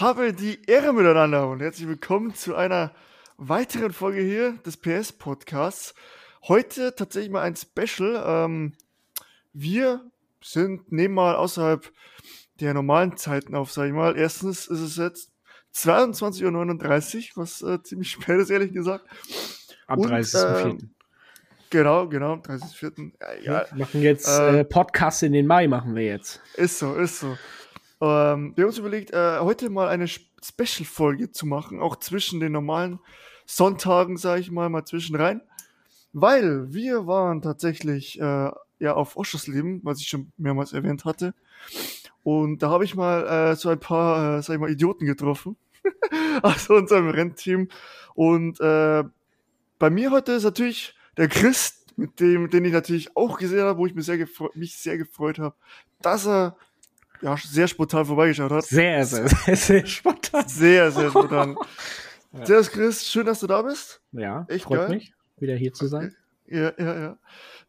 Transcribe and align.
habe 0.00 0.34
die 0.34 0.62
Ehre 0.66 0.92
miteinander 0.92 1.48
und 1.48 1.60
herzlich 1.60 1.88
willkommen 1.88 2.34
zu 2.34 2.54
einer 2.54 2.92
weiteren 3.38 3.92
Folge 3.92 4.20
hier 4.20 4.58
des 4.66 4.76
PS-Podcasts. 4.76 5.94
Heute 6.48 6.94
tatsächlich 6.94 7.32
mal 7.32 7.40
ein 7.40 7.56
Special. 7.56 8.22
Ähm, 8.26 8.72
wir 9.54 10.02
sind, 10.42 10.92
nehmen 10.92 11.14
mal 11.14 11.34
außerhalb 11.34 11.90
der 12.60 12.74
normalen 12.74 13.16
Zeiten 13.16 13.54
auf, 13.54 13.72
sag 13.72 13.86
ich 13.86 13.94
mal. 13.94 14.18
Erstens 14.18 14.66
ist 14.66 14.80
es 14.80 14.96
jetzt 14.96 15.30
22.39 15.74 17.30
Uhr, 17.30 17.42
was 17.42 17.62
äh, 17.62 17.82
ziemlich 17.82 18.10
spät 18.22 18.40
ist, 18.40 18.50
ehrlich 18.50 18.74
gesagt. 18.74 19.06
Am 19.86 20.00
30.04. 20.00 20.66
Ähm, 20.66 20.90
genau, 21.70 22.06
genau, 22.06 22.32
am 22.34 22.42
30.04. 22.42 23.12
Ja, 23.42 23.64
wir 23.70 23.78
machen 23.78 24.02
jetzt 24.02 24.28
äh, 24.28 24.60
äh, 24.60 24.64
Podcast 24.64 25.22
in 25.22 25.32
den 25.32 25.46
Mai, 25.46 25.68
machen 25.68 25.94
wir 25.94 26.04
jetzt. 26.04 26.42
Ist 26.56 26.80
so, 26.80 26.94
ist 26.96 27.20
so. 27.20 27.38
Ähm, 28.00 28.52
wir 28.54 28.64
haben 28.64 28.68
uns 28.68 28.78
überlegt, 28.78 29.12
äh, 29.12 29.38
heute 29.40 29.70
mal 29.70 29.88
eine 29.88 30.06
Special-Folge 30.08 31.32
zu 31.32 31.46
machen, 31.46 31.80
auch 31.80 31.96
zwischen 31.96 32.40
den 32.40 32.52
normalen 32.52 32.98
Sonntagen, 33.46 34.16
sage 34.16 34.40
ich 34.40 34.50
mal, 34.50 34.68
mal 34.68 34.84
zwischen 34.84 35.16
rein. 35.16 35.40
Weil 36.12 36.72
wir 36.72 37.06
waren 37.06 37.42
tatsächlich 37.42 38.20
äh, 38.20 38.50
ja 38.78 38.94
auf 38.94 39.16
Oschersleben, 39.16 39.80
was 39.82 40.00
ich 40.00 40.08
schon 40.08 40.32
mehrmals 40.36 40.72
erwähnt 40.72 41.04
hatte. 41.04 41.34
Und 42.22 42.62
da 42.62 42.70
habe 42.70 42.84
ich 42.84 42.94
mal 42.94 43.26
äh, 43.26 43.56
so 43.56 43.68
ein 43.68 43.80
paar, 43.80 44.38
äh, 44.38 44.42
sag 44.42 44.54
ich 44.54 44.60
mal, 44.60 44.70
Idioten 44.70 45.06
getroffen. 45.06 45.56
also 46.42 46.74
unserem 46.74 47.08
Rennteam. 47.10 47.68
Und 48.14 48.60
äh, 48.60 49.04
bei 49.78 49.90
mir 49.90 50.10
heute 50.10 50.32
ist 50.32 50.44
natürlich 50.44 50.94
der 51.16 51.28
Christ, 51.28 51.86
mit 51.96 52.20
dem, 52.20 52.50
den 52.50 52.64
ich 52.64 52.72
natürlich 52.72 53.16
auch 53.16 53.38
gesehen 53.38 53.62
habe, 53.62 53.78
wo 53.78 53.86
ich 53.86 53.94
mich 53.94 54.04
sehr, 54.04 54.26
mich 54.54 54.76
sehr 54.76 54.98
gefreut 54.98 55.38
habe, 55.38 55.54
dass 56.02 56.26
er 56.26 56.56
ja, 57.22 57.36
sehr 57.36 57.68
spontan 57.68 58.06
vorbeigeschaut 58.06 58.50
hat. 58.50 58.64
Sehr, 58.64 59.04
sehr, 59.04 59.28
sehr, 59.28 59.56
sehr 59.56 59.86
spontan. 59.86 60.48
Sehr, 60.48 60.90
sehr 60.90 61.10
spontan. 61.10 61.56
ja. 62.32 62.46
Servus 62.46 62.70
Chris, 62.70 63.06
schön, 63.06 63.26
dass 63.26 63.40
du 63.40 63.46
da 63.46 63.62
bist. 63.62 64.00
Ja, 64.12 64.46
Echt 64.48 64.64
freut 64.64 64.80
geil. 64.80 64.96
mich, 64.96 65.14
wieder 65.38 65.54
hier 65.54 65.72
zu 65.72 65.86
sein. 65.86 66.14
Ja, 66.46 66.72
ja, 66.78 67.00
ja. 67.00 67.18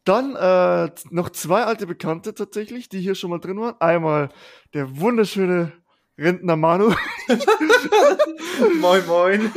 Dann 0.04 0.36
äh, 0.36 0.92
noch 1.10 1.30
zwei 1.32 1.64
alte 1.64 1.86
Bekannte 1.86 2.34
tatsächlich, 2.34 2.88
die 2.88 3.00
hier 3.00 3.16
schon 3.16 3.30
mal 3.30 3.40
drin 3.40 3.60
waren. 3.60 3.76
Einmal 3.80 4.30
der 4.74 5.00
wunderschöne 5.00 5.74
Rentner 6.18 6.56
Manu. 6.56 6.94
moin, 8.80 9.06
moin. 9.06 9.52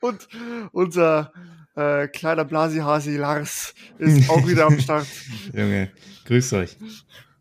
Und 0.00 0.28
unser 0.72 1.32
äh, 1.76 2.08
kleiner 2.08 2.44
Blasihasi 2.44 3.16
Lars 3.16 3.74
ist 3.98 4.28
auch 4.28 4.46
wieder 4.46 4.66
am 4.66 4.78
Start. 4.80 5.06
Junge, 5.52 5.90
grüß 6.26 6.52
euch. 6.54 6.76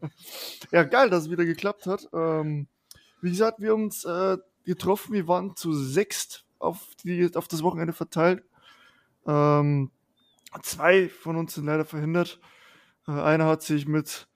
Ja, 0.71 0.83
geil, 0.83 1.09
dass 1.09 1.23
es 1.23 1.31
wieder 1.31 1.45
geklappt 1.45 1.87
hat. 1.87 2.07
Ähm, 2.13 2.67
wie 3.21 3.29
gesagt, 3.29 3.59
wir 3.59 3.71
haben 3.71 3.85
uns 3.85 4.05
äh, 4.05 4.37
getroffen, 4.65 5.13
wir 5.13 5.27
waren 5.27 5.55
zu 5.55 5.73
sechst 5.73 6.45
auf, 6.59 6.87
die, 7.03 7.35
auf 7.35 7.47
das 7.47 7.63
Wochenende 7.63 7.93
verteilt. 7.93 8.43
Ähm, 9.25 9.91
zwei 10.61 11.09
von 11.09 11.35
uns 11.35 11.55
sind 11.55 11.65
leider 11.65 11.85
verhindert. 11.85 12.39
Äh, 13.07 13.11
einer 13.11 13.45
hat 13.45 13.61
sich 13.63 13.87
mit 13.87 14.27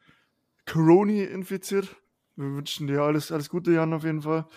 Corona 0.65 1.23
infiziert. 1.25 1.95
Wir 2.35 2.45
wünschen 2.45 2.87
dir 2.87 3.01
alles, 3.01 3.31
alles 3.31 3.49
Gute, 3.49 3.71
Jan, 3.71 3.93
auf 3.93 4.03
jeden 4.03 4.23
Fall. 4.23 4.47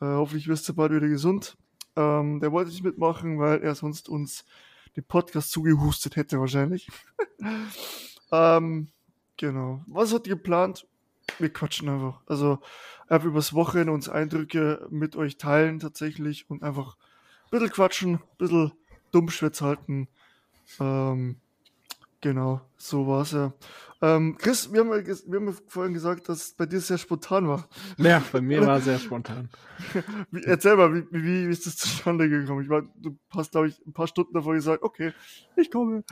Äh, 0.00 0.06
hoffentlich 0.06 0.48
wirst 0.48 0.68
du 0.68 0.74
bald 0.74 0.92
wieder 0.92 1.08
gesund. 1.08 1.56
Ähm, 1.96 2.40
der 2.40 2.52
wollte 2.52 2.70
nicht 2.70 2.84
mitmachen, 2.84 3.38
weil 3.38 3.62
er 3.62 3.74
sonst 3.74 4.08
uns 4.08 4.44
den 4.96 5.04
Podcast 5.04 5.50
zugehustet 5.50 6.16
hätte, 6.16 6.38
wahrscheinlich. 6.38 6.88
ähm, 8.32 8.88
Genau. 9.36 9.82
Was 9.86 10.12
hat 10.12 10.26
ihr 10.26 10.36
geplant? 10.36 10.86
Wir 11.38 11.52
quatschen 11.52 11.88
einfach. 11.88 12.20
Also 12.26 12.58
einfach 13.08 13.26
übers 13.28 13.52
Wochenende 13.52 13.92
uns 13.92 14.08
Eindrücke 14.08 14.86
mit 14.90 15.16
euch 15.16 15.36
teilen 15.36 15.80
tatsächlich 15.80 16.48
und 16.48 16.62
einfach 16.62 16.96
ein 16.96 17.50
bisschen 17.50 17.70
quatschen, 17.70 18.14
ein 18.14 18.38
bisschen 18.38 18.72
Dummschwätz 19.12 19.60
halten. 19.60 20.08
Ähm, 20.80 21.36
genau, 22.26 22.60
so 22.76 23.06
war 23.06 23.22
es 23.22 23.30
ja. 23.30 23.52
Ähm, 24.02 24.36
Chris, 24.36 24.70
wir 24.72 24.80
haben, 24.80 24.90
ja, 24.90 25.06
wir 25.06 25.38
haben 25.38 25.46
ja 25.46 25.54
vorhin 25.68 25.94
gesagt, 25.94 26.28
dass 26.28 26.52
bei 26.52 26.66
dir 26.66 26.80
sehr 26.80 26.98
spontan 26.98 27.48
war. 27.48 27.68
Ja, 27.96 28.22
bei 28.32 28.40
mir 28.40 28.66
war 28.66 28.78
es 28.78 28.84
sehr 28.84 28.98
spontan. 28.98 29.48
wie, 30.30 30.42
erzähl 30.42 30.76
mal, 30.76 30.92
wie, 30.92 31.06
wie, 31.12 31.46
wie 31.46 31.52
ist 31.52 31.66
das 31.66 31.76
zustande 31.76 32.28
gekommen? 32.28 32.62
Ich 32.62 32.68
meine, 32.68 32.88
du 32.96 33.16
hast, 33.30 33.52
glaube 33.52 33.68
ich, 33.68 33.80
ein 33.86 33.92
paar 33.92 34.08
Stunden 34.08 34.34
davor 34.34 34.54
gesagt, 34.54 34.82
okay, 34.82 35.12
ich 35.54 35.70
komme. 35.70 36.02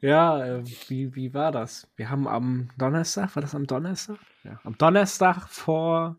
Ja, 0.00 0.44
äh, 0.44 0.64
wie, 0.88 1.14
wie 1.14 1.34
war 1.34 1.52
das? 1.52 1.86
Wir 1.96 2.10
haben 2.10 2.26
am 2.26 2.70
Donnerstag, 2.78 3.36
war 3.36 3.42
das 3.42 3.54
am 3.54 3.66
Donnerstag? 3.66 4.16
Ja, 4.42 4.58
am 4.64 4.76
Donnerstag 4.76 5.48
vor, 5.48 6.16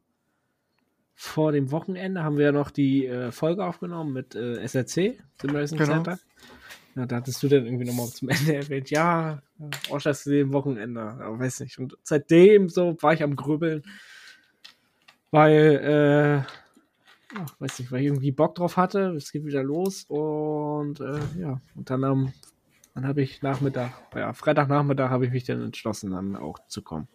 vor 1.15 1.51
dem 1.51 1.71
Wochenende 1.71 2.23
haben 2.23 2.37
wir 2.37 2.45
ja 2.45 2.51
noch 2.51 2.69
die 2.69 3.07
äh, 3.07 3.31
Folge 3.31 3.65
aufgenommen 3.65 4.13
mit 4.13 4.35
äh, 4.35 4.65
SRC, 4.65 5.17
Simulation 5.41 5.79
genau. 5.79 5.93
Center. 5.95 6.19
Ja, 6.95 7.05
da 7.05 7.17
hattest 7.17 7.41
du 7.41 7.47
dann 7.47 7.65
irgendwie 7.65 7.85
nochmal 7.85 8.07
zum 8.07 8.29
Ende 8.29 8.55
erwähnt, 8.55 8.89
ja, 8.89 9.41
Orschers 9.89 10.23
dem 10.23 10.51
Wochenende, 10.51 11.01
aber 11.01 11.39
weiß 11.39 11.61
nicht. 11.61 11.79
Und 11.79 11.97
seitdem 12.03 12.69
so 12.69 12.97
war 13.01 13.13
ich 13.13 13.23
am 13.23 13.35
Grübeln, 13.35 13.83
weil, 15.31 16.45
äh, 16.45 17.37
ach, 17.39 17.55
weiß 17.59 17.79
nicht, 17.79 17.91
weil 17.91 18.01
ich 18.01 18.07
irgendwie 18.07 18.31
Bock 18.31 18.55
drauf 18.55 18.75
hatte, 18.75 19.13
es 19.15 19.31
geht 19.31 19.45
wieder 19.45 19.63
los 19.63 20.05
und 20.07 20.99
äh, 20.99 21.19
ja, 21.39 21.61
und 21.75 21.89
dann, 21.89 22.03
ähm, 22.03 22.33
dann 22.93 23.07
habe 23.07 23.21
ich 23.21 23.41
Nachmittag, 23.41 23.93
ja, 24.15 24.33
Freitagnachmittag 24.33 25.09
habe 25.09 25.25
ich 25.25 25.31
mich 25.31 25.45
dann 25.45 25.61
entschlossen, 25.61 26.11
dann 26.11 26.35
auch 26.35 26.59
zu 26.67 26.81
kommen. 26.81 27.07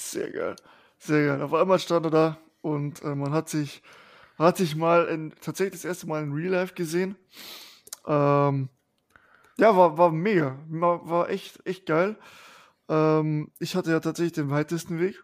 Sehr 0.00 0.30
geil, 0.30 0.56
sehr 0.98 1.26
geil. 1.26 1.42
Auf 1.42 1.52
einmal 1.52 1.78
stand 1.78 2.06
er 2.06 2.10
da 2.10 2.38
und 2.62 3.02
äh, 3.02 3.14
man 3.14 3.32
hat 3.32 3.50
sich, 3.50 3.82
hat 4.38 4.56
sich 4.56 4.76
mal 4.76 5.06
in, 5.08 5.34
tatsächlich 5.42 5.74
das 5.74 5.84
erste 5.84 6.06
Mal 6.06 6.22
in 6.22 6.32
Real 6.32 6.52
Life 6.52 6.74
gesehen. 6.74 7.16
Ähm, 8.06 8.68
ja, 9.58 9.76
war, 9.76 9.98
war 9.98 10.10
mega. 10.10 10.58
War, 10.68 11.08
war 11.08 11.30
echt, 11.30 11.64
echt 11.66 11.86
geil. 11.86 12.16
Ähm, 12.88 13.50
ich 13.58 13.74
hatte 13.74 13.90
ja 13.90 14.00
tatsächlich 14.00 14.34
den 14.34 14.50
weitesten 14.50 15.00
Weg. 15.00 15.22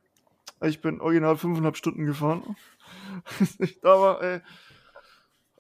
Ich 0.63 0.81
bin 0.81 1.01
original 1.01 1.37
fünfeinhalb 1.37 1.77
Stunden 1.77 2.07
gefahren. 2.07 2.57
da 3.83 4.01
war, 4.01 4.23
ey, 4.23 4.41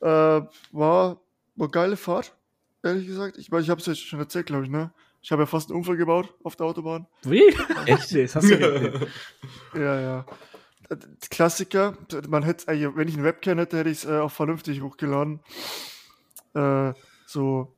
äh, 0.00 0.46
war, 0.72 1.20
war 1.56 1.68
geile 1.68 1.96
Fahrt, 1.96 2.36
ehrlich 2.82 3.06
gesagt. 3.06 3.38
Ich 3.38 3.50
meine, 3.50 3.62
ich 3.62 3.70
habe 3.70 3.80
es 3.80 3.86
ja 3.86 3.94
schon 3.94 4.20
erzählt, 4.20 4.46
glaube 4.46 4.64
ich, 4.64 4.70
ne? 4.70 4.92
Ich 5.20 5.30
habe 5.30 5.42
ja 5.42 5.46
fast 5.46 5.70
einen 5.70 5.78
Unfall 5.78 5.96
gebaut 5.96 6.34
auf 6.42 6.56
der 6.56 6.66
Autobahn. 6.66 7.06
Wie? 7.22 7.44
Echt? 7.86 8.14
Das 8.14 8.36
hast 8.36 8.50
du 8.50 9.08
Ja, 9.74 10.00
ja. 10.00 10.26
Klassiker. 11.30 11.96
Man 12.28 12.42
hätte, 12.42 12.66
wenn 12.96 13.08
ich 13.08 13.14
einen 13.14 13.24
Webcam 13.24 13.58
hätte, 13.58 13.78
hätte 13.78 13.90
ich 13.90 13.98
es 13.98 14.04
äh, 14.04 14.18
auch 14.18 14.32
vernünftig 14.32 14.82
hochgeladen. 14.82 15.40
Äh, 16.54 16.92
so 17.32 17.74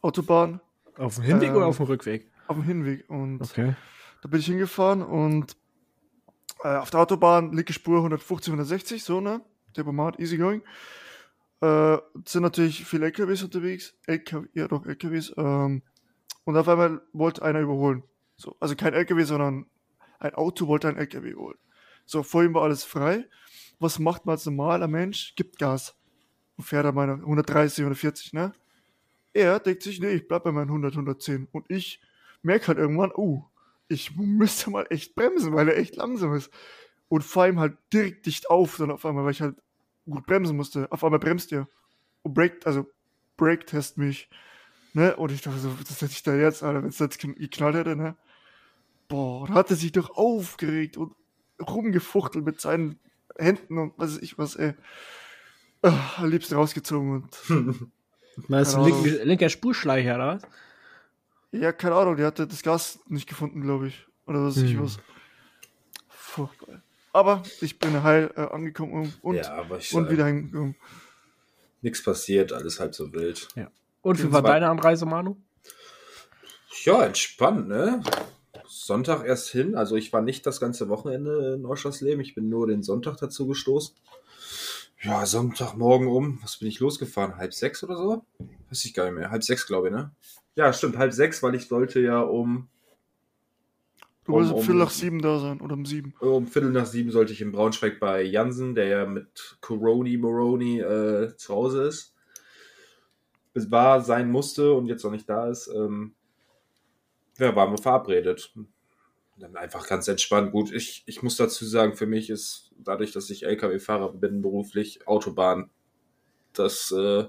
Autobahn. 0.00 0.60
Auf 0.96 1.16
dem 1.16 1.24
Hinweg 1.24 1.50
äh, 1.50 1.54
oder 1.54 1.66
auf 1.66 1.76
dem 1.76 1.86
Rückweg? 1.86 2.30
Auf 2.46 2.56
dem 2.56 2.64
Hinweg. 2.64 3.08
Und 3.08 3.42
okay. 3.42 3.74
da 4.22 4.28
bin 4.28 4.40
ich 4.40 4.46
hingefahren 4.46 5.02
und 5.02 5.56
äh, 6.62 6.76
auf 6.76 6.90
der 6.90 7.00
Autobahn 7.00 7.52
linke 7.52 7.72
Spur 7.72 7.98
150, 7.98 8.52
160, 8.52 9.02
so, 9.02 9.20
ne? 9.20 9.40
Tempomat, 9.74 10.18
easy 10.20 10.36
going. 10.36 10.62
Äh, 11.60 11.98
sind 12.26 12.42
natürlich 12.42 12.84
viele 12.84 13.06
LKWs 13.06 13.42
unterwegs. 13.42 13.94
LKW, 14.06 14.48
ja 14.54 14.68
doch, 14.68 14.84
LKWs. 14.84 15.32
Ähm, 15.36 15.82
und 16.44 16.56
auf 16.56 16.68
einmal 16.68 17.00
wollte 17.12 17.42
einer 17.42 17.60
überholen. 17.60 18.02
So, 18.36 18.56
also 18.60 18.74
kein 18.76 18.94
LKW, 18.94 19.22
sondern 19.24 19.66
ein 20.18 20.34
Auto 20.34 20.66
wollte 20.66 20.88
ein 20.88 20.96
LKW 20.96 21.30
überholen. 21.30 21.58
So, 22.04 22.22
vor 22.22 22.42
ihm 22.42 22.54
war 22.54 22.62
alles 22.62 22.84
frei. 22.84 23.28
Was 23.78 23.98
macht 23.98 24.26
man 24.26 24.34
als 24.34 24.46
normaler 24.46 24.88
Mensch? 24.88 25.34
Gibt 25.36 25.58
Gas. 25.58 25.96
Und 26.56 26.64
fährt 26.64 26.84
er 26.84 26.92
meine 26.92 27.14
130, 27.14 27.82
140, 27.82 28.32
ne? 28.32 28.52
Er 29.34 29.60
denkt 29.60 29.82
sich, 29.82 30.00
nee, 30.00 30.10
ich 30.10 30.28
bleib 30.28 30.44
bei 30.44 30.52
meinen 30.52 30.68
100, 30.68 30.92
110. 30.92 31.48
Und 31.52 31.70
ich 31.70 32.00
merke 32.42 32.68
halt 32.68 32.78
irgendwann, 32.78 33.12
oh, 33.14 33.44
ich 33.88 34.16
müsste 34.16 34.70
mal 34.70 34.86
echt 34.90 35.14
bremsen, 35.14 35.54
weil 35.54 35.68
er 35.68 35.76
echt 35.76 35.96
langsam 35.96 36.34
ist. 36.34 36.50
Und 37.08 37.22
fahr 37.22 37.48
ihm 37.48 37.60
halt 37.60 37.76
direkt 37.92 38.26
dicht 38.26 38.48
auf, 38.48 38.76
dann 38.78 38.90
auf 38.90 39.04
einmal, 39.04 39.24
weil 39.24 39.32
ich 39.32 39.42
halt 39.42 39.56
gut 40.08 40.26
bremsen 40.26 40.56
musste. 40.56 40.90
Auf 40.90 41.04
einmal 41.04 41.20
bremst 41.20 41.52
er. 41.52 41.68
Und 42.22 42.34
breakt, 42.34 42.66
also 42.66 42.86
break-test 43.36 43.98
mich. 43.98 44.28
Ne? 44.94 45.16
Und 45.16 45.32
ich 45.32 45.42
dachte 45.42 45.58
so, 45.58 45.74
das 45.86 46.00
hätte 46.02 46.12
ich 46.12 46.22
da 46.22 46.34
jetzt, 46.34 46.62
Alter, 46.62 46.82
wenn 46.82 46.90
es 46.90 46.98
jetzt 46.98 47.18
geknallt 47.18 47.74
hätte, 47.74 47.96
ne? 47.96 48.16
Boah, 49.08 49.46
da 49.46 49.54
hat 49.54 49.70
er 49.70 49.76
sich 49.76 49.92
doch 49.92 50.10
aufgeregt 50.16 50.96
und 50.96 51.14
rumgefuchtelt 51.60 52.44
mit 52.44 52.60
seinen 52.60 52.98
Händen 53.38 53.78
und 53.78 53.94
was 53.96 54.14
weiß 54.14 54.22
ich 54.22 54.38
was, 54.38 54.56
ey. 54.56 54.74
Oh, 55.82 56.24
liebst 56.24 56.52
rausgezogen 56.52 57.22
und 57.22 57.90
Meinst 58.48 58.74
du 58.74 58.84
linker, 58.84 59.24
linker 59.24 59.48
Spurschleicher, 59.48 60.14
oder 60.14 60.36
was? 60.36 60.42
Ja, 61.52 61.72
keine 61.72 61.94
Ahnung, 61.94 62.16
der 62.16 62.26
hatte 62.26 62.46
das 62.46 62.62
Gas 62.62 62.98
nicht 63.08 63.28
gefunden, 63.28 63.60
glaube 63.60 63.88
ich. 63.88 64.06
Oder 64.26 64.44
was 64.44 64.56
hm. 64.56 64.64
ich 64.64 64.80
was. 64.80 64.98
Furchtbar. 66.08 66.82
Aber 67.12 67.42
ich 67.60 67.78
bin 67.78 68.02
heil 68.02 68.32
äh, 68.36 68.40
angekommen 68.40 69.12
und, 69.20 69.36
ja, 69.36 69.60
und 69.60 70.10
wieder 70.10 70.26
hingekommen. 70.26 70.76
Nichts 71.82 72.02
passiert, 72.02 72.52
alles 72.52 72.80
halb 72.80 72.94
so 72.94 73.12
wild. 73.12 73.48
Ja. 73.54 73.70
Und 74.00 74.22
wie 74.22 74.32
war 74.32 74.42
deine 74.42 74.68
Anreise, 74.68 75.04
Manu? 75.04 75.36
Ja, 76.84 77.04
entspannt, 77.04 77.68
ne? 77.68 78.02
Sonntag 78.66 79.26
erst 79.26 79.50
hin. 79.50 79.76
Also 79.76 79.96
ich 79.96 80.12
war 80.12 80.22
nicht 80.22 80.46
das 80.46 80.58
ganze 80.58 80.88
Wochenende 80.88 81.54
in 81.54 81.66
Oschersleben. 81.66 82.20
Ich 82.20 82.34
bin 82.34 82.48
nur 82.48 82.66
den 82.66 82.82
Sonntag 82.82 83.18
dazu 83.18 83.46
gestoßen. 83.46 83.94
Ja, 85.02 85.26
Sonntagmorgen 85.26 86.06
um, 86.06 86.38
was 86.42 86.58
bin 86.58 86.68
ich 86.68 86.78
losgefahren? 86.78 87.36
Halb 87.36 87.52
sechs 87.54 87.82
oder 87.82 87.96
so? 87.96 88.24
Weiß 88.68 88.84
ich 88.84 88.94
gar 88.94 89.04
nicht 89.04 89.14
mehr. 89.14 89.30
Halb 89.30 89.42
sechs, 89.42 89.66
glaube 89.66 89.88
ich, 89.88 89.94
ne? 89.94 90.12
Ja, 90.54 90.72
stimmt, 90.72 90.96
halb 90.96 91.12
sechs, 91.12 91.42
weil 91.42 91.56
ich 91.56 91.66
sollte 91.66 92.00
ja 92.00 92.20
um. 92.20 92.68
Du 94.24 94.32
wolltest 94.32 94.52
um, 94.52 94.58
um 94.60 94.64
Viertel 94.64 94.78
nach 94.78 94.90
sieben 94.90 95.20
da 95.20 95.40
sein 95.40 95.60
oder 95.60 95.74
um 95.74 95.84
sieben. 95.84 96.14
Um 96.20 96.46
Viertel 96.46 96.70
nach 96.70 96.86
sieben 96.86 97.10
sollte 97.10 97.32
ich 97.32 97.40
in 97.40 97.50
Braunschweig 97.50 97.98
bei 97.98 98.22
Jansen, 98.22 98.76
der 98.76 98.86
ja 98.86 99.06
mit 99.06 99.56
Coroni 99.60 100.16
Moroni 100.16 100.78
äh, 100.78 101.34
zu 101.36 101.52
Hause 101.52 101.82
ist. 101.82 102.14
Es 103.54 103.70
war, 103.72 104.00
sein 104.02 104.30
musste 104.30 104.72
und 104.72 104.86
jetzt 104.86 105.02
noch 105.02 105.10
nicht 105.10 105.28
da 105.28 105.48
ist. 105.48 105.66
Ähm, 105.66 106.14
ja, 107.38 107.56
waren 107.56 107.72
wir 107.72 107.78
verabredet. 107.78 108.54
Dann 109.42 109.56
einfach 109.56 109.88
ganz 109.88 110.06
entspannt. 110.06 110.52
Gut, 110.52 110.72
ich, 110.72 111.02
ich 111.06 111.20
muss 111.24 111.36
dazu 111.36 111.64
sagen, 111.64 111.96
für 111.96 112.06
mich 112.06 112.30
ist 112.30 112.70
dadurch, 112.78 113.10
dass 113.10 113.28
ich 113.28 113.44
LKW-Fahrer 113.44 114.12
bin, 114.12 114.40
beruflich 114.40 115.08
Autobahn, 115.08 115.68
dass 116.52 116.92
äh, 116.92 117.24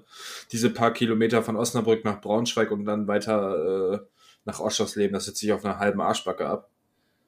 diese 0.51 0.69
paar 0.69 0.93
Kilometer 0.93 1.41
von 1.41 1.55
Osnabrück 1.55 2.05
nach 2.05 2.21
Braunschweig 2.21 2.69
und 2.69 2.85
dann 2.85 3.07
weiter 3.07 3.93
äh, 3.93 3.99
nach 4.45 4.59
Oschersleben, 4.59 5.13
das 5.13 5.25
sitze 5.25 5.47
ich 5.47 5.53
auf 5.53 5.65
einer 5.65 5.79
halben 5.79 6.01
Arschbacke 6.01 6.45
ab. 6.45 6.69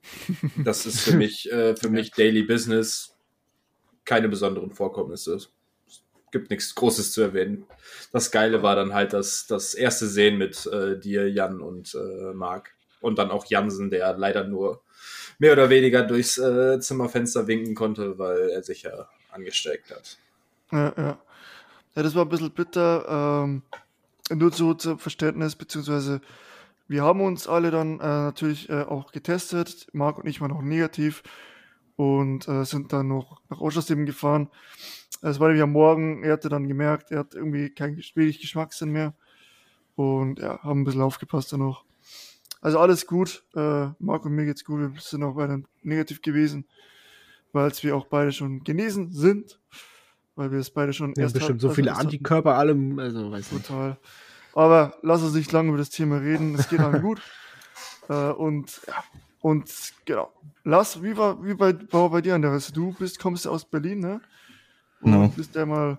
Das 0.63 0.85
ist 0.85 0.99
für 0.99 1.17
mich, 1.17 1.51
äh, 1.51 1.75
für 1.75 1.89
mich 1.89 2.11
Daily 2.11 2.43
Business 2.43 3.17
keine 4.03 4.29
besonderen 4.29 4.71
Vorkommnisse. 4.71 5.33
Es 5.33 5.49
gibt 6.31 6.51
nichts 6.51 6.75
Großes 6.75 7.11
zu 7.11 7.21
erwähnen. 7.21 7.65
Das 8.11 8.29
Geile 8.29 8.61
war 8.61 8.75
dann 8.75 8.93
halt 8.93 9.13
das, 9.13 9.47
das 9.47 9.73
erste 9.73 10.05
Sehen 10.05 10.37
mit 10.37 10.67
äh, 10.67 10.99
dir, 10.99 11.27
Jan 11.27 11.59
und 11.59 11.95
äh, 11.95 12.33
Marc. 12.35 12.74
Und 13.05 13.19
dann 13.19 13.29
auch 13.29 13.45
Jansen, 13.45 13.91
der 13.91 14.17
leider 14.17 14.45
nur 14.45 14.81
mehr 15.37 15.53
oder 15.53 15.69
weniger 15.69 16.01
durchs 16.01 16.39
äh, 16.39 16.79
Zimmerfenster 16.79 17.45
winken 17.45 17.75
konnte, 17.75 18.17
weil 18.17 18.49
er 18.49 18.63
sich 18.63 18.81
ja 18.81 19.07
angesteckt 19.31 19.91
hat. 19.91 20.17
Ja, 20.71 20.93
ja. 20.97 21.17
Ja, 21.93 22.03
das 22.03 22.15
war 22.15 22.25
ein 22.25 22.29
bisschen 22.29 22.49
bitter. 22.49 23.43
Ähm, 23.43 23.61
nur 24.31 24.51
so 24.51 24.73
zum 24.73 24.97
Verständnis, 24.97 25.55
beziehungsweise 25.55 26.19
wir 26.87 27.03
haben 27.03 27.21
uns 27.21 27.47
alle 27.47 27.69
dann 27.69 27.99
äh, 27.99 28.03
natürlich 28.03 28.69
äh, 28.69 28.81
auch 28.81 29.11
getestet. 29.11 29.87
Marc 29.93 30.17
und 30.17 30.27
ich 30.27 30.41
waren 30.41 30.49
noch 30.49 30.63
negativ 30.63 31.21
und 31.97 32.47
äh, 32.47 32.65
sind 32.65 32.91
dann 32.91 33.07
noch 33.07 33.39
nach 33.49 33.61
Oschersleben 33.61 34.07
gefahren. 34.07 34.49
Es 35.21 35.39
war 35.39 35.47
nämlich 35.47 35.63
am 35.63 35.71
Morgen, 35.73 36.23
er 36.23 36.33
hatte 36.33 36.49
dann 36.49 36.67
gemerkt, 36.67 37.11
er 37.11 37.19
hat 37.19 37.35
irgendwie 37.35 37.69
kein 37.69 37.97
wenig 38.15 38.41
Geschmackssinn 38.41 38.89
mehr 38.89 39.13
und 39.95 40.39
ja, 40.39 40.61
haben 40.63 40.81
ein 40.81 40.83
bisschen 40.85 41.01
aufgepasst 41.01 41.53
dann 41.53 41.59
noch. 41.59 41.85
Also 42.65 42.79
alles 42.79 43.05
gut. 43.05 43.43
Äh, 43.53 43.89
Marc 43.99 44.25
und 44.25 44.31
mir 44.33 44.45
geht's 44.45 44.65
gut. 44.65 44.79
Wir 44.79 44.99
sind 44.99 45.21
auch 45.21 45.35
beide 45.35 45.61
negativ 45.83 46.23
gewesen, 46.23 46.65
weil 47.53 47.71
wir 47.81 47.95
auch 47.95 48.07
beide 48.07 48.31
schon 48.31 48.63
genesen 48.63 49.13
sind. 49.13 49.59
Weil 50.35 50.51
wir 50.51 50.57
es 50.57 50.71
beide 50.71 50.91
schon 50.91 51.13
ja, 51.15 51.25
erst 51.25 51.35
bestimmt 51.35 51.61
so 51.61 51.67
also 51.67 51.75
viele 51.75 51.95
Antikörper, 51.95 52.55
allem, 52.55 52.97
also 52.97 53.31
weiß 53.31 53.51
nicht. 53.51 53.67
Total. 53.67 53.99
Aber 54.55 54.97
lass 55.03 55.21
uns 55.21 55.35
nicht 55.35 55.51
lange 55.51 55.69
über 55.69 55.77
das 55.77 55.91
Thema 55.91 56.17
reden. 56.17 56.55
Es 56.55 56.67
geht 56.67 56.79
dann 56.79 57.01
gut. 57.01 57.21
Äh, 58.07 58.29
und 58.33 58.81
ja, 58.87 59.03
und 59.41 59.67
genau. 60.05 60.31
Lass, 60.63 61.01
wie 61.01 61.17
war, 61.17 61.43
wie 61.43 61.55
bei, 61.55 61.73
war 61.91 62.11
bei 62.11 62.21
dir, 62.21 62.35
Andreas? 62.35 62.71
Du 62.71 62.93
bist, 62.93 63.17
kommst 63.17 63.47
aus 63.47 63.65
Berlin, 63.65 63.99
ne? 63.99 64.21
Und 65.01 65.11
no. 65.11 65.27
bist 65.29 65.55
ja 65.55 65.65
mal, 65.65 65.97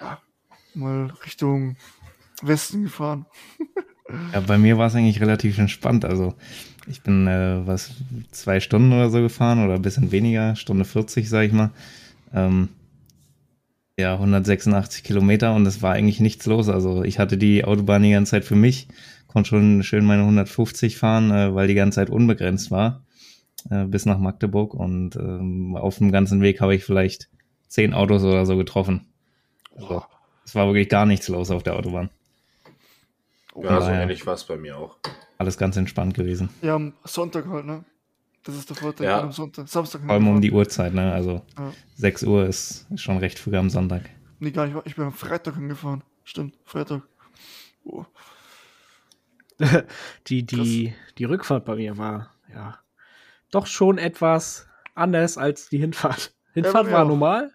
ja, 0.00 0.22
mal 0.74 1.12
Richtung 1.24 1.76
Westen 2.42 2.84
gefahren. 2.84 3.26
Ja, 4.32 4.40
bei 4.40 4.58
mir 4.58 4.78
war 4.78 4.86
es 4.86 4.94
eigentlich 4.94 5.20
relativ 5.20 5.58
entspannt. 5.58 6.04
Also 6.04 6.34
ich 6.86 7.02
bin 7.02 7.26
äh, 7.26 7.66
was 7.66 7.92
zwei 8.30 8.60
Stunden 8.60 8.92
oder 8.92 9.10
so 9.10 9.20
gefahren 9.20 9.64
oder 9.64 9.74
ein 9.74 9.82
bisschen 9.82 10.12
weniger, 10.12 10.56
Stunde 10.56 10.84
40, 10.84 11.28
sag 11.28 11.42
ich 11.44 11.52
mal. 11.52 11.70
Ähm, 12.32 12.68
ja, 13.98 14.14
186 14.14 15.02
Kilometer 15.02 15.54
und 15.54 15.66
es 15.66 15.82
war 15.82 15.94
eigentlich 15.94 16.20
nichts 16.20 16.46
los. 16.46 16.68
Also 16.68 17.02
ich 17.02 17.18
hatte 17.18 17.38
die 17.38 17.64
Autobahn 17.64 18.02
die 18.02 18.10
ganze 18.10 18.32
Zeit 18.32 18.44
für 18.44 18.56
mich, 18.56 18.88
konnte 19.26 19.48
schon 19.48 19.82
schön 19.82 20.04
meine 20.04 20.22
150 20.22 20.96
fahren, 20.96 21.30
äh, 21.30 21.54
weil 21.54 21.66
die 21.66 21.74
ganze 21.74 21.96
Zeit 21.96 22.10
unbegrenzt 22.10 22.70
war 22.70 23.02
äh, 23.70 23.84
bis 23.84 24.06
nach 24.06 24.18
Magdeburg 24.18 24.74
und 24.74 25.16
ähm, 25.16 25.76
auf 25.76 25.98
dem 25.98 26.12
ganzen 26.12 26.40
Weg 26.40 26.60
habe 26.60 26.74
ich 26.74 26.84
vielleicht 26.84 27.28
zehn 27.68 27.94
Autos 27.94 28.22
oder 28.22 28.46
so 28.46 28.56
getroffen. 28.56 29.06
Also, 29.76 30.02
es 30.44 30.54
war 30.54 30.66
wirklich 30.66 30.88
gar 30.88 31.06
nichts 31.06 31.28
los 31.28 31.50
auf 31.50 31.62
der 31.62 31.76
Autobahn. 31.76 32.10
Ja, 33.62 33.80
so 33.80 33.90
ähnlich 33.90 34.26
war 34.26 34.34
es 34.34 34.44
bei 34.44 34.56
mir 34.56 34.76
auch. 34.76 34.96
Alles 35.38 35.58
ganz 35.58 35.76
entspannt 35.76 36.14
gewesen. 36.14 36.48
Ja, 36.62 36.74
am 36.74 36.94
Sonntag 37.04 37.46
halt, 37.48 37.66
ne? 37.66 37.84
Das 38.44 38.54
ist 38.54 38.70
der 38.70 38.76
Vorteil 38.76 39.06
ja. 39.06 39.20
am 39.20 39.32
Sonntag. 39.32 39.68
Samstag. 39.68 40.02
Vor 40.02 40.10
allem 40.10 40.28
um 40.28 40.40
die 40.40 40.52
Uhrzeit, 40.52 40.94
ne? 40.94 41.12
Also 41.12 41.42
ja. 41.58 41.72
6 41.96 42.22
Uhr 42.24 42.46
ist, 42.46 42.86
ist 42.90 43.02
schon 43.02 43.18
recht 43.18 43.38
früh 43.38 43.56
am 43.56 43.70
Sonntag. 43.70 44.02
Nee, 44.38 44.50
gar 44.50 44.66
nicht. 44.66 44.76
Ich 44.84 44.96
bin 44.96 45.06
am 45.06 45.12
Freitag 45.12 45.56
angefahren. 45.56 46.02
Stimmt, 46.24 46.54
Freitag. 46.64 47.02
Oh. 47.84 48.04
die, 50.26 50.44
die, 50.44 50.94
die 51.18 51.24
Rückfahrt 51.24 51.64
bei 51.64 51.76
mir 51.76 51.96
war, 51.96 52.30
ja, 52.52 52.78
doch 53.50 53.66
schon 53.66 53.98
etwas 53.98 54.68
anders 54.94 55.38
als 55.38 55.68
die 55.68 55.78
Hinfahrt. 55.78 56.34
Hinfahrt 56.52 56.86
ja, 56.86 56.92
war 56.92 57.04
normal. 57.04 57.52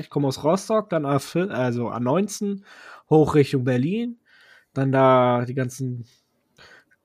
ich 0.00 0.10
komme 0.10 0.28
aus 0.28 0.42
Rostock, 0.44 0.90
dann 0.90 1.04
A4, 1.04 1.48
also 1.48 1.90
A19, 1.90 2.62
hoch 3.10 3.34
Richtung 3.34 3.64
Berlin. 3.64 4.18
Dann 4.74 4.92
da 4.92 5.44
die 5.44 5.54
ganzen 5.54 6.06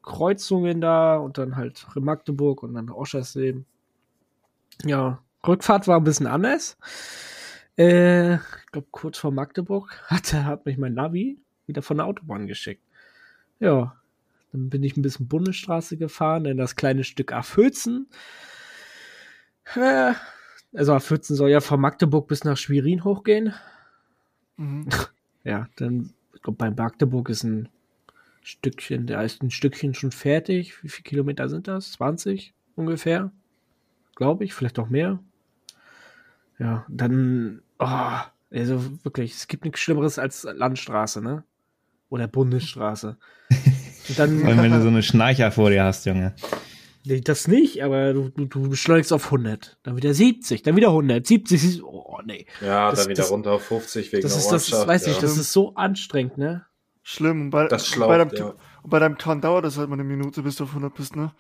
Kreuzungen 0.02 0.80
da 0.80 1.18
und 1.18 1.38
dann 1.38 1.58
halt 1.58 1.86
Magdeburg 1.96 2.64
und 2.64 2.74
dann 2.76 2.90
Oschersleben. 2.90 3.66
Ja, 4.84 5.22
Rückfahrt 5.46 5.88
war 5.88 6.00
ein 6.00 6.04
bisschen 6.04 6.28
anders. 6.28 6.78
Äh, 7.78 8.36
ich 8.36 8.72
glaube, 8.72 8.88
kurz 8.92 9.18
vor 9.18 9.32
Magdeburg 9.32 10.02
hat, 10.08 10.34
hat 10.34 10.66
mich 10.66 10.78
mein 10.78 10.94
Navi 10.94 11.38
wieder 11.66 11.82
von 11.82 11.98
der 11.98 12.06
Autobahn 12.06 12.48
geschickt. 12.48 12.84
Ja, 13.60 13.96
dann 14.52 14.70
bin 14.70 14.84
ich 14.84 14.96
ein 14.96 15.02
bisschen 15.02 15.28
Bundesstraße 15.28 15.98
gefahren, 15.98 16.46
in 16.46 16.58
das 16.58 16.76
kleine 16.76 17.04
Stück 17.04 17.34
A14. 17.34 18.06
Äh, 19.76 20.14
also 20.74 20.94
A14 20.94 21.36
soll 21.36 21.50
ja 21.50 21.60
von 21.60 21.82
Magdeburg 21.82 22.28
bis 22.28 22.44
nach 22.44 22.58
Schwerin 22.58 23.04
hochgehen. 23.04 23.54
Mhm. 24.58 24.88
Ja, 25.44 25.70
dann 25.78 26.14
glaube, 26.48 26.58
bei 26.58 26.72
Magdeburg 26.72 27.30
ist 27.30 27.44
ein 27.44 27.68
Stückchen, 28.42 29.06
da 29.06 29.22
ist 29.22 29.44
ein 29.44 29.52
Stückchen 29.52 29.94
schon 29.94 30.12
fertig. 30.12 30.82
Wie 30.82 30.88
viele 30.90 31.04
Kilometer 31.04 31.50
sind 31.50 31.68
das? 31.68 31.92
20 31.94 32.54
ungefähr? 32.76 33.32
Glaube 34.16 34.46
ich, 34.46 34.54
vielleicht 34.54 34.80
auch 34.80 34.88
mehr. 34.88 35.20
Ja, 36.58 36.86
dann, 36.88 37.62
oh, 37.80 38.20
also 38.50 39.04
wirklich, 39.04 39.34
es 39.34 39.48
gibt 39.48 39.66
nichts 39.66 39.82
Schlimmeres 39.82 40.18
als 40.18 40.44
Landstraße, 40.44 41.22
ne? 41.22 41.44
Oder 42.10 42.28
Bundesstraße. 42.30 43.18
Und 44.08 44.18
dann, 44.18 44.42
wenn 44.44 44.72
du 44.72 44.82
so 44.82 44.88
eine 44.88 45.04
Schnarcher 45.04 45.52
vor 45.52 45.70
dir 45.70 45.84
hast, 45.84 46.06
Junge. 46.06 46.34
Nee, 47.08 47.22
das 47.22 47.48
nicht, 47.48 47.84
aber 47.84 48.14
du, 48.14 48.30
du, 48.30 48.46
du 48.46 48.70
beschleunigst 48.70 49.14
auf 49.14 49.26
100, 49.26 49.78
dann 49.84 49.96
wieder 49.96 50.14
70, 50.14 50.62
dann 50.64 50.76
wieder 50.76 50.90
100, 50.90 51.26
70, 51.26 51.84
oh 51.84 52.20
nee. 52.26 52.46
Ja, 52.60 52.90
das, 52.90 53.00
dann 53.00 53.10
wieder 53.10 53.24
das, 53.24 53.32
runter 53.32 53.54
auf 53.54 53.64
50 53.64 54.12
wegen 54.12 54.24
das 54.24 54.36
ist, 54.36 54.50
das 54.50 54.68
ist, 54.68 54.88
weiß 54.88 55.06
ja. 55.06 55.14
ich, 55.14 55.20
das 55.20 55.38
ist 55.38 55.54
so 55.54 55.74
anstrengend, 55.76 56.38
ne? 56.38 56.66
Schlimm. 57.04 57.50
Bei, 57.50 57.68
das 57.68 57.88
schlaucht, 57.88 58.10
bei, 58.10 58.18
deinem, 58.18 58.36
ja. 58.36 58.54
bei 58.84 59.00
deinem 59.00 59.18
Kahn 59.18 59.40
dauert 59.40 59.64
das 59.64 59.78
halt 59.78 59.88
mal 59.88 59.94
eine 59.94 60.04
Minute, 60.04 60.42
bis 60.42 60.58
du 60.58 60.66
auf 60.66 60.72
100 60.72 60.94
bist, 60.94 61.16
ne? 61.16 61.32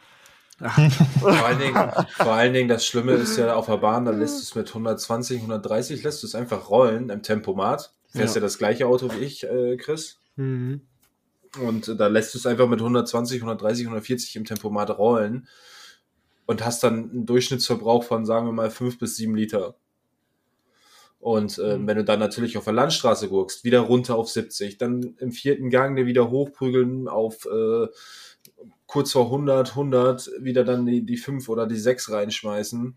vor, 1.19 1.45
allen 1.45 1.59
Dingen, 1.59 1.91
vor 2.15 2.33
allen 2.33 2.53
Dingen, 2.53 2.69
das 2.69 2.85
Schlimme 2.85 3.11
ist 3.11 3.37
ja 3.37 3.53
auf 3.53 3.67
der 3.67 3.77
Bahn, 3.77 4.05
da 4.05 4.11
lässt 4.11 4.37
du 4.37 4.41
es 4.41 4.55
mit 4.55 4.69
120, 4.69 5.37
130, 5.37 6.01
lässt 6.03 6.23
du 6.23 6.27
es 6.27 6.33
einfach 6.33 6.69
rollen 6.69 7.09
im 7.09 7.21
Tempomat. 7.21 7.93
Fährst 8.09 8.35
ja. 8.35 8.39
ja 8.39 8.45
das 8.45 8.57
gleiche 8.57 8.87
Auto 8.87 9.11
wie 9.11 9.23
ich, 9.23 9.43
äh, 9.43 9.77
Chris. 9.77 10.17
Mhm. 10.35 10.81
Und 11.61 11.99
da 11.99 12.07
lässt 12.07 12.33
du 12.33 12.37
es 12.37 12.45
einfach 12.45 12.67
mit 12.67 12.79
120, 12.79 13.37
130, 13.41 13.85
140 13.85 14.35
im 14.35 14.45
Tempomat 14.45 14.97
rollen 14.97 15.47
und 16.45 16.65
hast 16.65 16.83
dann 16.83 17.09
einen 17.09 17.25
Durchschnittsverbrauch 17.25 18.03
von, 18.03 18.25
sagen 18.25 18.47
wir 18.47 18.53
mal, 18.53 18.69
5 18.69 18.99
bis 18.99 19.17
7 19.17 19.35
Liter. 19.35 19.75
Und 21.19 21.57
äh, 21.57 21.77
mhm. 21.77 21.87
wenn 21.87 21.97
du 21.97 22.03
dann 22.03 22.19
natürlich 22.19 22.57
auf 22.57 22.63
der 22.63 22.73
Landstraße 22.73 23.27
guckst, 23.27 23.63
wieder 23.63 23.81
runter 23.81 24.15
auf 24.15 24.29
70, 24.29 24.77
dann 24.77 25.15
im 25.17 25.31
vierten 25.31 25.69
Gang 25.69 25.95
dir 25.95 26.05
wieder 26.05 26.29
hochprügeln 26.29 27.07
auf 27.07 27.45
äh, 27.45 27.87
kurz 28.85 29.11
vor 29.11 29.25
100, 29.25 29.71
100, 29.71 30.31
wieder 30.39 30.63
dann 30.63 30.85
die, 30.85 31.05
die 31.05 31.17
5 31.17 31.49
oder 31.49 31.67
die 31.67 31.77
6 31.77 32.11
reinschmeißen. 32.11 32.95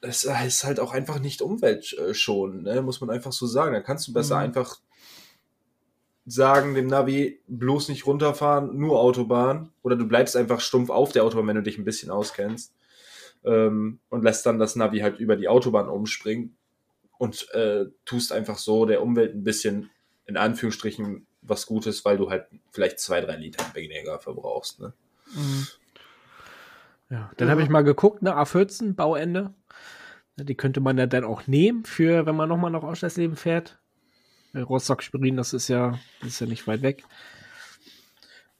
Das 0.00 0.24
ist 0.24 0.64
halt 0.64 0.80
auch 0.80 0.92
einfach 0.92 1.18
nicht 1.20 1.40
umweltschonend, 1.40 2.64
ne? 2.64 2.82
muss 2.82 3.00
man 3.00 3.10
einfach 3.10 3.32
so 3.32 3.46
sagen. 3.46 3.74
Da 3.74 3.80
kannst 3.80 4.08
du 4.08 4.12
besser 4.12 4.36
mhm. 4.36 4.42
einfach 4.42 4.80
sagen 6.26 6.74
dem 6.74 6.86
Navi, 6.86 7.40
bloß 7.48 7.88
nicht 7.88 8.06
runterfahren, 8.06 8.76
nur 8.76 9.00
Autobahn. 9.00 9.70
Oder 9.82 9.96
du 9.96 10.06
bleibst 10.06 10.36
einfach 10.36 10.60
stumpf 10.60 10.90
auf 10.90 11.12
der 11.12 11.24
Autobahn, 11.24 11.46
wenn 11.48 11.56
du 11.56 11.62
dich 11.62 11.78
ein 11.78 11.84
bisschen 11.84 12.10
auskennst. 12.10 12.72
Ähm, 13.44 14.00
und 14.08 14.24
lässt 14.24 14.46
dann 14.46 14.58
das 14.58 14.76
Navi 14.76 15.00
halt 15.00 15.18
über 15.18 15.36
die 15.36 15.48
Autobahn 15.48 15.88
umspringen. 15.88 16.56
Und 17.18 17.48
äh, 17.52 17.86
tust 18.04 18.32
einfach 18.32 18.58
so 18.58 18.86
der 18.86 19.02
Umwelt 19.02 19.34
ein 19.34 19.44
bisschen, 19.44 19.90
in 20.26 20.36
Anführungsstrichen, 20.36 21.26
was 21.42 21.66
Gutes, 21.66 22.04
weil 22.04 22.16
du 22.16 22.30
halt 22.30 22.46
vielleicht 22.70 22.98
zwei, 22.98 23.20
drei 23.20 23.36
Liter 23.36 23.64
weniger 23.74 24.18
verbrauchst. 24.18 24.80
Ne? 24.80 24.92
Mhm. 25.34 25.66
Ja, 27.10 27.30
dann 27.36 27.48
ja. 27.48 27.52
habe 27.52 27.62
ich 27.62 27.68
mal 27.68 27.84
geguckt, 27.84 28.22
ne, 28.22 28.34
A14, 28.34 28.94
Bauende. 28.94 29.52
Die 30.36 30.56
könnte 30.56 30.80
man 30.80 30.98
ja 30.98 31.06
dann 31.06 31.22
auch 31.22 31.46
nehmen, 31.46 31.84
für 31.84 32.26
wenn 32.26 32.34
man 32.34 32.48
nochmal 32.48 32.70
nach 32.70 32.82
Ausschlassleben 32.82 33.36
fährt. 33.36 33.78
Rostock-Spirin, 34.54 35.36
das 35.36 35.52
ist 35.52 35.68
ja, 35.68 35.98
das 36.20 36.30
ist 36.30 36.40
ja 36.40 36.46
nicht 36.46 36.66
weit 36.66 36.82
weg. 36.82 37.04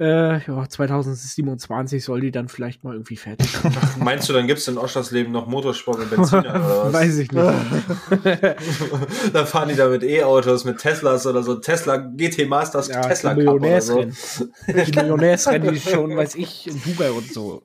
Äh, 0.01 0.45
ja, 0.45 0.69
2027 0.69 2.03
soll 2.03 2.21
die 2.21 2.33
dann 2.33 2.49
vielleicht 2.49 2.83
mal 2.83 2.95
irgendwie 2.95 3.17
fertig 3.17 3.49
sein. 3.63 3.73
Meinst 4.01 4.29
du, 4.29 4.33
dann 4.33 4.49
gibt 4.49 4.59
es 4.59 4.67
in 4.67 4.77
Oschersleben 4.77 5.33
noch 5.33 5.47
Motorsport 5.47 6.01
und 6.01 6.11
Benziner 6.11 6.41
oder 6.55 6.85
was? 6.87 6.93
Weiß 6.93 7.17
ich 7.19 7.31
nicht. 7.31 7.45
dann 9.33 9.47
fahren 9.47 9.69
die 9.69 9.77
da 9.77 9.89
mit 9.89 10.03
E-Autos, 10.03 10.65
mit 10.65 10.79
Teslas 10.79 11.29
oder 11.29 11.45
so. 11.45 11.55
Tesla 11.57 11.99
GT 11.99 12.49
Masters, 12.49 12.89
ja, 12.89 13.03
Tesla 13.03 13.37
Cup 13.37 13.55
oder 13.55 13.81
so. 13.81 14.03
Die 14.03 14.97
Millionärsrennen, 14.97 15.73
die 15.73 15.81
schon, 15.81 16.17
weiß 16.17 16.35
ich, 16.35 16.67
in 16.67 16.83
Dubai 16.83 17.13
und 17.13 17.33
so. 17.33 17.63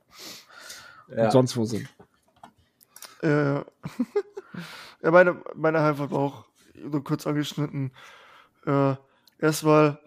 Ja. 1.10 1.26
Und 1.26 1.32
sonst 1.32 1.58
wo 1.58 1.66
sind. 1.66 1.90
Äh, 3.24 3.56
ja, 3.56 3.66
meine, 5.02 5.42
meine 5.56 5.82
Heimfahrt 5.82 6.12
war 6.12 6.20
auch 6.20 6.46
nur 6.76 7.04
kurz 7.04 7.26
angeschnitten. 7.26 7.92
Äh, 8.66 8.96
erstmal 9.40 10.00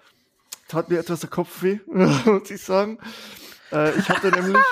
tat 0.68 0.88
mir 0.88 0.98
etwas 0.98 1.20
der 1.20 1.30
Kopf 1.30 1.62
weh, 1.62 1.80
muss 1.86 2.50
ich 2.50 2.62
sagen. 2.62 2.98
Äh, 3.70 3.98
ich 3.98 4.08
hatte 4.08 4.30
nämlich 4.30 4.62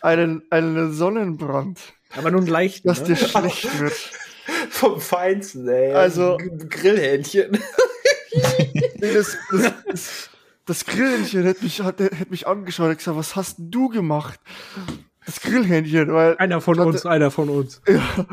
einen, 0.00 0.42
einen 0.50 0.92
Sonnenbrand. 0.92 1.80
Aber 2.16 2.30
nun 2.30 2.46
leicht. 2.46 2.86
Dass 2.86 3.00
ne? 3.00 3.08
dir 3.08 3.16
schlecht 3.16 3.80
wird. 3.80 3.92
Vom 4.70 5.00
Feinsten, 5.00 5.68
ey. 5.68 5.92
Also. 5.92 6.38
Grillhähnchen. 6.68 7.52
das, 9.00 9.36
das, 9.50 9.72
das, 9.86 10.30
das 10.64 10.84
Grillhähnchen 10.84 11.44
hätte 11.44 11.64
mich, 11.64 11.80
hat, 11.80 11.98
hätte 11.98 12.30
mich 12.30 12.46
angeschaut 12.46 12.90
und 12.90 12.98
gesagt, 12.98 13.16
was 13.16 13.36
hast 13.36 13.56
du 13.58 13.88
gemacht? 13.88 14.38
Das 15.26 15.40
Grillhähnchen, 15.40 16.12
weil. 16.12 16.36
Einer 16.38 16.60
von 16.60 16.78
hatte, 16.78 16.88
uns, 16.88 17.04
einer 17.04 17.30
von 17.32 17.48
uns. 17.50 17.82
Ja. 17.86 18.26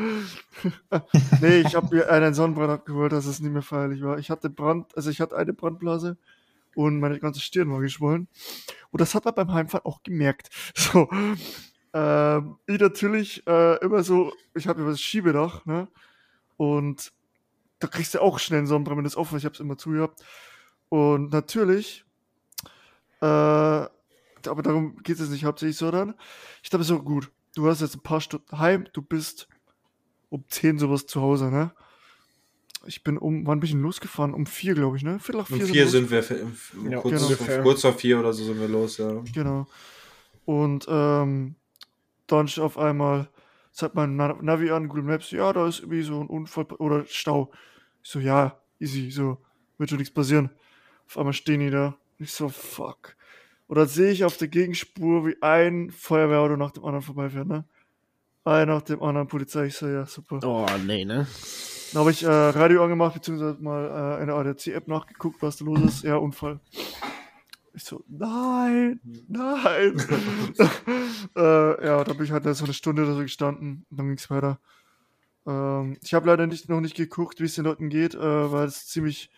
nee, 1.41 1.61
ich 1.61 1.75
habe 1.75 1.95
mir 1.95 2.09
einen 2.09 2.35
Sonnenbrand 2.35 2.69
abgeholt, 2.69 3.11
dass 3.11 3.25
es 3.25 3.39
nicht 3.39 3.51
mehr 3.51 3.63
feierlich 3.63 4.03
war. 4.03 4.19
Ich 4.19 4.29
hatte 4.29 4.49
Brand, 4.49 4.95
also 4.95 5.09
ich 5.09 5.19
hatte 5.19 5.35
eine 5.35 5.53
Brandblase 5.53 6.17
und 6.75 6.99
meine 6.99 7.19
ganze 7.19 7.41
Stirn 7.41 7.71
war 7.71 7.81
geschwollen. 7.81 8.27
Und 8.91 9.01
das 9.01 9.15
hat 9.15 9.25
man 9.25 9.33
beim 9.33 9.51
Heimfahren 9.51 9.85
auch 9.85 10.03
gemerkt. 10.03 10.49
So, 10.75 11.09
ähm, 11.93 12.57
ich 12.67 12.79
natürlich 12.79 13.45
äh, 13.47 13.83
immer 13.83 14.03
so, 14.03 14.33
ich 14.55 14.67
habe 14.67 14.81
immer 14.81 14.91
das 14.91 15.01
Schiebedach, 15.01 15.65
ne? 15.65 15.87
Und 16.57 17.11
da 17.79 17.87
kriegst 17.87 18.13
du 18.13 18.21
auch 18.21 18.39
schnell 18.39 18.59
einen 18.59 18.67
Sonnenbrand, 18.67 18.97
wenn 18.97 19.03
das 19.03 19.17
offen 19.17 19.35
ist. 19.35 19.41
Ich 19.41 19.45
habe 19.45 19.53
es 19.53 19.59
immer 19.59 19.77
zugehabt. 19.77 20.23
Und 20.89 21.31
natürlich, 21.31 22.05
äh, 23.21 23.87
aber 24.47 24.61
darum 24.61 24.97
geht 25.03 25.19
es 25.19 25.29
nicht 25.29 25.45
hauptsächlich 25.45 25.77
so 25.77 25.91
dann. 25.91 26.15
Ich 26.61 26.69
dachte 26.69 26.83
so, 26.83 27.01
gut, 27.01 27.31
du 27.55 27.67
hast 27.67 27.81
jetzt 27.81 27.95
ein 27.95 28.03
paar 28.03 28.21
Stunden 28.21 28.57
heim, 28.57 28.87
du 28.93 29.01
bist 29.01 29.47
um 30.29 30.43
10 30.47 30.79
sowas 30.79 31.05
zu 31.05 31.21
Hause, 31.21 31.51
ne? 31.51 31.73
ich 32.85 33.03
bin 33.03 33.17
um, 33.17 33.45
war 33.45 33.55
ein 33.55 33.59
bisschen 33.59 33.81
losgefahren, 33.81 34.33
um 34.33 34.45
vier, 34.45 34.75
glaube 34.75 34.97
ich, 34.97 35.03
ne? 35.03 35.19
Viertel 35.19 35.39
nach 35.39 35.47
vier. 35.47 35.57
Um 35.57 35.65
vier 35.65 35.87
sind, 35.87 36.09
sind 36.09 36.29
wir, 36.29 36.47
um 36.77 36.91
ja, 36.91 36.99
kurz, 36.99 37.27
genau. 37.27 37.63
kurz 37.63 37.81
vor 37.81 37.93
vier 37.93 38.19
oder 38.19 38.33
so 38.33 38.43
sind 38.43 38.59
wir 38.59 38.67
los, 38.67 38.97
ja. 38.97 39.21
Genau. 39.33 39.67
Und 40.45 40.85
ähm, 40.89 41.55
dann 42.27 42.49
auf 42.57 42.77
einmal 42.77 43.29
sagt 43.71 43.95
mein 43.95 44.15
Navi 44.15 44.71
an, 44.71 44.87
Google 44.87 45.03
Maps, 45.03 45.31
ja, 45.31 45.51
da 45.53 45.67
ist 45.67 45.79
irgendwie 45.79 46.03
so 46.03 46.19
ein 46.19 46.27
Unfall 46.27 46.65
oder 46.77 47.05
Stau. 47.07 47.51
Ich 48.03 48.09
so, 48.09 48.19
ja, 48.19 48.59
easy, 48.79 49.09
so, 49.11 49.37
wird 49.77 49.89
schon 49.89 49.99
nichts 49.99 50.13
passieren. 50.13 50.49
Auf 51.07 51.17
einmal 51.17 51.33
stehen 51.33 51.61
die 51.61 51.69
da. 51.69 51.97
Ich 52.19 52.31
so, 52.31 52.49
fuck. 52.49 53.15
Oder 53.73 53.87
sehe 53.87 54.11
ich 54.11 54.23
auf 54.23 54.37
der 54.37 54.49
Gegenspur, 54.49 55.25
wie 55.25 55.35
ein 55.41 55.89
Feuerwehrauto 55.89 56.57
nach 56.57 56.69
dem 56.69 56.85
anderen 56.85 57.01
vorbeifährt, 57.01 57.47
ne? 57.47 57.65
Ein 58.43 58.67
nach 58.67 58.83
dem 58.83 59.01
anderen 59.01 59.27
Polizei. 59.27 59.65
Ich 59.65 59.77
so, 59.77 59.87
ja, 59.87 60.05
super. 60.05 60.39
Oh, 60.43 60.67
nee, 60.85 61.05
ne? 61.05 61.25
Dann 61.91 61.99
habe 62.01 62.11
ich 62.11 62.21
äh, 62.21 62.27
Radio 62.27 62.83
angemacht, 62.83 63.15
beziehungsweise 63.15 63.57
mal 63.63 64.19
äh, 64.19 64.21
in 64.21 64.27
der 64.27 64.35
ADAC-App 64.35 64.87
nachgeguckt, 64.87 65.41
was 65.41 65.57
da 65.57 65.65
los 65.65 65.81
ist. 65.81 66.03
Ja, 66.03 66.17
Unfall. 66.17 66.59
Ich 67.73 67.83
so, 67.83 68.03
nein, 68.07 68.99
nein. 69.27 69.97
äh, 71.35 71.85
ja, 71.87 72.03
da 72.03 72.13
bin 72.13 72.25
ich 72.25 72.31
halt 72.31 72.43
so 72.55 72.65
eine 72.65 72.75
Stunde 72.75 73.01
oder 73.01 73.15
so 73.15 73.21
gestanden 73.21 73.87
und 73.89 73.99
dann 73.99 74.05
ging 74.05 74.17
es 74.17 74.29
weiter. 74.29 74.59
Ähm, 75.47 75.97
ich 76.03 76.13
habe 76.13 76.27
leider 76.27 76.45
nicht, 76.45 76.69
noch 76.69 76.79
nicht 76.79 76.95
geguckt, 76.95 77.39
wie 77.39 77.45
es 77.45 77.55
den 77.55 77.65
Leuten 77.65 77.89
geht, 77.89 78.13
äh, 78.13 78.51
weil 78.51 78.67
es 78.67 78.85
ziemlich 78.85 79.31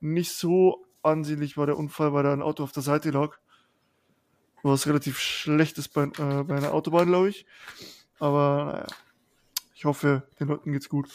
nicht 0.00 0.32
so 0.32 0.84
ansehnlich 1.04 1.56
war, 1.56 1.66
der 1.66 1.78
Unfall, 1.78 2.12
weil 2.12 2.24
da 2.24 2.32
ein 2.32 2.42
Auto 2.42 2.64
auf 2.64 2.72
der 2.72 2.82
Seite 2.82 3.10
lag. 3.10 3.38
Was 4.62 4.86
relativ 4.86 5.18
schlecht 5.18 5.78
ist 5.78 5.88
bei, 5.88 6.04
äh, 6.04 6.44
bei 6.44 6.56
einer 6.56 6.72
Autobahn, 6.72 7.06
glaube 7.06 7.30
ich. 7.30 7.46
Aber 8.18 8.64
naja, 8.64 8.86
ich 9.74 9.84
hoffe, 9.84 10.28
den 10.38 10.48
Leuten 10.48 10.72
geht's 10.72 10.88
gut. 10.88 11.08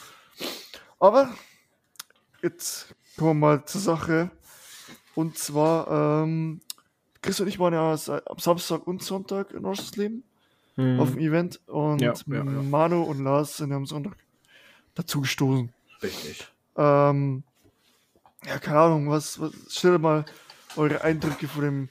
Aber 0.99 1.29
jetzt 2.41 2.95
kommen 3.17 3.39
wir 3.39 3.47
mal 3.47 3.65
zur 3.65 3.81
Sache. 3.81 4.31
Und 5.13 5.37
zwar, 5.37 6.23
ähm, 6.23 6.61
Chris 7.21 7.39
und 7.39 7.47
ich 7.47 7.59
waren 7.59 7.73
ja 7.73 7.91
am 8.25 8.39
Samstag 8.39 8.85
und 8.87 9.03
Sonntag 9.03 9.51
in 9.51 9.65
Oschersleben 9.65 10.23
mhm. 10.75 10.99
auf 10.99 11.11
dem 11.11 11.19
Event 11.19 11.59
und 11.67 12.01
ja, 12.01 12.13
ja, 12.27 12.35
ja. 12.35 12.43
Manu 12.43 13.03
und 13.03 13.23
Lars 13.23 13.57
sind 13.57 13.71
ja 13.71 13.77
am 13.77 13.85
Sonntag 13.85 14.17
dazu 14.93 15.21
gestoßen. 15.21 15.73
Richtig. 16.01 16.47
Ähm, 16.77 17.43
ja, 18.45 18.59
keine 18.59 18.79
Ahnung, 18.79 19.09
was, 19.09 19.39
was 19.39 19.53
stellt 19.69 20.01
mal 20.01 20.25
eure 20.75 21.01
Eindrücke 21.01 21.47
von 21.47 21.61
dem, 21.61 21.89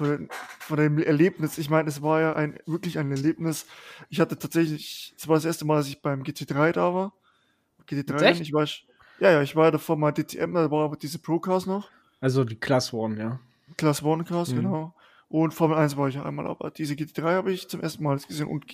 von 0.00 0.10
dem, 0.10 0.28
von 0.58 0.78
dem 0.78 0.98
Erlebnis. 0.98 1.58
Ich 1.58 1.68
meine, 1.68 1.88
es 1.88 2.00
war 2.00 2.20
ja 2.22 2.32
ein, 2.32 2.58
wirklich 2.64 2.98
ein 2.98 3.10
Erlebnis. 3.10 3.66
Ich 4.08 4.18
hatte 4.18 4.38
tatsächlich, 4.38 5.14
es 5.18 5.28
war 5.28 5.34
das 5.34 5.44
erste 5.44 5.66
Mal, 5.66 5.76
dass 5.76 5.88
ich 5.88 6.00
beim 6.00 6.22
GT3 6.22 6.72
da 6.72 6.94
war. 6.94 7.12
GT3, 7.86 8.40
ich 8.40 8.52
war, 8.54 8.64
ja, 9.18 9.32
ja, 9.32 9.42
ich 9.42 9.54
war 9.56 9.66
ja 9.66 9.70
davor 9.72 9.96
mal 9.96 10.12
DTM, 10.12 10.54
da 10.54 10.70
war 10.70 10.84
aber 10.84 10.96
diese 10.96 11.18
Pro-Cars 11.18 11.66
noch. 11.66 11.90
Also 12.20 12.44
die 12.44 12.56
Class 12.56 12.94
One, 12.94 13.18
ja. 13.18 13.40
Class 13.76 14.02
One 14.02 14.24
Cars, 14.24 14.52
mhm. 14.52 14.56
genau. 14.56 14.94
Und 15.28 15.52
Formel 15.52 15.76
1 15.76 15.96
war 15.96 16.08
ich 16.08 16.14
ja 16.14 16.24
einmal, 16.24 16.46
aber 16.46 16.70
diese 16.70 16.94
GT3 16.94 17.34
habe 17.34 17.52
ich 17.52 17.68
zum 17.68 17.80
ersten 17.80 18.02
Mal 18.02 18.18
gesehen 18.18 18.46
und 18.46 18.64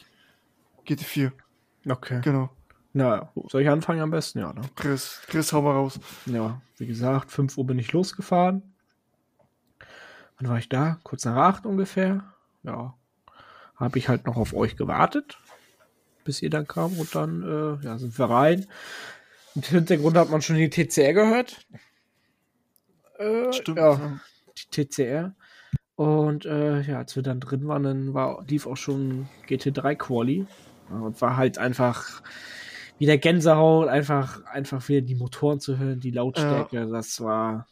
GT4. 0.86 1.32
Okay. 1.88 2.20
Genau. 2.22 2.50
Na, 2.92 3.32
soll 3.48 3.62
ich 3.62 3.68
anfangen 3.68 4.00
am 4.00 4.10
besten, 4.10 4.38
ja, 4.38 4.52
ne? 4.52 4.62
Chris, 4.76 5.22
Chris, 5.26 5.52
hau 5.52 5.62
mal 5.62 5.72
raus. 5.72 5.98
Ja, 6.26 6.60
wie 6.78 6.86
gesagt, 6.86 7.32
5 7.32 7.58
Uhr 7.58 7.66
bin 7.66 7.78
ich 7.78 7.92
losgefahren. 7.92 8.62
Wann 10.38 10.48
war 10.48 10.58
ich 10.58 10.68
da? 10.68 10.98
Kurz 11.02 11.24
nach 11.24 11.36
8 11.36 11.66
ungefähr. 11.66 12.24
Ja. 12.62 12.94
Habe 13.76 13.98
ich 13.98 14.08
halt 14.08 14.26
noch 14.26 14.36
auf 14.36 14.54
euch 14.54 14.76
gewartet 14.76 15.38
bis 16.26 16.42
ihr 16.42 16.50
dann 16.50 16.66
kam 16.66 16.98
und 16.98 17.14
dann 17.14 17.42
äh, 17.42 17.84
ja, 17.84 17.96
sind 17.96 18.18
wir 18.18 18.28
rein. 18.28 18.66
Im 19.54 19.62
Hintergrund 19.62 20.18
hat 20.18 20.28
man 20.28 20.42
schon 20.42 20.56
die 20.56 20.68
TCR 20.68 21.14
gehört. 21.14 21.66
Äh, 23.16 23.50
Stimmt. 23.54 23.78
Ja, 23.78 24.20
die 24.58 24.84
TCR. 24.84 25.34
Und 25.94 26.44
äh, 26.44 26.82
ja, 26.82 26.98
als 26.98 27.16
wir 27.16 27.22
dann 27.22 27.40
drin 27.40 27.66
waren, 27.66 27.84
dann 27.84 28.12
war, 28.12 28.44
lief 28.46 28.66
auch 28.66 28.76
schon 28.76 29.28
GT3 29.48 29.94
Quali. 29.94 30.46
Und 30.90 31.18
war 31.22 31.38
halt 31.38 31.56
einfach 31.56 32.22
wieder 32.98 33.16
Gänsehaut, 33.16 33.88
einfach, 33.88 34.44
einfach 34.44 34.86
wieder 34.88 35.00
die 35.00 35.14
Motoren 35.14 35.58
zu 35.58 35.78
hören, 35.78 36.00
die 36.00 36.10
Lautstärke. 36.10 36.76
Ja. 36.76 36.86
Das 36.86 37.20
war 37.22 37.66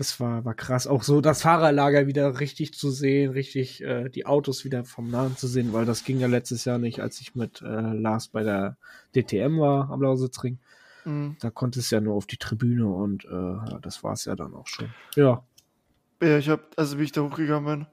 das 0.00 0.18
war, 0.18 0.46
war 0.46 0.54
krass. 0.54 0.86
Auch 0.86 1.02
so 1.02 1.20
das 1.20 1.42
Fahrerlager 1.42 2.06
wieder 2.06 2.40
richtig 2.40 2.72
zu 2.72 2.90
sehen, 2.90 3.32
richtig 3.32 3.82
äh, 3.82 4.08
die 4.08 4.24
Autos 4.24 4.64
wieder 4.64 4.86
vom 4.86 5.10
Nahen 5.10 5.36
zu 5.36 5.46
sehen, 5.46 5.74
weil 5.74 5.84
das 5.84 6.04
ging 6.04 6.18
ja 6.18 6.26
letztes 6.26 6.64
Jahr 6.64 6.78
nicht, 6.78 7.00
als 7.00 7.20
ich 7.20 7.34
mit 7.34 7.60
äh, 7.60 7.66
Lars 7.66 8.28
bei 8.28 8.42
der 8.42 8.78
DTM 9.14 9.58
war 9.58 9.90
am 9.90 10.00
Lausitzring. 10.00 10.58
Mhm. 11.04 11.36
Da 11.40 11.50
konnte 11.50 11.80
es 11.80 11.90
ja 11.90 12.00
nur 12.00 12.14
auf 12.14 12.24
die 12.24 12.38
Tribüne 12.38 12.88
und 12.88 13.26
äh, 13.26 13.78
das 13.82 14.02
war 14.02 14.14
es 14.14 14.24
ja 14.24 14.34
dann 14.34 14.54
auch 14.54 14.66
schon. 14.66 14.88
Ja. 15.16 15.44
Ja, 16.22 16.38
ich 16.38 16.48
habe, 16.48 16.62
also 16.76 16.98
wie 16.98 17.04
ich 17.04 17.12
da 17.12 17.20
hochgegangen 17.20 17.66
bin, 17.66 17.86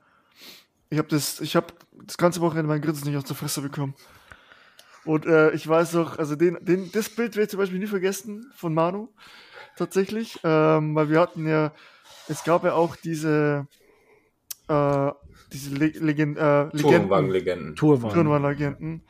ich 0.89 0.99
habe 0.99 1.09
das, 1.09 1.41
ich 1.41 1.57
habe 1.57 1.73
das 2.05 2.17
ganze 2.17 2.39
Wochenende 2.39 2.69
mein 2.69 2.81
Grinsen 2.81 3.09
nicht 3.09 3.17
aus 3.17 3.25
der 3.25 3.35
Fresse 3.35 3.61
bekommen. 3.61 3.95
Und 5.03 5.25
äh, 5.25 5.51
ich 5.51 5.67
weiß 5.67 5.91
noch, 5.95 6.19
also 6.19 6.37
den, 6.37 6.57
den, 6.61 6.89
das 6.89 7.09
Bild 7.09 7.35
werde 7.35 7.43
ich 7.43 7.49
zum 7.49 7.59
Beispiel 7.59 7.79
nie 7.79 7.87
vergessen 7.87 8.49
von 8.55 8.73
Manu, 8.73 9.09
tatsächlich, 9.75 10.39
ähm, 10.45 10.95
weil 10.95 11.09
wir 11.09 11.19
hatten 11.19 11.45
ja 11.45 11.73
es 12.27 12.43
gab 12.43 12.63
ja 12.63 12.73
auch 12.73 12.95
diese, 12.95 13.67
äh, 14.67 15.11
diese 15.51 15.75
Le 15.75 15.87
Legend, 15.87 16.37
äh, 16.37 16.67
Legenden. 16.75 17.75
Tourenwagen-Legenden. 17.75 19.03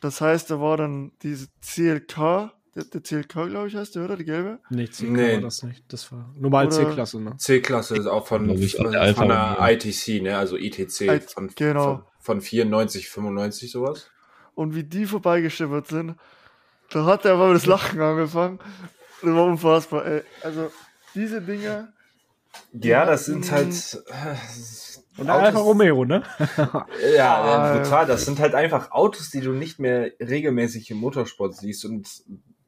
Das 0.00 0.20
heißt, 0.20 0.50
da 0.50 0.60
war 0.60 0.76
dann 0.76 1.12
diese 1.22 1.48
CLK, 1.60 2.52
der, 2.74 2.84
der 2.84 3.02
CLK, 3.02 3.48
glaube 3.48 3.68
ich, 3.68 3.76
heißt 3.76 3.94
der, 3.94 4.04
oder? 4.04 4.16
Die 4.16 4.24
gelbe? 4.24 4.58
Nee, 4.70 4.86
CLK 4.86 5.10
nee. 5.10 5.34
war 5.34 5.40
das 5.42 5.62
nicht. 5.62 5.84
Das 5.92 6.10
war 6.10 6.34
normal 6.36 6.72
C-Klasse, 6.72 7.20
ne? 7.20 7.36
C-Klasse 7.36 7.96
ist 7.96 8.06
auch 8.06 8.26
von, 8.26 8.46
von, 8.46 8.58
von, 8.58 9.14
von 9.14 9.28
der 9.28 9.56
ITC, 9.60 10.22
ne? 10.22 10.36
Also 10.36 10.56
ITC 10.56 11.00
I 11.02 11.20
von, 11.20 11.50
genau. 11.54 12.04
von, 12.20 12.40
von 12.40 12.40
94, 12.40 13.08
95, 13.08 13.70
sowas. 13.70 14.10
Und 14.54 14.74
wie 14.74 14.84
die 14.84 15.06
vorbeigeschimmert 15.06 15.86
sind, 15.86 16.16
da 16.90 17.04
hat 17.04 17.24
er 17.24 17.34
aber 17.34 17.52
das 17.52 17.66
Lachen 17.66 18.00
angefangen. 18.00 18.58
Das 19.22 19.30
war 19.30 19.44
unfassbar, 19.44 20.04
ey. 20.04 20.22
Also, 20.42 20.70
diese 21.14 21.40
Dinge, 21.40 21.92
Ja, 22.72 23.04
das 23.04 23.26
sind 23.26 23.50
halt. 23.50 24.02
Äh, 24.08 25.20
Und 25.20 25.28
Alfa 25.28 25.58
Romeo, 25.58 26.04
ne? 26.04 26.22
ja, 27.16 27.42
ah, 27.42 27.78
brutal. 27.78 28.06
Das 28.06 28.24
sind 28.24 28.38
halt 28.38 28.54
einfach 28.54 28.90
Autos, 28.92 29.30
die 29.30 29.40
du 29.40 29.52
nicht 29.52 29.78
mehr 29.78 30.10
regelmäßig 30.20 30.90
im 30.90 30.98
Motorsport 30.98 31.54
siehst 31.54 31.84
und 31.84 32.08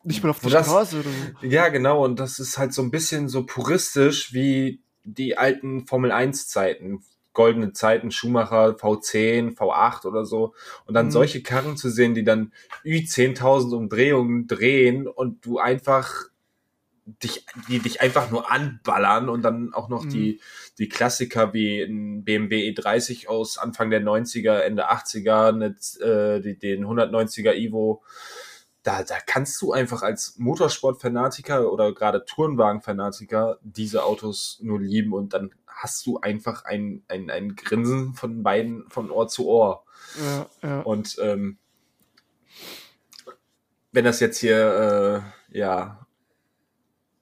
nicht 0.03 0.23
mehr 0.23 0.31
auf 0.31 0.41
der 0.41 0.51
Straße 0.51 1.01
oder 1.01 1.09
so. 1.09 1.47
Ja, 1.47 1.69
genau. 1.69 2.05
Und 2.05 2.21
das 2.21 2.39
ist 2.39 2.59
halt 2.59 2.75
so 2.75 2.83
ein 2.83 2.91
bisschen 2.91 3.29
so 3.29 3.47
puristisch 3.47 4.35
wie 4.35 4.83
die 5.05 5.39
alten 5.39 5.87
Formel 5.87 6.13
1 6.13 6.49
Zeiten. 6.49 7.03
Goldene 7.33 7.73
Zeiten, 7.73 8.11
Schumacher, 8.11 8.77
V10, 8.77 9.57
V8 9.57 10.07
oder 10.07 10.25
so. 10.25 10.55
Und 10.87 10.95
dann 10.95 11.07
mhm. 11.07 11.11
solche 11.11 11.43
Karren 11.43 11.77
zu 11.77 11.91
sehen, 11.91 12.15
die 12.15 12.25
dann 12.25 12.53
ü 12.85 12.99
10.000 12.99 13.75
Umdrehungen 13.75 14.47
drehen 14.47 15.09
und 15.09 15.45
du 15.45 15.59
einfach 15.59 16.29
dich, 17.07 17.47
die 17.69 17.79
dich 17.79 18.01
einfach 18.01 18.31
nur 18.31 18.51
anballern 18.51 19.29
und 19.29 19.43
dann 19.43 19.75
auch 19.75 19.89
noch 19.89 20.05
mhm. 20.05 20.11
die, 20.11 20.41
die 20.79 20.89
Klassiker 20.89 21.53
wie 21.53 21.83
ein 21.83 22.25
BMW 22.25 22.71
E30 22.71 23.29
aus 23.29 23.59
Anfang 23.59 23.91
der 23.91 24.03
90er, 24.03 24.59
Ende 24.61 24.91
80er, 24.91 25.53
mit, 25.53 26.01
äh, 26.01 26.41
die, 26.41 26.59
den 26.59 26.85
190er 26.87 27.55
Ivo. 27.55 28.03
Da, 28.83 29.03
da 29.03 29.17
kannst 29.25 29.61
du 29.63 29.73
einfach 29.73 30.03
als 30.03 30.37
Motorsport-Fanatiker 30.39 31.71
oder 31.73 31.93
gerade 31.95 32.25
Tourenwagen-Fanatiker 32.25 33.59
diese 33.63 34.05
Autos 34.05 34.59
nur 34.63 34.81
lieben 34.81 35.13
und 35.13 35.33
dann 35.33 35.51
hast 35.67 36.07
du 36.07 36.21
einfach 36.21 36.65
ein, 36.65 37.03
ein, 37.09 37.31
ein 37.31 37.57
Grinsen 37.57 38.15
von 38.15 38.43
beiden 38.43 38.89
von 38.91 39.11
Ohr 39.11 39.29
zu 39.29 39.47
Ohr. 39.47 39.85
Ja, 40.23 40.47
ja. 40.63 40.81
Und 40.83 41.17
ähm, 41.21 41.59
wenn 43.93 44.05
das 44.05 44.21
jetzt 44.21 44.39
hier, 44.39 45.25
äh, 45.51 45.59
ja, 45.59 46.04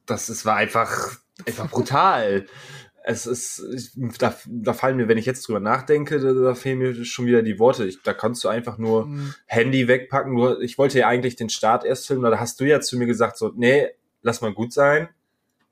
das, 0.06 0.26
das 0.26 0.44
war 0.44 0.56
einfach, 0.56 1.16
einfach 1.46 1.70
brutal. 1.70 2.46
es 3.04 3.26
ist, 3.26 3.96
da, 4.18 4.34
da 4.46 4.72
fallen 4.72 4.96
mir, 4.96 5.08
wenn 5.08 5.18
ich 5.18 5.26
jetzt 5.26 5.46
drüber 5.46 5.60
nachdenke, 5.60 6.20
da, 6.20 6.32
da 6.32 6.54
fehlen 6.54 6.78
mir 6.78 7.04
schon 7.04 7.26
wieder 7.26 7.42
die 7.42 7.58
Worte. 7.58 7.84
Ich, 7.84 8.02
da 8.02 8.12
kannst 8.12 8.44
du 8.44 8.48
einfach 8.48 8.78
nur 8.78 9.06
mhm. 9.06 9.34
Handy 9.46 9.88
wegpacken. 9.88 10.34
Nur, 10.34 10.60
ich 10.60 10.78
wollte 10.78 11.00
ja 11.00 11.08
eigentlich 11.08 11.36
den 11.36 11.48
Start 11.48 11.84
erst 11.84 12.06
filmen, 12.06 12.22
da 12.22 12.38
hast 12.38 12.60
du 12.60 12.64
ja 12.64 12.80
zu 12.80 12.96
mir 12.96 13.06
gesagt, 13.06 13.36
so, 13.36 13.52
nee, 13.56 13.88
lass 14.22 14.40
mal 14.40 14.52
gut 14.52 14.72
sein, 14.72 15.08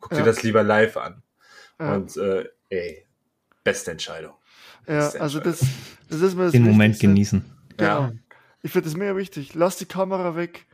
guck 0.01 0.13
ja. 0.13 0.19
dir 0.19 0.25
das 0.25 0.43
lieber 0.43 0.63
live 0.63 0.97
an. 0.97 1.23
Ja. 1.79 1.95
Und 1.95 2.17
äh, 2.17 2.49
ey, 2.69 3.07
beste 3.63 3.93
Entscheidung. 3.93 4.35
Ja, 4.87 5.05
beste 5.05 5.21
also 5.21 5.41
das, 5.41 5.61
das 6.09 6.21
ist 6.21 6.37
mir 6.37 6.45
das 6.45 6.53
Den 6.53 6.65
Moment 6.65 6.99
genießen. 6.99 7.45
Genau. 7.77 8.01
Ja. 8.01 8.13
Ich 8.63 8.73
finde 8.73 8.89
das 8.89 8.97
mehr 8.97 9.17
wichtig. 9.17 9.55
Lass 9.55 9.77
die 9.77 9.87
Kamera 9.87 10.37
weg 10.37 10.67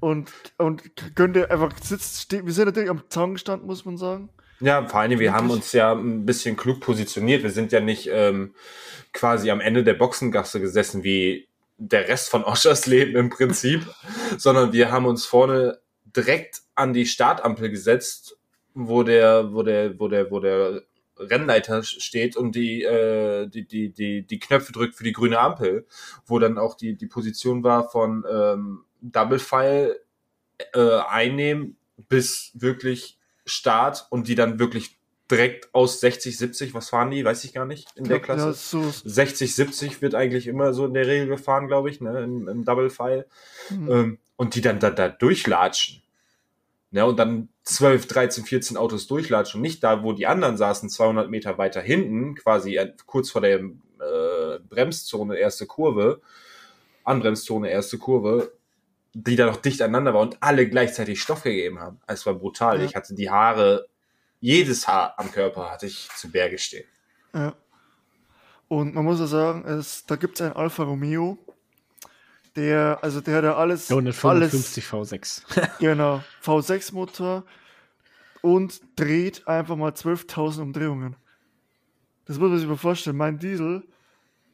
und, 0.00 0.30
und 0.58 0.82
könnte 1.14 1.50
einfach 1.50 1.72
sitzt, 1.82 2.22
steht, 2.22 2.46
wir 2.46 2.52
sind 2.52 2.66
natürlich 2.66 2.90
am 2.90 3.02
Zaun 3.08 3.34
gestanden, 3.34 3.66
muss 3.66 3.84
man 3.84 3.96
sagen. 3.96 4.30
Ja, 4.60 4.86
vor 4.86 5.00
allem, 5.00 5.18
wir 5.18 5.32
haben 5.32 5.50
uns 5.50 5.72
ja 5.72 5.92
ein 5.92 6.26
bisschen 6.26 6.56
klug 6.56 6.80
positioniert. 6.80 7.42
Wir 7.42 7.50
sind 7.50 7.72
ja 7.72 7.80
nicht 7.80 8.10
ähm, 8.12 8.54
quasi 9.12 9.50
am 9.50 9.60
Ende 9.60 9.84
der 9.84 9.94
Boxengasse 9.94 10.60
gesessen 10.60 11.02
wie 11.02 11.48
der 11.78 12.08
Rest 12.08 12.28
von 12.28 12.44
Oschers 12.44 12.86
Leben 12.86 13.16
im 13.16 13.30
Prinzip, 13.30 13.86
sondern 14.36 14.72
wir 14.72 14.90
haben 14.90 15.06
uns 15.06 15.24
vorne 15.24 15.78
direkt 16.14 16.60
an 16.74 16.92
die 16.92 17.06
Startampel 17.06 17.70
gesetzt, 17.70 18.36
wo 18.74 19.02
der, 19.02 19.52
wo 19.52 19.62
der, 19.62 19.98
wo 19.98 20.08
der, 20.08 20.30
wo 20.30 20.40
der 20.40 20.82
Rennleiter 21.16 21.82
steht 21.82 22.36
und 22.36 22.54
die, 22.54 22.82
äh, 22.82 23.46
die, 23.48 23.66
die, 23.66 23.92
die, 23.92 24.26
die 24.26 24.38
Knöpfe 24.38 24.72
drückt 24.72 24.94
für 24.94 25.04
die 25.04 25.12
grüne 25.12 25.38
Ampel, 25.38 25.86
wo 26.26 26.38
dann 26.38 26.58
auch 26.58 26.76
die, 26.76 26.96
die 26.96 27.06
Position 27.06 27.62
war 27.62 27.88
von 27.88 28.24
ähm, 28.30 28.84
Double 29.02 29.38
File 29.38 30.00
äh, 30.74 30.98
einnehmen 31.08 31.76
bis 32.08 32.50
wirklich 32.54 33.18
Start 33.44 34.06
und 34.10 34.28
die 34.28 34.34
dann 34.34 34.58
wirklich 34.58 34.98
direkt 35.30 35.74
aus 35.74 36.00
60, 36.00 36.36
70, 36.36 36.74
was 36.74 36.90
fahren 36.90 37.10
die? 37.10 37.24
Weiß 37.24 37.44
ich 37.44 37.52
gar 37.52 37.64
nicht 37.64 37.88
in 37.94 38.04
der 38.04 38.20
Klasse. 38.20 38.46
Ja, 38.46 38.52
so 38.52 38.90
60, 39.04 39.54
70 39.54 40.02
wird 40.02 40.14
eigentlich 40.14 40.46
immer 40.46 40.74
so 40.74 40.86
in 40.86 40.94
der 40.94 41.06
Regel 41.06 41.28
gefahren, 41.28 41.68
glaube 41.68 41.90
ich, 41.90 42.00
ne, 42.00 42.22
im, 42.22 42.48
im 42.48 42.64
Double 42.64 42.90
File. 42.90 43.26
Mhm. 43.70 43.90
Ähm, 43.90 44.18
und 44.36 44.54
die 44.54 44.60
dann 44.60 44.80
da, 44.80 44.90
da 44.90 45.08
durchlatschen. 45.08 46.02
Ne, 46.90 47.06
und 47.06 47.18
dann 47.18 47.48
12, 47.64 48.06
13, 48.06 48.44
14 48.44 48.76
Autos 48.76 49.06
durchlatschen 49.06 49.58
und 49.58 49.62
nicht 49.62 49.84
da, 49.84 50.02
wo 50.02 50.12
die 50.12 50.26
anderen 50.26 50.56
saßen, 50.56 50.90
200 50.90 51.30
Meter 51.30 51.56
weiter 51.58 51.80
hinten, 51.80 52.34
quasi 52.34 52.80
kurz 53.06 53.30
vor 53.30 53.42
der 53.42 53.60
äh, 53.60 54.58
Bremszone, 54.68 55.36
erste 55.36 55.66
Kurve, 55.66 56.20
Anbremszone, 57.04 57.70
erste 57.70 57.98
Kurve, 57.98 58.52
die 59.12 59.36
da 59.36 59.46
noch 59.46 59.56
dicht 59.56 59.82
aneinander 59.82 60.14
war 60.14 60.20
und 60.20 60.36
alle 60.40 60.68
gleichzeitig 60.68 61.20
Stoff 61.20 61.42
gegeben 61.42 61.80
haben. 61.80 62.00
Es 62.06 62.26
war 62.26 62.34
brutal. 62.34 62.78
Ja. 62.78 62.84
Ich 62.84 62.94
hatte 62.94 63.14
die 63.14 63.30
Haare, 63.30 63.88
jedes 64.40 64.86
Haar 64.86 65.14
am 65.18 65.32
Körper 65.32 65.70
hatte 65.70 65.86
ich 65.86 66.08
zu 66.16 66.30
Berge 66.30 66.58
stehen. 66.58 66.86
Ja. 67.34 67.54
Und 68.68 68.94
man 68.94 69.04
muss 69.04 69.18
ja 69.18 69.26
sagen, 69.26 69.64
es, 69.66 70.06
da 70.06 70.16
gibt 70.16 70.36
es 70.36 70.42
einen 70.42 70.54
Alfa 70.54 70.84
Romeo, 70.84 71.38
der, 72.56 72.98
also 73.02 73.20
der 73.20 73.36
hat 73.36 73.44
ja 73.44 73.56
alles. 73.56 73.90
155 73.90 74.92
alles, 74.92 75.12
V6. 75.12 75.78
genau, 75.80 76.22
V6-Motor 76.44 77.44
und 78.42 78.80
dreht 78.96 79.46
einfach 79.46 79.76
mal 79.76 79.92
12.000 79.92 80.62
Umdrehungen. 80.62 81.16
Das 82.26 82.38
muss 82.38 82.50
man 82.50 82.58
sich 82.58 82.68
mal 82.68 82.76
vorstellen. 82.76 83.16
Mein 83.16 83.38
Diesel 83.38 83.82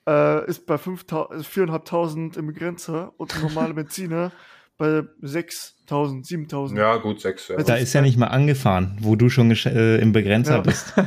äh, 0.06 0.48
ist 0.48 0.66
bei 0.66 0.76
4.500 0.76 2.38
im 2.38 2.52
Grenzer 2.54 3.12
und 3.16 3.34
ein 3.34 3.42
normaler 3.42 3.74
Benziner 3.74 4.32
bei 4.78 5.04
6.000, 5.22 6.26
7.000. 6.26 6.76
Ja, 6.76 6.96
gut, 6.96 7.20
6. 7.20 7.48
Ja. 7.48 7.56
Da 7.56 7.76
ist 7.76 7.92
ja 7.94 8.02
nicht 8.02 8.18
mal 8.18 8.26
angefahren, 8.26 8.98
wo 9.00 9.16
du 9.16 9.30
schon 9.30 9.50
äh, 9.50 9.98
im 9.98 10.12
Begrenzer 10.12 10.56
ja. 10.56 10.60
bist. 10.60 10.92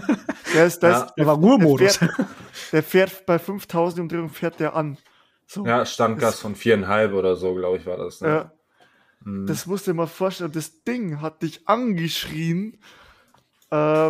Der, 0.53 0.65
ist, 0.65 0.79
das, 0.79 1.01
ja. 1.01 1.13
der 1.15 1.27
war 1.27 1.35
Ruhemodus. 1.35 1.99
Der, 1.99 2.09
der 2.71 2.81
fährt, 2.81 3.27
bei 3.27 3.35
5.000 3.35 4.01
Umdrehungen 4.01 4.31
fährt 4.31 4.59
der 4.59 4.75
an. 4.75 4.97
So. 5.45 5.63
Ja, 5.63 5.85
Standgas 5.85 6.39
von 6.39 6.55
4,5 6.55 7.13
oder 7.13 7.35
so, 7.35 7.53
glaube 7.53 7.77
ich, 7.77 7.85
war 7.85 7.97
das. 7.97 8.21
Ne? 8.21 8.27
Ja. 8.27 8.51
Hm. 9.23 9.45
Das 9.45 9.67
musst 9.67 9.85
du 9.85 9.91
dir 9.91 9.97
mal 9.97 10.07
vorstellen. 10.07 10.51
Das 10.51 10.83
Ding 10.83 11.21
hat 11.21 11.43
dich 11.43 11.67
angeschrien. 11.67 12.79
Äh, 13.69 14.09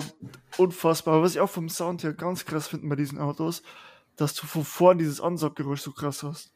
unfassbar. 0.58 1.22
Was 1.22 1.36
ich 1.36 1.42
auch 1.42 1.50
vom 1.50 1.68
Sound 1.68 2.04
her 2.04 2.14
ganz 2.14 2.46
krass 2.46 2.68
finde 2.68 2.88
bei 2.88 2.96
diesen 2.96 3.20
Autos, 3.20 3.62
dass 4.20 4.34
du 4.34 4.46
von 4.48 4.66
vorn 4.66 4.98
dieses 4.98 5.22
Ansauggeräusch 5.22 5.82
so 5.82 5.92
krass 5.92 6.24
hast. 6.24 6.52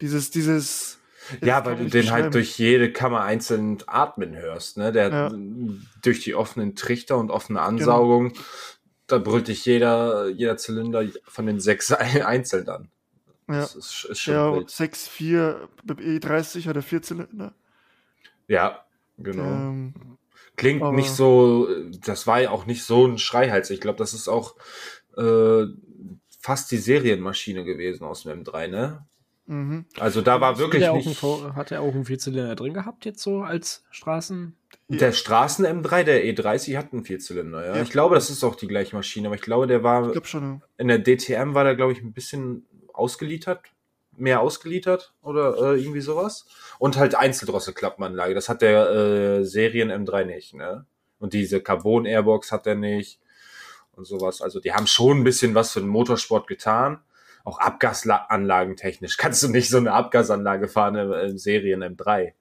Dieses, 0.00 0.30
dieses. 0.30 0.98
Ja, 1.42 1.64
weil 1.64 1.76
du 1.76 1.88
den 1.88 2.10
halt 2.10 2.34
durch 2.34 2.58
jede 2.58 2.92
Kammer 2.92 3.22
einzeln 3.22 3.78
atmen 3.86 4.36
hörst, 4.36 4.76
ne? 4.76 4.92
Der 4.92 5.08
ja. 5.08 5.32
durch 6.02 6.20
die 6.20 6.34
offenen 6.34 6.74
Trichter 6.74 7.16
und 7.16 7.30
offene 7.30 7.58
genau. 7.58 7.68
Ansaugung, 7.68 8.28
genau. 8.30 8.44
da 9.06 9.18
brüllt 9.18 9.48
dich 9.48 9.64
jeder, 9.64 10.28
jeder 10.28 10.56
Zylinder 10.58 11.04
von 11.24 11.46
den 11.46 11.60
sechs 11.60 11.92
einzeln 11.92 12.68
an. 12.68 12.90
Ja, 13.48 13.60
das 13.60 13.74
ist, 13.74 14.04
ist 14.04 14.20
schon 14.20 14.34
ja, 14.34 14.62
6, 14.66 15.08
4, 15.08 15.68
E30 15.86 16.66
hat 16.66 16.76
er 16.76 16.82
vier 16.82 17.02
Zylinder. 17.02 17.54
Ja, 18.48 18.84
genau. 19.18 19.44
Ähm, 19.44 19.94
Klingt 20.56 20.82
nicht 20.92 21.10
so, 21.10 21.68
das 22.04 22.26
war 22.26 22.40
ja 22.40 22.50
auch 22.50 22.64
nicht 22.64 22.84
so 22.84 23.06
ein 23.06 23.18
Schreihals. 23.18 23.70
Ich 23.70 23.80
glaube, 23.80 23.98
das 23.98 24.14
ist 24.14 24.28
auch 24.28 24.54
äh, 25.16 25.66
fast 26.44 26.70
die 26.70 26.76
Serienmaschine 26.76 27.64
gewesen 27.64 28.04
aus 28.04 28.24
dem 28.24 28.44
M3, 28.44 28.68
ne? 28.68 29.06
Mhm. 29.46 29.86
Also 29.98 30.20
da 30.20 30.42
war 30.42 30.58
wirklich 30.58 30.86
hat 30.86 30.94
nicht. 30.94 31.24
Ein, 31.24 31.56
hat 31.56 31.72
er 31.72 31.80
auch 31.80 31.94
einen 31.94 32.04
Vierzylinder 32.04 32.54
drin 32.54 32.74
gehabt 32.74 33.06
jetzt 33.06 33.22
so 33.22 33.40
als 33.40 33.82
Straßen? 33.90 34.54
Der 34.88 35.12
Straßen 35.12 35.64
M3, 35.64 36.02
der 36.02 36.22
E30 36.22 36.76
hat 36.76 36.92
einen 36.92 37.04
Vierzylinder, 37.04 37.66
ja. 37.66 37.76
ja. 37.76 37.82
Ich 37.82 37.88
glaube, 37.88 38.14
das 38.14 38.28
ist 38.28 38.44
auch 38.44 38.56
die 38.56 38.66
gleiche 38.66 38.94
Maschine, 38.94 39.28
aber 39.28 39.36
ich 39.36 39.40
glaube, 39.40 39.66
der 39.66 39.82
war. 39.82 40.04
Ich 40.04 40.12
glaube 40.12 40.26
schon. 40.26 40.60
Ja. 40.60 40.60
In 40.76 40.88
der 40.88 41.02
DTM 41.02 41.54
war 41.54 41.64
der, 41.64 41.76
glaube 41.76 41.92
ich, 41.92 42.02
ein 42.02 42.12
bisschen 42.12 42.66
ausgeliefert, 42.92 43.62
mehr 44.14 44.42
ausgeliefert 44.42 45.14
oder 45.22 45.56
äh, 45.56 45.80
irgendwie 45.80 46.02
sowas. 46.02 46.44
Und 46.78 46.98
halt 46.98 47.14
Einzeldrosselklappenanlage. 47.14 48.34
Das 48.34 48.50
hat 48.50 48.60
der 48.60 48.90
äh, 48.90 49.44
Serien 49.44 49.90
M3 49.90 50.26
nicht, 50.26 50.52
ne? 50.52 50.84
Und 51.18 51.32
diese 51.32 51.62
Carbon 51.62 52.04
Airbox 52.04 52.52
hat 52.52 52.66
er 52.66 52.74
nicht 52.74 53.18
und 53.96 54.06
sowas. 54.06 54.42
Also 54.42 54.60
die 54.60 54.72
haben 54.72 54.86
schon 54.86 55.20
ein 55.20 55.24
bisschen 55.24 55.54
was 55.54 55.72
für 55.72 55.80
den 55.80 55.88
Motorsport 55.88 56.46
getan. 56.46 57.00
Auch 57.44 57.58
Abgasanlagen 57.58 58.76
technisch. 58.76 59.16
Kannst 59.18 59.42
du 59.42 59.48
nicht 59.48 59.68
so 59.68 59.78
eine 59.78 59.92
Abgasanlage 59.92 60.68
fahren 60.68 60.96
im, 60.96 61.12
im 61.12 61.38
Serien 61.38 61.82
M3. 61.82 62.32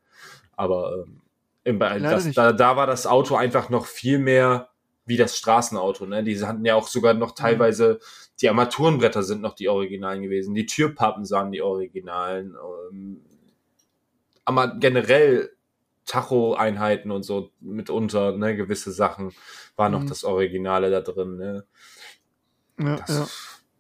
Aber 0.55 1.05
ähm, 1.05 1.21
im, 1.63 1.79
das, 1.79 2.31
da, 2.31 2.51
da 2.51 2.75
war 2.75 2.87
das 2.87 3.07
Auto 3.07 3.35
einfach 3.35 3.69
noch 3.69 3.85
viel 3.85 4.19
mehr 4.19 4.69
wie 5.05 5.17
das 5.17 5.37
Straßenauto. 5.37 6.05
Ne? 6.05 6.23
Die 6.23 6.41
hatten 6.41 6.65
ja 6.65 6.75
auch 6.75 6.87
sogar 6.87 7.13
noch 7.13 7.31
mhm. 7.31 7.35
teilweise, 7.35 7.99
die 8.41 8.49
Armaturenbretter 8.49 9.23
sind 9.23 9.41
noch 9.41 9.55
die 9.55 9.69
Originalen 9.69 10.21
gewesen. 10.21 10.55
Die 10.55 10.65
Türpappen 10.65 11.25
sahen 11.25 11.51
die 11.51 11.61
Originalen. 11.61 12.55
Ähm, 12.91 13.21
aber 14.45 14.75
generell 14.79 15.52
Tacho-Einheiten 16.05 17.11
und 17.11 17.23
so 17.23 17.51
mitunter, 17.59 18.35
ne, 18.37 18.55
gewisse 18.55 18.91
Sachen 18.91 19.31
war 19.75 19.89
noch 19.89 20.01
mhm. 20.01 20.07
das 20.07 20.23
Originale 20.23 20.91
da 20.91 21.01
drin. 21.01 21.37
Ne? 21.37 21.65
Ja, 22.79 22.95
das, 22.97 23.09
ja. 23.09 23.27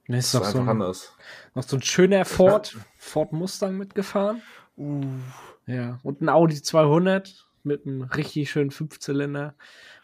Nee, 0.07 0.19
ist, 0.19 0.27
ist 0.27 0.35
einfach 0.35 0.51
so 0.51 0.59
ein, 0.59 0.69
anders. 0.69 1.13
Noch 1.53 1.63
so 1.63 1.77
ein 1.77 1.81
schöner 1.81 2.25
Ford, 2.25 2.77
Ford 2.97 3.31
Mustang 3.33 3.77
mitgefahren. 3.77 4.41
Uh. 4.77 5.05
Ja, 5.65 5.99
und 6.03 6.21
ein 6.21 6.29
Audi 6.29 6.61
200. 6.61 7.45
mit 7.63 7.85
einem 7.85 8.01
richtig 8.01 8.51
schönen 8.51 8.71
Fünfzylinder. 8.71 9.55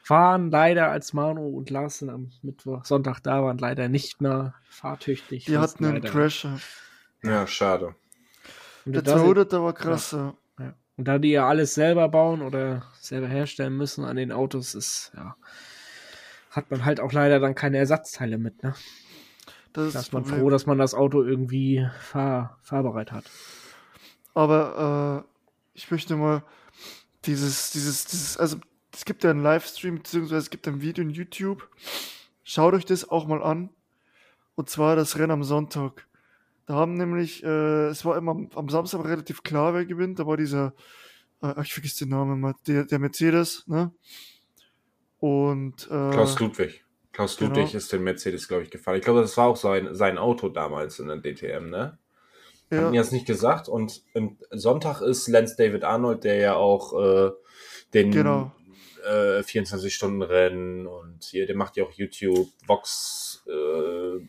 Waren 0.08 0.50
leider, 0.50 0.90
als 0.90 1.14
Manu 1.14 1.58
und 1.58 1.70
Larsen 1.70 2.10
am 2.10 2.32
Mittwoch, 2.42 2.86
Sonntag 2.86 3.20
da 3.20 3.44
waren, 3.44 3.58
leider 3.58 3.90
nicht 3.90 4.22
mehr 4.22 4.56
fahrtüchtig. 4.70 5.46
Die 5.46 5.58
hatten 5.58 5.86
einen 5.86 6.02
Crash. 6.02 6.48
Ja, 7.22 7.46
schade. 7.46 7.96
Und 8.86 8.94
der 8.94 9.04
200 9.04 9.52
war 9.54 9.74
krass. 9.74 10.12
Ja. 10.12 10.34
Und 11.00 11.06
da 11.06 11.18
die 11.18 11.30
ja 11.30 11.48
alles 11.48 11.76
selber 11.76 12.10
bauen 12.10 12.42
oder 12.42 12.84
selber 13.00 13.30
herstellen 13.30 13.78
müssen 13.78 14.04
an 14.04 14.18
den 14.18 14.34
Autos, 14.34 14.76
ist, 14.76 15.14
ja, 15.16 15.38
hat 16.52 16.70
man 16.72 16.84
halt 16.84 17.00
auch 17.00 17.14
leider 17.14 17.40
dann 17.40 17.56
keine 17.56 17.78
Ersatzteile 17.78 18.38
mit, 18.38 18.62
ne? 18.64 18.76
Das 19.72 19.94
da 19.94 20.00
ist 20.02 20.12
man 20.12 20.26
froh, 20.26 20.50
dass 20.50 20.66
man 20.66 20.78
das 20.78 20.94
Auto 20.94 21.24
irgendwie 21.24 21.88
fahr, 22.02 22.58
fahrbereit 22.64 23.14
hat. 23.14 23.24
Aber 24.34 25.24
äh, 25.24 25.30
ich 25.74 25.90
möchte 25.90 26.18
mal 26.18 26.44
dieses, 27.24 27.72
dieses, 27.72 28.04
dieses, 28.04 28.36
also 28.36 28.58
es 28.94 29.06
gibt 29.06 29.24
ja 29.24 29.30
einen 29.30 29.42
Livestream, 29.42 30.00
beziehungsweise 30.00 30.40
es 30.40 30.50
gibt 30.50 30.68
ein 30.68 30.82
Video 30.82 31.02
in 31.02 31.12
YouTube. 31.12 31.66
Schaut 32.44 32.74
euch 32.74 32.84
das 32.84 33.10
auch 33.10 33.26
mal 33.26 33.42
an. 33.42 33.70
Und 34.56 34.70
zwar 34.70 34.98
das 34.98 35.18
Rennen 35.18 35.32
am 35.32 35.44
Sonntag. 35.46 36.09
Da 36.70 36.76
haben 36.76 36.94
nämlich, 36.94 37.44
äh, 37.44 37.88
es 37.88 38.06
war 38.06 38.16
immer 38.16 38.30
am, 38.30 38.48
am 38.54 38.70
Samstag 38.70 39.04
relativ 39.04 39.42
klar, 39.42 39.74
wer 39.74 39.88
gewinnt. 39.88 40.20
Da 40.20 40.28
war 40.28 40.38
dieser, 40.38 40.76
äh, 41.42 41.60
ich 41.64 41.74
vergesse 41.74 42.06
den 42.06 42.10
Namen 42.10 42.40
mal, 42.40 42.54
der, 42.68 42.86
der 42.86 43.00
Mercedes, 43.00 43.64
ne? 43.66 43.92
Und 45.18 45.86
äh, 45.88 46.12
Klaus 46.12 46.40
Ludwig. 46.40 46.86
Klaus 47.12 47.38
genau. 47.38 47.56
Ludwig 47.56 47.74
ist 47.74 47.92
den 47.92 48.04
Mercedes, 48.04 48.48
glaube 48.48 48.62
ich, 48.62 48.70
gefahren. 48.70 48.98
Ich 48.98 49.02
glaube, 49.04 49.22
das 49.22 49.36
war 49.36 49.48
auch 49.48 49.56
sein, 49.56 49.96
sein 49.96 50.20
Auto 50.20 50.48
damals 50.48 51.00
in 51.00 51.08
der 51.08 51.18
DTM, 51.18 51.72
ne? 51.72 51.98
Ja. 52.70 52.84
Haben 52.84 52.96
das 52.96 53.12
nicht 53.12 53.26
gesagt? 53.26 53.68
Und 53.68 54.04
im 54.14 54.38
Sonntag 54.52 55.02
ist 55.02 55.28
Lance 55.28 55.56
David 55.58 55.84
Arnold, 55.84 56.24
der 56.24 56.36
ja 56.36 56.54
auch 56.54 56.94
äh, 56.94 57.32
den 57.96 58.12
genau. 58.12 58.52
äh, 59.08 59.40
24-Stunden-Rennen 59.40 60.86
und 60.86 61.24
hier, 61.24 61.48
der 61.48 61.56
macht 61.56 61.78
ja 61.78 61.84
auch 61.84 61.94
YouTube, 61.94 62.48
Vox, 62.68 63.44
äh, 63.48 64.24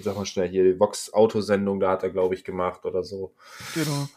wie 0.00 0.04
sag 0.04 0.16
mal 0.16 0.26
schnell 0.26 0.48
hier, 0.48 0.64
die 0.64 0.78
Vox-Autosendung, 0.80 1.80
da 1.80 1.90
hat 1.90 2.02
er, 2.02 2.10
glaube 2.10 2.34
ich, 2.34 2.44
gemacht 2.44 2.84
oder 2.84 3.04
so. 3.04 3.32
Genau. 3.74 4.08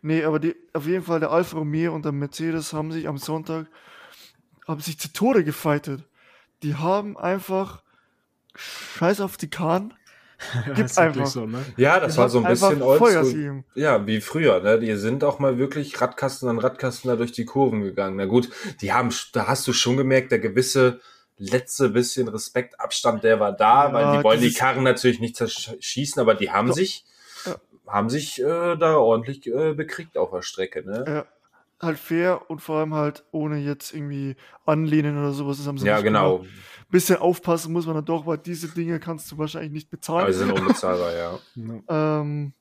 Nee, 0.00 0.24
aber 0.24 0.38
die, 0.38 0.54
auf 0.72 0.86
jeden 0.86 1.04
Fall 1.04 1.20
der 1.20 1.30
Alfa 1.30 1.58
Romeo 1.58 1.94
und 1.94 2.04
der 2.04 2.12
Mercedes 2.12 2.72
haben 2.72 2.92
sich 2.92 3.08
am 3.08 3.18
Sonntag 3.18 3.66
haben 4.66 4.80
sich 4.80 4.98
zu 4.98 5.12
Tode 5.12 5.44
gefeitet 5.44 6.04
die 6.64 6.74
haben 6.74 7.16
einfach 7.16 7.82
Scheiß 8.56 9.20
auf 9.20 9.36
die 9.36 9.50
Kahn. 9.50 9.94
Gibt 10.74 10.98
einfach. 10.98 11.26
So, 11.26 11.46
ne? 11.46 11.64
Ja, 11.76 12.00
das 12.00 12.14
die 12.14 12.18
war 12.18 12.28
so 12.28 12.38
ein 12.38 12.50
bisschen 12.50 12.82
oldschool. 12.82 13.64
Ja, 13.74 14.06
wie 14.06 14.20
früher, 14.20 14.60
ne? 14.60 14.80
Die 14.80 14.94
sind 14.96 15.22
auch 15.24 15.38
mal 15.38 15.58
wirklich 15.58 16.00
Radkasten 16.00 16.48
an 16.48 16.58
Radkasten 16.58 17.08
da 17.08 17.16
durch 17.16 17.32
die 17.32 17.44
Kurven 17.44 17.82
gegangen. 17.82 18.16
Na 18.16 18.26
gut, 18.26 18.50
die 18.80 18.92
haben, 18.92 19.10
da 19.32 19.46
hast 19.46 19.66
du 19.68 19.72
schon 19.72 19.96
gemerkt, 19.96 20.32
der 20.32 20.40
gewisse 20.40 21.00
letzte 21.36 21.90
bisschen 21.90 22.28
Respektabstand, 22.28 23.24
der 23.24 23.40
war 23.40 23.52
da, 23.52 23.88
ja, 23.88 23.92
weil 23.92 24.16
die 24.16 24.24
wollen 24.24 24.40
die 24.40 24.52
Karren 24.52 24.84
natürlich 24.84 25.20
nicht 25.20 25.36
zerschießen, 25.36 26.20
aber 26.20 26.34
die 26.34 26.50
haben 26.50 26.68
doch. 26.68 26.74
sich, 26.74 27.04
ja. 27.44 27.56
haben 27.86 28.08
sich 28.08 28.40
äh, 28.40 28.76
da 28.76 28.96
ordentlich 28.96 29.46
äh, 29.46 29.74
bekriegt 29.74 30.16
auf 30.16 30.30
der 30.30 30.42
Strecke, 30.42 30.84
ne? 30.84 31.04
Ja 31.06 31.26
halt 31.84 31.98
fair 31.98 32.50
und 32.50 32.60
vor 32.60 32.78
allem 32.78 32.94
halt 32.94 33.24
ohne 33.30 33.58
jetzt 33.58 33.94
irgendwie 33.94 34.36
anlehnen 34.66 35.18
oder 35.18 35.32
sowas. 35.32 35.58
Das 35.58 35.66
haben 35.66 35.78
sie 35.78 35.86
ja, 35.86 36.00
genau. 36.00 36.38
Gemacht. 36.38 36.54
Bisschen 36.90 37.16
aufpassen 37.16 37.72
muss 37.72 37.86
man 37.86 37.96
dann 37.96 38.04
doch, 38.04 38.26
weil 38.26 38.38
diese 38.38 38.68
Dinge 38.68 39.00
kannst 39.00 39.30
du 39.30 39.38
wahrscheinlich 39.38 39.72
nicht 39.72 39.90
bezahlen. 39.90 40.22
Aber 40.22 40.32
sie 40.32 40.38
sind 40.40 40.52
unbezahlbar, 40.52 41.12
ja. 41.12 41.38
ähm, 41.88 42.52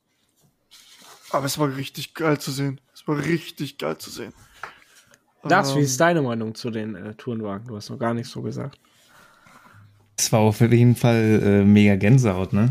aber 1.30 1.46
es 1.46 1.60
war 1.60 1.76
richtig 1.76 2.14
geil 2.14 2.40
zu 2.40 2.52
sehen. 2.52 2.82
Es 2.94 3.08
war 3.08 3.18
richtig 3.18 3.78
geil 3.78 3.98
zu 3.98 4.10
sehen. 4.10 4.34
Das, 5.44 5.72
ähm, 5.72 5.78
wie 5.78 5.82
ist 5.82 6.00
deine 6.00 6.22
Meinung 6.22 6.56
zu 6.56 6.70
den 6.72 6.96
äh, 6.96 7.14
Tourenwagen? 7.16 7.68
Du 7.68 7.76
hast 7.76 7.90
noch 7.90 8.00
gar 8.00 8.14
nichts 8.14 8.32
so 8.32 8.42
gesagt. 8.42 8.80
Es 10.18 10.32
war 10.32 10.42
auf 10.42 10.62
jeden 10.62 10.96
Fall 10.96 11.42
äh, 11.44 11.66
mega 11.66 11.96
Gänsehaut, 11.96 12.54
ne? 12.54 12.70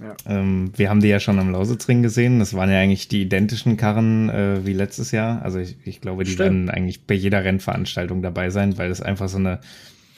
Ja. 0.00 0.14
Ähm, 0.26 0.70
wir 0.76 0.90
haben 0.90 1.00
die 1.00 1.08
ja 1.08 1.18
schon 1.18 1.38
am 1.40 1.50
Lausitzring 1.50 2.02
gesehen. 2.02 2.38
Das 2.38 2.54
waren 2.54 2.70
ja 2.70 2.78
eigentlich 2.78 3.08
die 3.08 3.22
identischen 3.22 3.76
Karren 3.76 4.28
äh, 4.30 4.64
wie 4.64 4.72
letztes 4.72 5.10
Jahr. 5.10 5.42
Also 5.42 5.58
ich, 5.58 5.76
ich 5.84 6.00
glaube, 6.00 6.22
die 6.22 6.30
Stimmt. 6.30 6.44
werden 6.44 6.70
eigentlich 6.70 7.06
bei 7.06 7.14
jeder 7.14 7.42
Rennveranstaltung 7.42 8.22
dabei 8.22 8.50
sein, 8.50 8.78
weil 8.78 8.90
das 8.90 9.02
einfach 9.02 9.28
so 9.28 9.38
eine, 9.38 9.60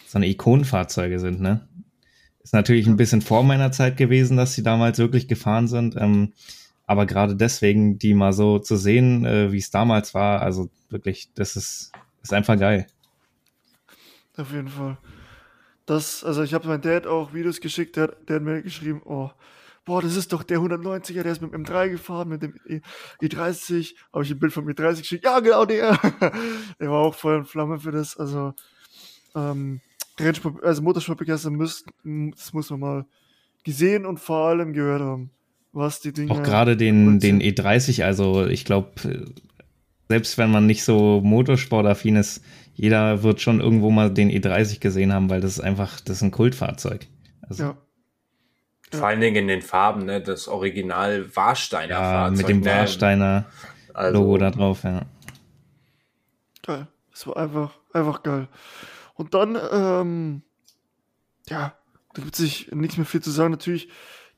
so 0.07 0.19
eine 0.19 0.29
Ikonenfahrzeuge 0.29 1.19
sind, 1.19 1.41
ne? 1.41 1.67
Ist 2.43 2.55
natürlich 2.55 2.87
ein 2.87 2.97
bisschen 2.97 3.21
vor 3.23 3.43
meiner 3.43 3.71
Zeit 3.71 3.97
gewesen, 3.97 4.37
dass 4.37 4.55
sie 4.55 4.63
damals 4.63 4.99
wirklich 4.99 5.29
gefahren 5.29 5.69
sind. 5.69 5.95
Ähm, 5.97 6.33
aber 6.91 7.07
gerade 7.07 7.37
deswegen, 7.37 8.01
die 8.01 8.15
mal 8.15 8.33
so 8.33 8.59
zu 8.59 8.75
sehen, 8.75 9.25
äh, 9.25 9.53
wie 9.53 9.59
es 9.59 9.71
damals 9.71 10.13
war, 10.13 10.43
also 10.43 10.71
wirklich, 10.89 11.33
das 11.35 11.55
ist, 11.55 11.93
ist 12.21 12.33
einfach 12.33 12.59
geil. 12.59 12.89
Auf 14.37 14.51
jeden 14.51 14.67
Fall. 14.67 14.99
Das, 15.87 16.25
also 16.25 16.43
ich 16.43 16.53
habe 16.53 16.67
meinem 16.67 16.81
Dad 16.81 17.07
auch 17.07 17.33
Videos 17.33 17.61
geschickt, 17.61 17.95
der, 17.95 18.09
der 18.09 18.37
hat 18.37 18.43
mir 18.43 18.61
geschrieben, 18.61 19.03
oh, 19.05 19.31
boah, 19.85 20.03
das 20.03 20.17
ist 20.17 20.33
doch 20.33 20.43
der 20.43 20.59
190er, 20.59 21.23
der 21.23 21.31
ist 21.31 21.41
mit 21.41 21.53
dem 21.53 21.65
M3 21.65 21.91
gefahren, 21.91 22.29
mit 22.29 22.43
dem 22.43 22.59
E30, 23.21 23.95
habe 24.13 24.25
ich 24.25 24.33
ein 24.33 24.41
Bild 24.41 24.53
von 24.53 24.65
mir 24.65 24.75
30 24.75 25.03
geschickt, 25.03 25.25
ja, 25.25 25.39
genau 25.39 25.67
der. 25.67 25.97
der 26.81 26.91
war 26.91 26.99
auch 26.99 27.15
voll 27.15 27.37
in 27.37 27.45
Flamme 27.45 27.79
für 27.79 27.93
das, 27.93 28.17
also, 28.17 28.53
ähm, 29.37 29.81
also 30.19 30.83
Motorsportbegeister 30.83 31.51
muss, 31.51 31.85
das 32.03 32.53
muss 32.53 32.69
man 32.71 32.81
mal 32.81 33.07
gesehen 33.63 34.07
und 34.07 34.19
vor 34.19 34.49
allem 34.49 34.73
gehört 34.73 35.03
haben, 35.03 35.31
was 35.73 36.01
die 36.01 36.13
Dinge. 36.13 36.33
Auch 36.33 36.43
gerade 36.43 36.77
den, 36.77 37.21
den 37.21 37.41
E30, 37.41 38.05
also 38.05 38.47
ich 38.47 38.65
glaube, 38.65 38.91
selbst 40.09 40.39
wenn 40.39 40.51
man 40.51 40.67
nicht 40.67 40.85
so 40.85 41.21
motorsportaffin 41.21 42.17
ist, 42.17 42.43
jeder 42.75 43.23
wird 43.23 43.41
schon 43.41 43.61
irgendwo 43.61 43.91
mal 43.91 44.11
den 44.11 44.31
E30 44.31 44.81
gesehen 44.81 45.13
haben, 45.13 45.31
weil 45.31 45.41
das 45.41 45.53
ist 45.53 45.61
einfach, 45.61 46.01
das 46.01 46.17
ist 46.17 46.23
ein 46.23 46.31
Kultfahrzeug. 46.31 47.07
Also, 47.43 47.63
ja. 47.63 47.77
Vor 48.93 49.07
allen 49.07 49.21
Dingen 49.21 49.37
in 49.37 49.49
den 49.49 49.63
Farben, 49.63 50.05
ne? 50.05 50.21
Das 50.21 50.49
Original 50.49 51.25
Warsteiner 51.37 51.95
ja, 51.95 52.01
Fahrzeug. 52.01 52.39
Mit 52.39 52.49
dem 52.49 52.61
ne? 52.61 52.67
Warsteiner 52.67 53.47
also, 53.95 54.19
Logo 54.19 54.39
da 54.39 54.51
drauf, 54.51 54.83
ja. 54.83 55.03
Geil. 56.63 56.89
Das 57.11 57.27
war 57.27 57.37
einfach, 57.37 57.79
einfach 57.93 58.23
geil. 58.23 58.49
Und 59.15 59.35
dann, 59.35 59.59
ähm, 59.73 60.43
ja, 61.49 61.75
da 62.15 62.23
gibt 62.23 62.35
sich 62.35 62.71
nichts 62.73 62.97
mehr 62.97 63.07
viel 63.07 63.21
zu 63.21 63.31
sagen. 63.31 63.53
Natürlich, 63.53 63.89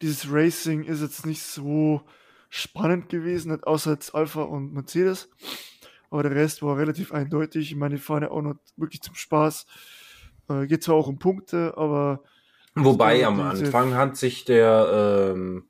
dieses 0.02 0.30
Racing 0.30 0.84
ist 0.84 1.00
jetzt 1.00 1.24
nicht 1.24 1.42
so 1.42 2.02
spannend 2.50 3.08
gewesen, 3.08 3.62
außer 3.64 3.92
jetzt 3.92 4.14
Alpha 4.14 4.42
und 4.42 4.74
Mercedes. 4.74 5.30
Aber 6.10 6.22
der 6.22 6.34
Rest 6.34 6.62
war 6.62 6.76
relativ 6.76 7.12
eindeutig. 7.12 7.70
Ich 7.70 7.76
meine, 7.76 7.94
die 7.94 8.00
fahren 8.00 8.24
ja 8.24 8.30
auch 8.30 8.42
noch 8.42 8.56
wirklich 8.76 9.00
zum 9.00 9.14
Spaß. 9.14 9.66
Äh, 10.50 10.66
geht 10.66 10.82
zwar 10.82 10.96
auch 10.96 11.08
um 11.08 11.18
Punkte, 11.18 11.74
aber 11.76 12.22
Wobei 12.74 13.24
am 13.26 13.40
Anfang 13.40 13.94
hat 13.94 14.16
sich 14.16 14.44
der, 14.44 15.32
ähm, 15.34 15.68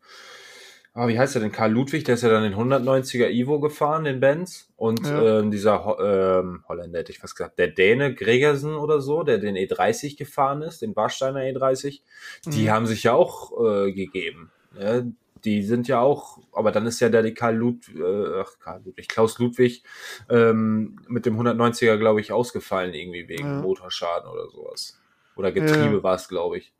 oh, 0.95 1.09
wie 1.09 1.19
heißt 1.19 1.35
der 1.35 1.43
denn, 1.43 1.53
Karl 1.53 1.73
Ludwig, 1.73 2.05
der 2.05 2.15
ist 2.15 2.23
ja 2.23 2.29
dann 2.29 2.43
den 2.43 2.55
190er 2.55 3.31
Ivo 3.31 3.61
gefahren, 3.61 4.05
den 4.05 4.21
Benz. 4.21 4.69
Und 4.77 5.07
ja. 5.07 5.41
ähm, 5.41 5.51
dieser 5.51 5.85
Ho 5.85 5.99
ähm, 6.01 6.65
Holländer 6.69 6.99
hätte 6.99 7.13
ich 7.13 7.19
fast 7.19 7.37
gesagt, 7.37 7.59
der 7.59 7.69
Däne 7.69 8.15
Gregersen 8.15 8.75
oder 8.75 9.01
so, 9.01 9.23
der 9.23 9.39
den 9.39 9.57
E30 9.57 10.19
gefahren 10.19 10.63
ist, 10.63 10.83
den 10.83 10.95
Warsteiner 10.95 11.41
E30, 11.41 12.01
die 12.47 12.65
mhm. 12.65 12.71
haben 12.71 12.87
sich 12.87 13.05
ja 13.05 13.15
auch 13.15 13.53
äh, 13.65 13.93
gegeben. 13.93 14.51
Ne? 14.75 15.15
Die 15.45 15.63
sind 15.63 15.89
ja 15.89 16.01
auch, 16.01 16.39
aber 16.53 16.71
dann 16.71 16.87
ist 16.87 17.01
ja 17.01 17.09
der 17.09 17.23
die 17.23 17.35
Karl 17.35 17.57
Ludwig, 17.57 17.97
äh, 17.97 18.41
ach, 18.41 18.59
Karl 18.61 18.83
Ludwig, 18.85 19.09
Klaus 19.09 19.39
Ludwig 19.39 19.83
ähm, 20.29 21.01
mit 21.09 21.27
dem 21.27 21.41
190er, 21.41 21.97
glaube 21.97 22.21
ich, 22.21 22.33
ausgefallen, 22.33 22.95
irgendwie 22.95 23.29
wegen 23.29 23.47
ja. 23.47 23.61
Motorschaden 23.61 24.31
oder 24.31 24.49
sowas. 24.49 25.01
Oder 25.35 25.51
Getriebe 25.51 25.97
ja. 25.97 26.03
war 26.03 26.15
es, 26.15 26.29
glaube 26.29 26.59
ich. 26.59 26.73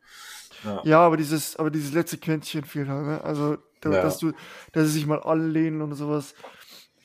Ja. 0.65 0.81
ja, 0.85 0.99
aber 1.01 1.17
dieses, 1.17 1.57
aber 1.57 1.71
dieses 1.71 1.93
letzte 1.93 2.19
Quäntchen 2.19 2.65
fehlt 2.65 2.89
halt, 2.89 3.07
ne? 3.07 3.25
Also, 3.25 3.57
da, 3.83 3.91
ja. 3.91 4.03
dass 4.03 4.19
du, 4.19 4.33
dass 4.73 4.87
sie 4.87 4.93
sich 4.93 5.07
mal 5.07 5.23
anlehnen 5.23 5.83
und 5.83 5.95
sowas, 5.95 6.35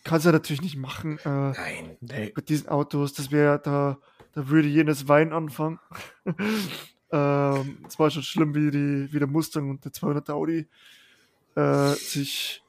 kannst 0.04 0.26
du 0.26 0.30
ja 0.30 0.34
natürlich 0.34 0.62
nicht 0.62 0.78
machen. 0.78 1.20
Äh, 1.20 1.30
Nein. 1.30 1.98
Nee. 2.00 2.34
Mit 2.36 2.50
diesen 2.50 2.70
Autos, 2.70 3.14
das 3.14 3.32
wäre, 3.32 3.60
da, 3.60 3.98
da 4.34 4.48
würde 4.48 4.68
jenes 4.68 5.08
Wein 5.08 5.34
anfangen. 5.34 5.80
ähm, 7.12 7.86
es 7.88 8.00
war 8.00 8.10
schon 8.10 8.24
schlimm, 8.24 8.56
wie 8.56 8.72
die, 8.72 9.14
wie 9.14 9.20
der 9.20 9.28
Mustang 9.28 9.70
und 9.70 9.84
der 9.84 9.94
200 9.94 10.30
Audi 10.30 10.68
äh, 11.56 11.94
sich 11.94 12.64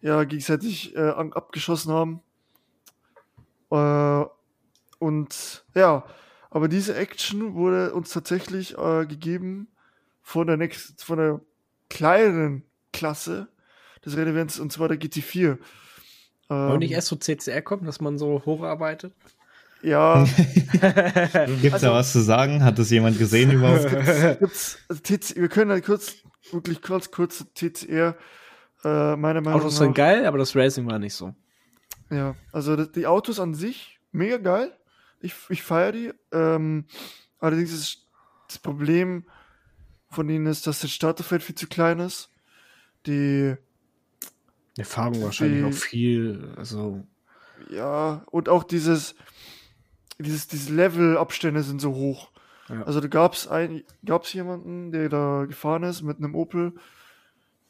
ja 0.00 0.24
gegenseitig 0.24 0.94
äh, 0.96 1.10
abgeschossen 1.10 1.92
haben. 1.92 2.20
Äh, 3.70 4.26
und 4.98 5.64
ja, 5.74 6.04
aber 6.50 6.68
diese 6.68 6.94
Action 6.94 7.54
wurde 7.54 7.94
uns 7.94 8.12
tatsächlich 8.12 8.76
äh, 8.76 9.06
gegeben 9.06 9.68
von 10.20 10.46
der 10.46 10.56
nächsten, 10.56 10.98
von 10.98 11.18
der 11.18 11.40
kleineren 11.88 12.64
Klasse 12.92 13.48
des 14.04 14.16
Rennevents, 14.16 14.58
und 14.58 14.72
zwar 14.72 14.88
der 14.88 14.98
GT4. 14.98 15.50
Ähm, 15.50 15.58
Wollen 16.48 16.78
nicht 16.80 16.92
erst 16.92 17.08
so 17.08 17.16
CCR 17.16 17.62
kommen, 17.62 17.84
dass 17.84 18.00
man 18.00 18.18
so 18.18 18.42
hocharbeitet? 18.44 19.14
Ja. 19.82 20.24
Gibt 20.36 21.64
es 21.64 21.72
also, 21.72 21.86
da 21.86 21.94
was 21.94 22.12
zu 22.12 22.20
sagen? 22.20 22.62
Hat 22.64 22.78
das 22.78 22.90
jemand 22.90 23.18
gesehen 23.18 23.50
überhaupt? 23.50 23.88
Gibt's, 24.38 24.78
also 24.88 25.02
TC, 25.02 25.36
wir 25.36 25.48
können 25.48 25.70
halt 25.70 25.84
kurz, 25.84 26.16
wirklich 26.52 26.82
kurz, 26.82 27.10
kurz 27.10 27.44
TCR, 27.54 28.16
äh, 28.84 29.16
meiner 29.16 29.40
Meinung 29.40 29.46
Autos 29.46 29.46
nach. 29.46 29.54
Autos 29.54 29.76
sind 29.78 29.94
geil, 29.94 30.26
aber 30.26 30.38
das 30.38 30.54
Racing 30.54 30.86
war 30.86 30.98
nicht 30.98 31.14
so. 31.14 31.34
Ja, 32.10 32.36
also 32.52 32.84
die 32.84 33.06
Autos 33.06 33.40
an 33.40 33.54
sich 33.54 33.98
mega 34.12 34.36
geil. 34.36 34.72
Ich, 35.20 35.34
ich 35.48 35.62
feiere 35.62 35.92
die. 35.92 36.12
Ähm, 36.32 36.84
allerdings 37.38 37.72
ist 37.72 38.06
das 38.48 38.58
Problem 38.58 39.24
von 40.10 40.28
ihnen 40.28 40.46
ist, 40.46 40.66
dass 40.66 40.80
das 40.80 40.90
Starterfeld 40.90 41.42
viel 41.42 41.54
zu 41.54 41.66
klein 41.66 41.98
ist. 41.98 42.30
Die 43.06 43.56
Erfahrung 44.76 45.22
wahrscheinlich 45.22 45.64
auch 45.64 45.78
viel, 45.78 46.54
also 46.56 47.06
ja, 47.70 48.22
und 48.30 48.48
auch 48.48 48.64
dieses, 48.64 49.14
dieses, 50.18 50.48
diese 50.48 50.74
Levelabstände 50.74 51.62
sind 51.62 51.80
so 51.80 51.94
hoch. 51.94 52.30
Ja. 52.68 52.82
Also 52.84 53.00
da 53.00 53.08
gab 53.08 53.34
es 53.34 53.48
gab's 54.04 54.32
jemanden, 54.32 54.92
der 54.92 55.08
da 55.08 55.44
gefahren 55.46 55.82
ist 55.82 56.02
mit 56.02 56.18
einem 56.18 56.34
Opel, 56.34 56.74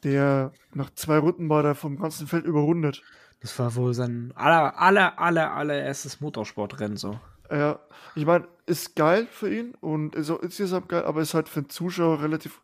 der 0.03 0.51
nach 0.73 0.89
zwei 0.95 1.17
Runden 1.17 1.49
war 1.49 1.63
der 1.63 1.75
vom 1.75 1.97
ganzen 1.97 2.27
Feld 2.27 2.45
überrundet. 2.45 3.03
Das 3.41 3.57
war 3.59 3.75
wohl 3.75 3.93
sein 3.93 4.31
aller, 4.35 4.79
aller, 4.79 5.19
aller, 5.19 5.51
allererstes 5.51 6.21
Motorsportrennen 6.21 6.97
so. 6.97 7.19
Ja, 7.51 7.79
ich 8.15 8.25
meine, 8.25 8.47
ist 8.65 8.95
geil 8.95 9.27
für 9.29 9.53
ihn 9.53 9.75
und 9.75 10.15
ist 10.15 10.31
auch 10.31 10.41
insgesamt 10.41 10.89
geil, 10.89 11.03
aber 11.03 11.21
ist 11.21 11.33
halt 11.33 11.49
für 11.49 11.61
den 11.61 11.69
Zuschauer 11.69 12.21
relativ 12.21 12.61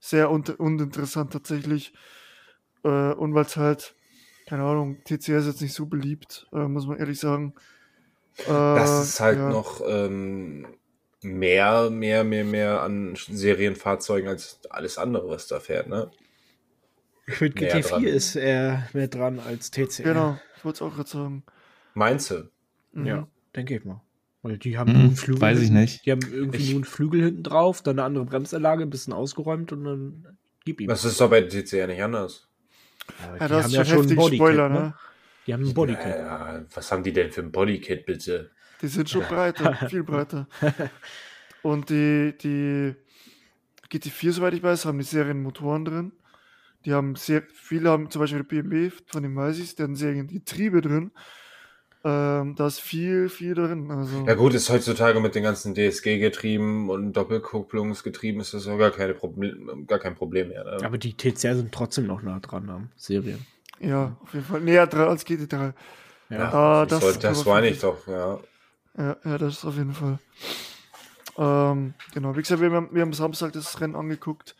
sehr 0.00 0.30
un 0.30 0.42
uninteressant 0.42 1.32
tatsächlich. 1.32 1.92
Äh, 2.84 3.12
und 3.12 3.34
weil 3.34 3.44
es 3.44 3.56
halt, 3.56 3.94
keine 4.48 4.64
Ahnung, 4.64 4.98
TCR 5.04 5.38
ist 5.38 5.46
jetzt 5.46 5.62
nicht 5.62 5.74
so 5.74 5.86
beliebt, 5.86 6.46
äh, 6.52 6.68
muss 6.68 6.86
man 6.86 6.98
ehrlich 6.98 7.18
sagen. 7.18 7.54
Äh, 8.38 8.44
das 8.46 9.08
ist 9.08 9.20
halt 9.20 9.38
ja. 9.38 9.48
noch 9.48 9.80
ähm, 9.86 10.66
mehr, 11.22 11.90
mehr, 11.90 12.24
mehr, 12.24 12.44
mehr 12.44 12.82
an 12.82 13.14
Serienfahrzeugen 13.16 14.28
als 14.28 14.60
alles 14.70 14.98
andere, 14.98 15.28
was 15.28 15.46
da 15.48 15.60
fährt, 15.60 15.88
ne? 15.88 16.10
Ich 17.28 17.34
finde, 17.34 17.66
GT4 17.66 17.88
dran. 17.88 18.04
ist 18.04 18.36
eher 18.36 18.88
mehr 18.92 19.08
dran 19.08 19.40
als 19.40 19.70
TCR. 19.72 20.04
Genau, 20.04 20.38
ich 20.56 20.64
wollte 20.64 20.76
es 20.76 20.82
auch 20.82 20.94
gerade 20.94 21.08
sagen. 21.08 21.42
Meinst 21.94 22.30
du? 22.30 22.48
Mhm. 22.92 23.06
Ja, 23.06 23.28
denke 23.54 23.76
ich 23.76 23.84
mal. 23.84 24.00
Weil 24.42 24.58
die 24.58 24.78
haben 24.78 24.92
hm, 24.92 25.00
einen 25.00 25.16
Flügel. 25.16 25.40
Weiß 25.40 25.60
ich 25.60 25.70
nicht. 25.70 26.06
Die 26.06 26.12
haben 26.12 26.20
irgendwie 26.30 26.58
ich, 26.58 26.70
nur 26.70 26.76
einen 26.76 26.84
Flügel 26.84 27.24
hinten 27.24 27.42
drauf, 27.42 27.82
dann 27.82 27.98
eine 27.98 28.06
andere 28.06 28.26
Bremsanlage, 28.26 28.84
ein 28.84 28.90
bisschen 28.90 29.12
ausgeräumt 29.12 29.72
und 29.72 29.84
dann 29.84 30.38
gib 30.64 30.80
ihm. 30.80 30.88
Das 30.88 31.04
ist 31.04 31.20
doch 31.20 31.30
bei 31.30 31.42
TCR 31.42 31.88
nicht 31.88 32.00
anders. 32.00 32.45
Ja, 33.20 33.36
ja, 33.36 33.48
die 33.48 33.54
haben 33.54 33.70
ja 33.70 33.84
schon 33.84 34.14
Bodykit, 34.14 34.34
Spoiler, 34.36 34.68
ne? 34.68 34.80
ne? 34.80 34.94
Die 35.46 35.52
haben 35.52 35.64
einen 35.64 35.74
Bodykit. 35.74 36.04
Ja, 36.04 36.54
ja, 36.54 36.64
was 36.74 36.92
haben 36.92 37.02
die 37.02 37.12
denn 37.12 37.30
für 37.30 37.42
ein 37.42 37.52
Bodykit, 37.52 38.06
bitte? 38.06 38.50
Die 38.82 38.88
sind 38.88 39.08
schon 39.08 39.22
breiter, 39.22 39.74
viel 39.88 40.02
breiter. 40.02 40.48
Und 41.62 41.90
die, 41.90 42.34
die 42.40 42.94
GT4, 43.90 44.32
soweit 44.32 44.54
ich 44.54 44.62
weiß, 44.62 44.84
haben 44.84 44.98
die 44.98 45.04
Serienmotoren 45.04 45.84
drin. 45.84 46.12
Die 46.84 46.92
haben 46.92 47.16
sehr, 47.16 47.42
viele 47.52 47.90
haben 47.90 48.10
zum 48.10 48.20
Beispiel 48.20 48.38
der 48.38 48.48
BMW 48.48 48.90
von 49.06 49.22
den 49.22 49.34
Maisis, 49.34 49.74
die 49.74 49.82
haben 49.82 49.96
Seriengetriebe 49.96 50.80
drin. 50.80 51.10
Ähm, 52.08 52.54
da 52.54 52.68
ist 52.68 52.78
viel, 52.78 53.28
viel 53.28 53.54
drin. 53.54 53.90
Also. 53.90 54.24
Ja 54.28 54.34
gut, 54.34 54.54
ist 54.54 54.70
heutzutage 54.70 55.18
mit 55.18 55.34
den 55.34 55.42
ganzen 55.42 55.74
DSG-Getrieben 55.74 56.88
und 56.88 57.14
Doppelkupplungsgetrieben 57.14 58.40
ist 58.40 58.54
das 58.54 58.68
auch 58.68 58.78
gar, 58.78 58.92
keine 58.92 59.12
Problem, 59.12 59.88
gar 59.88 59.98
kein 59.98 60.14
Problem 60.14 60.50
mehr. 60.50 60.62
Ne? 60.62 60.78
Aber 60.84 60.98
die 60.98 61.14
TCR 61.14 61.56
sind 61.56 61.72
trotzdem 61.72 62.06
noch 62.06 62.22
nah 62.22 62.38
dran 62.38 62.70
am 62.70 62.90
Serien. 62.94 63.44
Ja, 63.80 64.16
auf 64.22 64.34
jeden 64.34 64.46
Fall. 64.46 64.60
Näher 64.60 64.86
dran 64.86 65.08
als 65.08 65.26
GT3. 65.26 65.72
Ja, 66.30 66.52
ah, 66.52 66.86
das, 66.86 67.00
soll, 67.00 67.14
das 67.14 67.44
war 67.44 67.60
nicht 67.60 67.82
doch, 67.82 68.06
ja. 68.06 68.38
ja. 68.96 69.16
Ja, 69.24 69.38
das 69.38 69.54
ist 69.54 69.64
auf 69.64 69.76
jeden 69.76 69.92
Fall. 69.92 70.20
Ähm, 71.36 71.94
genau, 72.14 72.36
wie 72.36 72.42
gesagt, 72.42 72.60
wir 72.60 72.70
haben, 72.70 72.88
wir 72.92 73.02
haben 73.02 73.14
Samstag 73.14 73.52
das 73.52 73.80
Rennen 73.80 73.96
angeguckt. 73.96 74.54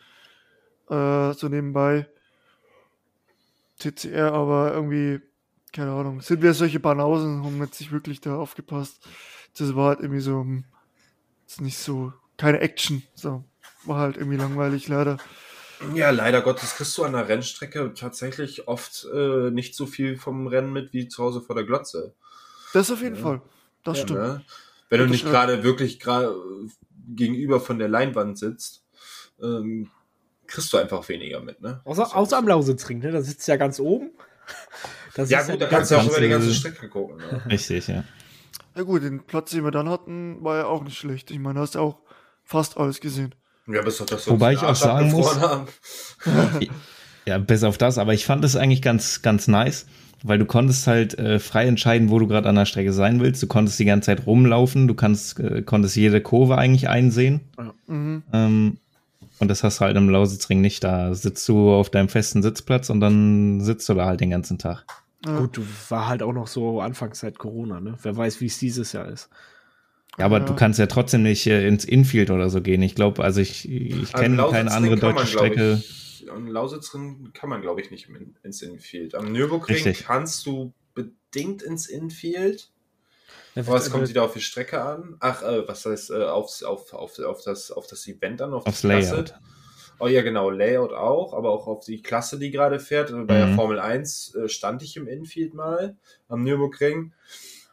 Äh, 0.89 1.31
so 1.31 1.47
nebenbei. 1.47 2.07
TCR, 3.79 4.33
aber 4.33 4.73
irgendwie 4.73 5.21
keine 5.73 5.91
Ahnung, 5.91 6.21
sind 6.21 6.41
wir 6.41 6.53
solche 6.53 6.79
Banausen, 6.79 7.43
haben 7.43 7.61
jetzt 7.61 7.79
nicht 7.79 7.91
wirklich 7.91 8.21
da 8.21 8.37
aufgepasst. 8.37 8.99
Das 9.57 9.75
war 9.75 9.89
halt 9.89 9.99
irgendwie 9.99 10.21
so, 10.21 10.41
hm, 10.41 10.65
ist 11.47 11.61
nicht 11.61 11.77
so, 11.77 12.13
keine 12.37 12.59
Action, 12.59 13.03
so, 13.15 13.43
war 13.85 13.99
halt 13.99 14.17
irgendwie 14.17 14.37
langweilig, 14.37 14.87
leider. 14.87 15.17
Ja, 15.93 16.09
leider 16.09 16.41
Gottes 16.41 16.75
kriegst 16.75 16.97
du 16.97 17.03
an 17.03 17.13
der 17.13 17.27
Rennstrecke 17.27 17.93
tatsächlich 17.93 18.67
oft 18.67 19.07
äh, 19.13 19.51
nicht 19.51 19.75
so 19.75 19.85
viel 19.85 20.17
vom 20.17 20.47
Rennen 20.47 20.73
mit 20.73 20.93
wie 20.93 21.07
zu 21.07 21.23
Hause 21.23 21.41
vor 21.41 21.55
der 21.55 21.65
Glotze. 21.65 22.15
Das 22.73 22.89
auf 22.91 23.01
jeden 23.01 23.15
ja. 23.15 23.21
Fall. 23.21 23.41
Das 23.83 23.97
ja, 23.99 24.03
stimmt. 24.03 24.19
Ne? 24.19 24.41
Wenn 24.89 24.99
das 24.99 25.07
du 25.07 25.11
nicht 25.11 25.25
gerade 25.25 25.63
wirklich 25.63 25.99
gerade 25.99 26.35
gegenüber 27.15 27.59
von 27.59 27.77
der 27.77 27.87
Leinwand 27.87 28.39
sitzt, 28.39 28.83
ähm, 29.41 29.91
kriegst 30.47 30.73
du 30.73 30.77
einfach 30.77 31.07
weniger 31.09 31.41
mit, 31.41 31.61
ne? 31.61 31.81
Außer, 31.83 32.15
außer 32.15 32.37
am 32.37 32.47
Lausitzring, 32.47 32.99
ne? 32.99 33.11
Da 33.11 33.21
sitzt 33.21 33.47
ja 33.47 33.57
ganz 33.57 33.79
oben. 33.79 34.11
Das 35.17 35.31
ja, 35.31 35.41
gut, 35.41 35.59
da 35.59 35.65
kannst 35.65 35.89
du 35.89 35.95
auch 35.95 36.07
über 36.07 36.21
die 36.21 36.29
ganze 36.29 36.53
Strecke 36.53 36.87
gucken. 36.87 37.17
Ne? 37.17 37.41
Richtig, 37.49 37.87
ja. 37.87 38.03
Ja, 38.75 38.83
gut, 38.83 39.01
den 39.01 39.23
Platz, 39.23 39.49
den 39.49 39.63
wir 39.63 39.71
dann 39.71 39.89
hatten, 39.89 40.43
war 40.43 40.57
ja 40.57 40.65
auch 40.65 40.83
nicht 40.83 40.97
schlecht. 40.97 41.31
Ich 41.31 41.39
meine, 41.39 41.55
du 41.55 41.61
hast 41.61 41.73
ja 41.73 41.81
auch 41.81 41.97
fast 42.43 42.77
alles 42.77 43.01
gesehen. 43.01 43.33
Ja, 43.65 43.81
bis 43.81 43.99
auf 43.99 44.07
das, 44.07 44.27
Wobei 44.29 44.53
ich 44.53 44.61
auch 44.61 44.75
sagen 44.75 45.11
muss. 45.11 45.35
ja, 47.25 47.37
bis 47.39 47.63
auf 47.63 47.79
das, 47.79 47.97
aber 47.97 48.13
ich 48.13 48.25
fand 48.25 48.45
es 48.45 48.55
eigentlich 48.55 48.83
ganz, 48.83 49.23
ganz 49.23 49.47
nice, 49.47 49.87
weil 50.23 50.37
du 50.37 50.45
konntest 50.45 50.85
halt 50.85 51.17
äh, 51.17 51.39
frei 51.39 51.65
entscheiden, 51.65 52.11
wo 52.11 52.19
du 52.19 52.27
gerade 52.27 52.47
an 52.47 52.55
der 52.55 52.65
Strecke 52.65 52.93
sein 52.93 53.19
willst. 53.19 53.41
Du 53.41 53.47
konntest 53.47 53.79
die 53.79 53.85
ganze 53.85 54.05
Zeit 54.05 54.27
rumlaufen, 54.27 54.87
du 54.87 54.93
kannst, 54.93 55.39
äh, 55.39 55.63
konntest 55.63 55.95
jede 55.95 56.21
Kurve 56.21 56.59
eigentlich 56.59 56.87
einsehen. 56.87 57.41
Mhm. 57.87 58.23
Ähm, 58.31 58.77
und 59.39 59.47
das 59.49 59.63
hast 59.63 59.79
du 59.79 59.85
halt 59.85 59.97
im 59.97 60.09
Lausitzring 60.09 60.61
nicht. 60.61 60.83
Da 60.83 61.13
sitzt 61.15 61.47
du 61.49 61.71
auf 61.71 61.89
deinem 61.89 62.09
festen 62.09 62.43
Sitzplatz 62.43 62.91
und 62.91 62.99
dann 62.99 63.61
sitzt 63.61 63.89
du 63.89 63.95
da 63.95 64.05
halt 64.05 64.21
den 64.21 64.29
ganzen 64.29 64.59
Tag. 64.59 64.85
Ja. 65.25 65.39
Gut, 65.39 65.57
du 65.57 65.65
war 65.89 66.07
halt 66.07 66.21
auch 66.21 66.33
noch 66.33 66.47
so 66.47 66.79
Anfangszeit 66.79 67.39
Corona, 67.39 67.79
ne? 67.81 67.97
Wer 68.01 68.15
weiß, 68.15 68.39
wie 68.41 68.45
es 68.45 68.59
dieses 68.59 68.93
Jahr 68.93 69.07
ist. 69.07 69.29
Ja, 70.17 70.25
aber 70.25 70.39
ja. 70.39 70.45
du 70.45 70.55
kannst 70.55 70.79
ja 70.79 70.87
trotzdem 70.87 71.23
nicht 71.23 71.45
äh, 71.47 71.67
ins 71.67 71.85
Infield 71.85 72.31
oder 72.31 72.49
so 72.49 72.61
gehen. 72.61 72.81
Ich 72.81 72.95
glaube, 72.95 73.23
also 73.23 73.41
ich, 73.41 73.69
ich 73.69 74.13
kenne 74.13 74.47
keine 74.49 74.71
andere 74.71 74.95
deutsche 74.95 75.15
man, 75.15 75.27
Strecke. 75.27 75.73
Ich, 75.73 76.27
am 76.31 76.47
Lausitzring 76.47 77.31
kann 77.33 77.49
man, 77.49 77.61
glaube 77.61 77.81
ich, 77.81 77.91
nicht 77.91 78.09
ins 78.43 78.61
Infield. 78.61 79.15
Am 79.15 79.31
Nürburgring 79.31 79.75
Richtig. 79.75 80.05
kannst 80.05 80.45
du 80.45 80.73
bedingt 80.93 81.61
ins 81.61 81.87
Infield. 81.87 82.71
Ja, 83.55 83.65
was 83.67 83.89
kommt 83.89 84.07
wieder 84.09 84.23
auf 84.23 84.33
die 84.33 84.41
Strecke 84.41 84.81
an? 84.81 85.17
Ach, 85.19 85.41
äh, 85.41 85.67
was 85.67 85.85
heißt 85.85 86.11
äh, 86.11 86.25
aufs, 86.25 86.63
auf, 86.63 86.93
auf, 86.93 87.17
auf, 87.19 87.43
das, 87.43 87.71
auf 87.71 87.87
das 87.87 88.07
Event 88.07 88.41
an? 88.41 88.53
Auf 88.53 88.65
Aufs 88.65 88.83
Layout. 88.83 89.33
Oh 89.99 90.07
ja, 90.07 90.21
genau, 90.21 90.49
Layout 90.49 90.93
auch, 90.93 91.33
aber 91.33 91.51
auch 91.51 91.67
auf 91.67 91.85
die 91.85 92.01
Klasse, 92.01 92.37
die 92.37 92.51
gerade 92.51 92.79
fährt. 92.79 93.09
Bei 93.11 93.19
mhm. 93.21 93.27
der 93.27 93.55
Formel 93.55 93.79
1 93.79 94.35
äh, 94.35 94.49
stand 94.49 94.83
ich 94.83 94.95
im 94.95 95.07
Infield 95.07 95.53
mal 95.53 95.97
am 96.27 96.43
Nürburgring. 96.43 97.13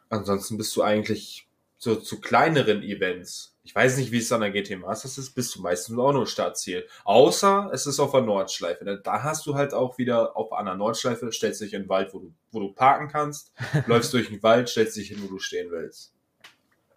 Ansonsten 0.08 0.56
bist 0.56 0.74
du 0.76 0.82
eigentlich 0.82 1.48
so 1.76 1.96
zu 1.96 2.20
kleineren 2.20 2.82
Events. 2.82 3.58
Ich 3.62 3.74
weiß 3.74 3.98
nicht, 3.98 4.10
wie 4.10 4.18
es 4.18 4.32
an 4.32 4.40
der 4.40 4.50
GT 4.50 4.78
Masters 4.78 5.18
ist, 5.18 5.34
bist 5.34 5.54
du 5.54 5.60
meistens 5.62 5.98
auch 5.98 6.12
nur 6.12 6.26
Startziel. 6.26 6.86
Außer 7.04 7.70
es 7.72 7.86
ist 7.86 8.00
auf 8.00 8.12
der 8.12 8.22
Nordschleife. 8.22 9.00
Da 9.02 9.22
hast 9.22 9.46
du 9.46 9.54
halt 9.54 9.74
auch 9.74 9.98
wieder 9.98 10.36
auf 10.36 10.52
einer 10.52 10.74
Nordschleife, 10.74 11.30
stellst 11.32 11.60
dich 11.60 11.74
in 11.74 11.82
den 11.82 11.88
Wald, 11.88 12.14
wo 12.14 12.20
du, 12.20 12.34
wo 12.52 12.60
du 12.60 12.72
parken 12.72 13.08
kannst, 13.08 13.52
läufst 13.86 14.12
durch 14.14 14.28
den 14.28 14.42
Wald, 14.42 14.68
stellst 14.68 14.96
dich 14.96 15.08
hin, 15.08 15.22
wo 15.22 15.28
du 15.28 15.38
stehen 15.38 15.70
willst. 15.70 16.14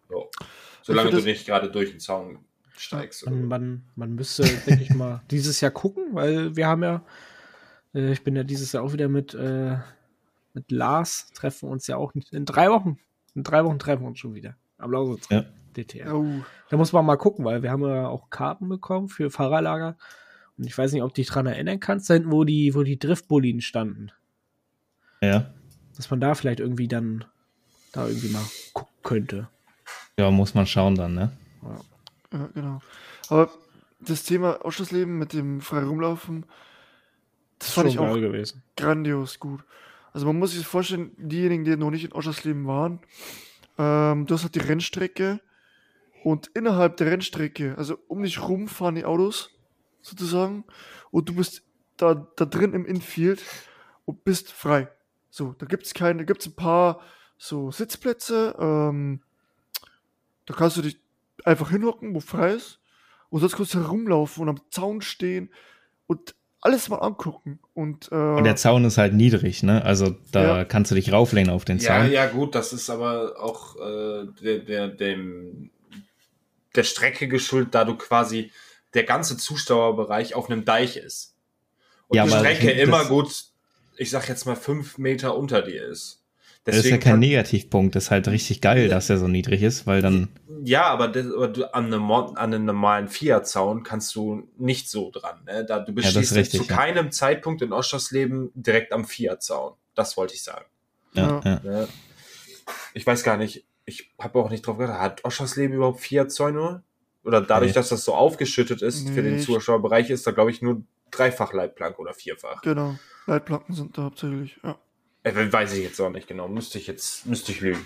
So. 0.10 0.30
Solange 0.84 1.12
du 1.12 1.20
nicht 1.20 1.46
gerade 1.46 1.70
durch 1.70 1.92
den 1.92 2.00
Zaun 2.00 2.46
steigst. 2.80 3.26
Man, 3.26 3.46
man, 3.46 3.84
man 3.96 4.16
müsste, 4.16 4.44
denke 4.44 4.84
ich 4.84 4.94
mal, 4.94 5.22
dieses 5.32 5.62
Jahr 5.62 5.72
gucken, 5.72 6.06
weil 6.12 6.56
wir 6.56 6.68
haben 6.68 6.84
ja, 6.84 7.04
äh, 7.94 8.12
ich 8.12 8.24
bin 8.24 8.36
ja 8.36 8.44
dieses 8.44 8.72
Jahr 8.72 8.84
auch 8.84 8.94
wieder 8.94 9.08
mit, 9.08 9.34
äh, 9.34 9.78
mit 10.54 10.72
Lars, 10.72 11.32
treffen 11.34 11.70
uns 11.70 11.88
ja 11.88 11.98
auch 11.98 12.14
in 12.32 12.46
drei 12.46 12.70
Wochen. 12.70 13.00
In 13.36 13.44
drei 13.44 13.64
Wochen 13.64 13.80
treffen 13.80 14.04
wir 14.04 14.08
uns 14.08 14.20
schon 14.20 14.34
wieder. 14.34 14.56
Am 14.78 14.92
Lausitz. 14.92 15.28
Ja. 15.30 15.46
DTR. 15.76 16.16
Oh. 16.16 16.44
Da 16.70 16.78
muss 16.78 16.92
man 16.92 17.06
mal 17.06 17.18
gucken, 17.18 17.46
weil 17.46 17.62
wir 17.62 17.72
haben 17.72 17.84
ja 17.84 18.08
auch 18.08 18.30
Karten 18.30 18.68
bekommen 18.68 19.10
für 19.10 19.30
Fahrerlager. 19.30 19.96
Und 20.58 20.66
ich 20.66 20.76
weiß 20.76 20.92
nicht, 20.92 21.04
ob 21.04 21.10
du 21.14 21.22
dich 21.22 21.28
daran 21.28 21.46
erinnern 21.46 21.80
kannst, 21.80 22.10
wo 22.10 22.44
die, 22.44 22.74
wo 22.74 22.84
die 22.84 22.98
Driftboliden 22.98 23.62
standen. 23.62 24.12
Ja. 25.22 25.54
Dass 25.96 26.10
man 26.10 26.20
da 26.20 26.34
vielleicht 26.36 26.60
irgendwie 26.60 26.88
dann 26.88 27.26
da 27.92 28.08
irgendwie 28.08 28.30
mal 28.30 28.44
gucken 28.74 28.94
könnte. 29.04 29.50
Ja, 30.20 30.32
muss 30.32 30.56
man 30.56 30.66
schauen 30.66 30.96
dann, 30.96 31.14
ne? 31.14 31.32
Ja. 31.64 31.80
Ja, 32.34 32.50
genau. 32.54 32.82
Aber 33.30 33.50
das 34.00 34.24
Thema 34.24 34.66
Ausschussleben 34.66 35.18
mit 35.18 35.34
dem 35.34 35.62
frei 35.62 35.84
rumlaufen, 35.84 36.46
das, 37.60 37.72
fand 37.72 37.90
ich 37.90 38.00
auch 38.00 38.14
gewesen. 38.14 38.64
grandios 38.76 39.40
gut. 39.40 39.64
Also 40.14 40.28
man 40.28 40.38
muss 40.38 40.52
sich 40.52 40.66
vorstellen, 40.66 41.12
diejenigen, 41.18 41.64
die 41.64 41.76
noch 41.76 41.92
nicht 41.92 42.06
in 42.06 42.12
Ausschussleben 42.12 42.68
waren, 42.68 43.00
ähm, 43.78 44.26
du 44.26 44.34
hast 44.34 44.44
halt 44.44 44.56
die 44.56 44.60
Rennstrecke 44.60 45.40
und 46.24 46.48
innerhalb 46.54 46.98
der 46.98 47.08
Rennstrecke, 47.08 47.76
also 47.78 47.98
um 48.08 48.24
dich 48.24 48.42
rum 48.42 48.68
fahren 48.68 48.96
die 48.96 49.06
Autos 49.06 49.52
sozusagen 50.02 50.66
und 51.12 51.30
du 51.30 51.36
bist 51.36 51.64
da, 51.98 52.28
da 52.36 52.46
drin 52.46 52.74
im 52.74 52.86
Infield 52.86 53.44
und 54.06 54.24
bist 54.24 54.52
frei. 54.52 54.90
So, 55.30 55.54
da 55.58 55.66
gibt 55.66 55.86
es 55.86 55.94
keine, 55.94 56.20
da 56.20 56.24
gibt 56.26 56.42
es 56.42 56.48
ein 56.48 56.56
paar 56.56 57.02
so 57.38 57.72
Sitzplätze, 57.72 58.56
ähm, 58.60 59.22
da 60.46 60.54
kannst 60.54 60.78
du 60.78 60.82
dich 60.82 61.00
einfach 61.48 61.72
hinhocken, 61.72 62.14
wo 62.14 62.20
frei 62.20 62.54
ist. 62.54 62.80
Und 63.30 63.42
sonst 63.42 63.56
kannst 63.56 63.74
du 63.74 63.80
herumlaufen 63.80 64.44
und 64.44 64.50
am 64.50 64.62
Zaun 64.70 65.02
stehen. 65.02 65.50
Und 66.06 66.36
alles 66.62 66.90
mal 66.90 66.98
angucken. 66.98 67.60
Und, 67.74 68.12
äh, 68.12 68.16
und 68.16 68.44
der 68.44 68.56
Zaun 68.56 68.86
ist 68.86 68.98
halt 68.98 69.14
niedrig, 69.14 69.64
ne? 69.64 69.84
Also 69.84 70.16
da 70.32 70.58
ja. 70.58 70.66
kannst 70.66 70.92
du 70.92 70.96
dich 70.96 71.12
rauflehnen 71.12 71.52
auf 71.52 71.66
den 71.66 71.80
Zaun. 71.80 72.06
Ja, 72.06 72.24
ja, 72.24 72.26
gut, 72.28 72.56
das 72.56 72.74
ist 72.74 72.90
aber 72.90 73.36
auch 73.40 73.76
äh, 73.76 74.28
der, 74.42 74.60
der, 74.60 74.88
dem, 74.88 75.70
der 76.76 76.84
Strecke 76.84 77.28
geschuldet, 77.28 77.76
da 77.76 77.86
du 77.86 77.96
quasi 77.96 78.52
der 78.94 79.04
ganze 79.04 79.38
Zuschauerbereich 79.38 80.36
auf 80.36 80.50
einem 80.50 80.66
Deich 80.66 80.98
ist. 80.98 81.36
Und 82.08 82.18
ja, 82.18 82.26
die 82.26 82.32
Strecke 82.32 82.72
immer 82.72 83.06
gut, 83.06 83.46
ich 83.98 84.10
sag 84.10 84.28
jetzt 84.28 84.46
mal 84.46 84.56
fünf 84.56 84.98
Meter 84.98 85.38
unter 85.38 85.62
dir 85.62 85.86
ist. 85.86 86.17
Deswegen 86.68 86.78
das 86.78 86.86
ist 86.86 86.92
ja 86.92 86.98
kein 86.98 87.14
kann, 87.14 87.20
Negativpunkt, 87.22 87.96
das 87.96 88.06
ist 88.06 88.12
halt 88.12 88.28
richtig 88.28 88.62
geil, 88.62 88.90
dass 88.90 89.10
er 89.10 89.18
so 89.18 89.28
niedrig 89.28 89.64
ist, 89.64 89.88
weil 89.88 90.02
dann. 90.02 90.28
Ja, 90.64 90.88
aber, 90.88 91.08
das, 91.08 91.26
aber 91.26 91.48
du, 91.48 91.74
an, 91.74 91.86
einem, 91.86 92.12
an 92.12 92.36
einem 92.36 92.66
normalen 92.66 93.08
Fiat-Zaun 93.08 93.84
kannst 93.84 94.14
du 94.16 94.50
nicht 94.58 94.90
so 94.90 95.10
dran. 95.12 95.44
Ne? 95.46 95.66
Da, 95.66 95.80
du 95.80 95.94
bestehst 95.94 96.32
ja, 96.32 96.38
richtig, 96.38 96.60
zu 96.60 96.68
ja. 96.68 96.76
keinem 96.76 97.12
Zeitpunkt 97.12 97.62
in 97.62 97.72
Oschersleben 97.72 98.52
direkt 98.54 98.92
am 98.92 99.06
Fiat-Zaun. 99.06 99.74
Das 99.96 100.18
wollte 100.18 100.34
ich 100.34 100.44
sagen. 100.44 100.66
Ja, 101.14 101.42
ja. 101.44 101.60
Ne? 101.64 101.88
Ich 102.94 103.08
weiß 103.08 103.24
gar 103.24 103.38
nicht, 103.38 103.66
ich 103.86 104.12
habe 104.20 104.40
auch 104.40 104.50
nicht 104.50 104.68
drauf 104.68 104.78
gedacht, 104.78 105.00
hat 105.00 105.26
Oschersleben 105.26 105.76
überhaupt 105.76 106.02
Fiat-Zäune? 106.02 106.84
Oder 107.24 107.42
dadurch, 107.42 107.72
nee. 107.72 107.76
dass 107.76 107.90
das 107.90 108.06
so 108.06 108.14
aufgeschüttet 108.14 108.82
ist 108.82 109.08
nee, 109.08 109.14
für 109.14 109.22
den 109.22 109.40
Zuschauerbereich, 109.40 110.10
ist 110.10 110.26
da, 110.28 110.32
glaube 110.32 110.52
ich, 110.52 110.62
nur 110.62 110.84
dreifach 111.12 111.54
Leitplank 111.54 112.00
oder 112.00 112.14
vierfach. 112.14 112.62
Genau, 112.62 112.96
Leitplanken 113.26 113.74
sind 113.74 113.98
da 113.98 114.04
hauptsächlich, 114.04 114.58
ja. 114.64 114.78
Äh, 115.36 115.52
weiß 115.52 115.74
ich 115.74 115.84
jetzt 115.84 116.00
auch 116.00 116.10
nicht 116.10 116.28
genau. 116.28 116.48
Müsste 116.48 116.78
ich 116.78 116.88
jetzt, 116.88 117.26
müsste 117.26 117.52
ich 117.52 117.62
lügen. 117.62 117.86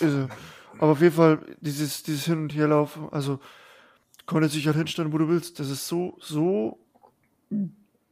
Also, 0.00 0.28
aber 0.78 0.92
auf 0.92 1.00
jeden 1.00 1.14
Fall, 1.14 1.56
dieses, 1.60 2.02
dieses 2.02 2.24
Hin- 2.24 2.42
und 2.42 2.54
Herlaufen, 2.54 3.08
also 3.12 3.40
konntest 4.26 4.54
dich 4.54 4.66
halt 4.66 4.76
hinstellen, 4.76 5.12
wo 5.12 5.18
du 5.18 5.28
willst. 5.28 5.60
Das 5.60 5.70
ist 5.70 5.86
so, 5.86 6.16
so 6.20 6.78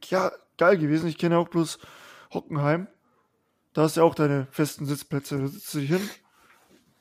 ja, 0.09 0.31
geil 0.57 0.77
gewesen. 0.77 1.07
Ich 1.07 1.17
kenne 1.17 1.37
auch 1.37 1.49
bloß 1.49 1.79
Hockenheim. 2.33 2.87
Da 3.73 3.83
hast 3.83 3.95
du 3.95 4.01
ja 4.01 4.05
auch 4.05 4.15
deine 4.15 4.47
festen 4.51 4.85
Sitzplätze. 4.85 5.39
Da 5.39 5.47
sitzt 5.47 5.73
du 5.73 5.79
dich 5.79 5.89
hin 5.89 6.09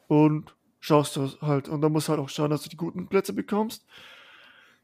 und 0.06 0.54
schaust 0.78 1.16
du 1.16 1.30
halt. 1.40 1.68
Und 1.68 1.80
da 1.80 1.88
musst 1.88 2.08
du 2.08 2.12
halt 2.12 2.20
auch 2.20 2.28
schauen, 2.28 2.50
dass 2.50 2.62
du 2.62 2.68
die 2.68 2.76
guten 2.76 3.08
Plätze 3.08 3.32
bekommst. 3.32 3.84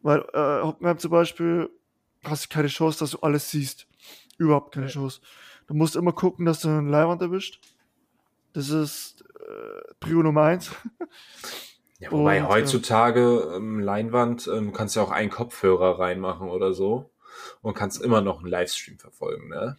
Weil 0.02 0.20
äh, 0.32 0.62
Hockenheim 0.62 0.98
zum 0.98 1.10
Beispiel 1.10 1.70
hast 2.24 2.44
du 2.44 2.48
keine 2.54 2.68
Chance, 2.68 2.98
dass 2.98 3.12
du 3.12 3.18
alles 3.20 3.50
siehst. 3.50 3.86
Überhaupt 4.38 4.74
keine 4.74 4.86
ja. 4.86 4.92
Chance. 4.92 5.20
Du 5.66 5.74
musst 5.74 5.96
immer 5.96 6.12
gucken, 6.12 6.46
dass 6.46 6.60
du 6.60 6.68
einen 6.68 6.88
Leihwand 6.88 7.22
erwischt. 7.22 7.60
Das 8.52 8.70
ist 8.70 9.24
äh, 9.40 9.94
Prio 10.00 10.22
Nummer 10.22 10.42
eins. 10.42 10.70
Ja, 11.98 12.12
wobei 12.12 12.42
und, 12.42 12.48
heutzutage 12.48 13.54
ähm, 13.54 13.80
Leinwand 13.80 14.50
ähm, 14.52 14.72
kannst 14.72 14.96
ja 14.96 15.02
auch 15.02 15.10
einen 15.10 15.30
Kopfhörer 15.30 15.98
reinmachen 15.98 16.50
oder 16.50 16.74
so 16.74 17.10
und 17.62 17.74
kannst 17.74 18.02
immer 18.02 18.20
noch 18.20 18.40
einen 18.40 18.48
Livestream 18.48 18.98
verfolgen, 18.98 19.48
ne? 19.48 19.78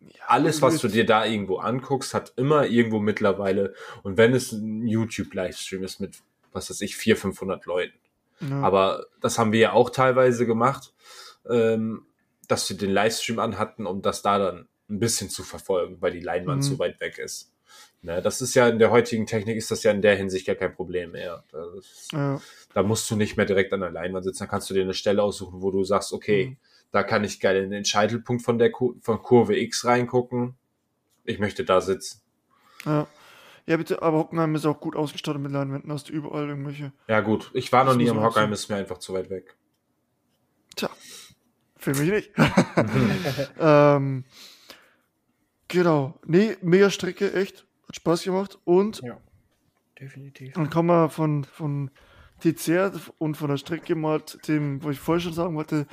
Ja, 0.00 0.22
Alles, 0.28 0.62
was 0.62 0.78
du 0.78 0.88
dir 0.88 1.04
da 1.04 1.26
irgendwo 1.26 1.58
anguckst, 1.58 2.14
hat 2.14 2.32
immer 2.36 2.66
irgendwo 2.66 3.00
mittlerweile, 3.00 3.74
und 4.02 4.16
wenn 4.16 4.34
es 4.34 4.52
ein 4.52 4.86
YouTube-Livestream 4.86 5.82
ist 5.82 6.00
mit, 6.00 6.18
was 6.52 6.70
weiß 6.70 6.80
ich, 6.80 6.96
400, 6.96 7.20
500 7.20 7.66
Leuten. 7.66 7.98
Ja. 8.40 8.62
Aber 8.62 9.06
das 9.20 9.38
haben 9.38 9.52
wir 9.52 9.60
ja 9.60 9.72
auch 9.72 9.90
teilweise 9.90 10.46
gemacht, 10.46 10.94
ähm, 11.50 12.06
dass 12.48 12.70
wir 12.70 12.78
den 12.78 12.92
Livestream 12.92 13.40
anhatten, 13.40 13.86
um 13.86 14.00
das 14.00 14.22
da 14.22 14.38
dann 14.38 14.68
ein 14.90 14.98
bisschen 14.98 15.30
zu 15.30 15.42
verfolgen, 15.42 15.96
weil 16.00 16.12
die 16.12 16.20
Leinwand 16.20 16.62
mhm. 16.62 16.66
so 16.66 16.78
weit 16.78 17.00
weg 17.00 17.18
ist. 17.18 17.52
Ne, 18.02 18.22
das 18.22 18.40
ist 18.40 18.54
ja 18.54 18.66
in 18.68 18.78
der 18.78 18.90
heutigen 18.90 19.26
Technik 19.26 19.56
ist 19.56 19.70
das 19.70 19.82
ja 19.82 19.90
in 19.90 20.00
der 20.00 20.16
Hinsicht 20.16 20.46
ja 20.46 20.54
kein 20.54 20.74
Problem 20.74 21.12
mehr. 21.12 21.44
Das, 21.52 22.08
ja. 22.12 22.40
Da 22.72 22.82
musst 22.82 23.10
du 23.10 23.16
nicht 23.16 23.36
mehr 23.36 23.44
direkt 23.44 23.72
an 23.74 23.80
der 23.80 23.90
Leinwand 23.90 24.24
sitzen, 24.24 24.44
da 24.44 24.46
kannst 24.46 24.70
du 24.70 24.74
dir 24.74 24.82
eine 24.82 24.94
Stelle 24.94 25.22
aussuchen, 25.22 25.60
wo 25.60 25.70
du 25.70 25.84
sagst, 25.84 26.12
okay, 26.12 26.46
mhm. 26.46 26.56
da 26.92 27.02
kann 27.02 27.24
ich 27.24 27.40
geil 27.40 27.62
in 27.62 27.70
den 27.70 27.84
Scheitelpunkt 27.84 28.42
von 28.42 28.58
der 28.58 28.70
Kur 28.70 28.94
von 29.02 29.22
Kurve 29.22 29.58
X 29.58 29.84
reingucken. 29.84 30.56
Ich 31.24 31.38
möchte 31.38 31.64
da 31.64 31.80
sitzen. 31.80 32.22
Ja. 32.86 33.06
Ja, 33.66 33.76
bitte, 33.76 34.02
aber 34.02 34.18
Hockenheim 34.18 34.54
ist 34.54 34.64
auch 34.64 34.80
gut 34.80 34.96
ausgestattet 34.96 35.42
mit 35.42 35.52
Leinwänden, 35.52 35.92
hast 35.92 36.08
du 36.08 36.12
überall 36.12 36.48
irgendwelche. 36.48 36.92
Ja, 37.06 37.20
gut. 37.20 37.50
Ich 37.52 37.70
war 37.70 37.84
noch 37.84 37.94
nie 37.94 38.08
am 38.08 38.20
Hockenheim, 38.20 38.52
ist 38.52 38.68
mir 38.68 38.76
einfach 38.76 38.98
zu 38.98 39.12
weit 39.12 39.28
weg. 39.28 39.54
Tja, 40.74 40.88
für 41.76 41.90
mich 41.90 42.10
nicht. 42.10 42.30
ähm, 43.60 44.24
Genau. 45.70 46.18
Nee, 46.26 46.56
mega 46.62 46.90
Strecke, 46.90 47.32
echt. 47.32 47.64
Hat 47.86 47.96
Spaß 47.96 48.24
gemacht. 48.24 48.58
Und 48.64 49.00
ja, 49.02 49.18
definitiv. 49.98 50.52
Dann 50.54 50.68
kommen 50.68 50.88
wir 50.88 51.08
von, 51.08 51.44
von 51.44 51.90
TCR 52.40 52.92
und 53.18 53.36
von 53.36 53.48
der 53.48 53.56
Strecke 53.56 53.94
mal 53.94 54.20
dem, 54.48 54.82
wo 54.82 54.90
ich 54.90 54.98
vorher 54.98 55.20
schon 55.20 55.32
sagen 55.32 55.54
wollte, 55.56 55.86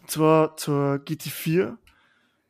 und 0.00 0.10
zwar 0.10 0.56
zur 0.56 0.94
GT4, 1.04 1.76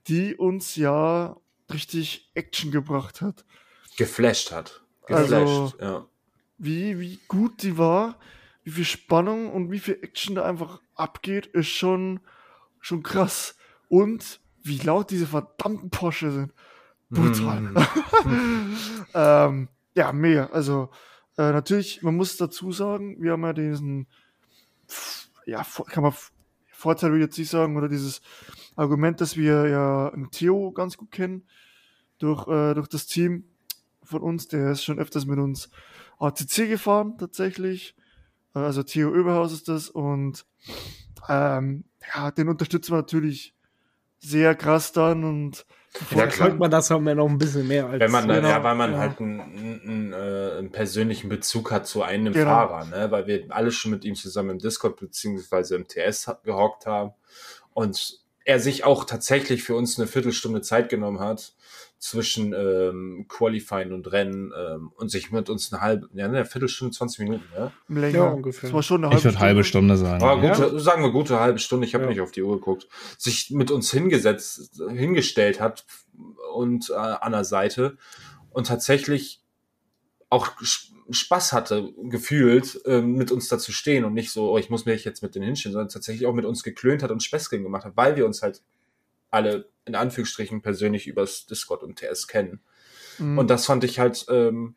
die 0.07 0.37
uns 0.37 0.77
ja 0.77 1.37
richtig 1.73 2.31
Action 2.35 2.71
gebracht 2.71 3.23
hat. 3.23 3.45
Geflasht 3.97 4.53
hat. 4.53 4.83
Geflasht, 5.07 5.33
also, 5.33 5.73
ja. 5.81 6.07
Wie, 6.59 7.01
wie 7.01 7.19
gut 7.27 7.63
die 7.63 7.77
war, 7.77 8.19
wie 8.63 8.71
viel 8.71 8.85
Spannung 8.85 9.51
und 9.51 9.73
wie 9.73 9.81
viel 9.81 9.99
Action 10.01 10.37
da 10.37 10.45
einfach 10.45 10.81
abgeht, 10.95 11.47
ist 11.47 11.69
schon, 11.69 12.21
schon 12.81 13.03
krass. 13.03 13.57
Und 13.89 14.41
wie 14.63 14.79
laut 14.79 15.11
diese 15.11 15.27
verdammten 15.27 15.91
Porsche 15.91 16.31
sind. 16.31 16.53
Brutal. 17.11 17.61
Mm. 17.61 17.77
ähm, 19.15 19.69
ja, 19.95 20.13
mega. 20.13 20.47
Also, 20.47 20.91
äh, 21.37 21.53
natürlich, 21.53 22.03
man 22.03 22.17
muss 22.17 22.37
dazu 22.37 22.73
sagen, 22.73 23.17
wir 23.21 23.33
haben 23.33 23.43
ja 23.43 23.53
diesen, 23.53 24.07
ja, 25.47 25.65
kann 25.87 26.03
man 26.03 26.13
Vorteil 26.79 27.11
will 27.11 27.19
ich 27.19 27.25
jetzt 27.25 27.39
nicht 27.39 27.51
sagen, 27.51 27.77
oder 27.77 27.89
dieses 27.89 28.23
Argument, 28.77 29.21
dass 29.21 29.37
wir 29.37 29.69
ja 29.69 30.11
einen 30.11 30.31
Theo 30.31 30.71
ganz 30.71 30.97
gut 30.97 31.11
kennen, 31.11 31.43
durch, 32.19 32.47
äh, 32.47 32.75
durch 32.75 32.87
das 32.87 33.07
Team 33.07 33.45
von 34.05 34.23
uns, 34.23 34.47
der 34.47 34.71
ist 34.71 34.85
schon 34.85 35.01
öfters 35.01 35.27
mit 35.27 35.41
uns 35.41 35.71
ACC 36.21 36.69
gefahren, 36.69 37.19
tatsächlich. 37.19 37.97
Äh, 38.55 38.61
also 38.61 38.85
Theo 38.85 39.09
Oberhaus 39.09 39.53
ist 39.53 39.67
das 39.67 39.89
und 39.89 40.47
ähm, 41.29 41.85
ja, 42.15 42.31
den 42.31 42.49
unterstützen 42.49 42.93
wir 42.93 42.99
natürlich 42.99 43.57
sehr 44.21 44.55
krass 44.55 44.93
dann 44.93 45.25
und 45.25 45.67
ja, 46.15 46.29
folgt 46.29 46.59
man 46.59 46.71
das 46.71 46.93
auch 46.93 47.01
mehr 47.01 47.15
noch 47.15 47.29
ein 47.29 47.39
bisschen 47.39 47.67
mehr 47.67 47.87
als 47.87 48.01
wenn 48.01 48.11
man 48.11 48.29
genau, 48.29 48.49
ja, 48.49 48.63
weil 48.63 48.75
man 48.75 48.93
ja. 48.93 48.99
halt 48.99 49.21
einen, 49.21 49.41
einen, 49.41 50.13
äh, 50.13 50.59
einen, 50.59 50.71
persönlichen 50.71 51.29
Bezug 51.29 51.71
hat 51.71 51.87
zu 51.87 52.03
einem 52.03 52.33
genau. 52.33 52.51
Fahrer, 52.51 52.85
ne? 52.85 53.11
weil 53.11 53.27
wir 53.27 53.47
alle 53.49 53.71
schon 53.73 53.91
mit 53.91 54.05
ihm 54.05 54.15
zusammen 54.15 54.51
im 54.51 54.59
Discord 54.59 55.01
beziehungsweise 55.01 55.77
im 55.77 55.89
TS 55.89 56.31
gehockt 56.45 56.87
haben 56.87 57.13
und 57.73 58.21
er 58.45 58.61
sich 58.61 58.85
auch 58.85 59.05
tatsächlich 59.05 59.63
für 59.63 59.75
uns 59.75 59.99
eine 59.99 60.09
Viertelstunde 60.09 60.63
Zeit 60.63 60.89
genommen 60.89 61.21
hat, 61.21 61.55
zwischen 61.99 62.53
ähm, 62.53 63.27
Qualifying 63.29 63.93
und 63.93 64.11
Rennen 64.13 64.53
ähm, 64.57 64.93
und 64.95 65.11
sich 65.11 65.33
mit 65.33 65.51
uns 65.51 65.73
eine 65.73 65.83
halbe, 65.83 66.09
ja, 66.15 66.27
eine 66.27 66.45
Viertelstunde, 66.45 66.95
20 66.95 67.19
Minuten, 67.21 67.45
ja? 67.57 67.73
Länger 67.89 68.19
ja, 68.19 68.29
ungefähr. 68.29 68.69
Das 68.69 68.73
war 68.75 68.83
schon 68.83 69.05
eine 69.05 69.09
halbe 69.09 69.19
ich 69.19 69.25
würde 69.25 69.39
halbe 69.41 69.65
Stunde 69.65 69.97
sagen. 69.97 70.23
Aber 70.23 70.41
gute, 70.41 70.75
ja. 70.75 70.79
sagen 70.79 71.03
wir 71.03 71.11
gute 71.11 71.41
halbe 71.41 71.59
Stunde, 71.59 71.87
ich 71.87 71.95
habe 71.95 72.05
ja. 72.05 72.11
nicht 72.11 72.21
auf 72.21 72.31
die 72.31 72.43
Uhr 72.43 72.57
geguckt, 72.57 72.89
sich 73.19 73.51
mit 73.51 73.71
uns 73.71 73.91
hingesetzt, 73.91 74.81
hingestellt 74.89 75.61
hat 75.61 75.87
und 76.55 76.91
äh, 76.91 76.95
an 76.95 77.33
der 77.33 77.45
Seite 77.45 77.97
und 78.51 78.69
tatsächlich 78.69 79.43
auch 80.31 80.53
Spaß 81.11 81.53
hatte, 81.53 81.93
gefühlt, 82.03 82.81
ähm, 82.85 83.15
mit 83.15 83.33
uns 83.33 83.49
da 83.49 83.59
zu 83.59 83.73
stehen 83.73 84.05
und 84.05 84.15
nicht 84.15 84.31
so, 84.31 84.53
oh, 84.53 84.59
ich 84.59 84.71
muss 84.71 84.85
mich 84.85 85.05
jetzt 85.05 85.23
mit 85.23 85.35
denen 85.35 85.47
hinstellen, 85.47 85.73
sondern 85.73 85.89
tatsächlich 85.89 86.27
auch 86.27 86.35
mit 86.35 86.45
uns 86.45 86.63
geklönt 86.63 87.03
hat 87.03 87.11
und 87.11 87.23
Späßchen 87.23 87.63
gemacht 87.63 87.85
hat, 87.85 87.97
weil 87.97 88.15
wir 88.17 88.27
uns 88.27 88.43
halt 88.43 88.63
alle 89.31 89.69
in 89.85 89.95
Anführungsstrichen 89.95 90.63
persönlich 90.63 91.07
übers 91.07 91.47
Discord 91.47 91.83
und 91.83 91.99
TS 91.99 92.29
kennen. 92.29 92.61
Mhm. 93.19 93.39
Und 93.39 93.51
das 93.51 93.67
fand 93.67 93.85
ich 93.85 93.99
halt, 93.99 94.27
ähm, 94.29 94.77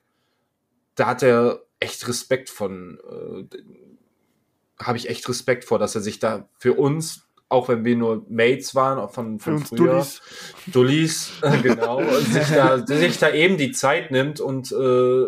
da 0.96 1.08
hat 1.08 1.24
er 1.24 1.64
echt 1.80 2.08
Respekt 2.08 2.50
von, 2.50 3.00
äh, 3.00 4.84
habe 4.84 4.98
ich 4.98 5.10
echt 5.10 5.28
Respekt 5.30 5.66
vor, 5.66 5.80
dass 5.80 5.96
er 5.96 6.02
sich 6.02 6.20
da 6.20 6.50
für 6.58 6.74
uns, 6.74 7.28
auch 7.50 7.68
wenn 7.68 7.84
wir 7.84 7.96
nur 7.98 8.26
Mates 8.30 8.74
waren 8.74 9.10
von, 9.10 9.40
von 9.40 9.60
früher, 9.60 9.78
Dullis, 9.78 10.22
Dullis 10.68 11.32
genau, 11.62 11.98
und 12.18 12.26
sich 12.26 12.48
da, 12.48 12.86
sich 12.86 13.20
da 13.20 13.32
eben 13.32 13.58
die 13.58 13.74
Zeit 13.74 14.12
nimmt 14.12 14.40
und 14.40 14.72
äh, 14.72 15.28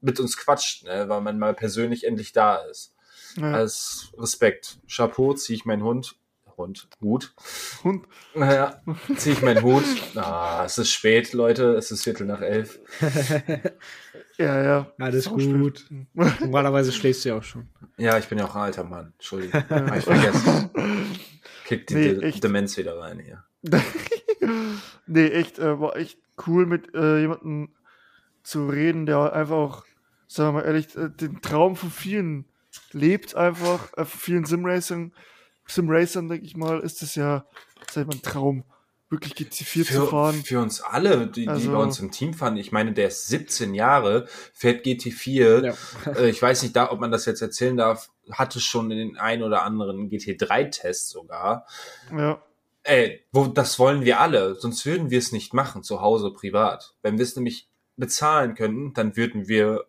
mit 0.00 0.18
uns 0.18 0.36
quatscht, 0.36 0.84
ne, 0.84 1.08
weil 1.08 1.20
man 1.20 1.38
mal 1.38 1.54
persönlich 1.54 2.04
endlich 2.04 2.32
da 2.32 2.56
ist. 2.56 2.94
Ja. 3.36 3.52
Als 3.52 4.12
Respekt. 4.18 4.80
Chapeau, 4.88 5.34
ziehe 5.34 5.56
ich 5.56 5.64
meinen 5.64 5.84
Hund 5.84 6.16
Hund. 6.60 6.88
Hut. 7.00 7.34
Hund. 7.82 8.06
Naja, 8.34 8.82
ziehe 9.16 9.34
ich 9.34 9.42
meinen 9.42 9.62
Hut. 9.62 9.84
Ah, 10.16 10.62
es 10.64 10.78
ist 10.78 10.90
spät, 10.90 11.32
Leute. 11.32 11.74
Es 11.74 11.90
ist 11.90 12.04
Viertel 12.04 12.26
nach 12.26 12.40
elf. 12.40 12.78
ja, 14.38 14.62
ja. 14.62 14.92
Alles 14.98 15.28
gut. 15.28 15.86
Normalerweise 16.12 16.92
schläfst 16.92 17.24
du 17.24 17.30
ja 17.30 17.38
auch 17.38 17.42
schon. 17.42 17.68
Ja, 17.96 18.18
ich 18.18 18.28
bin 18.28 18.38
ja 18.38 18.44
auch 18.44 18.54
ein 18.54 18.62
alter 18.62 18.84
Mann. 18.84 19.12
Entschuldigung. 19.18 19.62
Hab 19.68 19.96
ich 19.96 20.04
vergessen. 20.04 20.70
Kick 21.64 21.86
die 21.86 21.94
nee, 21.94 22.14
De 22.14 22.40
Demenz 22.40 22.76
wieder 22.76 22.98
rein 22.98 23.20
hier. 23.20 23.44
nee, 25.06 25.28
echt, 25.28 25.58
äh, 25.58 25.80
war 25.80 25.96
echt 25.96 26.18
cool 26.46 26.66
mit 26.66 26.94
äh, 26.94 27.20
jemandem 27.20 27.70
zu 28.42 28.68
reden, 28.68 29.06
der 29.06 29.32
einfach 29.32 29.56
auch, 29.56 29.84
sagen 30.26 30.54
wir 30.56 30.60
mal 30.60 30.66
ehrlich, 30.66 30.96
äh, 30.96 31.10
den 31.10 31.40
Traum 31.42 31.76
von 31.76 31.90
vielen 31.90 32.46
lebt 32.92 33.34
einfach, 33.34 33.92
äh, 33.96 34.04
von 34.04 34.20
vielen 34.20 34.44
Simracing 34.44 35.12
Sim-Racern, 35.70 36.28
denke 36.28 36.46
ich 36.46 36.56
mal, 36.56 36.80
ist 36.80 37.02
es 37.02 37.14
ja, 37.14 37.44
mal, 37.94 38.06
ein 38.10 38.22
Traum, 38.22 38.64
wirklich 39.08 39.32
GT4 39.34 39.84
für, 39.84 39.94
zu 39.94 40.06
fahren. 40.06 40.42
Für 40.44 40.60
uns 40.60 40.80
alle, 40.80 41.26
die, 41.26 41.42
die 41.42 41.48
Also- 41.48 41.72
bei 41.72 41.78
uns 41.78 41.98
im 42.00 42.10
Team 42.10 42.32
fahren. 42.34 42.56
Ich 42.56 42.70
meine, 42.72 42.92
der 42.92 43.08
ist 43.08 43.26
17 43.28 43.74
Jahre, 43.74 44.26
fährt 44.54 44.84
GT4. 44.86 45.64
Ja. 46.06 46.12
Äh, 46.12 46.30
ich 46.30 46.40
weiß 46.40 46.62
nicht, 46.62 46.76
da, 46.76 46.90
ob 46.92 47.00
man 47.00 47.10
das 47.10 47.24
jetzt 47.26 47.42
erzählen 47.42 47.76
darf, 47.76 48.10
hatte 48.30 48.60
schon 48.60 48.88
den 48.90 49.16
ein 49.18 49.42
oder 49.42 49.62
anderen 49.64 50.08
GT3-Test 50.10 51.08
sogar. 51.10 51.66
Ja, 52.16 52.42
Ey, 52.82 53.26
wo, 53.30 53.46
das 53.46 53.78
wollen 53.78 54.04
wir 54.06 54.20
alle, 54.20 54.54
sonst 54.54 54.86
würden 54.86 55.10
wir 55.10 55.18
es 55.18 55.32
nicht 55.32 55.52
machen, 55.52 55.82
zu 55.82 56.00
Hause 56.00 56.30
privat. 56.32 56.94
Wenn 57.02 57.18
wir 57.18 57.24
es 57.24 57.36
nämlich 57.36 57.68
bezahlen 57.98 58.54
könnten, 58.54 58.94
dann 58.94 59.16
würden 59.16 59.48
wir 59.48 59.84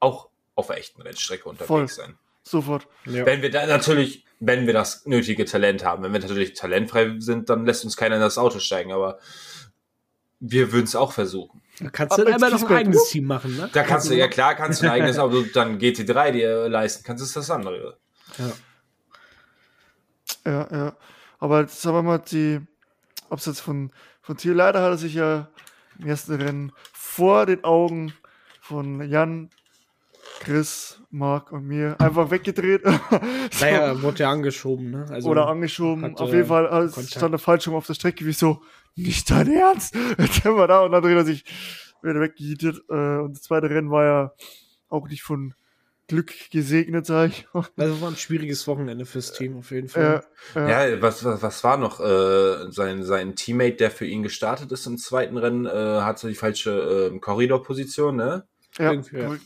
auch 0.00 0.30
auf 0.54 0.68
der 0.68 0.78
echten 0.78 1.02
Rennstrecke 1.02 1.46
unterwegs 1.46 1.68
Voll. 1.68 1.88
sein. 1.88 2.18
sofort. 2.42 2.88
Ja. 3.04 3.26
Wenn 3.26 3.42
wir 3.42 3.50
da 3.50 3.66
natürlich, 3.66 4.24
wenn 4.44 4.66
wir 4.66 4.72
das 4.72 5.06
nötige 5.06 5.44
Talent 5.44 5.84
haben, 5.84 6.02
wenn 6.02 6.12
wir 6.12 6.18
natürlich 6.18 6.54
talentfrei 6.54 7.14
sind, 7.18 7.48
dann 7.48 7.64
lässt 7.64 7.84
uns 7.84 7.96
keiner 7.96 8.16
in 8.16 8.20
das 8.20 8.38
Auto 8.38 8.58
steigen, 8.58 8.92
aber 8.92 9.20
wir 10.40 10.72
würden 10.72 10.84
es 10.84 10.96
auch 10.96 11.12
versuchen. 11.12 11.62
Da 11.78 11.90
kannst 11.90 12.18
Ab 12.18 12.26
du 12.26 12.32
dann 12.32 12.50
noch 12.50 12.68
ein 12.68 12.76
eigenes 12.76 13.08
Team 13.08 13.26
machen, 13.26 13.56
ne? 13.56 13.70
Da 13.72 13.84
kannst 13.84 14.10
du, 14.10 14.14
ja 14.14 14.26
klar, 14.26 14.56
kannst 14.56 14.82
du 14.82 14.86
ein 14.86 14.92
eigenes 14.94 15.18
Auto, 15.18 15.42
dann 15.54 15.78
GT3 15.78 16.32
dir 16.32 16.68
leisten, 16.68 17.04
kannst 17.04 17.22
es 17.22 17.32
das 17.32 17.50
andere. 17.50 17.98
Ja. 18.36 18.52
Ja, 20.44 20.68
ja. 20.72 20.96
Aber 21.38 21.60
jetzt 21.60 21.80
sagen 21.80 21.98
wir 21.98 22.02
mal, 22.02 22.18
die 22.18 22.60
Absatz 23.30 23.60
von, 23.60 23.92
von 24.22 24.36
Thiel, 24.36 24.54
leider 24.54 24.82
hat 24.82 24.90
er 24.90 24.98
sich 24.98 25.14
ja 25.14 25.48
im 26.00 26.08
ersten 26.08 26.34
Rennen 26.34 26.72
vor 26.92 27.46
den 27.46 27.62
Augen 27.62 28.12
von 28.60 29.08
Jan, 29.08 29.50
Chris, 30.42 31.00
Marc 31.10 31.52
und 31.52 31.66
mir 31.66 31.96
einfach 32.00 32.30
weggedreht. 32.30 32.82
So. 33.52 33.64
Naja, 33.64 34.02
wurde 34.02 34.20
ja 34.20 34.30
angeschoben, 34.30 34.90
ne? 34.90 35.06
Also, 35.10 35.28
Oder 35.28 35.46
angeschoben. 35.48 36.04
hatte 36.04 36.22
Auf 36.22 36.32
jeden 36.32 36.46
Fall 36.46 36.66
äh, 36.66 36.88
Kontakt. 36.88 37.10
stand 37.10 37.34
er 37.34 37.38
falsch 37.38 37.68
rum 37.68 37.74
auf 37.74 37.86
der 37.86 37.94
Strecke, 37.94 38.24
wie 38.24 38.32
so, 38.32 38.62
nicht 38.96 39.30
dein 39.30 39.52
Ernst. 39.52 39.94
Jetzt 40.18 40.42
sind 40.42 40.56
wir 40.56 40.66
da 40.66 40.80
und 40.80 40.92
dann 40.92 41.02
dreht 41.02 41.16
er 41.16 41.24
sich 41.24 41.44
wieder 42.02 42.20
weggejietet. 42.20 42.82
Äh, 42.88 43.18
und 43.18 43.34
das 43.34 43.42
zweite 43.42 43.68
Rennen 43.70 43.90
war 43.90 44.04
ja 44.04 44.32
auch 44.88 45.08
nicht 45.08 45.22
von 45.22 45.54
Glück 46.08 46.32
gesegnet, 46.50 47.06
sag 47.06 47.30
ich. 47.30 47.46
also 47.76 48.00
war 48.00 48.08
ein 48.08 48.16
schwieriges 48.16 48.66
Wochenende 48.66 49.04
fürs 49.06 49.32
Team 49.32 49.58
auf 49.58 49.70
jeden 49.70 49.88
Fall. 49.88 50.24
Äh, 50.54 50.58
äh, 50.58 50.92
Ja, 50.92 51.02
was, 51.02 51.24
was, 51.24 51.42
was 51.42 51.64
war 51.64 51.76
noch? 51.76 52.00
Äh, 52.00 52.70
sein, 52.70 53.04
sein 53.04 53.36
Teammate, 53.36 53.76
der 53.76 53.90
für 53.90 54.06
ihn 54.06 54.22
gestartet 54.22 54.72
ist 54.72 54.86
im 54.86 54.98
zweiten 54.98 55.36
Rennen, 55.36 55.66
äh, 55.66 55.70
hatte 56.00 56.28
die 56.28 56.34
falsche 56.34 57.10
äh, 57.14 57.18
Korridorposition, 57.18 58.16
ne? 58.16 58.46
ja, 58.78 58.92
irgendwie, 58.92 59.18
ja. 59.18 59.36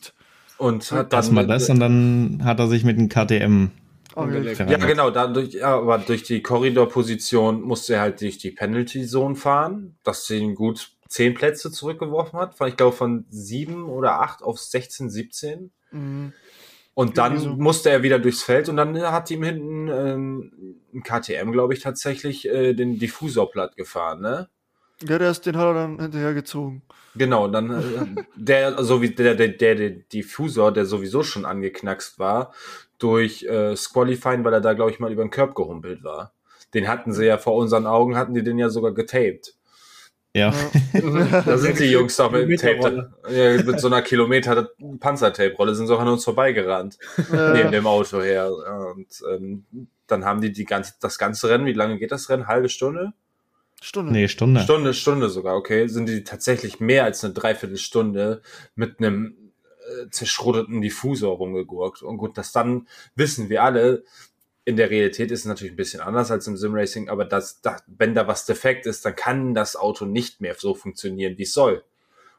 Und 0.58 0.90
hat 0.90 1.12
dann. 1.12 1.18
Erstmal 1.18 1.46
das 1.46 1.68
und 1.68 1.80
dann 1.80 2.40
hat 2.44 2.58
er 2.58 2.68
sich 2.68 2.84
mit 2.84 2.98
dem 2.98 3.08
KTM 3.08 3.70
Angelegt. 4.16 4.60
Angelegt. 4.60 4.82
Ja, 4.82 4.88
genau, 4.88 5.10
dadurch, 5.10 5.52
ja, 5.52 5.76
aber 5.76 5.98
durch 5.98 6.22
die 6.22 6.40
Korridorposition 6.40 7.60
musste 7.60 7.94
er 7.94 8.00
halt 8.00 8.22
durch 8.22 8.38
die 8.38 8.50
Penalty 8.50 9.06
Zone 9.06 9.36
fahren, 9.36 9.98
dass 10.04 10.26
sie 10.26 10.38
ihn 10.38 10.54
gut 10.54 10.92
zehn 11.08 11.34
Plätze 11.34 11.70
zurückgeworfen 11.70 12.38
hat. 12.38 12.54
Von, 12.54 12.68
ich 12.68 12.76
glaube, 12.76 12.96
von 12.96 13.26
sieben 13.28 13.84
oder 13.84 14.20
acht 14.22 14.42
auf 14.42 14.58
16, 14.58 15.10
17. 15.10 15.70
Mhm. 15.92 16.32
Und 16.94 17.18
dann 17.18 17.38
so. 17.38 17.50
musste 17.50 17.90
er 17.90 18.02
wieder 18.02 18.18
durchs 18.18 18.42
Feld 18.42 18.70
und 18.70 18.78
dann 18.78 18.98
hat 18.98 19.30
ihm 19.30 19.42
hinten 19.42 19.88
ähm, 19.88 20.80
ein 20.94 21.02
KTM, 21.02 21.52
glaube 21.52 21.74
ich, 21.74 21.80
tatsächlich 21.80 22.48
äh, 22.48 22.72
den 22.72 22.98
Diffusor 22.98 23.50
platt 23.50 23.76
gefahren, 23.76 24.22
ne? 24.22 24.48
Ja, 25.02 25.18
der 25.18 25.30
ist, 25.30 25.44
den 25.44 25.56
hat 25.56 25.66
er 25.66 25.74
dann 25.74 26.00
hinterhergezogen. 26.00 26.82
Genau, 27.14 27.44
und 27.44 27.52
dann 27.52 27.70
äh, 27.70 28.22
der, 28.34 28.82
so 28.82 29.02
wie 29.02 29.10
der, 29.10 29.34
der, 29.34 29.48
der, 29.48 29.74
der 29.74 29.90
Diffusor, 29.90 30.72
der 30.72 30.86
sowieso 30.86 31.22
schon 31.22 31.44
angeknackst 31.44 32.18
war, 32.18 32.52
durch 32.98 33.44
äh, 33.44 33.76
Squalifying, 33.76 34.44
weil 34.44 34.54
er 34.54 34.60
da, 34.60 34.72
glaube 34.72 34.90
ich, 34.90 35.00
mal 35.00 35.12
über 35.12 35.24
den 35.24 35.30
Curb 35.30 35.54
gehumpelt 35.54 36.02
war. 36.02 36.32
Den 36.74 36.88
hatten 36.88 37.12
sie 37.12 37.26
ja 37.26 37.38
vor 37.38 37.54
unseren 37.54 37.86
Augen, 37.86 38.16
hatten 38.16 38.34
die 38.34 38.42
den 38.42 38.58
ja 38.58 38.68
sogar 38.70 38.92
getaped. 38.92 39.54
Ja. 40.34 40.52
Da 40.92 41.56
sind 41.56 41.78
die 41.78 41.90
Jungs 41.90 42.16
doch 42.16 42.30
mit 42.30 42.60
Tape, 42.60 43.10
ja, 43.30 43.62
mit 43.62 43.80
so 43.80 43.86
einer 43.86 44.02
Kilometer 44.02 44.68
Panzertape-Rolle 45.00 45.74
sind 45.74 45.86
sie 45.86 45.94
auch 45.94 46.00
an 46.00 46.08
uns 46.08 46.24
vorbeigerannt. 46.24 46.98
neben 47.30 47.72
dem 47.72 47.86
Auto 47.86 48.20
her. 48.20 48.50
Und 48.94 49.06
ähm, 49.30 49.64
dann 50.06 50.26
haben 50.26 50.42
die, 50.42 50.52
die 50.52 50.66
ganze, 50.66 50.92
das 51.00 51.16
ganze 51.16 51.48
Rennen, 51.48 51.64
wie 51.64 51.72
lange 51.72 51.98
geht 51.98 52.12
das 52.12 52.28
Rennen? 52.28 52.48
Halbe 52.48 52.68
Stunde? 52.68 53.14
Stunde. 53.86 54.10
nee, 54.10 54.26
Stunde. 54.26 54.62
Stunde, 54.62 54.94
Stunde 54.94 55.28
sogar, 55.28 55.54
okay. 55.54 55.86
Sind 55.86 56.08
die 56.08 56.24
tatsächlich 56.24 56.80
mehr 56.80 57.04
als 57.04 57.22
eine 57.22 57.34
Dreiviertelstunde 57.34 58.42
mit 58.74 58.98
einem 58.98 59.36
äh, 59.86 60.10
zerschrotteten 60.10 60.80
Diffusor 60.80 61.36
rumgegurkt. 61.36 62.02
Und 62.02 62.16
gut, 62.18 62.36
das 62.36 62.50
dann 62.50 62.88
wissen 63.14 63.48
wir 63.48 63.62
alle. 63.62 64.02
In 64.64 64.76
der 64.76 64.90
Realität 64.90 65.30
ist 65.30 65.40
es 65.40 65.46
natürlich 65.46 65.74
ein 65.74 65.76
bisschen 65.76 66.00
anders 66.00 66.32
als 66.32 66.48
im 66.48 66.56
Simracing, 66.56 67.08
aber 67.08 67.24
das, 67.24 67.60
da, 67.60 67.76
wenn 67.86 68.16
da 68.16 68.26
was 68.26 68.44
defekt 68.44 68.86
ist, 68.86 69.04
dann 69.04 69.14
kann 69.14 69.54
das 69.54 69.76
Auto 69.76 70.04
nicht 70.04 70.40
mehr 70.40 70.56
so 70.58 70.74
funktionieren, 70.74 71.38
wie 71.38 71.44
es 71.44 71.52
soll. 71.52 71.84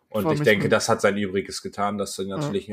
Und 0.09 0.23
Vor 0.23 0.33
ich 0.33 0.41
denke, 0.41 0.65
nicht. 0.65 0.73
das 0.73 0.89
hat 0.89 0.99
sein 0.99 1.15
Übriges 1.15 1.61
getan, 1.61 1.97
dass 1.97 2.15
sie 2.15 2.25
natürlich 2.25 2.69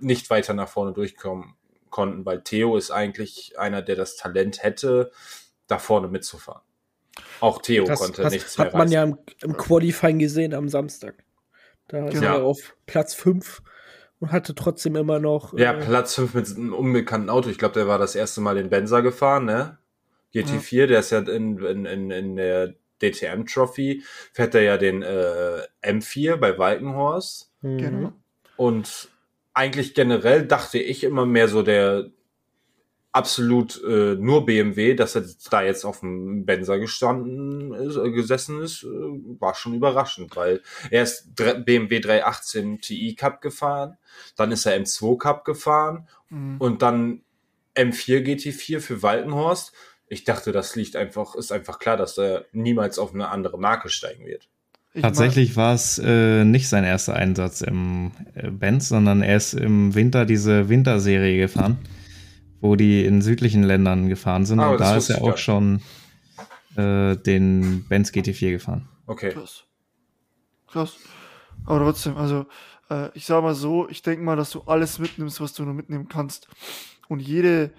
nicht 0.00 0.28
weiter 0.30 0.52
nach 0.52 0.68
vorne 0.68 0.92
durchkommen 0.92 1.54
konnten, 1.90 2.26
weil 2.26 2.42
Theo 2.42 2.76
ist 2.76 2.90
eigentlich 2.90 3.56
einer, 3.56 3.82
der 3.82 3.94
das 3.94 4.16
Talent 4.16 4.64
hätte, 4.64 5.12
da 5.68 5.78
vorne 5.78 6.08
mitzufahren. 6.08 6.62
Auch 7.40 7.62
Theo 7.62 7.84
Das, 7.84 8.00
konnte 8.00 8.22
das 8.22 8.32
nichts 8.32 8.58
mehr 8.58 8.66
hat 8.66 8.72
man 8.74 8.82
reißen. 8.82 8.92
ja 8.92 9.02
im, 9.04 9.18
im 9.42 9.56
Qualifying 9.56 10.18
gesehen 10.18 10.54
am 10.54 10.68
Samstag. 10.68 11.14
Da 11.88 12.06
ist 12.08 12.14
Genau. 12.14 12.26
er 12.38 12.42
auf 12.44 12.76
Platz 12.86 13.14
5 13.14 13.62
und 14.20 14.32
hatte 14.32 14.54
trotzdem 14.54 14.96
immer 14.96 15.18
noch. 15.20 15.56
Ja, 15.56 15.72
äh, 15.72 15.84
Platz 15.84 16.14
5 16.16 16.34
mit 16.34 16.48
einem 16.56 16.72
unbekannten 16.74 17.30
Auto. 17.30 17.48
Ich 17.48 17.58
glaube, 17.58 17.74
der 17.74 17.86
war 17.88 17.98
das 17.98 18.14
erste 18.14 18.40
Mal 18.40 18.56
den 18.56 18.68
Benzer 18.70 19.02
gefahren, 19.02 19.44
ne? 19.44 19.78
GT4, 20.34 20.86
der 20.86 21.00
ist 21.00 21.10
ja 21.10 21.20
in, 21.20 21.56
in, 21.58 21.86
in, 21.86 22.10
in 22.10 22.36
der 22.36 22.74
DTM 23.00 23.46
Trophy, 23.46 24.02
fährt 24.32 24.54
er 24.54 24.62
ja 24.62 24.76
den 24.76 25.02
äh, 25.02 25.62
M4 25.82 26.36
bei 26.36 26.58
Walkenhorst. 26.58 27.50
mhm. 27.62 27.78
Genau. 27.78 28.12
Und 28.56 29.08
eigentlich 29.54 29.94
generell 29.94 30.44
dachte 30.46 30.78
ich 30.78 31.04
immer 31.04 31.24
mehr 31.24 31.48
so 31.48 31.62
der 31.62 32.10
absolut 33.18 33.82
äh, 33.84 34.14
nur 34.14 34.46
BMW, 34.46 34.94
dass 34.94 35.14
er 35.14 35.24
da 35.50 35.62
jetzt 35.62 35.84
auf 35.84 36.00
dem 36.00 36.46
Benzer 36.46 36.78
gestanden 36.78 37.74
ist, 37.74 37.96
äh, 37.96 38.10
gesessen 38.10 38.62
ist, 38.62 38.84
äh, 38.84 38.86
war 38.86 39.54
schon 39.54 39.74
überraschend, 39.74 40.34
weil 40.36 40.62
er 40.90 41.02
ist 41.02 41.34
BMW 41.34 42.00
318 42.00 42.80
Ti 42.80 43.14
Cup 43.14 43.40
gefahren, 43.42 43.98
dann 44.36 44.52
ist 44.52 44.64
er 44.66 44.80
M2 44.80 45.18
Cup 45.18 45.44
gefahren 45.44 46.08
Mhm. 46.30 46.56
und 46.58 46.82
dann 46.82 47.22
M4 47.74 48.20
GT4 48.22 48.80
für 48.80 49.02
Waltenhorst. 49.02 49.72
Ich 50.08 50.24
dachte, 50.24 50.52
das 50.52 50.74
liegt 50.76 50.96
einfach, 50.96 51.34
ist 51.34 51.52
einfach 51.52 51.78
klar, 51.78 51.96
dass 51.96 52.18
er 52.18 52.46
niemals 52.52 52.98
auf 52.98 53.14
eine 53.14 53.28
andere 53.28 53.58
Marke 53.58 53.88
steigen 53.88 54.26
wird. 54.26 54.48
Ich 54.94 55.02
Tatsächlich 55.02 55.56
war 55.56 55.74
es 55.74 56.00
äh, 56.02 56.44
nicht 56.44 56.68
sein 56.68 56.84
erster 56.84 57.14
Einsatz 57.14 57.60
im 57.60 58.12
äh, 58.34 58.50
Benz, 58.50 58.88
sondern 58.88 59.22
er 59.22 59.36
ist 59.36 59.52
im 59.52 59.94
Winter 59.94 60.24
diese 60.24 60.68
Winterserie 60.68 61.38
gefahren, 61.38 61.78
wo 62.60 62.76
die 62.76 63.04
in 63.04 63.22
südlichen 63.22 63.62
Ländern 63.62 64.08
gefahren 64.08 64.46
sind. 64.46 64.60
Ah, 64.60 64.70
und 64.70 64.80
da 64.80 64.96
ist 64.96 65.10
er 65.10 65.22
auch 65.22 65.36
schon 65.36 65.80
äh, 66.76 67.16
den 67.16 67.84
Benz 67.88 68.10
GT4 68.10 68.50
gefahren. 68.52 68.88
Okay. 69.06 69.32
Krass. 69.32 69.64
Krass. 70.66 70.96
Aber 71.64 71.80
trotzdem, 71.80 72.16
also, 72.16 72.46
äh, 72.90 73.10
ich 73.14 73.26
sag 73.26 73.42
mal 73.42 73.54
so, 73.54 73.88
ich 73.88 74.02
denke 74.02 74.24
mal, 74.24 74.36
dass 74.36 74.50
du 74.50 74.62
alles 74.62 74.98
mitnimmst, 74.98 75.40
was 75.40 75.54
du 75.54 75.64
nur 75.64 75.74
mitnehmen 75.74 76.08
kannst. 76.08 76.48
Und 77.08 77.20
jede 77.20 77.72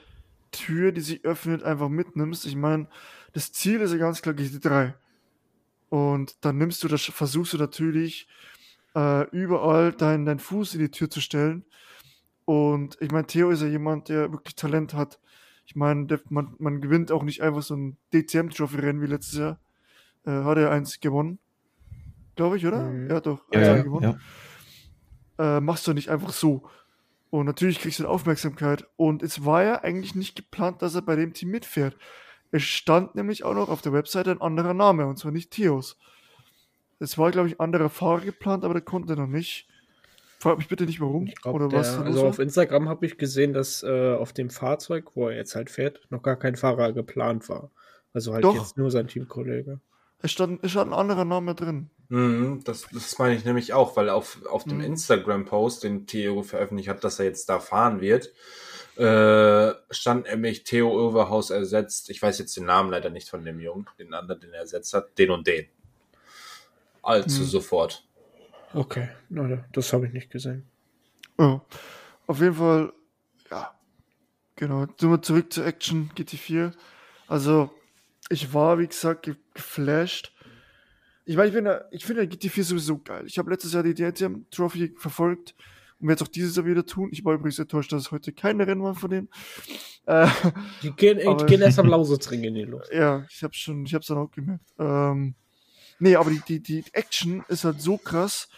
Tür, 0.51 0.91
die 0.91 1.01
sich 1.01 1.23
öffnet, 1.25 1.63
einfach 1.63 1.89
mitnimmst. 1.89 2.45
Ich 2.45 2.55
meine, 2.55 2.87
das 3.33 3.51
Ziel 3.51 3.81
ist 3.81 3.91
ja 3.91 3.97
ganz 3.97 4.21
klar 4.21 4.35
GT3. 4.35 4.93
Und 5.89 6.35
dann 6.41 6.57
nimmst 6.57 6.83
du 6.83 6.87
das, 6.87 7.03
versuchst 7.03 7.53
du 7.53 7.57
natürlich, 7.57 8.27
äh, 8.95 9.27
überall 9.29 9.91
deinen 9.91 10.25
dein 10.25 10.39
Fuß 10.39 10.75
in 10.75 10.81
die 10.81 10.91
Tür 10.91 11.09
zu 11.09 11.21
stellen. 11.21 11.65
Und 12.49 12.97
ich 12.99 13.11
meine, 13.11 13.27
Theo 13.27 13.51
ist 13.51 13.61
ja 13.61 13.67
jemand, 13.67 14.09
der 14.09 14.31
wirklich 14.31 14.55
Talent 14.55 14.95
hat. 14.95 15.19
Ich 15.67 15.75
meine, 15.75 16.07
man, 16.29 16.55
man 16.57 16.81
gewinnt 16.81 17.11
auch 17.11 17.21
nicht 17.21 17.43
einfach 17.43 17.61
so 17.61 17.75
ein 17.75 17.97
DTM-Trophy-Rennen 18.11 19.03
wie 19.03 19.05
letztes 19.05 19.37
Jahr. 19.37 19.59
Äh, 20.25 20.31
hat 20.31 20.57
er 20.57 20.71
eins 20.71 20.99
gewonnen. 20.99 21.37
Glaube 22.35 22.57
ich, 22.57 22.65
oder? 22.65 22.89
Mhm. 22.89 23.07
Ja, 23.07 23.19
doch. 23.19 23.45
Ja, 23.53 23.61
ja, 23.61 23.81
gewonnen. 23.83 24.17
ja. 25.37 25.57
Äh, 25.57 25.61
machst 25.61 25.85
du 25.85 25.93
nicht 25.93 26.09
einfach 26.09 26.31
so. 26.31 26.63
Und 27.29 27.45
natürlich 27.45 27.79
kriegst 27.81 27.99
du 27.99 28.07
Aufmerksamkeit. 28.07 28.87
Und 28.95 29.21
es 29.21 29.45
war 29.45 29.63
ja 29.63 29.83
eigentlich 29.83 30.15
nicht 30.15 30.35
geplant, 30.35 30.81
dass 30.81 30.95
er 30.95 31.03
bei 31.03 31.15
dem 31.15 31.33
Team 31.33 31.49
mitfährt. 31.49 31.95
Es 32.49 32.63
stand 32.63 33.13
nämlich 33.13 33.43
auch 33.43 33.53
noch 33.53 33.69
auf 33.69 33.83
der 33.83 33.93
Webseite 33.93 34.31
ein 34.31 34.41
anderer 34.41 34.73
Name, 34.73 35.05
und 35.05 35.19
zwar 35.19 35.31
nicht 35.31 35.51
Theos. 35.51 35.99
Es 36.97 37.15
war, 37.19 37.29
glaube 37.29 37.47
ich, 37.47 37.59
ein 37.59 37.63
anderer 37.63 37.89
Fahrer 37.89 38.21
geplant, 38.21 38.65
aber 38.65 38.73
der 38.73 38.81
konnte 38.81 39.15
noch 39.15 39.27
nicht. 39.27 39.67
Frag 40.39 40.57
mich 40.57 40.69
bitte 40.69 40.85
nicht, 40.85 41.01
warum 41.01 41.25
glaub, 41.25 41.55
oder 41.55 41.67
der, 41.67 41.79
was 41.79 41.97
also 41.97 42.25
auf 42.25 42.39
Instagram 42.39 42.87
habe 42.87 43.05
ich 43.05 43.17
gesehen, 43.17 43.53
dass 43.53 43.83
äh, 43.83 44.13
auf 44.15 44.31
dem 44.31 44.49
Fahrzeug, 44.49 45.15
wo 45.15 45.27
er 45.27 45.35
jetzt 45.35 45.55
halt 45.55 45.69
fährt, 45.69 45.99
noch 46.09 46.23
gar 46.23 46.37
kein 46.37 46.55
Fahrer 46.55 46.93
geplant 46.93 47.49
war. 47.49 47.71
Also 48.13 48.33
halt 48.33 48.45
Doch. 48.45 48.55
jetzt 48.55 48.77
nur 48.77 48.89
sein 48.89 49.07
Teamkollege. 49.07 49.81
Es 50.21 50.31
stand, 50.31 50.63
es 50.63 50.71
stand 50.71 50.91
ein 50.91 50.97
anderer 50.97 51.25
Name 51.25 51.55
drin. 51.55 51.89
Mhm, 52.07 52.61
das, 52.63 52.87
das 52.91 53.17
meine 53.19 53.35
ich 53.35 53.45
nämlich 53.45 53.73
auch, 53.73 53.95
weil 53.95 54.09
auf, 54.09 54.39
auf 54.49 54.63
dem 54.63 54.77
Mhm. 54.77 54.85
Instagram-Post, 54.85 55.83
den 55.83 56.07
Theo 56.07 56.41
veröffentlicht 56.41 56.89
hat, 56.89 57.03
dass 57.03 57.19
er 57.19 57.25
jetzt 57.25 57.47
da 57.49 57.59
fahren 57.59 58.01
wird, 58.01 58.33
äh, 58.97 59.73
stand 59.91 60.25
nämlich 60.25 60.63
Theo 60.63 60.89
Overhaus 61.07 61.51
ersetzt. 61.51 62.09
Ich 62.09 62.21
weiß 62.21 62.39
jetzt 62.39 62.57
den 62.57 62.65
Namen 62.65 62.91
leider 62.91 63.09
nicht 63.09 63.29
von 63.29 63.45
dem 63.45 63.59
Jungen, 63.59 63.87
den 63.99 64.13
anderen, 64.13 64.41
den 64.41 64.53
er 64.53 64.61
ersetzt 64.61 64.93
hat, 64.93 65.17
den 65.17 65.31
und 65.31 65.47
den. 65.47 65.67
Allzu 67.01 67.41
Mhm. 67.43 67.45
sofort. 67.47 68.05
Okay, 68.73 69.09
na, 69.29 69.63
das 69.71 69.91
habe 69.93 70.07
ich 70.07 70.13
nicht 70.13 70.29
gesehen. 70.29 70.65
Ja. 71.39 71.61
Auf 72.27 72.39
jeden 72.41 72.53
Fall, 72.55 72.93
ja. 73.49 73.73
Genau. 74.55 74.85
Sind 74.99 75.09
wir 75.09 75.21
zurück 75.21 75.51
zur 75.53 75.65
Action 75.65 76.11
GT4. 76.15 76.73
Also, 77.27 77.71
ich 78.29 78.53
war, 78.53 78.77
wie 78.77 78.87
gesagt, 78.87 79.23
ge 79.23 79.35
geflasht. 79.53 80.33
Ich 81.25 81.35
meine, 81.37 81.47
ich, 81.49 81.53
bin 81.53 81.67
ich 81.91 82.05
finde 82.05 82.23
ja 82.23 82.29
GT4 82.29 82.63
sowieso 82.63 82.97
geil. 82.99 83.23
Ich 83.25 83.37
habe 83.39 83.49
letztes 83.51 83.73
Jahr 83.73 83.83
die 83.83 83.93
DTM 83.93 84.45
Trophy 84.51 84.93
verfolgt 84.97 85.55
und 85.99 86.07
werde 86.07 86.21
es 86.23 86.27
auch 86.27 86.31
dieses 86.31 86.55
Jahr 86.55 86.65
wieder 86.65 86.85
tun. 86.85 87.09
Ich 87.11 87.23
war 87.23 87.33
übrigens 87.35 87.59
enttäuscht, 87.59 87.91
dass 87.91 88.01
es 88.03 88.11
heute 88.11 88.33
keine 88.33 88.65
Rennen 88.67 88.83
waren 88.83 88.95
von 88.95 89.09
denen. 89.09 89.29
Äh, 90.05 90.27
Die 90.83 90.91
gehen, 90.91 91.19
Aber- 91.27 91.37
die 91.37 91.45
gehen 91.51 91.61
erst 91.61 91.79
am 91.79 91.87
Lausitzring 91.87 92.43
in 92.43 92.55
die 92.55 92.63
Luft. 92.63 92.91
ja, 92.93 93.25
ich 93.29 93.43
habe 93.43 93.53
schon, 93.53 93.85
ich 93.85 93.93
habe 93.93 94.01
es 94.01 94.07
dann 94.07 94.17
auch 94.17 94.31
gemerkt. 94.31 94.65
Ähm, 94.79 95.35
nee, 95.99 96.15
aber 96.15 96.31
die, 96.31 96.39
die, 96.39 96.61
die 96.61 96.83
Action 96.93 97.43
ist 97.47 97.63
halt 97.63 97.81
so 97.81 97.97
krass 97.97 98.49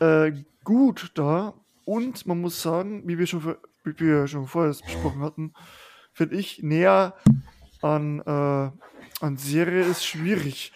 äh, 0.00 0.32
gut 0.64 1.12
da 1.14 1.54
und 1.84 2.26
man 2.26 2.40
muss 2.40 2.62
sagen, 2.62 3.06
wie 3.06 3.18
wir 3.18 3.26
schon, 3.26 3.56
wie 3.84 3.98
wir 3.98 4.26
schon 4.26 4.46
vorher 4.46 4.72
besprochen 4.72 5.22
hatten, 5.22 5.52
finde 6.12 6.36
ich 6.36 6.62
näher 6.62 7.14
an, 7.82 8.20
äh, 8.20 8.70
an 9.24 9.36
Serie 9.36 9.82
ist 9.82 10.04
schwierig 10.04 10.72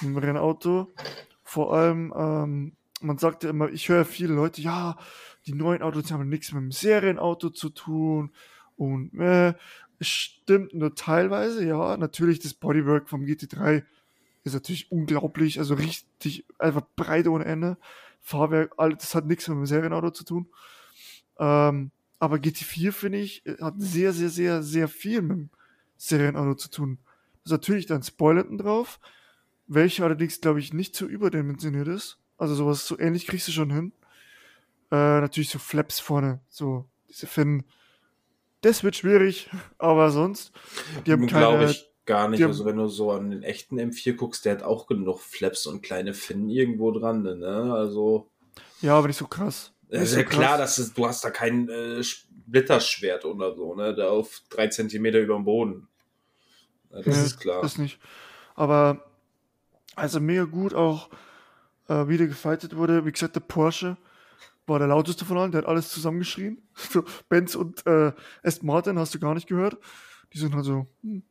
dem 0.00 0.16
Rennauto. 0.16 0.92
Vor 1.42 1.74
allem, 1.74 2.14
ähm, 2.16 2.76
man 3.00 3.18
sagt 3.18 3.44
ja 3.44 3.50
immer, 3.50 3.68
ich 3.70 3.88
höre 3.88 4.04
viele 4.04 4.34
Leute, 4.34 4.62
ja, 4.62 4.96
die 5.46 5.54
neuen 5.54 5.82
Autos 5.82 6.12
haben 6.12 6.28
nichts 6.28 6.52
mit 6.52 6.62
dem 6.62 6.70
Serienauto 6.70 7.50
zu 7.50 7.70
tun 7.70 8.32
und 8.76 9.12
äh, 9.18 9.54
stimmt 10.00 10.74
nur 10.74 10.94
teilweise, 10.94 11.66
ja. 11.66 11.96
Natürlich, 11.96 12.38
das 12.38 12.54
Bodywork 12.54 13.08
vom 13.08 13.24
GT3 13.24 13.84
ist 14.44 14.54
natürlich 14.54 14.90
unglaublich, 14.90 15.58
also 15.58 15.74
richtig, 15.74 16.44
einfach 16.58 16.82
breit 16.96 17.26
ohne 17.28 17.44
Ende. 17.44 17.76
Fahrwerk, 18.20 18.74
alles, 18.76 18.98
das 18.98 19.14
hat 19.14 19.26
nichts 19.26 19.48
mit 19.48 19.58
dem 19.58 19.66
Serienauto 19.66 20.10
zu 20.10 20.24
tun. 20.24 20.46
Ähm, 21.38 21.90
aber 22.18 22.36
GT4, 22.36 22.92
finde 22.92 23.18
ich, 23.18 23.42
hat 23.60 23.74
sehr, 23.78 24.12
sehr, 24.12 24.30
sehr, 24.30 24.62
sehr 24.62 24.88
viel 24.88 25.22
mit 25.22 25.36
dem 25.36 25.50
Serienauto 25.96 26.54
zu 26.54 26.70
tun. 26.70 26.98
Das 27.42 27.50
ist 27.50 27.52
natürlich 27.52 27.86
dann 27.86 28.02
Spoilerten 28.02 28.58
drauf, 28.58 29.00
welcher 29.66 30.04
allerdings, 30.04 30.40
glaube 30.40 30.60
ich, 30.60 30.72
nicht 30.72 30.94
so 30.94 31.06
überdimensioniert 31.06 31.88
ist. 31.88 32.18
Also 32.38 32.54
sowas 32.54 32.86
so 32.86 32.98
ähnlich 32.98 33.26
kriegst 33.26 33.48
du 33.48 33.52
schon 33.52 33.70
hin. 33.70 33.92
Äh, 34.90 35.20
natürlich 35.20 35.50
so 35.50 35.58
Flaps 35.58 35.98
vorne, 36.00 36.40
so 36.48 36.88
diese 37.08 37.26
Finnen. 37.26 37.64
Das 38.60 38.84
wird 38.84 38.96
schwierig, 38.96 39.50
aber 39.78 40.10
sonst, 40.10 40.52
die 41.06 41.12
haben 41.12 41.26
keine, 41.26 41.70
ich 41.70 41.91
gar 42.06 42.28
nicht. 42.28 42.40
haben- 42.42 42.50
Also 42.50 42.64
wenn 42.64 42.76
du 42.76 42.86
so 42.88 43.12
an 43.12 43.30
den 43.30 43.42
echten 43.42 43.78
M4 43.78 44.14
guckst, 44.14 44.44
der 44.44 44.52
hat 44.56 44.62
auch 44.62 44.86
genug 44.86 45.20
Flaps 45.20 45.66
und 45.66 45.82
kleine 45.82 46.14
Finnen 46.14 46.48
irgendwo 46.50 46.90
dran. 46.90 47.22
Ne? 47.22 47.72
Also 47.74 48.28
ja, 48.80 48.96
aber 48.98 49.06
nicht 49.08 49.16
so 49.16 49.26
krass. 49.26 49.72
Ja, 49.88 49.98
Nicht 50.00 50.04
ist 50.08 50.12
so 50.12 50.18
ja 50.18 50.24
klar, 50.24 50.56
krass. 50.58 50.76
dass 50.76 50.92
du 50.94 51.06
hast 51.06 51.24
da 51.24 51.30
kein 51.30 51.68
äh, 51.68 52.02
Splitterschwert 52.02 53.24
oder 53.24 53.54
so, 53.54 53.74
ne? 53.74 53.94
Da 53.94 54.08
auf 54.08 54.40
drei 54.50 54.68
Zentimeter 54.68 55.20
über 55.20 55.34
dem 55.34 55.44
Boden. 55.44 55.88
Ja, 56.90 57.02
das 57.02 57.16
Ja, 57.16 57.22
ist 57.24 57.40
klar. 57.40 57.62
Das 57.62 57.78
nicht. 57.78 57.98
Aber 58.54 59.04
also 59.94 60.18
mega 60.20 60.44
gut 60.44 60.74
auch, 60.74 61.08
äh, 61.88 62.08
wie 62.08 62.16
der 62.18 62.26
gefightet 62.26 62.76
wurde. 62.76 63.04
Wie 63.06 63.12
gesagt, 63.12 63.36
der 63.36 63.40
Porsche 63.40 63.96
war 64.66 64.78
der 64.78 64.88
lauteste 64.88 65.24
von 65.24 65.36
allen, 65.38 65.52
der 65.52 65.62
hat 65.62 65.68
alles 65.68 65.88
zusammengeschrien. 65.90 66.62
So, 66.74 67.04
Benz 67.28 67.54
und 67.54 67.86
äh, 67.86 68.12
Aston 68.42 68.66
Martin 68.66 68.98
hast 68.98 69.14
du 69.14 69.18
gar 69.20 69.34
nicht 69.34 69.46
gehört. 69.48 69.76
Die 70.32 70.38
sind 70.38 70.54
halt 70.54 70.64
so 70.64 70.86
hm, 71.02 71.22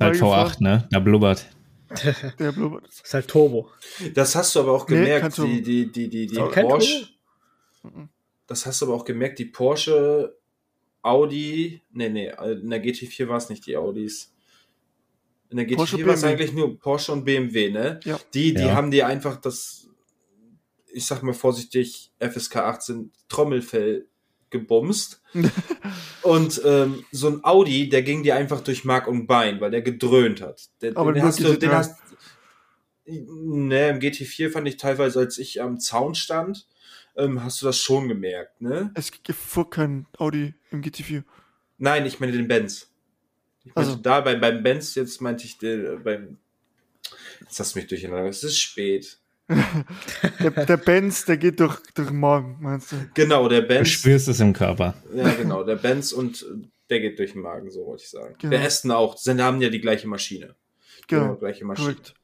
Halt 0.00 0.16
vorbeigefahren. 0.16 0.52
V8, 0.54 0.62
ne? 0.62 0.88
Da 0.90 0.98
blubbert. 1.00 1.46
Der 2.38 2.52
blubbert. 2.52 2.86
Das 2.86 3.00
ist 3.02 3.14
halt 3.14 3.28
Turbo. 3.28 3.70
Das 4.14 4.34
hast 4.34 4.54
du 4.56 4.60
aber 4.60 4.72
auch 4.72 4.88
Nee, 4.88 4.96
gemerkt, 4.96 5.36
Turbo. 5.36 5.52
die, 5.52 5.62
die, 5.90 6.08
die, 6.08 6.26
die, 6.26 6.34
Porsche. 6.34 7.08
Mhm. 7.82 8.08
Das 8.46 8.66
hast 8.66 8.80
du 8.80 8.86
aber 8.86 8.94
auch 8.94 9.04
gemerkt, 9.04 9.38
die 9.38 9.44
Porsche, 9.46 10.36
Audi, 11.02 11.80
nee, 11.92 12.08
nee, 12.08 12.32
in 12.52 12.70
der 12.70 12.82
GT4 12.82 13.28
war 13.28 13.36
es 13.36 13.48
nicht 13.48 13.66
die 13.66 13.76
Audis. 13.76 14.32
In 15.50 15.58
der 15.58 15.66
Porsche, 15.76 15.96
GT4 15.96 16.06
war 16.06 16.14
es 16.14 16.24
eigentlich 16.24 16.52
nur 16.52 16.78
Porsche 16.78 17.12
und 17.12 17.24
BMW, 17.24 17.70
ne? 17.70 18.00
Ja. 18.04 18.18
Die, 18.32 18.54
die 18.54 18.62
Ja. 18.62 18.74
haben 18.74 18.90
dir 18.90 19.06
einfach 19.06 19.36
das, 19.36 19.88
ich 20.92 21.04
sag 21.06 21.22
mal 21.22 21.34
vorsichtig, 21.34 22.10
FSK 22.18 22.56
18 22.56 23.12
Trommelfell 23.28 24.06
gebumst. 24.54 25.20
und 26.22 26.62
ähm, 26.64 27.04
so 27.10 27.28
ein 27.28 27.44
Audi, 27.44 27.88
der 27.88 28.02
ging 28.02 28.22
dir 28.22 28.36
einfach 28.36 28.60
durch 28.60 28.84
Mark 28.84 29.08
und 29.08 29.26
Bein, 29.26 29.60
weil 29.60 29.72
der 29.72 29.82
gedröhnt 29.82 30.40
hat. 30.40 30.68
Der, 30.80 30.96
Aber 30.96 31.12
den 31.12 31.24
hast 31.24 31.40
du, 31.40 31.54
den 31.54 31.70
GT3. 31.70 31.74
hast, 31.74 31.98
ne, 33.04 33.90
im 33.90 33.98
GT4 33.98 34.50
fand 34.50 34.68
ich 34.68 34.76
teilweise, 34.76 35.18
als 35.18 35.38
ich 35.38 35.60
am 35.60 35.80
Zaun 35.80 36.14
stand, 36.14 36.66
ähm, 37.16 37.42
hast 37.42 37.60
du 37.60 37.66
das 37.66 37.78
schon 37.78 38.08
gemerkt, 38.08 38.60
ne? 38.60 38.90
Es 38.94 39.10
gibt 39.10 39.28
fuhr 39.32 39.68
kein 39.68 40.06
Audi 40.18 40.54
im 40.70 40.82
GT4. 40.82 41.24
Nein, 41.78 42.06
ich 42.06 42.20
meine 42.20 42.32
den 42.32 42.48
Benz. 42.48 42.90
Ich 43.64 43.74
meinte 43.74 43.90
Also. 43.90 44.02
da 44.02 44.20
beim, 44.20 44.40
beim 44.40 44.62
Benz, 44.62 44.94
jetzt 44.94 45.20
meinte 45.20 45.44
ich 45.44 45.58
den, 45.58 45.84
äh, 45.84 45.96
beim. 45.96 46.38
Jetzt 47.40 47.58
hast 47.60 47.74
du 47.74 47.80
mich 47.80 47.88
durcheinander. 47.88 48.28
Es 48.28 48.44
ist 48.44 48.58
spät. 48.58 49.18
Der, 49.48 50.50
der 50.64 50.76
Benz, 50.78 51.24
der 51.26 51.36
geht 51.36 51.60
durch, 51.60 51.78
durch 51.94 52.08
den 52.08 52.18
Magen, 52.18 52.56
meinst 52.60 52.92
du? 52.92 52.96
Genau, 53.14 53.48
der 53.48 53.62
Du 53.62 53.68
Benz. 53.68 53.88
spürst 53.88 54.28
es 54.28 54.40
im 54.40 54.52
Körper. 54.52 54.94
Ja, 55.14 55.30
genau, 55.34 55.64
der 55.64 55.76
Benz 55.76 56.12
und 56.12 56.46
der 56.88 57.00
geht 57.00 57.18
durch 57.18 57.32
den 57.32 57.42
Magen, 57.42 57.70
so 57.70 57.84
wollte 57.86 58.02
ich 58.04 58.10
sagen. 58.10 58.34
Genau. 58.38 58.50
Der 58.50 58.62
Aston 58.64 58.90
auch. 58.90 59.16
Sie 59.18 59.30
haben 59.42 59.60
ja 59.60 59.68
die 59.68 59.80
gleiche 59.80 60.08
Maschine. 60.08 60.54
Genau, 61.08 61.36
gleiche 61.36 61.64
Maschine. 61.64 61.94
korrekt. 61.94 62.14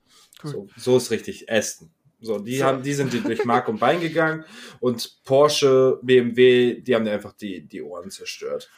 korrekt. 0.41 0.71
So, 0.77 0.93
so 0.93 0.97
ist 0.97 1.11
richtig. 1.11 1.51
Aston. 1.51 1.91
So, 2.23 2.39
die 2.39 2.59
So. 2.59 2.65
haben, 2.65 2.83
die 2.83 2.93
sind 2.93 3.13
die 3.13 3.21
durch 3.23 3.45
Mark 3.45 3.69
und 3.69 3.81
Bein 3.81 4.01
gegangen 4.01 4.45
und 4.81 5.23
Porsche, 5.25 5.99
BMW, 6.03 6.81
die 6.83 6.95
haben 6.95 7.05
dir 7.05 7.13
einfach 7.13 7.33
die, 7.33 7.67
die 7.67 7.81
Ohren 7.83 8.11
zerstört. 8.11 8.69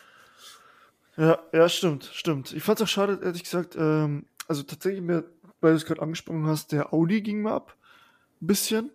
Ja, 1.17 1.39
ja, 1.53 1.69
stimmt, 1.69 2.11
stimmt. 2.13 2.53
Ich 2.53 2.63
fand's 2.63 2.83
auch 2.83 2.89
schade, 2.89 3.19
ehrlich 3.23 3.43
gesagt, 3.45 3.75
ähm, 3.77 4.27
also 4.49 4.63
tatsächlich, 4.63 5.03
mir, 5.03 5.25
weil 5.61 5.73
du 5.73 5.77
es 5.77 5.85
gerade 5.85 6.01
angesprochen 6.03 6.47
hast, 6.47 6.71
der 6.73 6.93
Audi 6.95 7.21
ging 7.21 7.43
mir 7.43 7.53
ab. 7.53 7.77
Ein 8.43 8.47
bisschen. 8.47 8.91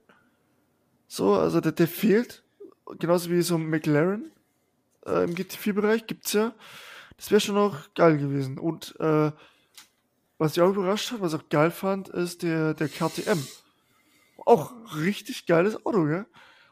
So, 1.07 1.33
also 1.35 1.61
der, 1.61 1.71
der 1.71 1.87
fehlt. 1.87 2.43
Genauso 2.99 3.29
wie 3.31 3.41
so 3.41 3.55
ein 3.55 3.69
McLaren 3.69 4.31
äh, 5.05 5.23
im 5.23 5.35
GT4-Bereich 5.35 6.05
gibt's 6.05 6.33
ja. 6.33 6.53
Das 7.17 7.31
wäre 7.31 7.41
schon 7.41 7.55
noch 7.55 7.93
geil 7.95 8.17
gewesen. 8.17 8.59
Und 8.59 8.95
äh, 8.99 9.31
was 10.37 10.55
ich 10.55 10.61
auch 10.61 10.69
überrascht 10.69 11.11
hat, 11.11 11.21
was 11.21 11.33
ich 11.33 11.39
auch 11.39 11.49
geil 11.49 11.71
fand, 11.71 12.09
ist 12.09 12.43
der, 12.43 12.73
der 12.73 12.89
KTM. 12.89 13.39
Auch 14.45 14.73
richtig 14.97 15.45
geiles 15.47 15.83
Auto, 15.85 16.05
gell? 16.05 16.25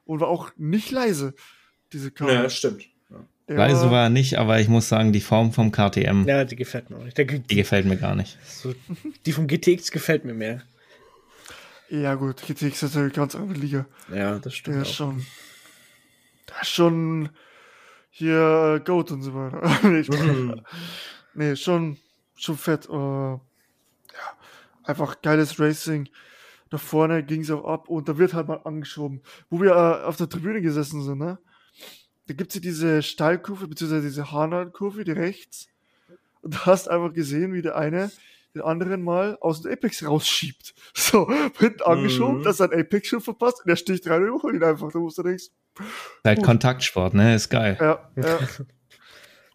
Und 0.05 0.19
war 0.19 0.27
auch 0.27 0.51
nicht 0.55 0.91
leise, 0.91 1.33
diese 1.91 2.11
Karre. 2.11 2.33
Ja, 2.33 2.49
stimmt. 2.49 2.85
Der 3.47 3.57
Leise 3.57 3.91
war 3.91 4.03
er 4.03 4.09
nicht, 4.09 4.39
aber 4.39 4.59
ich 4.59 4.67
muss 4.67 4.89
sagen, 4.89 5.13
die 5.13 5.21
Form 5.21 5.51
vom 5.51 5.71
KTM, 5.71 6.25
Ja, 6.27 6.45
die 6.45 6.55
gefällt 6.55 6.89
mir 6.89 6.97
auch 6.97 7.03
nicht. 7.03 7.17
Der, 7.17 7.25
die 7.25 7.39
die, 7.39 7.55
gefällt 7.55 7.85
mir 7.85 7.97
gar 7.97 8.15
nicht. 8.15 8.37
so, 8.43 8.73
die 9.25 9.31
vom 9.31 9.47
GTX 9.47 9.91
gefällt 9.91 10.25
mir 10.25 10.33
mehr. 10.33 10.63
Ja, 11.89 12.15
gut, 12.15 12.41
GTX 12.41 12.83
ist 12.83 12.95
natürlich 12.95 13.13
ganz 13.13 13.35
andere 13.35 13.59
Liga. 13.59 13.85
Ja, 14.09 14.33
das 14.35 14.43
Der 14.43 14.49
stimmt. 14.51 14.77
ist 14.81 14.89
Auch. 14.89 14.95
schon. 14.95 15.25
Der 16.49 16.61
ist 16.61 16.69
schon 16.69 17.29
hier 18.09 18.75
äh, 18.75 18.79
Goat 18.83 19.11
und 19.11 19.21
so 19.21 19.33
weiter. 19.35 19.61
nee. 19.87 20.05
Mhm. 20.07 20.61
nee, 21.33 21.55
schon, 21.55 21.97
schon 22.35 22.57
fett. 22.57 22.87
Äh, 22.89 22.93
ja, 22.93 23.39
einfach 24.83 25.21
geiles 25.21 25.59
Racing. 25.59 26.09
Da 26.71 26.77
vorne 26.79 27.23
ging 27.23 27.41
es 27.41 27.51
auch 27.51 27.65
ab 27.65 27.89
und 27.89 28.09
da 28.09 28.17
wird 28.17 28.33
halt 28.33 28.47
mal 28.47 28.61
angeschoben. 28.63 29.21
Wo 29.49 29.61
wir 29.61 29.71
äh, 29.71 30.03
auf 30.05 30.17
der 30.17 30.29
Tribüne 30.29 30.61
gesessen 30.61 31.03
sind, 31.03 31.19
ne? 31.19 31.37
Da 32.27 32.33
gibt 32.33 32.49
es 32.49 32.55
ja 32.55 32.61
diese 32.61 33.03
Steilkurve, 33.03 33.67
beziehungsweise 33.67 34.07
diese 34.07 34.31
Hanal-Kurve, 34.31 35.03
die 35.03 35.11
rechts. 35.11 35.67
Und 36.41 36.55
du 36.55 36.59
hast 36.65 36.87
einfach 36.89 37.13
gesehen, 37.13 37.53
wie 37.53 37.61
der 37.61 37.75
eine 37.75 38.11
den 38.55 38.61
anderen 38.61 39.03
mal 39.03 39.37
aus 39.41 39.61
dem 39.61 39.71
Apex 39.73 40.05
rausschiebt. 40.05 40.73
So, 40.97 41.29
hinten 41.59 41.81
angeschoben, 41.83 42.39
Mhm. 42.39 42.43
dass 42.43 42.59
er 42.61 42.71
ein 42.71 42.79
Apex 42.79 43.09
schon 43.09 43.19
verpasst 43.21 43.61
und 43.63 43.69
er 43.69 43.75
sticht 43.75 44.07
rein 44.07 44.21
und 44.23 44.29
überholt 44.29 44.55
ihn 44.55 44.63
einfach. 44.63 44.91
Da 44.91 44.99
musst 44.99 45.17
du 45.17 45.23
denkst, 45.23 45.45
Halt. 46.25 46.41
Kontaktsport, 46.41 47.13
ne? 47.13 47.35
Ist 47.35 47.49
geil. 47.49 47.77
ja, 47.81 48.09
ja. 48.15 48.39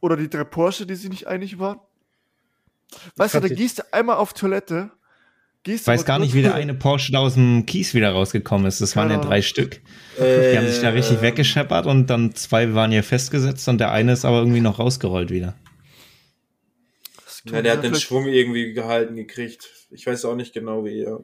Oder 0.02 0.16
die 0.16 0.28
drei 0.28 0.44
Porsche, 0.44 0.86
die 0.86 0.94
sich 0.94 1.08
nicht 1.10 1.26
einig 1.26 1.58
waren. 1.58 1.78
Weißt 3.16 3.34
du, 3.34 3.40
da 3.40 3.48
gehst 3.48 3.78
du 3.78 3.82
einmal 3.92 4.16
auf 4.16 4.32
Toilette, 4.34 4.90
gehst 5.62 5.82
Ich 5.82 5.86
weiß 5.86 6.04
gar 6.04 6.18
nicht, 6.18 6.34
wie 6.34 6.42
der 6.42 6.54
eine 6.54 6.74
Porsche 6.74 7.12
da 7.12 7.20
aus 7.20 7.34
dem 7.34 7.64
Kies 7.66 7.94
wieder 7.94 8.10
rausgekommen 8.12 8.66
ist. 8.66 8.80
Das 8.80 8.96
waren 8.96 9.08
ja 9.10 9.16
Keine 9.16 9.28
drei. 9.28 9.42
Stück. 9.42 9.80
Äh, 10.18 10.52
Die 10.52 10.58
haben 10.58 10.66
sich 10.68 10.80
da 10.80 10.90
richtig 10.90 11.22
weggescheppert 11.22 11.86
und 11.86 12.08
dann 12.08 12.34
zwei 12.34 12.74
waren 12.74 12.90
hier 12.90 13.02
festgesetzt 13.04 13.66
und 13.68 13.78
der 13.78 13.92
eine 13.92 14.12
ist 14.12 14.24
aber 14.24 14.38
irgendwie 14.38 14.60
noch 14.60 14.78
rausgerollt 14.78 15.30
wieder. 15.30 15.54
Das 17.44 17.52
Ja, 17.52 17.62
der 17.62 17.72
hat 17.72 17.84
den 17.84 17.94
Schwung 17.94 18.26
irgendwie 18.26 18.72
gehalten 18.72 19.16
gekriegt. 19.16 19.68
Ich 19.90 20.06
weiß 20.06 20.24
auch 20.24 20.36
nicht 20.36 20.52
genau 20.52 20.84
wie. 20.84 21.02
Ja. 21.02 21.20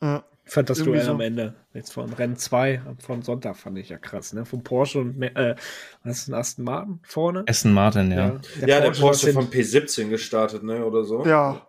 Ja. 0.00 0.24
Ich 0.50 0.54
fand 0.54 0.68
das 0.68 0.78
Irgendwie 0.78 0.96
Duell 0.96 1.06
so. 1.06 1.12
am 1.12 1.20
Ende, 1.20 1.54
jetzt 1.74 1.92
von 1.92 2.12
Rennen 2.12 2.36
2, 2.36 2.82
von 2.98 3.22
Sonntag 3.22 3.56
fand 3.56 3.78
ich 3.78 3.88
ja 3.90 3.98
krass, 3.98 4.32
ne? 4.32 4.44
Von 4.44 4.64
Porsche 4.64 4.98
und, 4.98 5.22
äh, 5.22 5.54
was 6.02 6.22
ist 6.22 6.28
ein 6.28 6.34
Aston 6.34 6.64
Martin 6.64 6.98
vorne? 7.04 7.44
Aston 7.46 7.72
Martin, 7.72 8.10
ja. 8.10 8.16
Ja, 8.16 8.66
der, 8.66 8.68
ja, 8.68 8.80
Porsche, 8.80 9.00
der 9.00 9.00
Porsche 9.00 9.32
von 9.32 9.48
P17 9.48 10.08
gestartet, 10.08 10.64
ne, 10.64 10.84
oder 10.84 11.04
so. 11.04 11.24
Ja. 11.24 11.68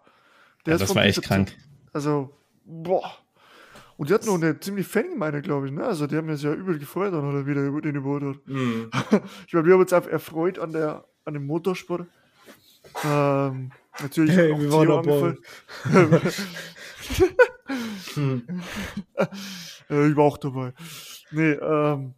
Der 0.66 0.74
ja, 0.74 0.80
das 0.80 0.96
war 0.96 1.06
echt 1.06 1.20
P17. 1.20 1.28
krank. 1.28 1.56
Also, 1.94 2.36
boah. 2.66 3.18
Und 3.98 4.10
die 4.10 4.16
hatten 4.16 4.26
noch 4.26 4.42
eine 4.42 4.60
ziemlich 4.60 4.88
Fangemeinde, 4.88 5.44
glaube 5.44 5.68
ich, 5.68 5.74
ne? 5.74 5.84
Also, 5.84 6.08
die 6.08 6.16
haben 6.16 6.28
das 6.28 6.42
ja 6.42 6.52
übel 6.52 6.80
gefreut, 6.80 7.14
dann 7.14 7.30
oder 7.30 7.46
wieder 7.46 7.62
den 7.82 7.96
überholt 7.96 8.24
hat. 8.24 8.48
Mhm. 8.48 8.90
ich 9.46 9.52
glaube, 9.52 9.68
wir 9.68 9.76
haben 9.76 9.82
uns 9.82 9.94
einfach 9.94 10.10
erfreut 10.10 10.58
an 10.58 10.72
der, 10.72 11.06
an 11.24 11.36
dem 11.36 11.46
Motorsport. 11.46 12.08
Ähm, 13.04 13.72
natürlich 14.02 14.36
hey, 14.36 14.60
wir 14.60 14.72
waren 14.72 14.88
dabei. 14.88 15.38
hm. 18.14 18.62
äh, 19.90 20.08
ich 20.10 20.16
war 20.16 20.24
auch 20.24 20.38
dabei. 20.38 20.74
Nee, 21.32 21.52
ähm, 21.52 22.14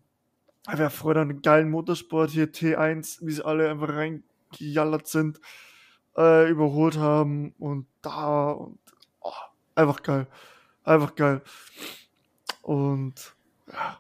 wir 0.72 0.90
freuen 0.90 1.18
an 1.18 1.30
einen 1.30 1.42
geilen 1.42 1.70
Motorsport 1.70 2.32
hier, 2.32 2.52
T1, 2.52 3.20
wie 3.22 3.32
sie 3.32 3.46
alle 3.46 3.70
einfach 3.70 3.90
reingejallert 3.90 5.08
sind, 5.08 5.40
äh, 6.18 6.50
überholt 6.50 6.98
haben 6.98 7.54
und 7.60 7.88
da 8.02 8.52
und 8.52 8.80
oh, 9.22 9.32
einfach 9.76 10.02
geil. 10.04 10.28
Einfach 10.84 11.16
geil. 11.16 11.42
Und 12.62 13.36
ja, 13.72 14.00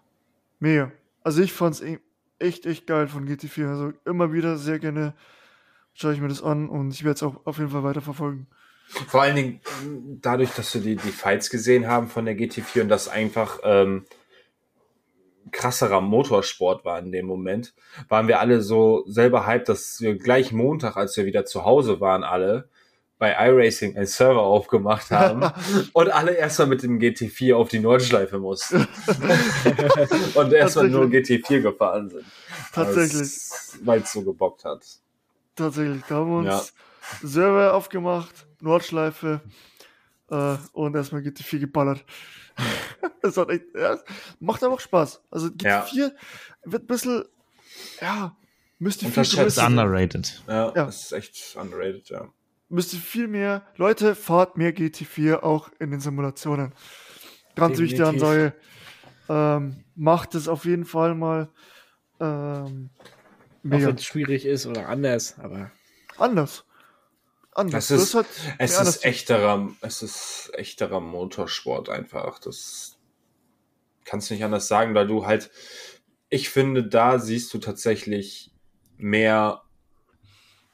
mega. 0.59 0.91
Also 1.23 1.41
ich 1.41 1.53
fand's 1.53 1.81
e-, 1.81 1.99
echt, 2.39 2.65
echt 2.65 2.87
geil 2.87 3.07
von 3.07 3.27
GT4. 3.27 3.69
Also 3.69 3.93
immer 4.05 4.33
wieder 4.33 4.57
sehr 4.57 4.79
gerne 4.79 5.13
schaue 5.93 6.13
ich 6.13 6.21
mir 6.21 6.27
das 6.27 6.43
an 6.43 6.69
und 6.69 6.91
ich 6.93 7.03
werde 7.03 7.15
es 7.15 7.23
auch 7.23 7.45
auf 7.45 7.57
jeden 7.57 7.69
Fall 7.69 7.83
weiter 7.83 8.01
verfolgen. 8.01 8.47
Vor 9.07 9.21
allen 9.21 9.35
Dingen 9.35 9.61
dadurch, 10.21 10.51
dass 10.51 10.73
wir 10.73 10.81
die, 10.81 10.95
die 10.95 11.11
Fights 11.11 11.49
gesehen 11.49 11.87
haben 11.87 12.07
von 12.07 12.25
der 12.25 12.35
GT4 12.35 12.81
und 12.81 12.89
das 12.89 13.07
einfach 13.07 13.59
ähm, 13.63 14.05
krasserer 15.51 16.01
Motorsport 16.01 16.85
war 16.85 16.99
in 16.99 17.11
dem 17.11 17.25
Moment, 17.25 17.73
waren 18.09 18.27
wir 18.27 18.39
alle 18.39 18.61
so 18.61 19.03
selber 19.07 19.47
hyped, 19.47 19.69
dass 19.69 20.01
wir 20.01 20.17
gleich 20.17 20.51
Montag, 20.51 20.97
als 20.97 21.15
wir 21.17 21.25
wieder 21.25 21.45
zu 21.45 21.65
Hause 21.65 22.01
waren, 22.01 22.23
alle 22.23 22.69
bei 23.19 23.35
iRacing 23.47 23.95
einen 23.95 24.05
Server 24.05 24.41
aufgemacht 24.41 25.09
haben 25.11 25.49
und 25.93 26.09
alle 26.09 26.33
erstmal 26.33 26.67
mit 26.67 26.83
dem 26.83 26.99
GT4 26.99 27.55
auf 27.55 27.69
die 27.69 27.79
Nordschleife 27.79 28.37
mussten. 28.37 28.85
und 30.33 30.51
erstmal 30.51 30.89
nur 30.89 31.05
GT4 31.05 31.61
gefahren 31.61 32.09
sind. 32.09 32.25
Tatsächlich. 32.73 33.29
Weil 33.83 34.01
es 34.01 34.11
so 34.11 34.23
gebockt 34.23 34.65
hat. 34.65 34.83
Tatsächlich. 35.55 36.03
Da 36.07 36.15
haben 36.15 36.31
wir 36.31 36.37
uns 36.37 36.73
ja. 37.21 37.27
Server 37.27 37.73
aufgemacht, 37.73 38.47
Nordschleife 38.61 39.41
äh, 40.29 40.57
und 40.73 40.95
erstmal 40.95 41.21
GT4 41.21 41.59
geballert. 41.59 42.03
das 43.21 43.37
hat 43.37 43.49
echt, 43.49 43.65
ja, 43.75 43.97
macht 44.39 44.63
einfach 44.63 44.79
Spaß. 44.79 45.21
Also 45.29 45.47
GT4 45.47 45.95
ja. 45.95 46.11
wird 46.63 46.83
ein 46.83 46.87
bisschen, 46.87 47.25
ja, 48.01 48.35
müsste 48.79 49.05
viel 49.05 49.09
Unterschätzt 49.09 49.59
underrated. 49.59 50.43
Ja, 50.47 50.67
ja, 50.67 50.85
das 50.85 51.03
ist 51.03 51.11
echt 51.11 51.57
underrated, 51.59 52.09
ja. 52.09 52.29
Müsste 52.69 52.97
viel 52.97 53.27
mehr, 53.27 53.63
Leute, 53.75 54.15
fahrt 54.15 54.57
mehr 54.57 54.73
GT4 54.73 55.41
auch 55.41 55.69
in 55.79 55.91
den 55.91 55.99
Simulationen. 55.99 56.73
Ganz 57.55 57.77
Definitiv. 57.77 57.81
wichtige 57.81 58.07
Ansage. 58.07 58.53
Ähm, 59.29 59.83
macht 59.95 60.33
es 60.35 60.47
auf 60.47 60.65
jeden 60.65 60.85
Fall 60.85 61.13
mal. 61.13 61.49
Ähm, 62.19 62.89
mega. 63.63 63.85
Auch 63.85 63.89
wenn 63.89 63.95
es 63.95 64.05
schwierig 64.05 64.45
ist 64.45 64.65
oder 64.65 64.87
anders, 64.87 65.35
aber. 65.39 65.71
Anders 66.17 66.63
anders. 67.55 67.87
Das 67.87 67.91
ist, 67.91 68.13
das 68.13 68.25
es 68.57 68.79
ist 68.79 69.05
echterer, 69.05 69.71
es 69.81 70.01
ist 70.01 70.51
echterer 70.53 70.99
Motorsport 70.99 71.89
einfach. 71.89 72.39
Das 72.39 72.97
kannst 74.05 74.29
du 74.29 74.33
nicht 74.33 74.43
anders 74.43 74.67
sagen, 74.67 74.93
weil 74.95 75.07
du 75.07 75.25
halt, 75.25 75.51
ich 76.29 76.49
finde, 76.49 76.83
da 76.83 77.19
siehst 77.19 77.53
du 77.53 77.59
tatsächlich 77.59 78.51
mehr 78.97 79.63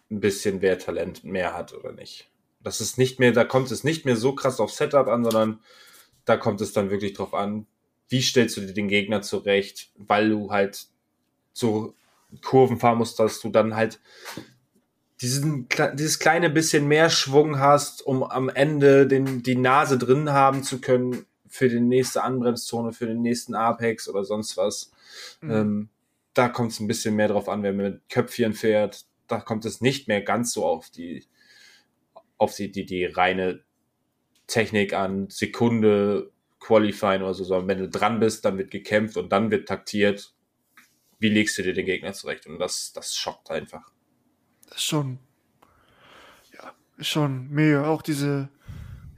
ein 0.09 0.19
bisschen, 0.19 0.61
wer 0.61 0.79
Talent 0.79 1.23
mehr 1.23 1.53
hat 1.53 1.73
oder 1.73 1.91
nicht. 1.91 2.29
Das 2.61 2.81
ist 2.81 2.97
nicht 2.97 3.19
mehr, 3.19 3.31
da 3.31 3.45
kommt 3.45 3.71
es 3.71 3.83
nicht 3.83 4.05
mehr 4.05 4.15
so 4.15 4.33
krass 4.33 4.59
auf 4.59 4.71
Setup 4.71 5.07
an, 5.07 5.23
sondern 5.23 5.61
da 6.25 6.35
kommt 6.35 6.61
es 6.61 6.73
dann 6.73 6.89
wirklich 6.89 7.13
drauf 7.13 7.33
an, 7.33 7.67
wie 8.09 8.21
stellst 8.21 8.57
du 8.57 8.61
dir 8.61 8.73
den 8.73 8.87
Gegner 8.87 9.21
zurecht, 9.21 9.91
weil 9.95 10.29
du 10.29 10.51
halt 10.51 10.87
so 11.53 11.93
Kurven 12.43 12.80
fahren 12.80 12.97
musst, 12.97 13.19
dass 13.19 13.39
du 13.39 13.49
dann 13.49 13.75
halt 13.75 13.99
diesen, 15.21 15.67
dieses 15.95 16.19
kleine 16.19 16.49
bisschen 16.49 16.88
mehr 16.88 17.09
Schwung 17.09 17.59
hast, 17.59 18.05
um 18.05 18.23
am 18.23 18.49
Ende 18.49 19.05
den, 19.07 19.43
die 19.43 19.55
Nase 19.55 19.97
drin 19.97 20.32
haben 20.32 20.63
zu 20.63 20.80
können 20.80 21.25
für 21.47 21.67
die 21.67 21.80
nächste 21.80 22.23
Anbremszone, 22.23 22.93
für 22.93 23.07
den 23.07 23.21
nächsten 23.21 23.55
Apex 23.55 24.07
oder 24.07 24.23
sonst 24.23 24.55
was. 24.55 24.91
Mhm. 25.41 25.51
Ähm, 25.51 25.89
da 26.34 26.47
kommt 26.47 26.71
es 26.71 26.80
ein 26.80 26.88
bisschen 26.88 27.15
mehr 27.15 27.27
drauf 27.27 27.49
an, 27.49 27.63
wenn 27.63 27.75
man 27.75 27.86
mit 27.93 28.09
Köpfchen 28.09 28.53
fährt. 28.53 29.05
Da 29.27 29.39
kommt 29.39 29.65
es 29.65 29.82
nicht 29.82 30.07
mehr 30.07 30.21
ganz 30.21 30.53
so 30.53 30.65
auf 30.65 30.89
die, 30.89 31.25
auf 32.38 32.55
die, 32.55 32.71
die, 32.71 32.86
die 32.86 33.05
reine 33.05 33.61
Technik 34.47 34.93
an, 34.93 35.27
Sekunde, 35.30 36.32
Qualifying 36.59 37.21
oder 37.21 37.34
so, 37.34 37.43
sondern 37.43 37.67
wenn 37.67 37.80
du 37.80 37.89
dran 37.89 38.19
bist, 38.19 38.45
dann 38.45 38.57
wird 38.57 38.71
gekämpft 38.71 39.17
und 39.17 39.32
dann 39.32 39.51
wird 39.51 39.67
taktiert. 39.67 40.34
Wie 41.20 41.30
legst 41.30 41.57
du 41.57 41.63
dir 41.63 41.74
den 41.74 41.86
Gegner 41.86 42.13
zurecht? 42.13 42.47
Und 42.47 42.59
das, 42.59 42.93
das 42.93 43.15
schockt 43.15 43.51
einfach. 43.51 43.91
Das 44.67 44.78
ist 44.78 44.86
schon, 44.86 45.20
ja, 46.53 46.74
ist 46.97 47.07
schon 47.07 47.49
mega. 47.49 47.88
Auch 47.88 48.01
diese, 48.01 48.49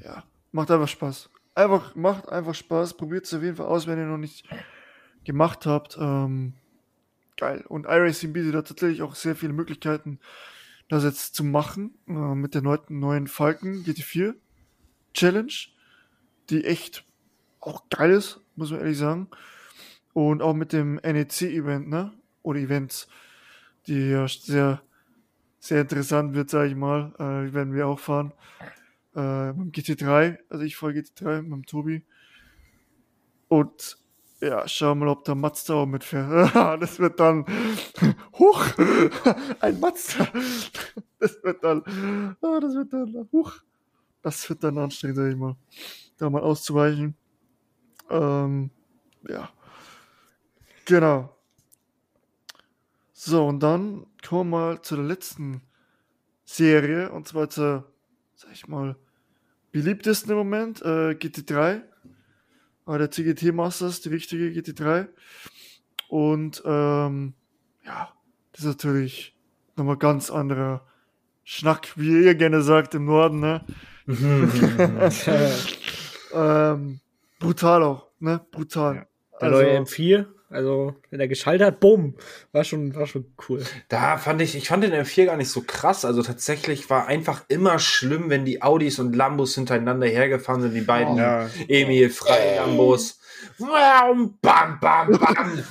ja, 0.04 0.24
macht 0.52 0.72
einfach 0.72 0.88
Spaß. 0.88 1.30
Einfach, 1.54 1.96
macht 1.96 2.28
einfach 2.30 2.56
Spaß. 2.56 2.98
Probiert 2.98 3.26
es 3.26 3.34
auf 3.34 3.44
jeden 3.44 3.56
Fall 3.56 3.68
aus, 3.68 3.86
wenn 3.86 4.00
ihr 4.00 4.06
noch 4.06 4.18
nicht 4.18 4.48
gemacht 5.24 5.66
habt. 5.66 5.98
Ähm, 6.00 6.54
geil. 7.38 7.64
Und 7.68 7.86
iRacing 7.86 8.34
bietet 8.34 8.56
da 8.56 8.62
tatsächlich 8.64 9.02
auch 9.04 9.16
sehr 9.16 9.36
viele 9.36 9.54
Möglichkeiten, 9.54 10.20
das 10.90 11.04
jetzt 11.04 11.36
zu 11.36 11.44
machen. 11.44 11.94
Äh, 12.08 12.14
mit 12.14 12.56
der 12.56 12.64
neuen, 12.64 12.82
neuen 12.90 13.28
Falken 13.28 13.84
GT4 13.84 14.34
Challenge, 15.14 15.54
die 16.50 16.66
echt 16.66 17.06
auch 17.60 17.90
geil 17.90 18.12
ist, 18.12 18.40
muss 18.56 18.72
man 18.72 18.80
ehrlich 18.80 18.98
sagen. 18.98 19.28
Und 20.14 20.42
auch 20.42 20.54
mit 20.54 20.74
dem 20.74 20.96
NEC-Event, 20.96 21.90
ne? 21.90 22.12
Oder 22.44 22.60
Events, 22.60 23.08
die 23.88 24.10
ja 24.10 24.28
sehr 24.28 24.82
sehr 25.62 25.82
interessant 25.82 26.34
wird, 26.34 26.50
sage 26.50 26.70
ich 26.70 26.76
mal. 26.76 27.14
Äh, 27.20 27.54
werden 27.54 27.74
wir 27.74 27.88
auch 27.88 28.00
fahren. 28.00 28.34
Äh, 29.16 29.54
mit 29.54 29.78
dem 29.78 29.84
GT3, 29.84 30.40
also 30.50 30.64
ich 30.64 30.76
fahre 30.76 30.94
GT3 30.94 31.44
mit 31.44 31.52
dem 31.52 31.66
Tobi. 31.66 32.04
Und 33.48 33.98
ja, 34.42 34.68
schauen 34.68 35.00
wir 35.00 35.06
mal, 35.06 35.12
ob 35.12 35.24
der 35.24 35.36
Mazda 35.36 35.76
auch 35.76 35.86
mitfährt. 35.86 36.56
das 36.82 37.00
wird 37.00 37.20
dann 37.20 37.46
hoch, 38.34 38.66
ein 39.60 39.80
Mazda. 39.80 40.28
Das 41.20 41.44
wird 41.44 41.64
dann, 41.64 41.84
ah, 42.42 42.60
das 42.60 42.74
wird 42.74 42.92
dann 42.92 43.28
hoch. 43.32 43.54
Das 44.24 44.50
wird 44.50 44.64
dann 44.64 44.78
anstrengend, 44.78 45.18
sag 45.18 45.30
ich 45.30 45.38
mal, 45.38 45.56
da 46.18 46.30
mal 46.30 46.42
auszuweichen. 46.42 47.16
Ähm, 48.10 48.72
ja, 49.28 49.50
genau. 50.86 51.36
So, 53.14 53.46
und 53.46 53.62
dann 53.62 54.08
kommen 54.28 54.50
wir 54.50 54.58
mal 54.58 54.82
zu 54.82 54.96
der 54.96 55.06
letzten 55.06 55.62
Serie, 56.44 57.12
und 57.12 57.28
zwar 57.28 57.50
zur, 57.50 57.92
sag 58.36 58.52
ich 58.52 58.68
mal, 58.68 58.96
beliebtesten 59.72 60.32
im 60.32 60.38
Moment, 60.38 60.82
äh, 60.82 61.12
GT3. 61.12 61.84
Aber 62.86 62.98
der 62.98 63.12
CGT 63.12 63.52
Masters, 63.52 64.02
die 64.02 64.10
richtige 64.10 64.48
GT3. 64.48 65.08
Und 66.10 66.62
ähm, 66.66 67.34
ja, 67.86 68.12
das 68.52 68.62
ist 68.62 68.66
natürlich 68.66 69.38
nochmal 69.76 69.98
ganz 69.98 70.30
anderer 70.30 70.86
Schnack, 71.44 71.94
wie 71.96 72.24
ihr 72.26 72.36
gerne 72.36 72.62
sagt 72.62 72.96
im 72.96 73.06
Norden, 73.06 73.40
ne? 73.40 73.64
ähm, 76.34 77.00
brutal 77.40 77.84
auch, 77.84 78.08
ne? 78.20 78.42
Brutal. 78.52 79.08
Der 79.40 79.50
also, 79.50 79.62
neue 79.62 79.80
M4 79.80 80.41
also, 80.52 80.96
wenn 81.10 81.22
er 81.22 81.30
geschaltet 81.30 81.66
hat, 81.66 81.80
bumm, 81.80 82.16
war 82.52 82.66
schon, 82.66 82.94
war 82.94 83.08
schon 83.08 83.26
cool. 83.48 83.64
Da 83.88 84.18
fand 84.18 84.42
ich, 84.42 84.56
ich 84.56 84.68
fand 84.68 84.84
den 84.84 84.94
M4 84.94 85.26
gar 85.26 85.38
nicht 85.38 85.50
so 85.50 85.64
krass. 85.66 86.04
Also 86.04 86.22
tatsächlich 86.24 86.90
war 86.90 87.08
einfach 87.08 87.46
immer 87.48 87.80
schlimm, 87.80 88.30
wenn 88.30 88.44
die 88.44 88.62
Audis 88.62 89.00
und 89.00 89.16
Lambos 89.16 89.56
hintereinander 89.56 90.08
hergefahren 90.08 90.62
sind, 90.62 90.74
die 90.74 90.82
beiden 90.82 91.16
ja. 91.16 91.50
Emil 91.70 92.10
Frei 92.10 92.58
Lambos. 92.58 93.20
Bam, 93.58 94.38
bam, 94.42 94.80
bam, 94.82 95.12
bam. 95.12 95.64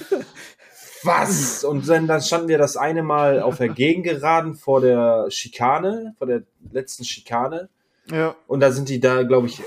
Was? 1.02 1.62
Und 1.62 1.86
dann, 1.88 2.06
dann 2.06 2.22
standen 2.22 2.48
wir 2.48 2.58
das 2.58 2.76
eine 2.78 3.02
Mal 3.02 3.40
auf 3.42 3.58
der 3.58 3.68
Gegengeraden 3.68 4.54
vor 4.54 4.80
der 4.80 5.30
Schikane, 5.30 6.14
vor 6.16 6.26
der 6.26 6.42
letzten 6.72 7.04
Schikane. 7.04 7.68
Ja. 8.10 8.34
Und 8.46 8.60
da 8.60 8.72
sind 8.72 8.88
die 8.88 8.98
da, 8.98 9.24
glaube 9.24 9.46
ich, 9.46 9.62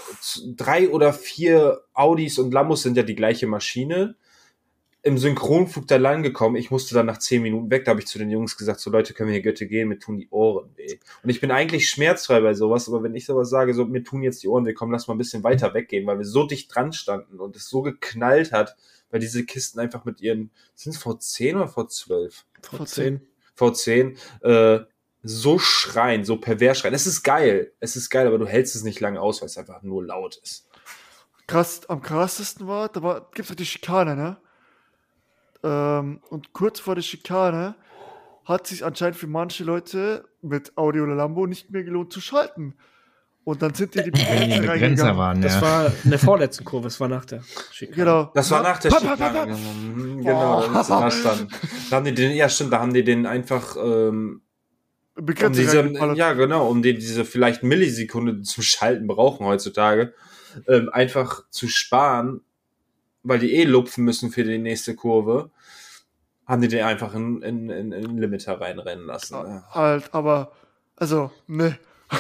drei 0.57 0.89
oder 0.89 1.13
vier 1.13 1.81
Audis 1.93 2.39
und 2.39 2.51
Lambos 2.51 2.81
sind 2.81 2.97
ja 2.97 3.03
die 3.03 3.15
gleiche 3.15 3.45
Maschine 3.45 4.15
im 5.05 5.17
Synchronflug 5.17 5.85
da 5.87 5.97
lang 5.97 6.23
gekommen. 6.23 6.55
Ich 6.55 6.71
musste 6.71 6.95
dann 6.95 7.05
nach 7.05 7.19
zehn 7.19 7.41
Minuten 7.41 7.69
weg. 7.69 7.83
Da 7.83 7.91
habe 7.91 7.99
ich 7.99 8.07
zu 8.07 8.17
den 8.17 8.31
Jungs 8.31 8.57
gesagt, 8.57 8.79
so 8.79 8.89
Leute, 8.89 9.13
können 9.13 9.27
wir 9.27 9.33
hier 9.33 9.43
Götte 9.43 9.67
gehen, 9.67 9.89
mir 9.89 9.99
tun 9.99 10.17
die 10.17 10.29
Ohren 10.29 10.71
weh. 10.77 10.97
Und 11.21 11.29
ich 11.29 11.41
bin 11.41 11.51
eigentlich 11.51 11.89
schmerzfrei 11.89 12.39
bei 12.39 12.53
sowas, 12.53 12.87
aber 12.87 13.03
wenn 13.03 13.13
ich 13.13 13.25
sowas 13.25 13.49
sage, 13.49 13.73
so 13.73 13.85
mir 13.85 14.03
tun 14.03 14.23
jetzt 14.23 14.41
die 14.43 14.47
Ohren 14.47 14.65
weh, 14.65 14.73
komm, 14.73 14.91
lass 14.91 15.07
mal 15.07 15.13
ein 15.13 15.17
bisschen 15.17 15.43
weiter 15.43 15.73
weggehen, 15.73 16.07
weil 16.07 16.19
wir 16.19 16.25
so 16.25 16.47
dicht 16.47 16.73
dran 16.73 16.93
standen 16.93 17.41
und 17.41 17.57
es 17.57 17.67
so 17.67 17.81
geknallt 17.81 18.53
hat, 18.53 18.77
weil 19.11 19.19
diese 19.19 19.45
Kisten 19.45 19.81
einfach 19.81 20.05
mit 20.05 20.21
ihren, 20.21 20.51
sind 20.73 20.95
es 20.95 21.01
V10 21.01 21.55
oder 21.55 21.65
V12? 21.65 22.33
V10. 22.61 23.19
V10, 23.59 24.15
äh, 24.41 24.85
so 25.21 25.59
schreien, 25.59 26.23
so 26.23 26.37
pervers 26.37 26.79
schreien. 26.79 26.95
Es 26.95 27.07
ist 27.07 27.23
geil. 27.23 27.73
Es 27.81 27.97
ist 27.97 28.09
geil, 28.09 28.25
aber 28.25 28.37
du 28.37 28.47
hältst 28.47 28.75
es 28.75 28.83
nicht 28.83 29.01
lange 29.01 29.19
aus, 29.19 29.41
weil 29.41 29.47
es 29.47 29.57
einfach 29.57 29.83
nur 29.83 30.05
laut 30.05 30.37
ist. 30.41 30.69
Krass, 31.45 31.89
am 31.89 32.01
krassesten 32.01 32.67
war, 32.67 32.87
da 32.87 33.03
war, 33.03 33.29
gibt's 33.33 33.49
doch 33.49 33.55
die 33.55 33.65
Schikane, 33.65 34.15
ne? 34.15 34.37
Ähm, 35.63 36.19
und 36.29 36.53
kurz 36.53 36.79
vor 36.79 36.95
der 36.95 37.01
Schikane 37.01 37.75
hat 38.45 38.67
sich 38.67 38.83
anscheinend 38.83 39.15
für 39.17 39.27
manche 39.27 39.63
Leute 39.63 40.25
mit 40.41 40.77
Audi 40.77 40.99
oder 40.99 41.15
Lambo 41.15 41.45
nicht 41.47 41.71
mehr 41.71 41.83
gelohnt 41.83 42.11
zu 42.11 42.19
schalten. 42.21 42.75
Und 43.45 43.61
dann 43.61 43.73
sind 43.73 43.93
die 43.95 44.03
die 44.03 44.11
die 44.11 44.59
Begrenzer 44.59 45.17
waren, 45.17 45.41
Das 45.41 45.55
ja. 45.55 45.61
war 45.61 45.91
in 46.05 46.09
der 46.11 46.19
vorletzten 46.19 46.63
Kurve, 46.63 46.85
das 46.85 46.99
war 47.01 47.09
nach 47.09 47.25
der 47.25 47.41
Schikane. 47.71 47.95
Genau. 47.95 48.31
Das 48.33 48.49
war 48.51 48.63
nach 48.63 48.79
der 48.79 48.89
Pa, 48.89 48.99
pa, 49.01 49.15
pa, 49.15 49.27
Schikane. 49.27 49.51
pa. 49.53 49.57
Genau, 50.21 50.63
Oh. 50.65 50.73
das 50.73 50.89
war 50.89 51.09
dann. 51.09 51.47
Da 51.89 51.95
haben 51.97 52.05
die 52.05 52.13
den, 52.13 52.31
ja 52.31 52.47
stimmt, 52.47 52.71
da 52.71 52.79
haben 52.79 52.93
die 52.93 53.03
den 53.03 53.25
einfach, 53.25 53.75
ähm, 53.77 54.41
um 55.15 55.25
Begrenzt 55.25 55.59
diese, 55.59 55.85
ja 56.15 56.33
genau, 56.33 56.67
um 56.69 56.81
die, 56.81 56.93
diese 56.95 57.25
vielleicht 57.25 57.63
Millisekunde 57.63 58.41
zum 58.43 58.63
Schalten 58.63 59.07
brauchen 59.07 59.45
heutzutage, 59.45 60.13
ähm, 60.67 60.89
einfach 60.91 61.43
zu 61.49 61.67
sparen, 61.67 62.41
weil 63.23 63.39
die 63.39 63.53
eh 63.55 63.63
lupfen 63.65 64.05
müssen 64.05 64.31
für 64.31 64.43
die 64.45 64.57
nächste 64.57 64.95
Kurve, 64.95 65.51
haben 66.47 66.61
die 66.61 66.67
den 66.67 66.83
einfach 66.85 67.13
in, 67.13 67.41
in, 67.41 67.69
in, 67.69 67.91
in 67.91 68.01
den 68.03 68.17
Limiter 68.17 68.59
reinrennen 68.59 69.05
lassen. 69.05 69.35
Ja. 69.35 69.63
Halt, 69.71 70.13
aber, 70.13 70.51
also, 70.95 71.31
ne. 71.47 71.77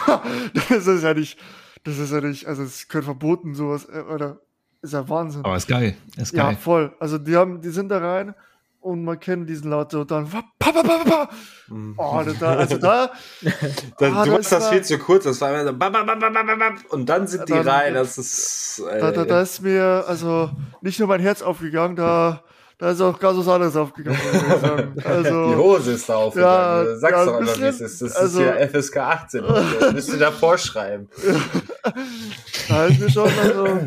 das 0.69 0.87
ist 0.87 1.03
ja 1.03 1.13
nicht, 1.13 1.37
das 1.83 1.97
ist 1.97 2.11
ja 2.11 2.21
nicht, 2.21 2.47
also 2.47 2.63
es 2.63 2.87
könnte 2.87 3.05
verboten, 3.05 3.53
sowas, 3.55 3.85
äh, 3.85 3.99
oder, 4.01 4.37
ist 4.81 4.93
ja 4.93 5.07
Wahnsinn. 5.07 5.43
Aber 5.45 5.55
ist 5.55 5.67
geil. 5.67 5.95
Ist 6.17 6.33
Ja, 6.33 6.47
geil. 6.47 6.57
voll. 6.59 6.93
Also 6.99 7.17
die 7.17 7.35
haben, 7.35 7.61
die 7.61 7.69
sind 7.69 7.89
da 7.89 7.99
rein 7.99 8.33
und 8.81 9.03
man 9.05 9.19
kennt 9.19 9.47
diesen 9.49 9.69
Laut 9.69 9.91
so 9.91 10.01
und 10.01 10.11
dann 10.11 10.27
pa, 10.29 10.41
pa, 10.59 10.71
pa, 10.71 10.81
pa, 10.81 11.03
pa. 11.03 11.29
Mhm. 11.69 11.93
Oh, 11.97 12.21
das 12.25 12.37
da, 12.39 12.55
also 12.55 12.77
da, 12.77 13.11
Da, 13.97 14.07
Ah, 14.07 14.25
du 14.25 14.31
das 14.31 14.39
machst 14.39 14.51
das 14.51 14.63
war- 14.63 14.71
viel 14.73 14.81
zu 14.83 14.97
kurz, 14.97 15.23
das 15.25 15.39
war 15.39 15.51
immer 15.53 15.63
so 15.71 15.77
bam, 15.77 15.93
bam, 15.93 16.05
bam, 16.05 16.19
bam, 16.19 16.33
bam, 16.33 16.59
bam, 16.59 16.75
und 16.89 17.07
dann 17.07 17.27
sind 17.27 17.47
die 17.47 17.53
Dann- 17.53 17.67
rein, 17.67 17.93
das 17.93 18.17
ist 18.17 18.79
äh, 18.89 18.99
da, 18.99 19.11
da, 19.11 19.23
da 19.25 19.41
ist 19.41 19.61
mir 19.61 20.03
also 20.07 20.49
nicht 20.81 20.99
nur 20.99 21.07
mein 21.07 21.21
Herz 21.21 21.41
aufgegangen, 21.41 21.95
da, 21.95 22.43
da 22.83 22.91
ist 22.91 22.99
auch 22.99 23.17
ganz 23.17 23.37
was 23.37 23.47
anderes 23.47 23.77
aufgegangen. 23.77 24.19
sagen. 24.61 24.93
die 24.97 25.05
Also, 25.05 25.55
Hose 25.55 25.93
ist 25.93 26.09
da 26.09 26.15
aufgegangen. 26.15 26.85
Ja, 26.89 26.95
Sag's 26.97 27.13
ja, 27.13 27.25
doch 27.25 27.33
ein 27.35 27.43
einfach, 27.43 27.57
wie 27.61 27.63
es 27.63 27.79
ist. 27.79 28.01
Das 28.01 28.13
also- 28.13 28.41
ist 28.41 28.45
ja 28.45 28.55
FSK 28.67 28.97
18. 28.97 29.43
Das 29.79 29.93
müsst 29.93 30.09
ihr 30.09 30.19
da 30.19 30.31
vorschreiben. 30.31 31.07
da 32.67 32.85
ist 32.87 32.99
mir 32.99 33.09
schon, 33.09 33.29
also, 33.41 33.79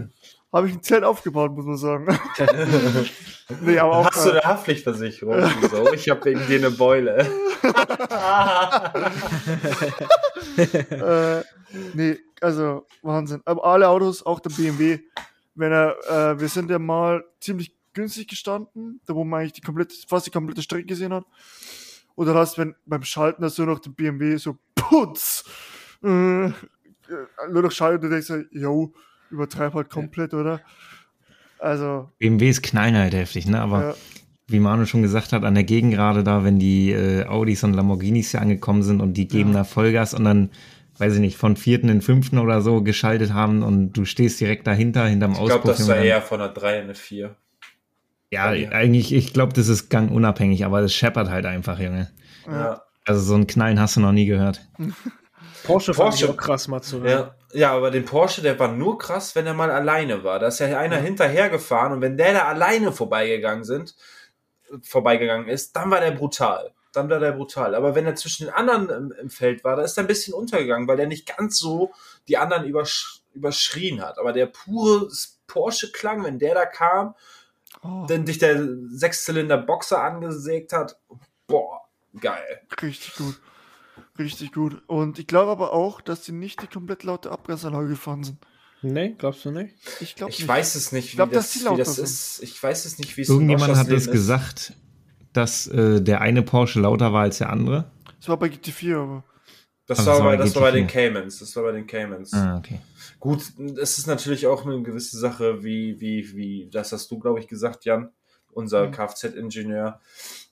habe 0.51 0.69
ich 0.69 0.75
ein 0.77 0.83
Zelt 0.83 1.05
aufgebaut, 1.05 1.53
muss 1.53 1.67
man 1.67 1.77
sagen. 1.77 2.19
nee, 3.61 3.79
aber 3.79 3.97
auch, 3.99 4.07
Hast 4.11 4.25
du 4.25 4.31
eine 4.31 4.41
Haftpflichtversicherung? 4.41 5.45
Wieso? 5.61 5.93
Ich 5.93 6.09
habe 6.09 6.25
wegen 6.25 6.47
dir 6.47 6.57
eine 6.57 6.71
Beule. 6.71 7.27
äh, 10.57 11.43
nee, 11.93 12.19
also 12.41 12.87
Wahnsinn. 13.03 13.43
Aber 13.45 13.63
alle 13.63 13.89
Autos, 13.89 14.25
auch 14.25 14.41
der 14.41 14.51
BMW, 14.51 15.01
wenn 15.55 15.73
er, 15.73 15.97
äh, 16.09 16.41
wir 16.41 16.49
sind 16.49 16.71
ja 16.71 16.79
mal 16.79 17.23
ziemlich 17.41 17.76
günstig 17.97 18.29
gestanden, 18.29 19.01
da 19.07 19.15
wo 19.15 19.25
man 19.25 19.41
eigentlich 19.41 19.55
die 19.55 19.61
komplette, 19.63 19.95
fast 20.09 20.27
die 20.27 20.31
komplette 20.31 20.63
Strecke 20.63 20.87
gesehen 20.87 21.13
hat. 21.13 21.25
Dann 22.17 22.35
hast 22.35 22.57
du, 22.57 22.63
wenn 22.63 22.75
beim 22.87 23.03
Schalten 23.03 23.45
hast 23.45 23.59
du 23.59 23.65
noch 23.67 23.79
den 23.81 23.95
BMW 23.95 24.37
so 24.37 24.57
putz, 24.75 25.45
äh, 26.05 26.47
äh, 26.47 26.51
nur 27.51 27.63
noch 27.63 27.73
schalten 27.73 28.05
und 28.05 28.11
du 28.11 28.15
denkst, 28.17 28.27
so, 28.29 28.37
yo, 28.59 28.93
übertreib 29.31 29.75
halt 29.75 29.91
komplett, 29.91 30.33
oder? 30.33 30.61
Also, 31.59 32.11
BMWs 32.19 32.63
knallen 32.63 32.97
halt 32.97 33.15
heftig, 33.15 33.47
ne? 33.47 33.61
Aber 33.61 33.81
ja, 33.89 33.95
wie 34.49 34.61
Manu 34.61 34.87
schon 34.87 35.03
gesagt 35.03 35.33
hat, 35.33 35.43
an 35.45 35.55
der 35.55 35.65
Gegend 35.65 35.93
gerade 35.95 36.23
da, 36.23 36.45
wenn 36.45 36.59
die 36.59 36.93
äh, 36.93 37.25
Audis 37.27 37.65
und 37.65 37.73
Lamborghinis 37.75 38.31
hier 38.31 38.41
angekommen 38.43 38.83
sind 38.83 39.01
und 39.01 39.15
die 39.15 39.27
geben 39.27 39.51
Ja. 39.51 39.59
da 39.59 39.65
Vollgas 39.65 40.15
und 40.15 40.25
dann, 40.25 40.51
weiß 40.99 41.15
ich 41.15 41.21
nicht, 41.21 41.37
von 41.37 41.57
vierten 41.57 41.89
in 41.89 42.01
fünften 42.03 42.39
oder 42.39 42.61
so 42.61 42.83
geschaltet 42.83 43.33
haben 43.33 43.63
und 43.63 43.93
du 43.95 44.05
stehst 44.05 44.41
direkt 44.41 44.67
dahinter, 44.67 45.07
hinterm 45.07 45.33
Ich 45.33 45.39
Auspuff. 45.39 45.63
glaube, 45.63 45.79
das 45.79 45.89
war 45.89 45.97
eher 45.97 46.23
von 46.23 46.41
einer 46.41 46.53
3 46.53 46.77
in 46.79 46.85
eine 46.85 46.95
4. 46.95 47.35
Ja, 48.31 48.47
eigentlich, 48.47 49.13
ich 49.13 49.33
glaube, 49.33 49.53
das 49.53 49.69
ist 49.69 49.89
gangunabhängig, 49.89 50.65
aber 50.65 50.81
es 50.81 50.93
scheppert 50.93 51.31
halt 51.31 51.47
einfach, 51.47 51.79
Junge. 51.79 52.11
Ja. 52.47 52.83
Also 53.05 53.21
so 53.21 53.35
ein 53.35 53.47
Knallen 53.47 53.81
hast 53.81 53.97
du 53.97 54.01
noch 54.01 54.13
nie 54.13 54.27
gehört. 54.27 54.61
Porsche 55.65 55.95
fand 55.95 56.11
Porsche. 56.11 56.25
ich 56.25 56.31
auch 56.31 56.37
krass 56.37 56.69
mal 56.69 56.83
zu 56.83 57.03
hören. 57.03 57.31
Ja. 57.53 57.59
ja, 57.59 57.73
aber 57.73 57.91
den 57.91 58.05
Porsche, 58.05 58.43
der 58.43 58.59
war 58.59 58.69
nur 58.69 58.99
krass, 58.99 59.35
wenn 59.35 59.47
er 59.47 59.55
mal 59.55 59.71
alleine 59.71 60.23
war. 60.25 60.39
Da 60.39 60.49
ist 60.49 60.61
ja 60.61 60.79
einer 60.79 60.99
hinterhergefahren 60.99 61.93
und 61.93 62.01
wenn 62.01 62.17
der 62.17 62.33
da 62.33 62.45
alleine 62.47 62.93
vorbeigegangen 62.93 63.65
sind, 63.65 63.95
vorbeigegangen 64.83 65.49
ist, 65.49 65.75
dann 65.75 65.91
war 65.91 66.01
der 66.01 66.13
brutal. 66.13 66.73
Dann 66.93 67.11
war 67.11 67.21
der 67.21 67.33
brutal. 67.33 67.75
Aber 67.75 67.95
wenn 67.95 68.07
er 68.07 68.15
zwischen 68.15 68.47
den 68.47 68.55
anderen 68.55 68.89
im, 68.89 69.13
im 69.13 69.31
Feld 69.31 69.65
war, 69.65 69.77
da 69.77 69.83
ist 69.83 69.97
er 69.99 70.05
ein 70.05 70.09
bisschen 70.09 70.35
untergegangen, 70.35 70.89
weil 70.89 70.97
der 70.97 71.07
nicht 71.07 71.37
ganz 71.37 71.59
so 71.59 71.93
die 72.29 72.39
anderen 72.39 72.65
übersch 72.65 73.23
überschrien 73.35 74.01
hat. 74.01 74.19
Aber 74.19 74.33
der 74.33 74.47
pure 74.47 75.11
Porsche-Klang, 75.47 76.25
wenn 76.25 76.39
der 76.39 76.55
da 76.55 76.65
kam, 76.65 77.15
oh, 77.83 78.05
wenn 78.09 78.25
dich 78.25 78.39
der 78.39 78.61
Sechszylinder-Boxer 78.89 80.03
angesägt 80.03 80.73
hat, 80.73 80.99
boah, 81.47 81.81
geil. 82.21 82.61
richtig 82.83 83.17
gut. 83.17 83.41
Richtig 84.19 84.53
gut. 84.53 84.83
Und 84.87 85.19
ich 85.19 85.27
glaube 85.27 85.51
aber 85.53 85.73
auch, 85.73 86.01
dass 86.01 86.23
die 86.23 86.33
nicht 86.33 86.63
die 86.63 86.67
komplett 86.67 87.03
laute 87.03 87.31
Abgasanlage 87.31 87.89
gefahren 87.89 88.25
sind. 88.25 88.39
Nee, 88.83 89.15
glaubst 89.19 89.45
du 89.45 89.51
nicht? 89.51 89.75
Ich 90.01 90.15
glaube 90.17 90.33
Ich 90.33 90.41
nicht. 90.41 90.49
weiß 90.49 90.75
es 90.75 90.93
nicht, 90.93 91.13
wie, 91.13 91.17
glaub, 91.17 91.33
dass 91.33 91.45
das, 91.47 91.53
die 91.55 91.61
wie 91.61 91.65
lauter 91.65 91.79
das 91.79 91.95
sind. 91.97 92.05
ist. 92.05 92.43
Ich 92.43 92.63
weiß 92.63 92.85
es 92.85 92.99
nicht, 92.99 93.17
wie 93.17 93.23
es 93.23 93.29
Irgendjemand 93.29 93.75
hat 93.77 93.89
es 93.89 94.11
gesagt, 94.11 94.75
dass 95.33 95.67
äh, 95.67 96.01
der 96.03 96.21
eine 96.21 96.43
Porsche 96.43 96.81
lauter 96.81 97.13
war 97.13 97.23
als 97.23 97.39
der 97.39 97.51
andere. 97.51 97.91
Es 98.21 98.29
war 98.29 98.37
bei 98.39 98.47
GT4, 98.49 98.97
aber. 99.03 99.25
Das, 99.87 99.99
Also 100.01 100.11
war, 100.11 100.17
das 100.19 100.25
bei, 100.39 100.45
das 100.45 100.55
war 100.57 100.63
bei 100.63 100.71
den 100.73 100.87
GT4. 100.87 100.93
Caymans. 100.93 101.39
Das 101.39 101.57
war 101.57 101.63
bei 101.65 101.73
den 101.73 101.87
Caymans. 101.87 102.33
Ah, 102.33 102.57
okay. 102.59 102.81
Gut, 103.27 103.43
es 103.79 103.99
ist 103.99 104.07
natürlich 104.07 104.47
auch 104.47 104.65
eine 104.65 104.81
gewisse 104.85 105.19
Sache, 105.19 105.65
wie, 105.65 106.01
wie, 106.01 106.37
wie, 106.37 106.69
das 106.71 106.93
hast 106.93 107.11
du, 107.11 107.19
glaube 107.19 107.41
ich, 107.41 107.49
gesagt, 107.49 107.85
Jan, 107.85 108.13
unser 108.53 108.87
Mhm. 108.87 108.93
Kfz-Ingenieur. 108.93 110.01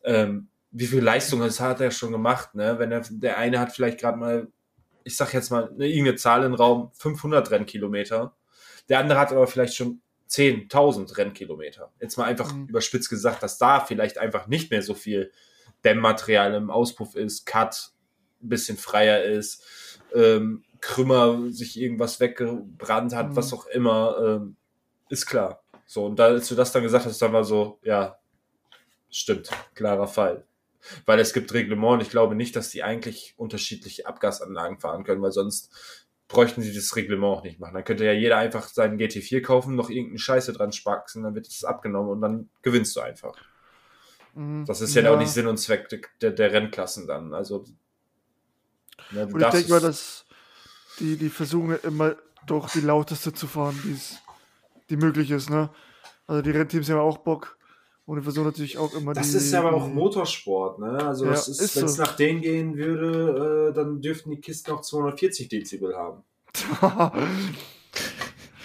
Ähm, 0.02 0.48
wie 0.72 0.86
viel 0.88 1.00
Leistung 1.00 1.38
das 1.38 1.60
hat 1.60 1.80
er 1.80 1.92
schon 1.92 2.10
gemacht, 2.10 2.56
ne? 2.56 2.76
Wenn 2.80 2.90
er, 2.90 3.02
der 3.08 3.38
eine 3.38 3.60
hat 3.60 3.70
vielleicht 3.72 4.00
gerade 4.00 4.18
mal, 4.18 4.48
ich 5.04 5.16
sag 5.16 5.32
jetzt 5.34 5.50
mal, 5.50 5.68
eine, 5.68 5.86
irgendeine 5.86 6.16
Zahl 6.16 6.42
im 6.42 6.54
Raum, 6.54 6.90
500 6.94 7.48
Rennkilometer. 7.52 8.34
Der 8.88 8.98
andere 8.98 9.20
hat 9.20 9.30
aber 9.30 9.46
vielleicht 9.46 9.76
schon 9.76 10.00
10.000 10.28 11.16
Rennkilometer. 11.16 11.92
Jetzt 12.00 12.18
mal 12.18 12.24
einfach 12.24 12.52
Mhm. 12.52 12.66
überspitzt 12.66 13.08
gesagt, 13.08 13.44
dass 13.44 13.56
da 13.56 13.78
vielleicht 13.78 14.18
einfach 14.18 14.48
nicht 14.48 14.72
mehr 14.72 14.82
so 14.82 14.94
viel 14.94 15.30
Dämmmaterial 15.84 16.54
im 16.54 16.70
Auspuff 16.70 17.14
ist, 17.14 17.46
Cut 17.46 17.92
ein 18.42 18.48
bisschen 18.48 18.76
freier 18.76 19.22
ist, 19.22 19.62
ähm, 20.12 20.64
Krümmer 20.84 21.50
sich 21.50 21.80
irgendwas 21.80 22.20
weggebrannt 22.20 23.14
hat, 23.14 23.30
Mhm. 23.30 23.36
was 23.36 23.54
auch 23.54 23.66
immer, 23.68 24.16
ähm, 24.22 24.56
ist 25.08 25.24
klar. 25.24 25.62
So, 25.86 26.04
und 26.04 26.18
da, 26.18 26.26
als 26.26 26.48
du 26.48 26.54
das 26.54 26.72
dann 26.72 26.82
gesagt 26.82 27.06
hast, 27.06 27.22
dann 27.22 27.32
war 27.32 27.42
so, 27.42 27.78
ja, 27.82 28.18
stimmt, 29.10 29.48
klarer 29.74 30.06
Fall. 30.06 30.44
Weil 31.06 31.20
es 31.20 31.32
gibt 31.32 31.54
Reglement 31.54 31.94
und 31.94 32.02
ich 32.02 32.10
glaube 32.10 32.34
nicht, 32.34 32.54
dass 32.54 32.68
die 32.68 32.82
eigentlich 32.82 33.32
unterschiedliche 33.38 34.06
Abgasanlagen 34.06 34.78
fahren 34.78 35.04
können, 35.04 35.22
weil 35.22 35.32
sonst 35.32 35.70
bräuchten 36.28 36.60
sie 36.60 36.74
das 36.74 36.94
Reglement 36.94 37.38
auch 37.38 37.44
nicht 37.44 37.60
machen. 37.60 37.72
Dann 37.72 37.84
könnte 37.84 38.04
ja 38.04 38.12
jeder 38.12 38.36
einfach 38.36 38.68
seinen 38.68 38.98
GT4 38.98 39.40
kaufen, 39.40 39.76
noch 39.76 39.88
irgendeine 39.88 40.18
Scheiße 40.18 40.52
dran 40.52 40.72
spaxen, 40.72 41.22
dann 41.22 41.34
wird 41.34 41.46
es 41.46 41.64
abgenommen 41.64 42.10
und 42.10 42.20
dann 42.20 42.50
gewinnst 42.60 42.94
du 42.96 43.00
einfach. 43.00 43.34
Mhm. 44.34 44.66
Das 44.66 44.82
ist 44.82 44.94
ja, 44.94 45.10
auch 45.10 45.18
nicht 45.18 45.30
Sinn 45.30 45.46
und 45.46 45.56
Zweck 45.56 45.88
der, 46.20 46.32
der, 46.32 46.52
Rennklassen 46.52 47.06
dann. 47.06 47.32
Also, 47.32 47.64
ne, 49.12 49.26
du 49.26 49.34
Und 49.34 49.40
ich 49.40 49.48
denke 49.48 49.70
mal, 49.70 49.80
dass 49.80 50.26
die, 51.00 51.16
die 51.16 51.28
versuchen 51.28 51.76
immer 51.82 52.16
doch 52.46 52.70
die 52.70 52.80
lauteste 52.80 53.32
zu 53.32 53.46
fahren, 53.46 53.78
die's, 53.84 54.18
die 54.90 54.96
möglich 54.96 55.30
ist, 55.30 55.50
ne? 55.50 55.70
Also 56.26 56.42
die 56.42 56.50
Rennteams 56.50 56.88
haben 56.90 56.98
auch 57.00 57.18
Bock 57.18 57.56
und 58.06 58.16
die 58.16 58.22
versuchen 58.22 58.46
natürlich 58.46 58.76
auch 58.78 58.92
immer 58.94 59.12
Das 59.14 59.30
die. 59.30 59.36
ist 59.38 59.52
ja 59.52 59.60
aber 59.60 59.74
auch 59.74 59.88
Motorsport, 59.88 60.78
ne? 60.78 60.98
Also 61.04 61.24
Ja, 61.24 61.30
das 61.32 61.48
ist, 61.48 61.60
ist 61.60 61.76
wenn 61.76 61.84
es 61.86 61.94
so. 61.96 62.02
nach 62.02 62.16
denen 62.16 62.40
gehen 62.42 62.76
würde, 62.76 63.68
äh, 63.70 63.74
dann 63.74 64.00
dürften 64.00 64.30
die 64.30 64.40
Kisten 64.40 64.72
auch 64.72 64.80
240 64.82 65.48
Dezibel 65.48 65.94
haben. 65.96 66.22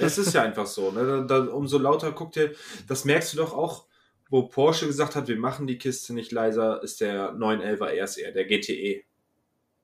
Es 0.01 0.17
ist 0.17 0.33
ja 0.33 0.43
einfach 0.43 0.65
so, 0.65 0.91
ne? 0.91 1.05
Dann, 1.05 1.27
dann, 1.27 1.47
umso 1.49 1.77
lauter 1.77 2.13
guckt 2.13 2.37
ihr, 2.37 2.53
das 2.87 3.03
merkst 3.03 3.33
du 3.33 3.37
doch 3.37 3.53
auch, 3.53 3.85
wo 4.29 4.43
Porsche 4.43 4.87
gesagt 4.87 5.15
hat, 5.15 5.27
wir 5.27 5.37
machen 5.37 5.67
die 5.67 5.77
Kiste 5.77 6.13
nicht 6.13 6.31
leiser, 6.31 6.81
ist 6.83 7.01
der 7.01 7.33
911er 7.33 8.01
RSR, 8.01 8.31
der 8.31 8.45
GTE. 8.45 9.03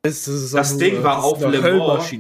Das, 0.06 0.52
Das 0.52 0.78
Ding 0.78 1.04
war 1.04 1.16
das 1.18 1.26
auf 1.26 1.40
Le 1.42 1.62
Mans. 1.78 2.12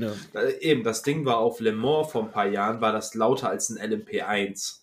Eben, 0.61 0.83
das 0.83 1.01
Ding 1.03 1.25
war 1.25 1.38
auf 1.38 1.59
Le 1.59 1.71
Mans 1.71 2.11
vor 2.11 2.23
ein 2.23 2.31
paar 2.31 2.47
Jahren, 2.47 2.81
war 2.81 2.91
das 2.91 3.13
lauter 3.15 3.49
als 3.49 3.69
ein 3.69 3.77
LMP1 3.77 4.79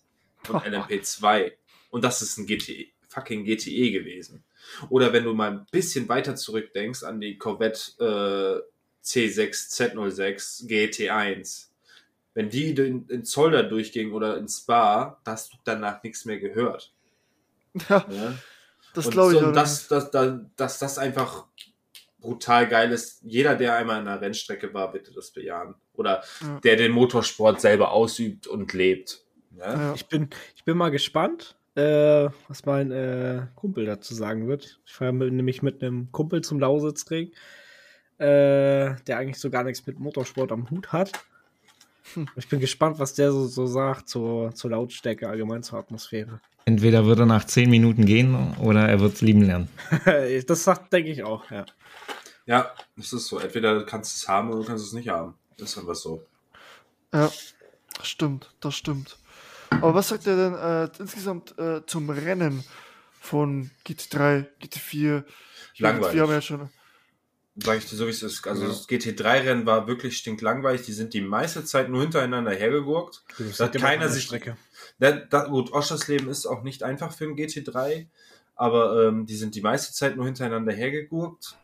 und 0.49 0.63
LMP2. 0.65 1.53
und 1.91 2.03
das 2.05 2.23
ist 2.23 2.39
ein 2.39 2.47
GTE, 2.47 2.87
fucking 3.09 3.45
GTE 3.45 3.91
gewesen. 3.93 4.45
Oder 4.89 5.13
wenn 5.13 5.25
du 5.25 5.35
mal 5.35 5.51
ein 5.51 5.67
bisschen 5.71 6.09
weiter 6.09 6.37
zurückdenkst 6.37 7.03
an 7.03 7.21
die 7.21 7.37
Corvette 7.37 8.65
äh, 9.05 9.07
C6 9.07 9.71
Z06 9.75 10.67
GT1, 10.69 11.67
wenn 12.35 12.49
die 12.49 12.71
in, 12.71 13.07
in 13.09 13.25
Zolder 13.25 13.63
durchging 13.65 14.13
oder 14.13 14.37
in 14.39 14.49
Spa, 14.49 15.21
da 15.25 15.33
hast 15.33 15.53
du 15.53 15.57
danach 15.65 16.03
nichts 16.03 16.25
mehr 16.25 16.39
gehört. 16.39 16.93
Ja, 17.89 18.07
Ja? 18.11 18.35
das 18.95 19.07
Und 19.07 19.13
glaube 19.13 19.35
ich. 19.35 19.41
so, 19.41 19.47
auch 19.47 19.53
dass, 19.53 19.89
dass, 19.89 20.11
dass, 20.11 20.35
dass 20.57 20.79
das 20.79 20.99
einfach 20.99 21.47
brutal 22.23 22.67
geil 22.69 22.91
ist. 22.93 23.21
Jeder, 23.23 23.55
der 23.57 23.77
einmal 23.77 24.01
in 24.01 24.09
einer 24.09 24.21
Rennstrecke 24.21 24.73
war, 24.73 24.91
bitte 24.91 25.13
das 25.13 25.31
bejahen. 25.33 25.75
Oder 25.93 26.23
Ja. 26.41 26.61
der 26.65 26.77
den 26.77 26.93
Motorsport 26.93 27.61
selber 27.61 27.93
ausübt 27.93 28.47
und 28.47 28.73
lebt. 28.73 29.23
Ja? 29.59 29.75
Ja. 29.75 29.95
Ich 29.95 30.07
bin, 30.07 30.31
ich 30.57 30.65
bin 30.65 30.79
mal 30.79 30.91
gespannt, 30.91 31.57
äh, 31.75 32.29
was 32.49 32.65
mein 32.65 32.91
äh, 32.91 33.47
Kumpel 33.55 33.85
dazu 33.85 34.15
sagen 34.15 34.49
wird. 34.49 34.81
Ich 34.87 34.93
fahre 34.95 35.13
nämlich 35.13 35.61
mit 35.63 35.83
einem 35.83 36.11
Kumpel 36.13 36.41
zum 36.43 36.59
Lausitzring, 36.61 37.33
äh, 38.19 38.95
der 39.07 39.19
eigentlich 39.19 39.39
so 39.41 39.51
gar 39.51 39.65
nichts 39.65 39.87
mit 39.87 39.99
Motorsport 39.99 40.53
am 40.53 40.71
Hut 40.71 40.93
hat. 40.93 41.13
Ich 42.37 42.49
bin 42.49 42.61
gespannt, 42.61 42.99
was 42.99 43.15
der 43.15 43.33
so, 43.33 43.47
so 43.47 43.67
sagt 43.67 44.09
zur, 44.09 44.55
zur 44.55 44.71
Lautstärke, 44.71 45.29
allgemein 45.29 45.63
zur 45.63 45.79
Atmosphäre. 45.79 46.41
Entweder 46.65 47.07
wird 47.07 47.19
er 47.19 47.27
nach 47.27 47.45
zehn 47.45 47.71
Minuten 47.71 48.07
gehen 48.07 48.57
oder 48.59 48.89
er 48.89 49.01
wird 49.01 49.15
es 49.15 49.21
lieben 49.21 49.43
lernen. 49.43 49.69
das 50.47 50.65
sagt, 50.65 50.93
denke 50.93 51.11
ich 51.11 51.25
auch, 51.25 51.51
ja. 51.51 51.67
ja, 52.47 52.71
das 52.97 53.13
ist 53.13 53.27
so. 53.27 53.39
Entweder 53.39 53.85
kannst 53.85 54.15
du 54.15 54.17
es 54.23 54.29
haben 54.29 54.51
oder 54.51 54.61
du 54.61 54.67
kannst 54.67 54.87
es 54.87 54.93
nicht 54.93 55.09
haben. 55.09 55.35
Das 55.59 55.71
ist 55.71 55.79
einfach 55.79 55.95
so. 55.95 56.25
Ja, 57.13 57.31
das 57.97 58.09
stimmt, 58.09 58.55
das 58.61 58.75
stimmt. 58.77 59.19
Aber 59.71 59.95
was 59.95 60.09
sagt 60.09 60.27
er 60.27 60.37
denn 60.37 60.55
äh, 60.55 60.89
insgesamt 61.01 61.59
äh, 61.59 61.85
zum 61.87 62.11
Rennen 62.11 62.63
von 63.21 63.71
GT3, 63.87 64.47
GT4? 64.63 65.25
Ich 65.75 65.81
meine, 65.81 65.95
Langweilig. 65.95 66.17
GT4 66.17 66.21
haben 66.21 66.29
wir 66.29 66.35
ja 66.35 66.43
schon. 66.43 66.71
Sag 67.57 67.79
ich 67.79 67.87
dir 67.91 67.97
so, 67.97 68.07
wie 68.07 68.11
es 68.11 68.23
ist. 68.23 68.47
Also 68.47 68.63
Ja. 68.63 68.69
das 68.69 68.89
GT3-Rennen 68.89 69.67
war 69.67 69.87
wirklich 69.87 70.17
stinklangweilig. 70.17 70.83
Die 70.83 70.93
sind 70.93 71.13
die 71.13 71.21
meiste 71.21 71.65
Zeit 71.65 71.91
nur 71.91 72.01
hintereinander 72.01 72.53
hergegurkt. 72.53 73.25
Das 73.39 73.61
hat 73.61 73.75
keiner 73.77 74.09
sich- 74.09 74.25
Strecke. 74.25 74.57
Da, 74.99 75.13
da, 75.13 75.45
gut, 75.45 75.71
Oschersleben 75.73 76.29
ist 76.31 76.47
auch 76.47 76.63
nicht 76.63 76.83
einfach 76.83 77.13
für 77.13 77.25
ein 77.25 77.37
GT3, 77.37 78.09
aber 78.55 79.07
ähm, 79.09 79.27
die 79.27 79.37
sind 79.37 79.55
die 79.55 79.61
meiste 79.61 79.93
Zeit 79.93 80.17
nur 80.17 80.25
hintereinander 80.25 80.73
hergegurkt. 80.73 81.57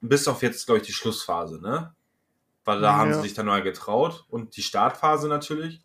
Bis 0.00 0.28
auf 0.28 0.42
jetzt, 0.42 0.66
glaube 0.66 0.80
ich, 0.80 0.86
die 0.86 0.92
Schlussphase, 0.92 1.60
ne? 1.60 1.94
Weil 2.64 2.80
da 2.80 2.90
Ja. 2.92 2.96
haben 2.96 3.12
sie 3.12 3.22
sich 3.22 3.34
dann 3.34 3.46
mal 3.46 3.62
getraut 3.62 4.24
und 4.28 4.56
die 4.56 4.62
Startphase 4.62 5.26
natürlich. 5.26 5.80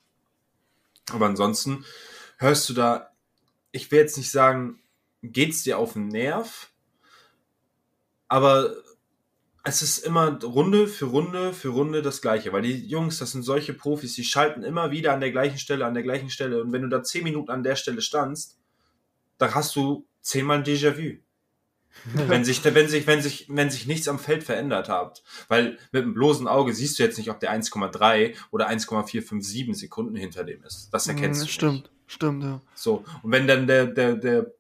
Aber 1.12 1.26
ansonsten 1.26 1.86
hörst 2.38 2.70
du 2.70 2.74
da, 2.74 3.12
ich 3.72 3.90
will 3.90 4.00
jetzt 4.00 4.18
nicht 4.18 4.30
sagen, 4.30 4.80
geht's 5.24 5.64
dir 5.64 5.80
auf 5.80 5.94
den 5.94 6.08
Nerv, 6.10 6.70
aber 8.28 8.76
es 9.68 9.82
ist 9.82 9.98
immer 10.00 10.42
Runde 10.44 10.88
für 10.88 11.06
Runde 11.06 11.54
für 11.54 11.70
Runde 11.70 12.02
das 12.02 12.22
Gleiche, 12.22 12.54
weil 12.54 12.62
die 12.62 12.86
Jungs, 12.88 13.20
das 13.20 13.32
sind 13.32 13.44
solche 13.44 13.74
Profis, 13.74 14.14
die 14.16 14.24
schalten 14.24 14.64
immer 14.64 14.92
wieder 14.92 15.14
an 15.14 15.20
der 15.20 15.32
gleichen 15.32 15.58
Stelle, 15.60 15.86
an 15.86 15.94
der 15.94 16.04
gleichen 16.04 16.30
Stelle. 16.30 16.62
Und 16.62 16.72
wenn 16.72 16.82
du 16.84 16.90
da 16.90 17.04
zehn 17.04 17.24
Minuten 17.24 17.52
an 17.52 17.64
der 17.64 17.76
Stelle 17.76 18.02
standst, 18.02 18.58
dann 19.38 19.54
hast 19.54 19.76
du 19.76 20.08
zehnmal 20.22 20.60
ein 20.60 20.64
Déjà-vu. 20.64 21.18
wenn 22.14 22.46
sich, 22.46 22.64
wenn 22.64 22.88
sich, 22.88 23.08
wenn 23.08 23.22
sich, 23.24 23.48
wenn 23.50 23.72
sich 23.72 23.88
nichts 23.88 24.08
am 24.08 24.20
Feld 24.20 24.44
verändert 24.44 24.88
hat. 24.88 25.24
Weil 25.48 25.80
mit 25.92 26.04
dem 26.04 26.14
bloßen 26.14 26.48
Auge 26.48 26.74
siehst 26.74 27.00
du 27.00 27.04
jetzt 27.04 27.18
nicht, 27.18 27.32
ob 27.32 27.40
der 27.40 27.52
1,3 27.52 28.36
oder 28.52 28.68
1,457 28.68 29.76
Sekunden 29.76 30.16
hinter 30.16 30.44
dem 30.44 30.64
ist. 30.64 30.90
Das 30.92 31.08
erkennst 31.08 31.42
Mm, 31.42 31.46
du. 31.46 31.52
Stimmt, 31.52 31.74
Nicht. 31.74 31.92
stimmt, 32.06 32.44
ja. 32.44 32.62
So. 32.76 33.04
Und 33.24 33.32
wenn 33.32 33.48
dann 33.48 33.66
der, 33.66 33.88
der, 33.88 34.16
der 34.16 34.54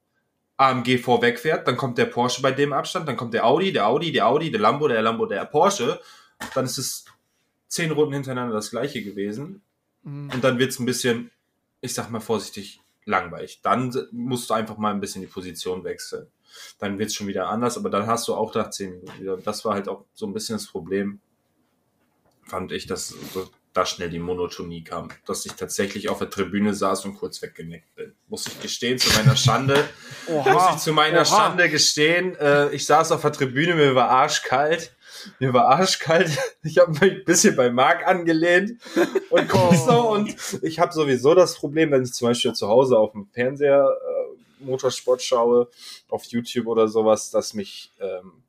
AMG 0.57 0.97
vorwegfährt, 0.97 1.67
dann 1.67 1.77
kommt 1.77 1.97
der 1.97 2.05
Porsche 2.05 2.41
bei 2.41 2.51
dem 2.51 2.73
Abstand, 2.73 3.07
dann 3.07 3.15
kommt 3.15 3.33
der 3.33 3.45
Audi, 3.45 3.71
der 3.71 3.87
Audi, 3.87 4.11
der 4.11 4.27
Audi, 4.27 4.51
der 4.51 4.59
Lambo, 4.59 4.87
der 4.87 5.01
Lambo, 5.01 5.27
der 5.27 5.45
Porsche. 5.45 5.99
Dann 6.55 6.65
ist 6.65 6.77
es 6.77 7.05
zehn 7.67 7.91
Runden 7.91 8.13
hintereinander 8.13 8.55
das 8.55 8.71
gleiche 8.71 9.03
gewesen. 9.03 9.61
Mhm. 10.03 10.31
Und 10.33 10.43
dann 10.43 10.57
wird's 10.57 10.79
ein 10.79 10.85
bisschen, 10.85 11.31
ich 11.81 11.93
sag 11.93 12.09
mal 12.09 12.19
vorsichtig, 12.19 12.81
langweilig. 13.05 13.61
Dann 13.61 13.93
musst 14.11 14.49
du 14.49 14.55
einfach 14.55 14.77
mal 14.77 14.93
ein 14.93 14.99
bisschen 14.99 15.21
die 15.21 15.27
Position 15.27 15.83
wechseln. 15.83 16.27
Dann 16.79 16.97
wird's 16.97 17.13
schon 17.13 17.27
wieder 17.27 17.49
anders, 17.49 17.77
aber 17.77 17.89
dann 17.89 18.07
hast 18.07 18.27
du 18.27 18.33
auch 18.33 18.53
nach 18.55 18.71
zehn 18.71 18.91
Minuten 18.91 19.19
wieder. 19.19 19.37
Das 19.37 19.63
war 19.63 19.75
halt 19.75 19.87
auch 19.87 20.05
so 20.13 20.25
ein 20.25 20.33
bisschen 20.33 20.55
das 20.55 20.67
Problem, 20.67 21.19
fand 22.43 22.71
ich, 22.71 22.87
dass 22.87 23.15
da 23.77 23.85
schnell 23.85 24.09
die 24.09 24.19
Monotonie 24.19 24.83
kam. 24.83 25.09
Dass 25.25 25.45
ich 25.45 25.53
tatsächlich 25.53 26.09
auf 26.09 26.17
der 26.19 26.29
Tribüne 26.29 26.73
saß 26.73 27.05
und 27.05 27.15
kurz 27.15 27.41
weggenickt 27.41 27.95
bin. 27.95 28.13
Muss 28.27 28.47
ich 28.47 28.59
gestehen, 28.59 28.97
zu 28.97 29.15
meiner 29.17 29.35
Schande. 29.35 29.87
muss 30.27 30.63
ich 30.71 30.77
zu 30.77 30.93
meiner 30.93 31.21
Oha. 31.21 31.25
Schande 31.25 31.69
gestehen. 31.69 32.35
Äh, 32.37 32.69
ich 32.69 32.85
saß 32.85 33.11
auf 33.11 33.21
der 33.21 33.31
Tribüne, 33.31 33.75
mir 33.75 33.93
war 33.93 34.09
arschkalt. 34.09 34.93
Mir 35.39 35.53
war 35.53 35.67
arschkalt. 35.67 36.31
Ich 36.63 36.79
habe 36.79 36.91
mich 36.91 37.01
ein 37.01 37.23
bisschen 37.23 37.55
bei 37.55 37.69
Marc 37.69 38.05
angelehnt 38.05 38.81
und 39.29 39.47
guck 39.47 39.75
so. 39.87 40.09
Und 40.11 40.35
ich 40.61 40.79
habe 40.79 40.91
sowieso 40.93 41.35
das 41.35 41.55
Problem, 41.55 41.91
wenn 41.91 42.03
ich 42.03 42.13
zum 42.13 42.29
Beispiel 42.29 42.53
zu 42.53 42.67
Hause 42.67 42.97
auf 42.97 43.11
dem 43.11 43.27
Fernseher 43.31 43.87
äh, 43.89 44.63
Motorsport 44.65 45.21
schaue, 45.21 45.69
auf 46.09 46.25
YouTube 46.25 46.67
oder 46.67 46.87
sowas, 46.87 47.29
dass 47.29 47.53
mich 47.53 47.91
ähm, 47.99 48.43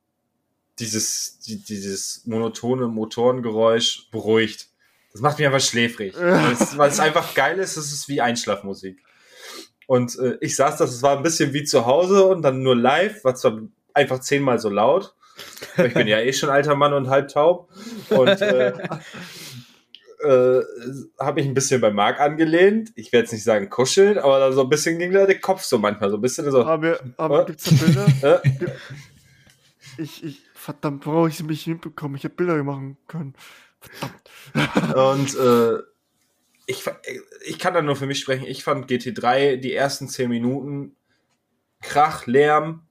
dieses, 0.78 1.38
die, 1.40 1.62
dieses 1.62 2.22
monotone 2.26 2.88
Motorengeräusch 2.88 4.08
beruhigt. 4.10 4.67
Das 5.18 5.22
macht 5.22 5.38
mich 5.38 5.46
einfach 5.48 5.60
schläfrig. 5.60 6.14
Weil 6.76 6.88
es, 6.90 7.00
einfach 7.00 7.34
geil 7.34 7.58
ist, 7.58 7.76
es 7.76 7.92
ist 7.92 8.08
wie 8.08 8.20
Einschlafmusik. 8.20 9.02
Und 9.88 10.16
äh, 10.20 10.38
ich 10.40 10.54
saß 10.54 10.76
das, 10.76 10.92
es 10.94 11.02
war 11.02 11.16
ein 11.16 11.24
bisschen 11.24 11.52
wie 11.52 11.64
zu 11.64 11.86
Hause 11.86 12.24
und 12.26 12.42
dann 12.42 12.62
nur 12.62 12.76
live, 12.76 13.24
war 13.24 13.34
zwar 13.34 13.58
einfach 13.94 14.20
zehnmal 14.20 14.60
so 14.60 14.68
laut. 14.70 15.16
Ich 15.76 15.92
bin 15.92 16.06
ja 16.06 16.20
eh 16.20 16.32
schon 16.32 16.50
alter 16.50 16.76
Mann 16.76 16.92
und 16.92 17.08
halb 17.10 17.30
taub. 17.30 17.68
Und 18.10 18.40
äh, 18.40 18.68
äh, 20.20 20.62
habe 21.18 21.40
ich 21.40 21.46
ein 21.48 21.54
bisschen 21.54 21.80
bei 21.80 21.90
Marc 21.90 22.20
angelehnt. 22.20 22.92
Ich 22.94 23.10
werde 23.12 23.24
jetzt 23.24 23.32
nicht 23.32 23.42
sagen 23.42 23.68
kuscheln, 23.70 24.18
aber 24.18 24.38
dann 24.38 24.52
so 24.52 24.62
ein 24.62 24.68
bisschen 24.68 25.00
ging 25.00 25.10
da 25.12 25.26
der 25.26 25.40
Kopf 25.40 25.62
so 25.64 25.78
manchmal, 25.78 26.10
so 26.10 26.16
ein 26.18 26.22
bisschen 26.22 26.48
so. 26.52 26.64
Aber, 26.64 27.00
aber 27.16 27.42
Äh? 27.42 27.46
gibt's 27.46 27.64
da 27.64 27.70
Bilder? 27.74 28.42
Äh, 28.44 28.70
Ich, 30.00 30.22
ich, 30.22 30.42
verdammt, 30.54 31.02
brauche 31.02 31.28
ich 31.28 31.36
sie 31.38 31.42
mich 31.42 31.64
hinbekommen. 31.64 32.16
Ich 32.16 32.22
hätte 32.22 32.36
Bilder 32.36 32.62
machen 32.62 32.96
können. 33.08 33.34
Verdammt. 33.80 34.94
Und 34.94 35.34
äh, 35.38 35.82
ich, 36.66 36.84
ich 37.46 37.58
kann 37.58 37.74
da 37.74 37.82
nur 37.82 37.96
für 37.96 38.06
mich 38.06 38.20
sprechen. 38.20 38.46
Ich 38.46 38.62
fand 38.62 38.90
GT3 38.90 39.56
die 39.56 39.74
ersten 39.74 40.08
10 40.08 40.28
Minuten 40.28 40.96
Krach, 41.80 42.26
Lärm. 42.26 42.84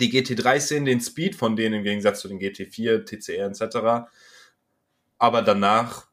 Die 0.00 0.10
GT3-Szenen, 0.10 0.86
den 0.86 1.00
Speed 1.00 1.36
von 1.36 1.54
denen 1.54 1.76
im 1.76 1.84
Gegensatz 1.84 2.20
zu 2.20 2.26
den 2.26 2.40
GT4, 2.40 3.04
TCR 3.04 3.46
etc. 3.46 4.10
Aber 5.18 5.42
danach, 5.42 6.08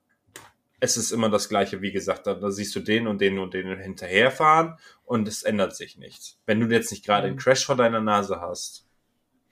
es 0.79 0.97
ist 0.97 1.11
immer 1.11 1.29
das 1.29 1.49
Gleiche, 1.49 1.81
wie 1.81 1.91
gesagt. 1.91 2.27
Da, 2.27 2.35
da 2.35 2.51
siehst 2.51 2.75
du 2.75 2.79
den 2.79 3.07
und 3.07 3.21
den 3.21 3.39
und 3.39 3.55
den 3.55 3.79
hinterherfahren 3.79 4.77
und 5.03 5.27
es 5.27 5.41
ändert 5.41 5.75
sich 5.75 5.97
nichts. 5.97 6.39
Wenn 6.45 6.59
du 6.59 6.67
jetzt 6.67 6.91
nicht 6.91 7.03
gerade 7.03 7.25
einen 7.25 7.37
Crash 7.37 7.65
vor 7.65 7.75
deiner 7.75 8.01
Nase 8.01 8.39
hast, 8.39 8.85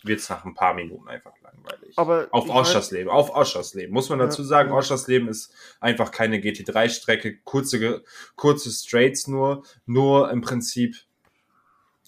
wird 0.03 0.19
es 0.19 0.29
nach 0.29 0.45
ein 0.45 0.53
paar 0.53 0.73
Minuten 0.73 1.07
einfach 1.07 1.33
langweilig. 1.41 1.97
Aber 1.97 2.27
Auf 2.31 2.49
Oschersleben, 2.49 3.09
auf 3.11 3.31
Oschersleben. 3.35 3.93
Muss 3.93 4.09
man 4.09 4.19
dazu 4.19 4.43
sagen, 4.43 4.69
ja. 4.69 4.75
Oschersleben 4.75 5.27
ist 5.27 5.53
einfach 5.79 6.11
keine 6.11 6.37
GT3-Strecke, 6.37 7.39
kurze, 7.43 8.03
kurze 8.35 8.71
Straights 8.71 9.27
nur, 9.27 9.63
nur 9.85 10.31
im 10.31 10.41
Prinzip 10.41 10.95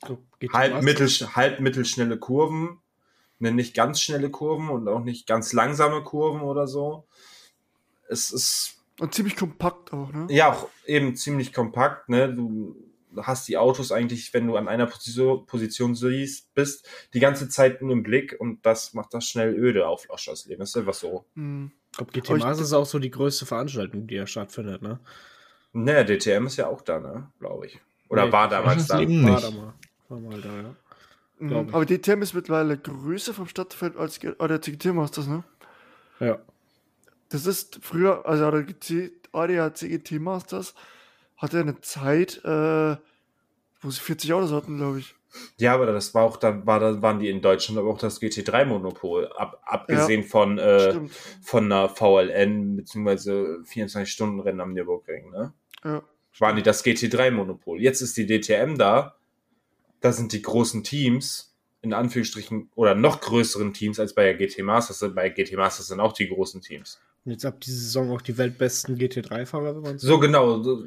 So, 0.07 0.19
halb, 0.53 0.81
mittel, 0.83 1.09
halb 1.09 1.59
mittelschnelle 1.59 2.17
Kurven, 2.17 2.79
ne, 3.39 3.51
nicht 3.51 3.75
ganz 3.75 3.99
schnelle 3.99 4.29
Kurven 4.29 4.69
und 4.69 4.87
auch 4.87 5.03
nicht 5.03 5.27
ganz 5.27 5.51
langsame 5.51 6.01
Kurven 6.03 6.41
oder 6.41 6.67
so. 6.67 7.05
Es 8.07 8.31
ist 8.31 8.81
Und 8.99 9.13
ziemlich 9.13 9.35
kompakt 9.35 9.91
auch, 9.91 10.11
ne? 10.13 10.27
ja 10.29 10.51
auch 10.51 10.69
eben 10.85 11.15
ziemlich 11.15 11.51
kompakt, 11.53 12.07
ne? 12.07 12.33
Du 12.33 12.75
hast 13.17 13.47
die 13.47 13.57
Autos 13.57 13.91
eigentlich, 13.91 14.33
wenn 14.33 14.47
du 14.47 14.55
an 14.55 14.67
einer 14.67 14.85
Position, 14.85 15.45
Position 15.45 15.95
siehst, 15.95 16.53
bist, 16.53 16.87
die 17.13 17.19
ganze 17.19 17.49
Zeit 17.49 17.81
nur 17.81 17.91
im 17.93 18.03
Blick 18.03 18.35
und 18.39 18.65
das 18.65 18.93
macht 18.93 19.13
das 19.13 19.25
schnell 19.27 19.53
öde 19.53 19.87
auf 19.87 20.09
Oschersleben. 20.09 20.59
Das 20.59 20.69
ist 20.69 20.77
einfach 20.77 20.93
so. 20.93 21.25
Mhm. 21.35 21.71
Ich 21.91 21.97
glaube, 21.97 22.11
GT 22.13 22.29
Aber 22.29 22.37
ich- 22.37 22.43
Masters 22.43 22.67
ist 22.67 22.73
auch 22.73 22.85
so 22.85 22.99
die 22.99 23.11
größte 23.11 23.45
Veranstaltung, 23.45 24.07
die 24.07 24.15
ja 24.15 24.25
stattfindet, 24.27 24.81
ne? 24.81 24.99
Ne, 25.73 26.05
DTM 26.05 26.47
ist 26.47 26.57
ja 26.57 26.67
auch 26.67 26.81
da, 26.81 26.99
ne? 26.99 27.31
Glaube 27.39 27.65
ich. 27.67 27.79
Oder 28.09 28.25
Nee, 28.25 28.31
war 28.31 28.49
damals 28.49 28.87
da. 28.87 28.95
Oschersleben 28.95 29.23
War 29.25 29.31
nicht. 29.31 29.43
da 29.43 29.51
mal. 29.51 29.73
War 30.09 30.19
mal 30.19 30.41
da, 30.41 30.49
ja. 30.61 30.75
Mhm. 31.39 31.73
Aber 31.73 31.85
die 31.85 31.97
TM 31.99 32.21
ist 32.21 32.33
mittlerweile 32.33 32.77
größer 32.77 33.33
vom 33.33 33.47
Stadtfeld 33.47 33.97
als 33.97 34.19
oder 34.23 34.47
der 34.47 34.61
CGT 34.61 34.93
Masters, 34.93 35.27
ne? 35.27 35.43
Ja. 36.19 36.39
Das 37.29 37.45
ist 37.45 37.79
früher, 37.81 38.25
also 38.25 38.51
der 38.51 38.63
GT, 38.63 40.19
Masters 40.19 40.75
hatte 41.41 41.59
eine 41.59 41.81
Zeit, 41.81 42.39
äh, 42.45 42.95
wo 43.81 43.89
sie 43.89 43.99
40 43.99 44.33
Autos 44.33 44.51
hatten, 44.51 44.77
glaube 44.77 44.99
ich. 44.99 45.15
Ja, 45.57 45.73
aber 45.73 45.85
das 45.85 46.13
war 46.13 46.23
auch, 46.23 46.37
da 46.37 46.65
war, 46.65 46.79
da 46.79 47.01
waren 47.01 47.19
die 47.19 47.29
in 47.29 47.41
Deutschland 47.41 47.79
aber 47.79 47.89
auch 47.89 47.97
das 47.97 48.21
GT3-Monopol. 48.21 49.31
Ab, 49.33 49.61
abgesehen 49.65 50.23
von, 50.23 50.57
äh, 50.57 50.91
Stimmt. 50.91 51.11
von 51.41 51.65
einer 51.71 51.89
VLN, 51.89 52.75
beziehungsweise 52.75 53.59
24-Stunden-Rennen 53.65 54.61
am 54.61 54.73
Nürburgring, 54.73 55.31
ne? 55.31 55.53
Ja. 55.83 56.03
waren 56.37 56.55
die 56.57 56.63
das 56.63 56.85
GT3-Monopol. 56.85 57.81
Jetzt 57.81 58.01
ist 58.01 58.17
die 58.17 58.27
DTM 58.27 58.77
da. 58.77 59.15
Da 59.99 60.11
sind 60.11 60.33
die 60.33 60.41
großen 60.41 60.83
Teams, 60.83 61.55
in 61.81 61.93
Anführungsstrichen, 61.93 62.69
oder 62.75 62.93
noch 62.93 63.21
größeren 63.21 63.73
Teams 63.73 63.99
als 63.99 64.13
bei 64.13 64.23
der 64.23 64.35
GT 64.35 64.63
Masters. 64.63 65.13
Bei 65.15 65.29
GT 65.29 65.53
Masters 65.53 65.87
sind 65.87 65.99
auch 65.99 66.13
die 66.13 66.27
großen 66.27 66.61
Teams. 66.61 66.99
Und 67.23 67.31
jetzt 67.31 67.45
ab 67.45 67.59
dieser 67.61 67.77
Saison 67.77 68.11
auch 68.11 68.21
die 68.21 68.37
weltbesten 68.37 68.97
GT3-Fahrer, 68.97 69.75
wenn 69.75 69.81
man 69.81 69.99
so. 69.99 70.07
So 70.07 70.19
genau, 70.19 70.61
so, 70.61 70.83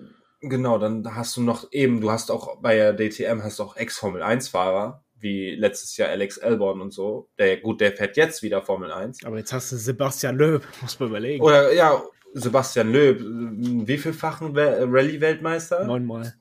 genau, 0.49 0.79
dann 0.79 1.15
hast 1.15 1.37
du 1.37 1.43
noch 1.43 1.73
eben, 1.73 2.01
du 2.01 2.11
hast 2.11 2.31
auch 2.31 2.61
bei 2.61 2.77
der 2.77 2.93
DTM 2.95 3.43
hast 3.43 3.59
du 3.59 3.65
auch 3.65 3.77
Ex-Formel-1-Fahrer, 3.77 5.05
wie 5.25 5.55
letztes 5.55 5.97
Jahr 5.97 6.11
Alex 6.11 6.37
Elborn 6.37 6.81
und 6.81 6.93
so. 6.93 7.29
Der, 7.39 7.57
gut, 7.57 7.81
der 7.81 7.93
fährt 7.93 8.17
jetzt 8.17 8.43
wieder 8.43 8.63
Formel 8.63 8.93
1. 8.93 9.25
Aber 9.25 9.39
jetzt 9.39 9.53
hast 9.53 9.73
du 9.73 9.77
Sebastian 9.77 10.37
Löb, 10.37 10.67
muss 10.83 11.01
man 11.01 11.09
überlegen. 11.09 11.43
Oder 11.43 11.73
ja, 11.73 12.03
Sebastian 12.35 12.93
Löb, 12.93 13.21
wie 13.21 13.97
vielfachen 13.97 14.57
Rallye-Weltmeister? 14.57 15.85
Neunmal. 15.85 16.35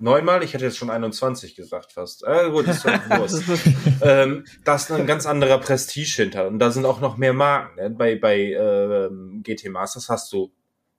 Neunmal? 0.00 0.42
Ich 0.42 0.52
hätte 0.52 0.64
jetzt 0.64 0.78
schon 0.78 0.90
21 0.90 1.54
gesagt 1.54 1.92
fast. 1.92 2.24
Äh, 2.24 2.50
gut, 2.50 2.66
ist 2.66 2.84
ähm, 4.02 4.44
da 4.64 4.74
ist 4.74 4.90
ein 4.90 5.06
ganz 5.06 5.26
anderer 5.26 5.58
Prestige 5.58 6.22
hinter. 6.22 6.48
Und 6.48 6.58
da 6.58 6.70
sind 6.70 6.86
auch 6.86 7.00
noch 7.00 7.16
mehr 7.16 7.34
Marken. 7.34 7.76
Ne? 7.76 7.90
Bei, 7.90 8.16
bei 8.16 8.38
äh, 8.38 9.10
GT 9.42 9.70
Masters 9.70 10.08
hast 10.08 10.32
du 10.32 10.52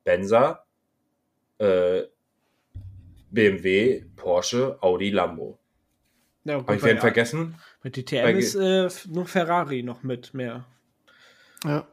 Benza, 0.04 0.64
äh, 1.58 2.04
BMW, 3.36 4.04
Porsche, 4.16 4.78
Audi, 4.82 5.12
Lambo. 5.12 5.60
Ja, 6.44 6.56
Habe 6.56 6.76
ich 6.76 6.84
wen 6.84 7.00
vergessen? 7.00 7.56
Mit 7.84 7.96
DTM 7.98 8.24
bei 8.24 8.34
ist 8.34 8.56
äh, 8.56 8.90
nur 9.08 9.28
Ferrari 9.28 9.84
noch 9.84 10.04
mit 10.04 10.34
mehr. 10.34 10.66
Ja. 11.64 11.88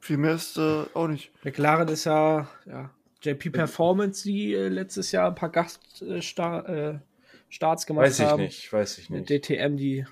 Viel 0.00 0.18
mehr 0.18 0.34
ist 0.34 0.56
äh, 0.56 0.84
auch 0.94 1.08
nicht. 1.08 1.32
McLaren 1.44 1.88
ist 1.88 2.04
ja, 2.04 2.48
ja 2.66 2.90
JP 3.22 3.50
Performance, 3.50 4.24
die 4.24 4.54
äh, 4.54 4.68
letztes 4.68 5.12
Jahr 5.12 5.28
ein 5.28 5.34
paar 5.34 5.50
Gaststarts 5.50 6.64
äh, 6.68 7.86
gemacht 7.86 8.06
weiß 8.06 8.20
haben. 8.20 8.42
Weiß 8.42 8.52
ich 8.52 8.62
nicht, 8.62 8.72
weiß 8.72 8.98
ich 8.98 9.10
nicht. 9.10 9.28
DTM, 9.28 9.76
die. 9.76 10.06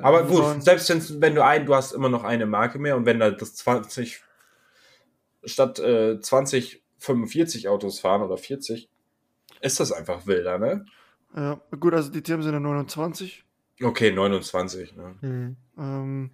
Aber 0.00 0.24
gut, 0.24 0.62
selbst 0.62 1.20
wenn 1.20 1.34
du 1.34 1.44
ein, 1.44 1.66
du 1.66 1.74
hast 1.74 1.92
immer 1.92 2.08
noch 2.08 2.24
eine 2.24 2.46
Marke 2.46 2.78
mehr 2.78 2.96
und 2.96 3.04
wenn 3.04 3.20
da 3.20 3.30
das 3.30 3.54
20 3.54 4.22
statt 5.44 5.78
äh, 5.78 6.18
20 6.18 6.82
45 6.98 7.68
Autos 7.68 8.00
fahren 8.00 8.22
oder 8.22 8.36
40, 8.36 8.88
ist 9.62 9.80
das 9.80 9.92
einfach 9.92 10.26
wilder, 10.26 10.58
ne? 10.58 10.84
Ja, 11.34 11.60
gut, 11.78 11.94
also 11.94 12.10
die 12.10 12.22
Themen 12.22 12.42
sind 12.42 12.52
ja 12.52 12.60
29. 12.60 13.44
Okay, 13.82 14.12
29, 14.12 14.96
ne? 14.96 15.14
Mhm. 15.22 15.56
Ähm, 15.78 16.30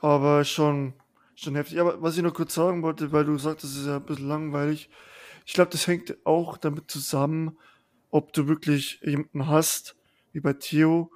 aber 0.00 0.44
schon 0.44 0.94
schon 1.42 1.54
heftig. 1.56 1.80
Aber 1.80 2.00
was 2.00 2.16
ich 2.16 2.22
noch 2.22 2.34
kurz 2.34 2.54
sagen 2.54 2.82
wollte, 2.82 3.12
weil 3.12 3.24
du 3.24 3.36
sagst, 3.38 3.64
das 3.64 3.76
ist 3.76 3.86
ja 3.86 3.96
ein 3.96 4.06
bisschen 4.06 4.28
langweilig. 4.28 4.88
Ich 5.44 5.54
glaube, 5.54 5.70
das 5.70 5.86
hängt 5.86 6.16
auch 6.24 6.56
damit 6.56 6.90
zusammen, 6.90 7.58
ob 8.10 8.32
du 8.32 8.48
wirklich 8.48 9.00
jemanden 9.02 9.48
hast, 9.48 9.96
wie 10.32 10.40
bei 10.40 10.52
Theo, 10.52 11.10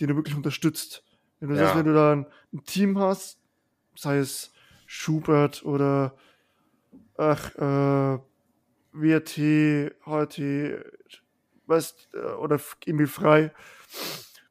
den 0.00 0.08
du 0.08 0.16
wirklich 0.16 0.36
unterstützt. 0.36 1.04
Wenn 1.38 1.50
du 1.50 1.54
ja. 1.54 1.62
sagst, 1.62 1.76
wenn 1.76 1.86
du 1.86 1.94
da 1.94 2.12
ein, 2.12 2.26
ein, 2.52 2.64
Team 2.64 2.98
hast, 2.98 3.38
sei 3.94 4.18
es 4.18 4.52
Schubert 4.86 5.64
oder 5.64 6.14
ach, 7.16 7.54
äh, 7.56 8.18
WRT, 8.92 9.92
HRT, 10.04 10.84
weißt, 11.66 12.08
äh, 12.14 12.32
oder 12.34 12.60
Emil 12.86 13.06
Frei, 13.06 13.52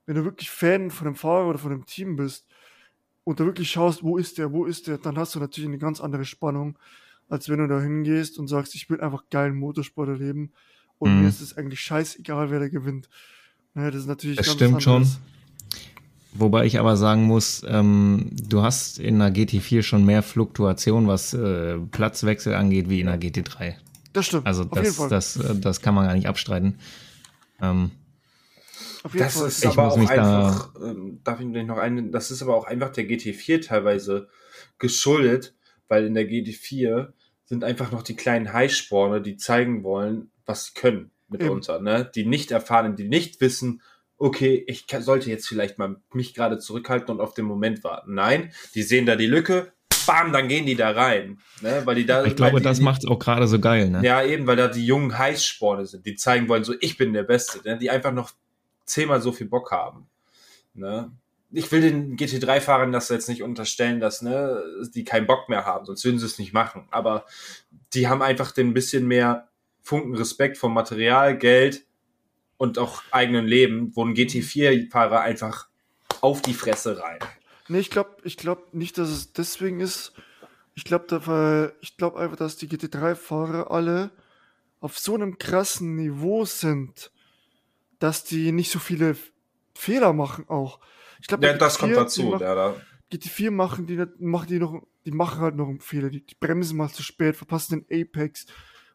wenn 0.05 0.15
du 0.15 0.23
wirklich 0.23 0.49
Fan 0.49 0.91
von 0.91 1.05
dem 1.05 1.15
Fahrer 1.15 1.47
oder 1.47 1.59
von 1.59 1.71
dem 1.71 1.85
Team 1.85 2.15
bist, 2.15 2.45
und 3.29 3.39
du 3.39 3.45
wirklich 3.45 3.69
schaust, 3.69 4.01
wo 4.01 4.17
ist 4.17 4.39
der, 4.39 4.51
wo 4.51 4.65
ist 4.65 4.87
der, 4.87 4.97
dann 4.97 5.17
hast 5.17 5.35
du 5.35 5.39
natürlich 5.39 5.67
eine 5.67 5.77
ganz 5.77 6.01
andere 6.01 6.25
Spannung, 6.25 6.79
als 7.27 7.47
wenn 7.47 7.59
du 7.59 7.67
da 7.67 7.79
hingehst 7.79 8.39
und 8.39 8.47
sagst, 8.47 8.73
ich 8.73 8.89
will 8.89 9.01
einfach 9.01 9.23
geilen 9.29 9.55
Motorsport 9.55 10.09
erleben 10.09 10.51
und 10.97 11.13
mhm. 11.13 11.21
mir 11.21 11.29
ist 11.29 11.41
es 11.41 11.55
eigentlich 11.55 11.81
scheißegal, 11.81 12.49
wer 12.49 12.59
da 12.59 12.69
gewinnt. 12.69 13.07
Ja, 13.75 13.91
das 13.91 14.01
ist 14.01 14.07
natürlich 14.07 14.37
das 14.37 14.51
stimmt 14.51 14.81
schon. 14.81 15.07
Wobei 16.33 16.65
ich 16.65 16.79
aber 16.79 16.95
sagen 16.97 17.23
muss, 17.23 17.63
ähm, 17.67 18.31
du 18.31 18.61
hast 18.61 18.99
in 18.99 19.19
der 19.19 19.33
GT4 19.33 19.81
schon 19.83 20.05
mehr 20.05 20.23
Fluktuation, 20.23 21.07
was 21.07 21.33
äh, 21.33 21.77
Platzwechsel 21.77 22.53
angeht, 22.53 22.89
wie 22.89 23.01
in 23.01 23.07
der 23.07 23.19
GT3. 23.19 23.75
Das 24.13 24.25
stimmt. 24.25 24.47
Also 24.47 24.63
das, 24.63 24.97
das, 24.97 25.09
das, 25.09 25.37
äh, 25.37 25.55
das 25.55 25.81
kann 25.81 25.95
man 25.95 26.07
gar 26.07 26.15
nicht 26.15 26.27
abstreiten. 26.27 26.79
Ähm, 27.61 27.91
das 29.13 29.37
Fall. 29.37 29.47
ist 29.47 29.63
ich 29.63 29.69
aber 29.69 29.87
auch 29.87 29.97
einfach, 29.97 30.73
da 30.73 30.85
ähm, 30.89 31.21
darf 31.23 31.39
ich 31.39 31.45
noch 31.47 31.77
einen, 31.77 32.11
das 32.11 32.31
ist 32.31 32.41
aber 32.41 32.55
auch 32.55 32.65
einfach 32.65 32.89
der 32.91 33.05
GT4 33.05 33.65
teilweise 33.65 34.27
geschuldet, 34.77 35.55
weil 35.87 36.05
in 36.05 36.13
der 36.13 36.27
GT4 36.27 37.13
sind 37.45 37.63
einfach 37.63 37.91
noch 37.91 38.03
die 38.03 38.15
kleinen 38.15 38.53
Highsporne, 38.53 39.21
die 39.21 39.37
zeigen 39.37 39.83
wollen, 39.83 40.31
was 40.45 40.65
sie 40.65 40.73
können 40.73 41.11
mitunter, 41.29 41.75
Eben. 41.75 41.85
ne? 41.85 42.11
Die 42.13 42.25
nicht 42.25 42.51
erfahren, 42.51 42.95
die 42.95 43.07
nicht 43.07 43.39
wissen, 43.41 43.81
okay, 44.17 44.63
ich 44.67 44.85
sollte 44.99 45.29
jetzt 45.29 45.47
vielleicht 45.47 45.77
mal 45.77 46.01
mich 46.13 46.33
gerade 46.33 46.59
zurückhalten 46.59 47.09
und 47.09 47.21
auf 47.21 47.33
den 47.33 47.45
Moment 47.45 47.83
warten. 47.83 48.13
Nein, 48.15 48.51
die 48.75 48.83
sehen 48.83 49.05
da 49.05 49.15
die 49.15 49.27
Lücke, 49.27 49.71
bam, 50.09 50.33
dann 50.33 50.47
gehen 50.47 50.65
die 50.65 50.75
da 50.75 50.89
rein. 50.89 51.37
Ne? 51.61 51.83
Weil 51.85 51.95
die 51.95 52.05
da, 52.05 52.25
ich 52.25 52.35
glaube, 52.35 52.61
das 52.61 52.79
macht 52.79 53.03
es 53.03 53.09
auch 53.09 53.19
gerade 53.19 53.47
so 53.47 53.59
geil. 53.59 53.89
Ne? 53.91 54.01
Ja, 54.03 54.23
eben, 54.23 54.47
weil 54.47 54.55
da 54.55 54.67
die 54.67 54.85
jungen 54.85 55.15
Heißsporne 55.15 55.85
sind, 55.85 56.05
die 56.05 56.15
zeigen 56.15 56.49
wollen, 56.49 56.63
so 56.63 56.73
ich 56.79 56.97
bin 56.97 57.13
der 57.13 57.23
Beste, 57.23 57.59
ne? 57.63 57.77
die 57.77 57.91
einfach 57.91 58.11
noch 58.11 58.31
zehnmal 58.85 59.21
so 59.21 59.31
viel 59.31 59.47
Bock 59.47 59.71
haben. 59.71 60.07
Ne? 60.73 61.11
Ich 61.51 61.71
will 61.71 61.81
den 61.81 62.17
GT3-Fahrern 62.17 62.91
das 62.91 63.09
jetzt 63.09 63.29
nicht 63.29 63.43
unterstellen, 63.43 63.99
dass 63.99 64.23
ne, 64.23 64.63
die 64.95 65.03
keinen 65.03 65.27
Bock 65.27 65.47
mehr 65.47 65.65
haben, 65.65 65.85
sonst 65.85 66.03
würden 66.03 66.17
sie 66.17 66.25
es 66.25 66.39
nicht 66.39 66.53
machen. 66.53 66.87
Aber 66.89 67.25
die 67.93 68.07
haben 68.07 68.23
einfach 68.23 68.51
den 68.51 68.73
bisschen 68.73 69.07
mehr 69.07 69.47
Funken 69.83 70.15
Respekt 70.15 70.57
vom 70.57 70.73
Material, 70.73 71.37
Geld 71.37 71.85
und 72.57 72.79
auch 72.79 73.03
eigenen 73.11 73.45
Leben, 73.45 73.95
wo 73.95 74.05
ein 74.05 74.15
GT4-Fahrer 74.15 75.21
einfach 75.21 75.67
auf 76.21 76.41
die 76.41 76.53
Fresse 76.53 76.99
rein. 76.99 77.19
Nee, 77.69 77.79
ich 77.79 77.89
glaube 77.89 78.17
ich 78.23 78.35
glaub 78.35 78.73
nicht, 78.73 78.97
dass 78.97 79.09
es 79.09 79.33
deswegen 79.33 79.79
ist. 79.79 80.13
Ich 80.75 80.83
glaube 80.83 81.73
ich 81.81 81.97
glaub 81.97 82.15
einfach, 82.15 82.37
dass 82.37 82.57
die 82.57 82.67
GT3-Fahrer 82.67 83.71
alle 83.71 84.11
auf 84.79 84.97
so 84.97 85.13
einem 85.15 85.37
krassen 85.37 85.95
Niveau 85.95 86.45
sind, 86.45 87.11
dass 87.99 88.23
die 88.23 88.51
nicht 88.51 88.71
so 88.71 88.79
viele 88.79 89.15
Fehler 89.75 90.13
machen 90.13 90.47
auch. 90.49 90.79
Ich 91.21 91.27
glaube, 91.27 91.45
ja, 91.45 91.53
das 91.53 91.77
kommt 91.77 91.95
dazu. 91.95 92.23
Macht, 92.23 92.41
ja, 92.41 92.55
da. 92.55 92.75
GT4 93.11 93.51
machen 93.51 93.87
die, 93.87 94.03
machen 94.19 94.47
die 94.47 94.59
noch, 94.59 94.81
die 95.05 95.11
machen 95.11 95.41
halt 95.41 95.55
noch 95.55 95.67
einen 95.67 95.81
Fehler. 95.81 96.09
Die, 96.09 96.25
die 96.25 96.35
bremsen 96.35 96.77
mal 96.77 96.89
zu 96.89 97.03
spät, 97.03 97.35
verpassen 97.35 97.85
den 97.87 98.01
Apex 98.01 98.45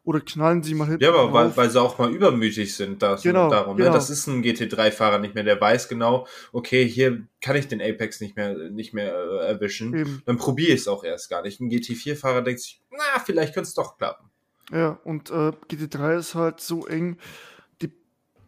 oder 0.05 0.21
knallen 0.21 0.63
sie 0.63 0.75
mal 0.75 0.87
hinten. 0.87 1.03
Ja, 1.03 1.09
aber 1.09 1.33
weil, 1.33 1.57
weil 1.57 1.69
sie 1.69 1.81
auch 1.81 1.97
mal 1.97 2.13
übermütig 2.13 2.75
sind, 2.75 3.01
das 3.01 3.23
genau, 3.23 3.49
darum. 3.49 3.75
Ne? 3.75 3.83
Genau. 3.83 3.91
Ne? 3.91 3.97
Das 3.97 4.09
ist 4.09 4.27
ein 4.27 4.43
GT3-Fahrer 4.43 5.19
nicht 5.19 5.35
mehr, 5.35 5.43
der 5.43 5.59
weiß 5.59 5.89
genau, 5.89 6.27
okay, 6.53 6.87
hier 6.87 7.27
kann 7.41 7.55
ich 7.55 7.67
den 7.67 7.81
Apex 7.81 8.21
nicht 8.21 8.35
mehr, 8.35 8.69
nicht 8.69 8.93
mehr 8.93 9.13
äh, 9.13 9.47
erwischen. 9.47 9.93
Eben. 9.93 10.21
Dann 10.25 10.37
probiere 10.37 10.73
ich 10.73 10.81
es 10.81 10.87
auch 10.87 11.03
erst 11.03 11.29
gar 11.29 11.41
nicht. 11.41 11.59
Ein 11.59 11.69
GT4-Fahrer 11.69 12.43
denkt 12.43 12.61
sich, 12.61 12.81
na, 12.91 13.19
vielleicht 13.25 13.53
könnte 13.53 13.67
es 13.67 13.73
doch 13.73 13.97
klappen. 13.97 14.29
Ja, 14.71 14.99
und 15.03 15.29
äh, 15.29 15.51
GT3 15.69 16.17
ist 16.17 16.35
halt 16.35 16.59
so 16.59 16.87
eng, 16.87 17.17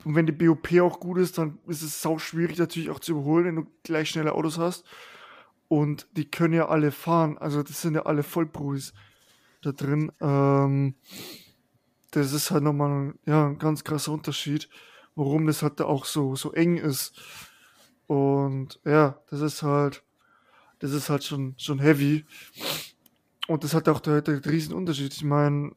und 0.08 0.16
wenn 0.16 0.26
die 0.26 0.32
BOP 0.32 0.72
auch 0.80 1.02
gut 1.02 1.18
ist, 1.18 1.38
dann 1.38 1.60
ist 1.68 1.82
es 1.82 2.02
sau 2.02 2.18
schwierig 2.18 2.58
natürlich 2.58 2.90
auch 2.90 3.02
zu 3.02 3.12
überholen, 3.12 3.46
wenn 3.46 3.56
du 3.58 3.68
gleich 3.84 4.10
schnelle 4.10 4.32
Autos 4.32 4.58
hast. 4.58 4.86
Und 5.68 6.08
die 6.14 6.32
können 6.32 6.54
ja 6.54 6.70
alle 6.70 6.92
fahren. 6.92 7.38
Also 7.38 7.62
das 7.62 7.82
sind 7.82 7.96
ja 7.96 8.04
alle 8.04 8.24
Vollprofis 8.24 8.94
da 9.62 9.74
drin. 9.74 10.10
Ähm, 10.22 10.96
das 12.22 12.34
ist 12.34 12.52
halt 12.52 12.64
nochmal 12.64 13.14
ja, 13.26 13.48
ein 13.48 13.58
ganz 13.58 13.84
krasser 13.84 14.12
Unterschied, 14.12 14.70
warum 15.16 15.48
das 15.48 15.64
halt 15.64 15.82
auch 15.82 16.06
so, 16.06 16.36
so 16.36 16.52
eng 16.54 16.78
ist. 16.78 17.20
Und 18.08 18.80
ja, 18.86 19.20
das 19.30 19.42
ist 19.42 19.64
halt, 19.64 20.04
das 20.80 20.92
ist 20.92 21.10
halt 21.10 21.24
schon, 21.24 21.56
schon 21.58 21.80
heavy. 21.80 22.26
Und 23.48 23.64
das 23.64 23.74
hat 23.74 23.90
auch 23.90 24.00
der, 24.00 24.22
der 24.22 24.46
Riesenunterschied. 24.46 25.14
Ich 25.14 25.24
meine, 25.24 25.72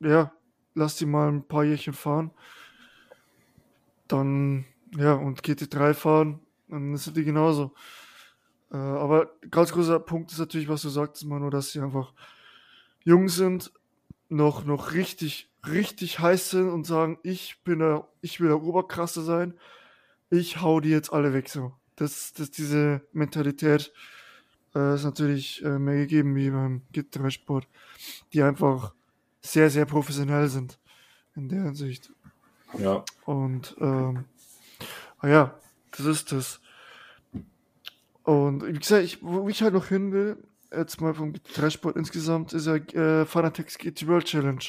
ja, 0.00 0.32
lass 0.74 0.96
die 0.96 1.06
mal 1.06 1.28
ein 1.28 1.46
paar 1.46 1.64
Jährchen 1.64 1.94
fahren 1.94 2.30
dann, 4.08 4.64
ja, 4.96 5.14
und 5.14 5.42
GT3 5.42 5.94
fahren, 5.94 6.40
dann 6.68 6.94
ist 6.94 7.14
die 7.16 7.24
genauso. 7.24 7.72
Äh, 8.72 8.76
aber 8.76 9.30
ganz 9.50 9.72
großer 9.72 10.00
Punkt 10.00 10.32
ist 10.32 10.38
natürlich, 10.38 10.68
was 10.68 10.82
du 10.82 10.88
sagst, 10.88 11.24
Manu, 11.24 11.50
dass 11.50 11.72
sie 11.72 11.80
einfach 11.80 12.12
jung 13.04 13.28
sind, 13.28 13.72
noch, 14.28 14.64
noch 14.64 14.92
richtig, 14.92 15.50
richtig 15.68 16.18
heiß 16.18 16.50
sind 16.50 16.70
und 16.70 16.86
sagen, 16.86 17.18
ich 17.22 17.62
bin 17.64 17.78
der, 17.80 18.08
ich 18.20 18.40
will 18.40 18.48
der 18.48 18.62
Oberkrasse 18.62 19.22
sein, 19.22 19.54
ich 20.30 20.60
hau 20.60 20.80
die 20.80 20.90
jetzt 20.90 21.12
alle 21.12 21.32
weg, 21.32 21.48
so. 21.48 21.72
Das, 21.96 22.32
das, 22.34 22.50
diese 22.50 23.00
Mentalität 23.12 23.92
äh, 24.74 24.94
ist 24.94 25.04
natürlich 25.04 25.64
äh, 25.64 25.78
mehr 25.78 25.96
gegeben 25.96 26.36
wie 26.36 26.50
beim 26.50 26.82
GT3-Sport, 26.92 27.66
die 28.32 28.42
einfach 28.42 28.92
sehr, 29.40 29.70
sehr 29.70 29.86
professionell 29.86 30.48
sind 30.48 30.78
in 31.36 31.48
der 31.48 31.62
Hinsicht. 31.62 32.10
Ja. 32.78 33.04
Und 33.24 33.76
ähm, 33.80 34.24
ah 35.18 35.28
ja, 35.28 35.58
das 35.92 36.06
ist 36.06 36.32
das. 36.32 36.60
Und 38.24 38.66
wie 38.66 38.78
gesagt, 38.78 39.04
ich, 39.04 39.22
wo 39.22 39.48
ich 39.48 39.62
halt 39.62 39.72
noch 39.72 39.86
hin 39.86 40.12
will, 40.12 40.36
jetzt 40.72 41.00
mal 41.00 41.14
vom 41.14 41.32
Trashsport 41.54 41.96
insgesamt, 41.96 42.52
ist 42.52 42.66
ja 42.66 42.74
äh, 42.74 43.24
Fanatics 43.24 43.78
GT 43.78 44.06
World 44.06 44.24
Challenge. 44.24 44.64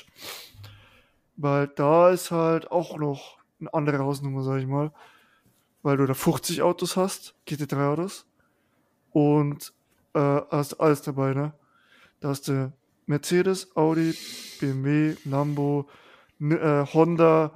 Weil 1.38 1.68
da 1.68 2.10
ist 2.10 2.32
halt 2.32 2.72
auch 2.72 2.98
noch 2.98 3.38
eine 3.60 3.74
andere 3.74 4.00
Hausnummer, 4.00 4.44
sag 4.44 4.60
ich 4.60 4.68
mal. 4.68 4.92
Weil 5.84 5.98
du 5.98 6.06
da 6.06 6.14
50 6.14 6.62
Autos 6.62 6.98
hast, 6.98 7.36
GT3 7.48 7.92
Autos. 7.94 8.26
Und 9.12 9.74
äh, 10.14 10.42
hast 10.50 10.80
alles 10.80 11.02
dabei, 11.04 11.34
ne? 11.34 11.54
Da 12.20 12.30
hast 12.30 12.48
du 12.48 12.74
Mercedes, 13.06 13.76
Audi, 13.76 14.14
BMW, 14.60 15.16
Lambo, 15.26 15.88
äh, 16.42 16.86
Honda, 16.94 17.52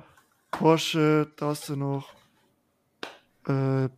Porsche, 0.52 1.28
da 1.38 1.48
hast 1.48 1.70
du 1.70 1.76
noch 1.76 2.14
äh, 3.48 3.90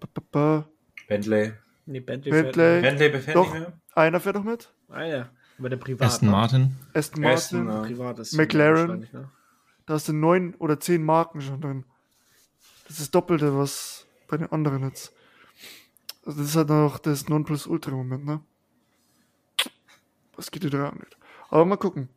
Bentley. 1.08 1.54
Nee, 1.86 2.00
Bentley. 2.00 2.32
Bentley. 2.32 2.82
Bentley 2.82 3.10
befällt 3.10 3.36
Doch. 3.36 3.54
nicht 3.54 3.60
mehr. 3.62 3.74
Einer 3.96 4.20
fährt 4.20 4.36
doch 4.38 4.44
mit. 4.44 4.74
Ah 4.90 5.04
ja, 5.04 5.30
aber 5.60 5.70
der 5.70 5.78
Privat. 5.78 6.08
Aston? 6.08 6.30
Martin. 6.30 6.76
Aston 6.94 7.26
Aston, 7.26 7.64
Martin. 7.66 7.82
ja. 7.82 7.88
Privat 7.88 8.20
ist 8.20 8.34
McLaren. 8.34 8.76
wahrscheinlich, 8.88 9.14
Ne? 9.14 9.30
Da 9.86 9.96
hast 9.96 10.08
du 10.08 10.14
neun 10.14 10.56
oder 10.56 10.80
zehn 10.80 11.04
Marken 11.04 11.42
schon 11.42 11.62
drin. 11.62 11.86
Das 12.84 12.92
ist 12.94 13.00
das 13.02 13.12
Doppelte, 13.12 13.58
was 13.58 14.06
bei 14.28 14.38
den 14.38 14.52
anderen 14.52 14.84
jetzt. 14.84 15.14
Also 16.26 16.40
das 16.40 16.50
ist 16.50 16.56
halt 16.56 16.70
noch 16.70 17.00
das 17.00 17.28
Nonplusultra-Moment, 17.28 18.26
ne? 18.26 18.42
Was 20.36 20.52
geht 20.52 20.72
da 20.74 20.90
angeht. 20.90 21.18
Aber 21.50 21.66
mal 21.66 21.78
gucken. 21.78 22.10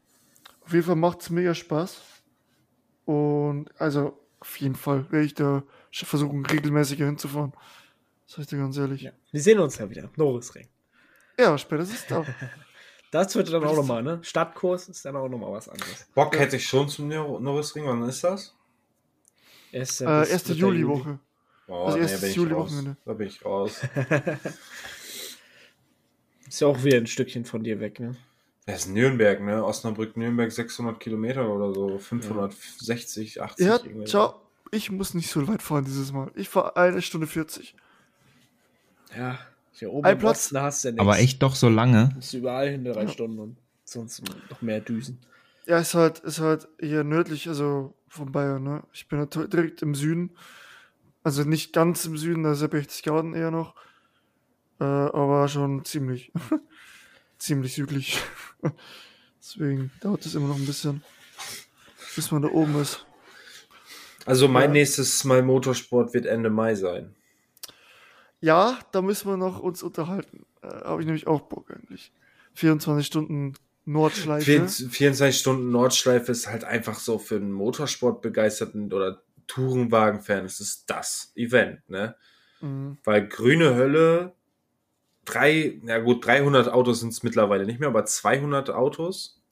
Auf 0.65 0.73
jeden 0.73 0.85
Fall 0.85 0.97
macht 0.97 1.21
es 1.21 1.31
mega 1.31 1.55
Spaß. 1.55 2.01
Und 3.05 3.69
also 3.81 4.19
auf 4.41 4.61
jeden 4.61 4.75
Fall 4.75 5.11
werde 5.11 5.27
ich 5.27 5.35
da 5.35 5.63
schon 5.91 6.09
versuchen, 6.09 6.45
regelmäßiger 6.47 7.07
hinzufahren. 7.07 7.53
Das 8.27 8.35
sag 8.37 8.43
ich 8.43 8.47
dir 8.49 8.59
ganz 8.59 8.77
ehrlich. 8.77 9.03
Ja. 9.03 9.11
Ja, 9.11 9.17
Wir 9.33 9.43
sehen 9.43 9.59
uns 9.59 9.79
ja 9.79 9.89
wieder. 9.89 10.11
Norrisring. 10.17 10.69
spätestens 11.57 12.07
da. 12.07 12.25
Das 13.25 13.35
wird 13.37 13.53
dann 13.53 13.65
auch 13.65 13.77
nochmal, 13.77 14.03
ne? 14.03 14.19
Stadtkurs 14.23 14.89
ist 14.89 15.05
dann 15.05 15.17
auch 15.17 15.29
nochmal 15.29 15.53
was 15.53 15.69
anderes. 15.69 16.07
Bock 16.15 16.39
hätte 16.39 16.57
ich 16.57 16.67
schon 16.67 16.89
zum 16.89 17.09
Nor- 17.09 17.41
Norrisring. 17.41 17.87
Wann 17.87 18.03
ist 18.09 18.23
das? 18.25 18.55
Erst, 19.73 20.01
äh, 20.01 20.29
erste 20.29 20.53
Juli-Woche. 20.53 21.19
Oh, 21.69 21.85
Also 21.87 21.97
nee, 21.97 22.03
erstes 22.03 22.21
bin 22.21 22.31
ich 22.31 22.37
Juli-Wochenende. 22.37 22.91
raus. 22.91 22.99
Da 23.05 23.13
bin 23.15 23.27
ich 23.29 23.45
raus. 23.45 23.81
Ist 26.49 26.61
ja 26.61 26.69
auch 26.69 26.83
wieder 26.85 26.97
ein 26.99 27.07
Stückchen 27.07 27.45
von 27.45 27.65
dir 27.65 27.81
weg, 27.81 27.99
ne? 28.01 28.17
Das 28.67 28.81
ist 28.87 28.89
Nürnberg, 28.89 29.41
ne? 29.43 29.65
Osnabrück, 29.65 30.17
Nürnberg 30.17 30.51
600 30.51 30.99
Kilometer 31.01 31.49
oder 31.49 31.73
so. 31.73 31.99
560, 31.99 33.43
80. 33.43 33.67
Ja, 33.67 33.77
irgendwie. 33.83 34.05
ciao. 34.07 34.41
Ich 34.73 34.91
muss 34.91 35.15
nicht 35.15 35.31
so 35.31 35.47
weit 35.47 35.63
fahren 35.63 35.85
dieses 35.85 36.13
Mal. 36.13 36.31
Ich 36.35 36.49
fahre 36.49 36.77
eine 36.77 37.01
Stunde 37.03 37.27
40. 37.29 37.75
Ja, 39.17 39.39
hier 39.79 39.93
oben 39.93 40.07
Ein 40.07 40.13
im 40.15 40.19
Platz. 40.19 40.47
Osten 40.47 40.61
hast 40.61 40.85
du 40.85 40.89
ja 40.89 40.93
nichts. 40.93 41.01
Aber 41.03 41.19
echt 41.19 41.43
doch 41.43 41.55
so 41.55 41.69
lange. 41.69 42.11
Bist 42.17 42.33
du 42.33 42.39
überall 42.39 42.71
hin 42.71 42.85
drei 42.85 43.03
Ja. 43.05 43.09
Stunden 43.09 43.39
und 43.39 43.57
sonst 43.85 44.23
noch 44.51 44.63
mehr 44.63 44.81
Düsen. 44.81 45.21
Ja, 45.67 45.79
ist 45.79 45.95
halt, 45.95 46.21
ist 46.21 46.39
halt 46.41 46.69
eher 46.79 47.03
nördlich, 47.05 47.49
also 47.49 47.95
von 48.09 48.31
Bayern, 48.31 48.63
ne? 48.63 48.85
Ich 48.93 49.09
bin 49.09 49.19
halt 49.19 49.35
direkt 49.53 49.83
im 49.83 49.95
Süden. 49.95 50.37
Also 51.25 51.43
nicht 51.43 51.73
ganz 51.73 52.05
im 52.05 52.17
Süden, 52.17 52.45
da 52.45 52.53
ist 52.53 52.61
ja 52.63 52.69
Berchtesgaden 52.69 53.35
eher 53.35 53.51
noch. 53.51 53.75
Äh, 54.79 54.85
aber 54.85 55.49
schon 55.49 55.85
ziemlich. 55.85 56.31
ziemlich 57.39 57.75
südlich. 57.75 58.21
Deswegen 59.41 59.91
dauert 60.01 60.25
es 60.25 60.37
immer 60.37 60.47
noch 60.49 60.57
ein 60.57 60.67
bisschen, 60.67 61.03
bis 62.15 62.31
man 62.31 62.43
da 62.43 62.49
oben 62.49 62.81
ist. 62.81 63.05
Also 64.25 64.47
mein 64.47 64.71
Ja. 64.71 64.75
nächstes 64.75 65.25
Mal 65.25 65.43
Motorsport 65.43 66.15
wird 66.15 66.27
Ende 66.27 66.49
Mai 66.51 66.77
sein. 66.77 67.16
Ja, 68.47 68.79
da 68.93 69.03
müssen 69.03 69.29
wir 69.29 69.37
noch 69.37 69.59
uns 69.59 69.83
unterhalten. 69.83 70.47
Äh, 70.63 70.69
Habe 70.69 71.01
ich 71.01 71.07
nämlich 71.07 71.27
auch 71.27 71.41
Bock 71.41 71.69
eigentlich. 71.69 72.13
24 72.55 73.05
Stunden 73.05 73.55
Nordschleife. 73.87 74.45
24 74.45 74.89
24 74.89 75.41
Stunden 75.41 75.73
Nordschleife 75.73 76.31
ist 76.31 76.47
halt 76.47 76.63
einfach 76.63 77.01
so 77.01 77.19
für 77.19 77.35
einen 77.35 77.51
Motorsport-begeisterten 77.51 78.93
oder 78.93 79.21
Tourenwagen-Fan, 79.49 80.45
es 80.45 80.61
ist 80.61 80.89
das 80.89 81.33
Event, 81.35 81.91
ne? 81.91 82.15
Mhm. 82.61 82.99
Weil 83.03 83.27
grüne 83.27 83.75
Hölle, 83.75 84.33
drei, 85.25 85.81
na 85.83 85.99
gut, 85.99 86.25
300 86.25 86.69
Autos 86.69 87.01
sind 87.01 87.13
es 87.13 87.25
mittlerweile 87.25 87.67
nicht 87.67 87.81
mehr, 87.81 87.89
aber 87.89 88.05
200 88.05 88.71
Autos 88.71 89.43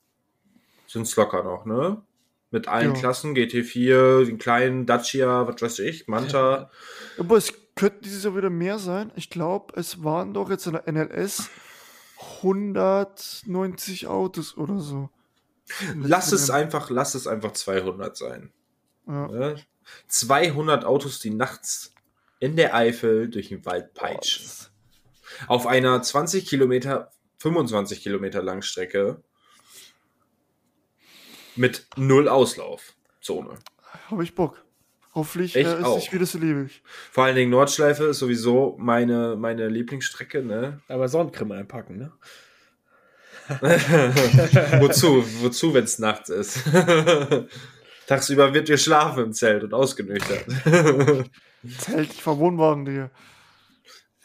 sind 0.87 1.01
es 1.01 1.13
locker 1.17 1.43
noch, 1.43 1.65
ne? 1.65 2.01
Mit 2.49 2.69
allen 2.69 2.93
Ja. 2.93 2.99
Klassen, 2.99 3.35
GT4, 3.35 4.23
den 4.23 4.37
kleinen 4.37 4.85
Dacia, 4.85 5.47
was 5.47 5.61
weiß 5.61 5.79
ich, 5.79 6.07
Manta. 6.07 6.71
Aber 7.17 7.35
es 7.35 7.51
könnten 7.75 8.03
dieses 8.03 8.23
Jahr 8.23 8.35
wieder 8.35 8.49
mehr 8.49 8.79
sein. 8.79 9.11
Ich 9.15 9.29
glaube, 9.29 9.73
es 9.79 10.03
waren 10.03 10.33
doch 10.33 10.49
jetzt 10.49 10.65
in 10.65 10.73
der 10.73 10.91
NLS 10.91 11.49
190 12.41 14.07
Autos 14.07 14.57
oder 14.57 14.79
so. 14.79 15.09
Lass 15.95 16.31
es 16.31 16.49
einfach, 16.49 16.89
lass 16.89 17.15
es 17.15 17.27
einfach 17.27 17.51
200 17.51 18.15
sein. 18.15 18.53
Ja. 19.07 19.27
Ne? 19.27 19.55
200 20.07 20.85
Autos, 20.85 21.19
die 21.19 21.31
nachts 21.31 21.93
in 22.39 22.55
der 22.55 22.73
Eifel 22.75 23.29
durch 23.29 23.49
den 23.49 23.65
Wald 23.65 23.93
peitschen. 23.93 24.49
Auf 25.47 25.67
einer 25.67 26.01
20 26.01 26.47
Kilometer, 26.47 27.11
25 27.39 28.01
Kilometer 28.01 28.41
Langstrecke 28.41 29.21
mit 31.55 31.87
null 31.95 32.27
Auslaufzone. 32.27 33.59
Habe 34.09 34.23
ich 34.23 34.35
Bock. 34.35 34.64
Hoffentlich 35.15 35.55
Ich 35.55 35.65
äh, 35.65 35.79
ist 35.79 35.83
auch. 35.85 35.95
nicht 35.95 36.11
wieder 36.11 36.25
so 36.25 36.37
liebig. 36.37 36.83
Vor 37.11 37.23
allen 37.23 37.37
Dingen 37.37 37.49
Nordschleife 37.49 38.03
ist 38.05 38.19
sowieso 38.19 38.75
meine, 38.77 39.37
meine 39.37 39.69
Lieblingsstrecke, 39.69 40.43
ne? 40.43 40.81
Aber 40.89 41.07
Sonnencreme 41.07 41.53
einpacken, 41.53 41.97
ne? 41.97 42.11
wozu? 44.81 45.23
Wozu, 45.41 45.73
wenn 45.73 45.85
es 45.85 45.99
nachts 45.99 46.29
ist? 46.29 46.63
Tagsüber 48.07 48.53
wird 48.53 48.69
ihr 48.69 48.77
schlafen 48.77 49.23
im 49.25 49.33
Zelt 49.33 49.63
und 49.63 49.73
ausgenüchtert. 49.73 50.45
Zelt, 51.77 52.11
ich 52.11 52.21
fahr 52.21 52.37
Wohnwagen 52.37 52.85
dir. 52.85 53.09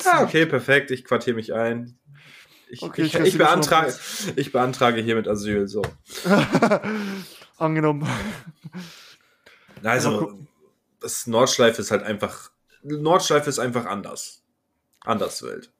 ah, 0.04 0.22
okay, 0.24 0.44
perfekt. 0.46 0.90
Ich 0.90 1.04
quartiere 1.04 1.36
mich 1.36 1.54
ein. 1.54 1.98
Ich, 2.68 2.82
Okay, 2.82 3.02
ich, 3.02 3.14
ich 3.14 3.20
ich, 3.20 3.38
beantrage, 3.38 3.94
ich 4.36 4.52
beantrage 4.52 5.00
hiermit 5.02 5.28
Asyl. 5.28 5.68
So. 5.68 5.82
Angenommen. 7.58 8.08
Also, 9.82 10.18
gucken. 10.18 10.49
Das 11.00 11.26
Nordschleife 11.26 11.80
ist 11.80 11.90
halt 11.90 12.02
einfach. 12.02 12.50
Nordschleife 12.82 13.48
ist 13.48 13.58
einfach 13.58 13.86
anders. 13.86 14.42
Anderswelt. 15.00 15.72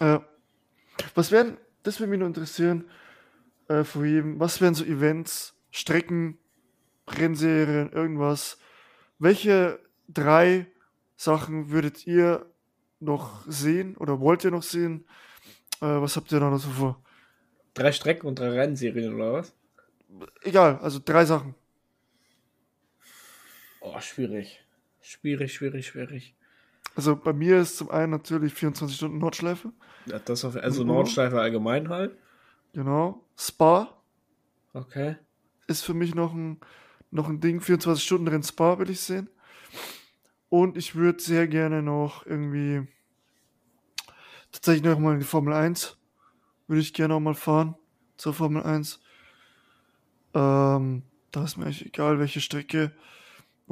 Äh, 0.00 0.18
was 1.14 1.30
wären, 1.30 1.58
das 1.82 2.00
würde 2.00 2.10
mich 2.10 2.18
nur 2.18 2.28
interessieren, 2.28 2.90
äh, 3.68 3.84
von 3.84 4.04
jedem, 4.04 4.40
was 4.40 4.60
wären 4.60 4.74
so 4.74 4.84
Events, 4.84 5.54
Strecken, 5.70 6.38
Rennserien, 7.08 7.92
irgendwas? 7.92 8.58
Welche 9.18 9.78
drei 10.08 10.66
Sachen 11.16 11.70
würdet 11.70 12.06
ihr 12.06 12.46
noch 13.00 13.44
sehen 13.46 13.96
oder 13.96 14.20
wollt 14.20 14.44
ihr 14.44 14.50
noch 14.50 14.62
sehen? 14.62 15.06
Äh, 15.80 15.86
was 15.86 16.16
habt 16.16 16.32
ihr 16.32 16.40
da 16.40 16.50
noch 16.50 16.58
so 16.58 16.70
vor? 16.70 17.02
Drei 17.74 17.92
Strecken 17.92 18.26
und 18.26 18.38
drei 18.38 18.50
Rennserien 18.50 19.14
oder 19.14 19.32
was? 19.32 19.54
Egal, 20.42 20.78
also 20.82 21.00
drei 21.02 21.24
Sachen. 21.24 21.54
Oh, 23.80 23.98
schwierig. 24.00 24.61
Schwierig, 25.02 25.52
schwierig, 25.54 25.86
schwierig. 25.86 26.34
Also 26.94 27.16
bei 27.16 27.32
mir 27.32 27.60
ist 27.60 27.76
zum 27.76 27.90
einen 27.90 28.10
natürlich 28.12 28.54
24 28.54 28.96
Stunden 28.96 29.18
Nordschleife. 29.18 29.72
Ja, 30.06 30.18
Das 30.18 30.44
auf, 30.44 30.56
also 30.56 30.82
Mhm. 30.82 30.88
Nordschleife 30.88 31.40
allgemein 31.40 31.88
halt. 31.88 32.16
Genau. 32.72 33.24
Spa 33.36 33.96
Okay. 34.74 35.16
ist 35.66 35.82
für 35.84 35.94
mich 35.94 36.14
noch 36.14 36.32
ein, 36.32 36.58
noch 37.10 37.28
ein 37.28 37.40
Ding. 37.40 37.60
24 37.60 38.04
Stunden 38.04 38.28
Rennen 38.28 38.42
Spa 38.42 38.78
will 38.78 38.88
ich 38.90 39.00
sehen. 39.00 39.28
Und 40.48 40.76
ich 40.76 40.94
würde 40.94 41.20
sehr 41.22 41.46
gerne 41.48 41.82
noch 41.82 42.26
irgendwie 42.26 42.86
tatsächlich 44.50 44.84
noch 44.84 44.98
mal 44.98 45.14
in 45.14 45.20
die 45.20 45.26
Formel 45.26 45.52
1. 45.54 45.96
Würde 46.68 46.80
ich 46.80 46.94
gerne 46.94 47.14
auch 47.14 47.20
mal 47.20 47.34
fahren 47.34 47.74
zur 48.16 48.34
Formel 48.34 48.62
1. 48.62 49.00
Ähm, 50.34 51.02
da 51.30 51.44
ist 51.44 51.56
mir 51.56 51.64
eigentlich 51.64 51.86
egal, 51.86 52.18
welche 52.18 52.40
Strecke. 52.40 52.92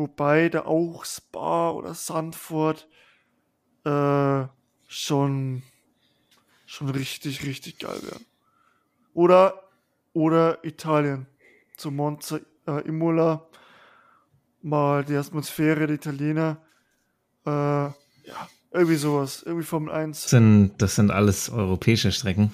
Wobei 0.00 0.48
da 0.48 0.64
auch 0.64 1.04
Spa 1.04 1.72
oder 1.72 1.92
Sandford 1.92 2.88
äh, 3.84 4.44
schon, 4.88 5.62
schon 6.64 6.88
richtig, 6.88 7.44
richtig 7.44 7.78
geil 7.80 8.00
wären. 8.02 8.24
Oder, 9.12 9.62
oder 10.14 10.64
Italien. 10.64 11.26
Zu 11.76 11.90
Monza, 11.90 12.40
äh, 12.66 12.80
Imola. 12.88 13.46
Mal 14.62 15.04
die 15.04 15.16
Atmosphäre 15.16 15.86
der 15.86 15.96
Italiener. 15.96 16.56
Äh, 17.44 17.50
ja, 17.50 17.92
irgendwie 18.70 18.96
sowas. 18.96 19.42
Irgendwie 19.42 19.66
Formel 19.66 19.92
1. 19.92 20.22
Das 20.22 20.30
sind, 20.30 20.72
das 20.78 20.94
sind 20.94 21.10
alles 21.10 21.50
europäische 21.50 22.10
Strecken. 22.10 22.50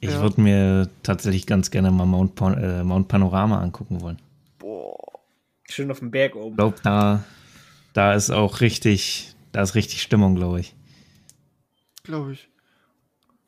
Ich 0.00 0.10
Ja. 0.10 0.22
würde 0.22 0.40
mir 0.40 0.90
tatsächlich 1.04 1.46
ganz 1.46 1.70
gerne 1.70 1.92
mal 1.92 2.04
Mount, 2.04 2.34
Pan 2.34 2.54
äh, 2.60 2.82
Mount 2.82 3.06
Panorama 3.06 3.60
angucken 3.60 4.00
wollen. 4.00 4.18
Schön 5.70 5.90
auf 5.90 5.98
dem 5.98 6.10
Berg 6.10 6.34
oben. 6.34 6.52
Ich 6.52 6.56
glaube, 6.56 6.76
da, 6.82 7.24
da 7.92 8.14
ist 8.14 8.30
auch 8.30 8.60
richtig, 8.60 9.34
da 9.52 9.62
ist 9.62 9.74
richtig 9.74 10.02
Stimmung, 10.02 10.34
glaube 10.34 10.60
ich. 10.60 10.74
Glaube 12.04 12.32
ich. 12.32 12.48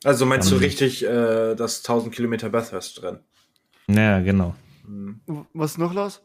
Also 0.05 0.27
meinst 0.27 0.51
du 0.51 0.57
Ähm. 0.57 0.61
richtig 0.61 1.05
äh, 1.05 1.55
das 1.55 1.79
1000 1.79 2.15
Kilometer 2.15 2.51
Bathurst-Rennen? 2.51 3.21
Naja, 3.87 4.21
genau. 4.21 4.55
Hm. 4.85 5.21
Was 5.55 5.79
noch, 5.79 5.93
Lars? 5.95 6.23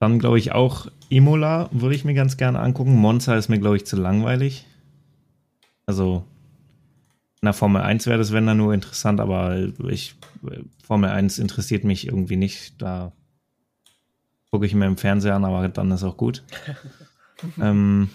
Dann 0.00 0.18
glaube 0.18 0.38
ich 0.38 0.50
auch 0.52 0.88
Imola 1.10 1.68
würde 1.70 1.94
ich 1.94 2.04
mir 2.04 2.14
ganz 2.14 2.36
gerne 2.36 2.58
angucken. 2.58 2.96
Monza 2.96 3.36
ist 3.36 3.48
mir, 3.48 3.60
glaube 3.60 3.76
ich, 3.76 3.86
zu 3.86 3.96
langweilig. 3.96 4.66
Also 5.86 6.24
in 7.40 7.46
der 7.46 7.52
Formel 7.52 7.82
1 7.82 8.06
wäre 8.06 8.18
das, 8.18 8.32
wenn 8.32 8.46
dann 8.46 8.56
nur 8.56 8.74
interessant, 8.74 9.20
aber 9.20 9.68
ich, 9.88 10.16
Formel 10.84 11.10
1 11.10 11.38
interessiert 11.38 11.84
mich 11.84 12.06
irgendwie 12.06 12.36
nicht. 12.36 12.80
Da 12.80 13.12
gucke 14.52 14.66
ich 14.66 14.74
mir 14.74 14.86
im 14.86 14.98
Fernseher 14.98 15.34
an, 15.34 15.46
aber 15.46 15.66
dann 15.68 15.90
ist 15.90 16.04
auch 16.04 16.18
gut. 16.18 16.44
ähm, 17.60 18.10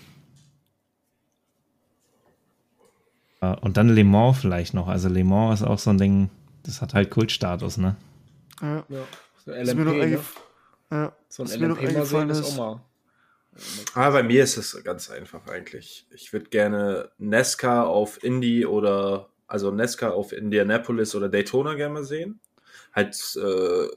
äh, 3.41 3.55
und 3.55 3.75
dann 3.75 3.89
Le 3.89 4.03
Mans 4.03 4.37
vielleicht 4.37 4.75
noch. 4.75 4.87
Also 4.87 5.09
Le 5.09 5.23
Mans 5.23 5.61
ist 5.61 5.67
auch 5.67 5.79
so 5.79 5.89
ein 5.89 5.97
Ding, 5.97 6.29
das 6.61 6.81
hat 6.81 6.93
halt 6.93 7.09
Kultstatus, 7.09 7.77
ne? 7.77 7.95
Ja. 8.61 8.85
ja. 8.87 9.03
So 9.45 9.51
LMP, 9.51 9.85
ne? 9.85 10.19
ja. 10.91 11.11
So 11.27 11.43
ein 11.43 11.49
LMP 11.49 11.91
mal 11.91 12.05
sehen 12.05 12.29
ist 12.29 12.43
auch 12.43 12.57
mal. 12.57 12.81
Ah, 13.95 14.11
bei 14.11 14.21
mir 14.21 14.43
ist 14.43 14.57
es 14.57 14.83
ganz 14.83 15.09
einfach 15.09 15.47
eigentlich. 15.47 16.05
Ich 16.11 16.31
würde 16.33 16.49
gerne 16.49 17.09
Nesca 17.17 17.81
auf 17.81 18.23
Indy 18.23 18.67
oder 18.67 19.29
also 19.47 19.71
Nesca 19.71 20.11
auf 20.11 20.33
Indianapolis 20.33 21.15
oder 21.15 21.29
Daytona 21.29 21.73
gerne 21.73 21.95
mal 21.95 22.03
sehen. 22.03 22.39
Halt 22.93 23.15
äh, 23.37 23.87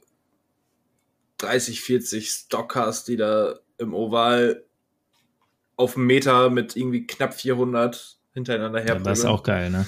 30, 1.41 1.81
40 1.81 2.29
Stockcars, 2.29 3.03
die 3.03 3.17
da 3.17 3.55
im 3.77 3.93
Oval 3.93 4.65
auf 5.75 5.93
dem 5.95 6.05
Meter 6.05 6.49
mit 6.49 6.75
irgendwie 6.75 7.07
knapp 7.07 7.33
400 7.33 8.19
hintereinander 8.33 8.79
her. 8.79 8.95
Ja, 8.95 8.99
das 8.99 9.19
ist 9.19 9.25
auch 9.25 9.43
geil, 9.43 9.69
ne? 9.69 9.87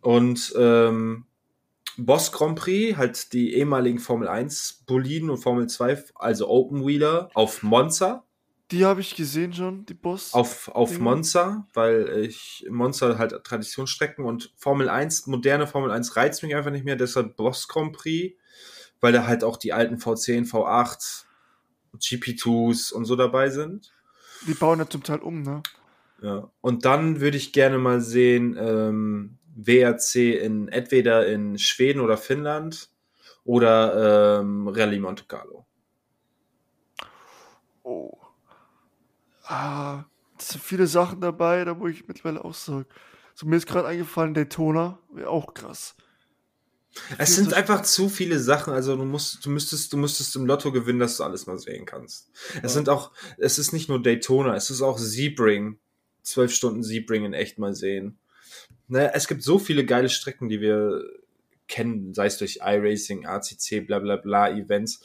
Und 0.00 0.52
ähm, 0.56 1.26
Boss 1.96 2.32
Grand 2.32 2.58
Prix, 2.58 2.96
halt 2.96 3.32
die 3.32 3.54
ehemaligen 3.54 3.98
Formel 3.98 4.28
1 4.28 4.84
Boliden 4.86 5.30
und 5.30 5.38
Formel 5.38 5.68
2, 5.68 6.04
also 6.14 6.48
Open 6.48 6.86
Wheeler 6.86 7.30
auf 7.34 7.62
Monza. 7.62 8.24
Die 8.70 8.86
habe 8.86 9.02
ich 9.02 9.14
gesehen 9.14 9.52
schon, 9.52 9.84
die 9.84 9.94
Boss. 9.94 10.32
Auf, 10.32 10.68
auf 10.68 10.98
Monza, 10.98 11.68
weil 11.74 12.24
ich 12.24 12.66
Monza 12.70 13.18
halt 13.18 13.44
Traditionsstrecken 13.44 14.24
und 14.24 14.50
Formel 14.56 14.88
1, 14.88 15.26
moderne 15.26 15.66
Formel 15.66 15.90
1 15.90 16.16
reizt 16.16 16.42
mich 16.42 16.56
einfach 16.56 16.70
nicht 16.70 16.84
mehr, 16.84 16.96
deshalb 16.96 17.36
Boss 17.36 17.68
Grand 17.68 17.92
Prix, 17.92 18.34
weil 19.02 19.12
da 19.12 19.26
halt 19.26 19.44
auch 19.44 19.58
die 19.58 19.74
alten 19.74 19.96
V10, 19.96 20.48
V8, 20.48 21.24
GP2s 21.98 22.92
und 22.94 23.04
so 23.04 23.16
dabei 23.16 23.50
sind. 23.50 23.92
Die 24.46 24.54
bauen 24.54 24.78
ja 24.78 24.88
zum 24.88 25.02
Teil 25.02 25.18
um, 25.18 25.42
ne? 25.42 25.62
Ja. 26.22 26.48
Und 26.60 26.84
dann 26.84 27.20
würde 27.20 27.36
ich 27.36 27.52
gerne 27.52 27.78
mal 27.78 28.00
sehen, 28.00 28.56
ähm, 28.58 29.38
WRC 29.54 30.40
in 30.40 30.68
entweder 30.68 31.26
in 31.26 31.58
Schweden 31.58 32.00
oder 32.00 32.16
Finnland 32.16 32.90
oder 33.44 34.40
ähm, 34.40 34.68
Rallye 34.68 35.00
Monte 35.00 35.24
Carlo. 35.26 35.66
Oh. 37.82 38.16
Ah, 39.44 40.04
es 40.38 40.50
sind 40.50 40.62
viele 40.62 40.86
Sachen 40.86 41.20
dabei, 41.20 41.64
da 41.64 41.78
wo 41.78 41.88
ich 41.88 42.06
mittlerweile 42.06 42.44
auch 42.44 42.54
sage. 42.54 42.86
So, 43.34 43.46
mir 43.46 43.56
ist 43.56 43.66
gerade 43.66 43.88
eingefallen, 43.88 44.34
Daytona 44.34 44.98
wäre 45.10 45.28
auch 45.28 45.54
krass. 45.54 45.96
Es 47.18 47.36
sind 47.36 47.54
einfach 47.54 47.82
zu 47.82 48.08
viele 48.08 48.38
Sachen. 48.38 48.72
Also 48.72 48.96
du 48.96 49.04
musst, 49.04 49.44
du 49.44 49.50
müsstest, 49.50 49.92
du 49.92 49.96
müsstest 49.96 50.36
im 50.36 50.46
Lotto 50.46 50.72
gewinnen, 50.72 50.98
dass 50.98 51.16
du 51.16 51.24
alles 51.24 51.46
mal 51.46 51.58
sehen 51.58 51.86
kannst. 51.86 52.30
Ja. 52.54 52.60
Es 52.64 52.74
sind 52.74 52.88
auch, 52.88 53.12
es 53.38 53.58
ist 53.58 53.72
nicht 53.72 53.88
nur 53.88 54.02
Daytona, 54.02 54.54
es 54.56 54.70
ist 54.70 54.82
auch 54.82 54.98
Sebring. 54.98 55.78
Zwölf 56.22 56.54
Stunden 56.54 56.82
Sebring 56.82 57.24
in 57.24 57.32
echt 57.32 57.58
mal 57.58 57.74
sehen. 57.74 58.18
Ne, 58.86 59.12
es 59.14 59.26
gibt 59.26 59.42
so 59.42 59.58
viele 59.58 59.84
geile 59.84 60.08
Strecken, 60.08 60.48
die 60.48 60.60
wir 60.60 61.02
kennen, 61.66 62.14
sei 62.14 62.26
es 62.26 62.38
durch 62.38 62.60
iRacing, 62.62 63.26
ACC, 63.26 63.86
bla 63.86 63.98
bla 63.98 64.16
bla, 64.16 64.50
Events. 64.50 65.00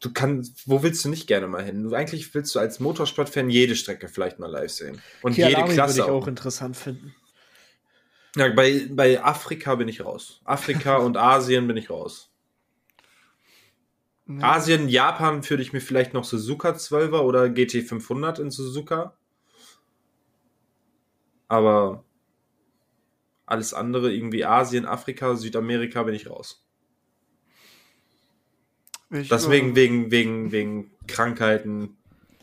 Du 0.00 0.12
kannst, 0.12 0.68
wo 0.68 0.82
willst 0.82 1.04
du 1.04 1.08
nicht 1.08 1.26
gerne 1.26 1.48
mal 1.48 1.64
hin? 1.64 1.82
Du, 1.82 1.94
eigentlich 1.94 2.32
willst 2.34 2.54
du 2.54 2.60
als 2.60 2.78
Motorsportfan 2.78 3.50
jede 3.50 3.74
Strecke 3.74 4.08
vielleicht 4.08 4.38
mal 4.38 4.50
live 4.50 4.70
sehen. 4.70 5.02
Und 5.22 5.34
Kia 5.34 5.48
jede 5.48 5.64
Klasse. 5.64 5.96
würde 5.96 6.08
ich 6.08 6.14
auch 6.14 6.28
interessant 6.28 6.76
finden. 6.76 7.14
Ja, 8.36 8.48
bei, 8.50 8.86
bei 8.90 9.22
Afrika 9.22 9.74
bin 9.74 9.88
ich 9.88 10.04
raus. 10.04 10.40
Afrika 10.44 10.96
und 10.98 11.16
Asien 11.16 11.66
bin 11.66 11.76
ich 11.76 11.90
raus. 11.90 12.30
Ja. 14.28 14.54
Asien, 14.56 14.88
Japan 14.88 15.48
würde 15.48 15.62
ich 15.62 15.72
mir 15.72 15.80
vielleicht 15.80 16.12
noch 16.12 16.24
Suzuka 16.24 16.70
12er 16.70 17.20
oder 17.20 17.44
GT500 17.44 18.40
in 18.40 18.50
Suzuka. 18.50 19.16
Aber 21.48 22.04
alles 23.46 23.72
andere, 23.72 24.12
irgendwie 24.12 24.44
Asien, 24.44 24.84
Afrika, 24.84 25.36
Südamerika, 25.36 26.02
bin 26.02 26.14
ich 26.14 26.28
raus. 26.28 26.66
Ich 29.10 29.28
Deswegen 29.28 29.76
wegen, 29.76 30.10
wegen, 30.10 30.50
wegen 30.50 30.90
Krankheiten, 31.06 31.96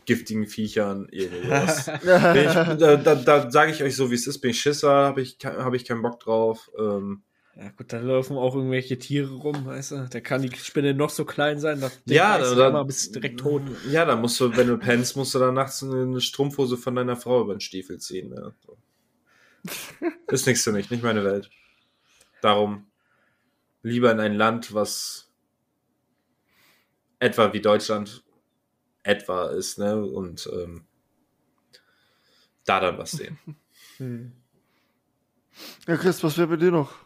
giftigen 0.06 0.46
Viechern, 0.46 1.08
irgendwas. 1.10 1.88
ich, 1.88 2.02
da 2.02 2.96
da, 2.96 3.14
da 3.14 3.50
sage 3.50 3.72
ich 3.72 3.82
euch 3.82 3.96
so, 3.96 4.10
wie 4.10 4.14
es 4.14 4.26
ist, 4.26 4.40
bin 4.40 4.50
ich 4.50 4.60
Schisser, 4.60 4.90
habe 4.90 5.22
ich, 5.22 5.38
hab 5.44 5.74
ich 5.74 5.84
keinen 5.84 6.02
Bock 6.02 6.20
drauf. 6.20 6.70
Ähm, 6.78 7.22
ja 7.56 7.70
gut, 7.70 7.92
da 7.92 8.00
laufen 8.00 8.36
auch 8.36 8.56
irgendwelche 8.56 8.98
Tiere 8.98 9.32
rum, 9.32 9.66
weißt 9.66 9.92
du? 9.92 10.08
Da 10.10 10.20
kann 10.20 10.42
die 10.42 10.54
Spinne 10.56 10.92
noch 10.92 11.10
so 11.10 11.24
klein 11.24 11.60
sein, 11.60 11.80
dass 11.80 12.00
ja, 12.06 12.38
da, 12.38 12.70
da 12.70 12.82
bist 12.82 13.14
direkt 13.14 13.38
tot. 13.38 13.62
Ja, 13.90 14.04
da 14.04 14.16
musst 14.16 14.40
du, 14.40 14.56
wenn 14.56 14.66
du 14.66 14.76
pennst, 14.76 15.16
musst 15.16 15.34
du 15.34 15.38
dann 15.38 15.54
nachts 15.54 15.82
eine 15.82 16.20
Strumpfhose 16.20 16.76
von 16.76 16.96
deiner 16.96 17.16
Frau 17.16 17.42
über 17.42 17.54
den 17.54 17.60
Stiefel 17.60 17.98
ziehen. 17.98 18.34
Ja. 18.34 18.52
Ist 20.26 20.46
nichts 20.46 20.64
für 20.64 20.72
mich, 20.72 20.90
nicht 20.90 21.04
meine 21.04 21.24
Welt. 21.24 21.48
Darum 22.42 22.86
lieber 23.82 24.10
in 24.10 24.18
ein 24.18 24.34
Land, 24.34 24.74
was 24.74 25.30
etwa 27.20 27.52
wie 27.52 27.60
Deutschland 27.60 28.23
etwa 29.04 29.50
ist, 29.50 29.78
ne? 29.78 30.04
Und 30.04 30.48
ähm, 30.52 30.84
da 32.64 32.80
dann 32.80 32.98
was 32.98 33.12
sehen. 33.12 33.38
Hm. 33.98 34.32
Ja, 35.86 35.96
Chris, 35.96 36.24
was 36.24 36.36
wäre 36.36 36.48
bei 36.48 36.56
dir 36.56 36.72
noch? 36.72 36.96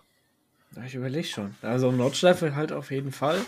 Ich 0.86 0.94
überlege 0.94 1.26
schon. 1.26 1.54
Also 1.60 1.92
Nordschleife 1.92 2.54
halt 2.54 2.72
auf 2.72 2.90
jeden 2.90 3.12
Fall. 3.12 3.44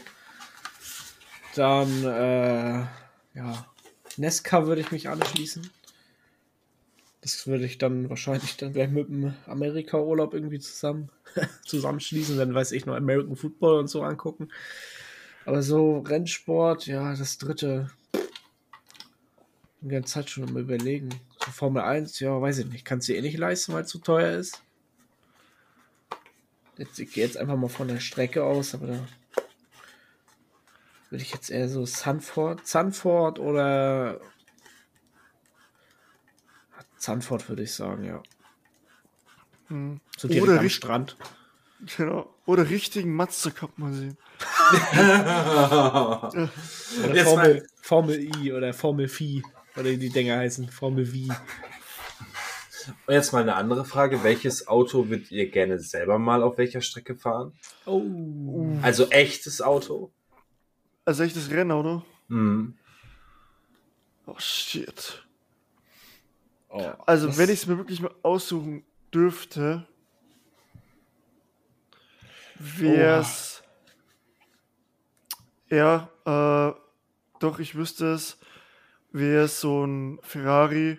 Dann, 1.54 2.04
äh, 2.04 2.80
ja, 3.34 3.66
Nesca 4.18 4.66
würde 4.66 4.82
ich 4.82 4.90
mich 4.90 5.08
anschließen. 5.08 5.70
Das 7.22 7.46
würde 7.46 7.64
ich 7.64 7.78
dann 7.78 8.10
wahrscheinlich 8.10 8.56
dann 8.56 8.72
gleich 8.72 8.90
mit 8.90 9.08
dem 9.08 9.34
Amerika-Urlaub 9.46 10.34
irgendwie 10.34 10.58
zusammen 10.58 11.10
zusammenschließen. 11.66 12.36
Dann 12.36 12.54
weiß 12.54 12.72
ich 12.72 12.86
noch 12.86 12.94
American 12.94 13.36
Football 13.36 13.78
und 13.78 13.88
so 13.88 14.02
angucken. 14.02 14.50
Aber 15.44 15.62
so 15.62 16.00
Rennsport, 16.00 16.86
ja, 16.86 17.14
das 17.14 17.38
dritte. 17.38 17.90
Die 19.82 19.88
ganze 19.88 20.12
Zeit 20.12 20.30
schon 20.30 20.48
am 20.48 20.56
überlegen. 20.56 21.08
So 21.44 21.50
Formel 21.50 21.82
1, 21.82 22.20
ja, 22.20 22.40
weiß 22.40 22.58
ich 22.58 22.66
nicht. 22.66 22.84
Kannst 22.84 23.08
du 23.08 23.14
eh 23.14 23.22
nicht 23.22 23.38
leisten, 23.38 23.72
weil 23.72 23.84
es 23.84 23.88
zu 23.88 23.98
teuer 23.98 24.38
ist. 24.38 24.62
Jetzt, 26.76 26.98
ich 26.98 27.12
gehe 27.12 27.24
jetzt 27.24 27.36
einfach 27.36 27.56
mal 27.56 27.68
von 27.68 27.88
der 27.88 28.00
Strecke 28.00 28.44
aus, 28.44 28.74
aber 28.74 28.86
da 28.86 29.08
würde 31.10 31.22
ich 31.22 31.32
jetzt 31.32 31.50
eher 31.50 31.68
so 31.68 31.84
Sanford, 31.84 32.66
Sanford 32.66 33.38
oder 33.38 34.20
Sanford 36.96 37.48
würde 37.48 37.62
ich 37.62 37.74
sagen, 37.74 38.04
ja. 38.04 38.22
Hm. 39.68 40.00
So 40.16 40.28
Oder 40.28 40.60
am 40.60 40.68
Strand. 40.68 41.16
Genau. 41.96 42.34
Oder 42.44 42.68
richtigen 42.68 43.14
Mazda 43.14 43.50
Cup 43.50 43.78
mal 43.78 43.92
sehen. 43.92 44.18
oder 47.08 47.24
Formel, 47.24 47.66
Formel 47.80 48.36
I 48.36 48.52
oder 48.52 48.74
Formel 48.74 49.08
Phi. 49.08 49.42
Oder 49.80 49.96
die 49.96 50.10
Dinger 50.10 50.36
heißen 50.36 50.68
Formel 50.68 51.06
V. 51.06 51.34
Und 53.06 53.14
jetzt 53.14 53.32
mal 53.32 53.40
eine 53.40 53.54
andere 53.54 53.86
Frage. 53.86 54.22
Welches 54.22 54.68
Auto 54.68 55.08
würdet 55.08 55.30
ihr 55.30 55.50
gerne 55.50 55.78
selber 55.78 56.18
mal 56.18 56.42
auf 56.42 56.58
welcher 56.58 56.82
Strecke 56.82 57.16
fahren? 57.16 57.54
Oh. 57.86 58.76
Also 58.82 59.08
echtes 59.08 59.62
Auto? 59.62 60.12
Also 61.06 61.22
echtes 61.22 61.50
Rennauto? 61.50 62.04
Mhm. 62.28 62.76
Oh 64.26 64.38
shit. 64.38 65.24
Oh, 66.68 66.92
also, 67.06 67.36
wenn 67.36 67.48
ich 67.48 67.60
es 67.60 67.66
mir 67.66 67.78
wirklich 67.78 68.00
mal 68.00 68.14
aussuchen 68.22 68.84
dürfte, 69.12 69.88
wäre 72.58 73.20
es. 73.20 73.62
Ja, 75.68 76.10
äh, 76.24 76.78
doch, 77.40 77.58
ich 77.58 77.74
wüsste 77.74 78.12
es, 78.12 78.36
wäre 79.12 79.48
so 79.48 79.84
ein 79.84 80.18
Ferrari 80.22 80.98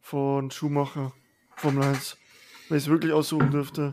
von 0.00 0.50
Schumacher, 0.50 1.12
Formel 1.56 1.84
1. 1.84 2.16
Wenn 2.68 2.78
ich 2.78 2.84
es 2.84 2.90
wirklich 2.90 3.12
aussuchen 3.12 3.50
dürfte. 3.50 3.90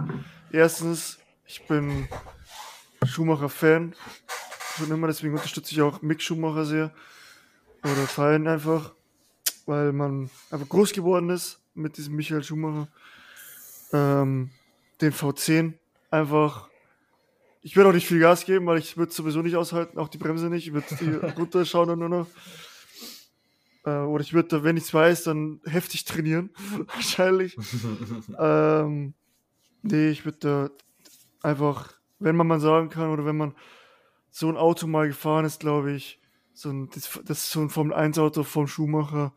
Erstens, 0.52 1.20
ich 1.46 1.66
bin 1.68 2.08
Schumacher-Fan. 3.06 3.96
Schon 4.78 4.92
immer, 4.92 5.08
deswegen 5.08 5.34
unterstütze 5.34 5.74
ich 5.74 5.82
auch 5.82 6.02
Mick 6.02 6.22
Schumacher 6.22 6.66
sehr. 6.66 6.94
Oder 7.84 8.08
feiern 8.08 8.48
einfach 8.48 8.94
weil 9.70 9.94
man 9.94 10.30
einfach 10.50 10.68
groß 10.68 10.92
geworden 10.94 11.30
ist 11.30 11.60
mit 11.76 11.98
diesem 11.98 12.16
Michael 12.16 12.44
Schumacher. 12.44 12.88
Ähm, 13.94 14.50
den 15.00 15.14
V10 15.14 15.74
einfach 16.10 16.68
ich 17.62 17.76
würde 17.76 17.90
auch 17.90 17.94
nicht 17.94 18.08
viel 18.08 18.22
Gas 18.22 18.46
geben, 18.46 18.66
weil 18.68 18.80
ich 18.80 18.96
würde 18.96 19.12
sowieso 19.12 19.42
nicht 19.42 19.58
aushalten, 19.58 20.00
auch 20.00 20.08
die 20.08 20.18
Bremse 20.18 20.50
nicht. 20.50 20.68
Ich 20.68 20.74
würde 20.74 20.96
die 20.96 21.12
runterschauen 21.38 21.90
dann 21.90 22.00
nur 22.00 22.10
noch. 22.10 22.28
Äh, 23.86 23.92
oder 23.92 24.24
ich 24.24 24.34
würde, 24.34 24.64
wenn 24.64 24.78
ich 24.78 24.84
es 24.84 24.94
weiß, 24.94 25.24
dann 25.24 25.62
heftig 25.66 26.06
trainieren. 26.06 26.52
Wahrscheinlich. 26.94 27.58
ähm, 28.40 29.14
nee, 29.82 30.10
ich 30.10 30.26
würde 30.26 30.72
einfach, 31.42 31.94
wenn 32.20 32.36
man 32.36 32.48
mal 32.48 32.60
sagen 32.60 32.90
kann, 32.90 33.10
oder 33.10 33.26
wenn 33.26 33.38
man 33.38 33.56
so 34.32 34.50
ein 34.50 34.58
Auto 34.58 34.88
mal 34.88 35.08
gefahren 35.08 35.46
ist, 35.46 35.60
glaube 35.60 35.92
ich, 35.92 36.22
so 36.54 36.70
ein, 36.70 36.90
das, 36.90 37.20
das 37.26 37.44
ist 37.44 37.52
so 37.52 37.62
ein 37.62 37.70
Formel 37.70 37.94
1 37.94 38.20
Auto 38.20 38.44
vom 38.44 38.68
Schuhmacher. 38.68 39.34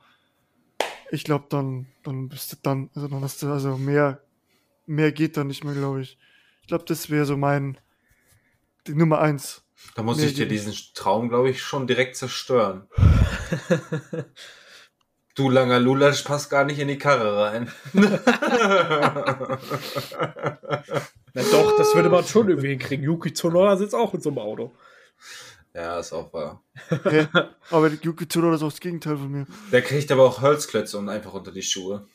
Ich 1.11 1.25
glaube, 1.25 1.47
dann, 1.49 1.87
dann 2.03 2.29
bist 2.29 2.53
du 2.53 2.57
dann, 2.63 2.91
also 2.95 3.07
dann 3.09 3.23
hast 3.23 3.43
du, 3.43 3.53
also 3.53 3.77
mehr, 3.77 4.23
mehr 4.87 5.13
geht 5.13 5.37
dann 5.37 5.47
nicht 5.47 5.63
mehr, 5.63 5.75
glaube 5.75 6.03
ich. 6.03 6.19
Ich 6.63 6.69
glaube, 6.69 6.85
das 6.87 7.11
wäre 7.11 7.25
so 7.25 7.37
mein, 7.37 7.79
die 8.87 8.95
Nummer 8.95 9.21
eins. 9.21 9.65
Da 9.95 10.03
muss 10.03 10.23
ich 10.23 10.35
dir 10.35 10.47
diesen 10.47 10.75
Traum, 10.95 11.29
glaube 11.29 11.51
ich, 11.51 11.63
schon 11.63 11.87
direkt 11.87 12.17
zerstören. 12.17 12.89
du 15.35 15.51
langer 15.51 15.79
Lulasch 15.81 16.23
passt 16.23 16.51
gar 16.51 16.65
nicht 16.65 16.79
in 16.79 16.89
die 16.89 16.99
Karre 16.99 17.43
rein. 17.43 17.71
Na 21.35 21.43
doch, 21.51 21.77
das 21.77 21.95
würde 21.95 22.09
man 22.09 22.25
schon 22.25 22.49
irgendwie 22.49 22.71
hinkriegen. 22.71 23.05
Yuki 23.05 23.33
Tsunoda 23.33 23.77
sitzt 23.77 23.95
auch 23.95 24.15
in 24.15 24.21
so 24.21 24.31
einem 24.31 24.39
Auto. 24.39 24.75
Ja, 25.75 25.99
ist 25.99 26.13
auch 26.13 26.33
wahr. 26.33 26.63
Okay. 26.91 27.27
Aber 27.71 27.89
Yuki 27.89 28.29
Tsunoda 28.29 28.57
ist 28.57 28.63
auch 28.63 28.71
das 28.71 28.81
Gegenteil 28.81 29.17
von 29.17 29.31
mir. 29.31 29.47
Der 29.71 29.83
kriegt 29.83 30.11
aber 30.11 30.25
auch 30.25 30.43
Holzklötze 30.43 30.99
und 30.99 31.09
einfach 31.09 31.33
unter 31.33 31.53
die 31.53 31.63
Schuhe. 31.63 32.07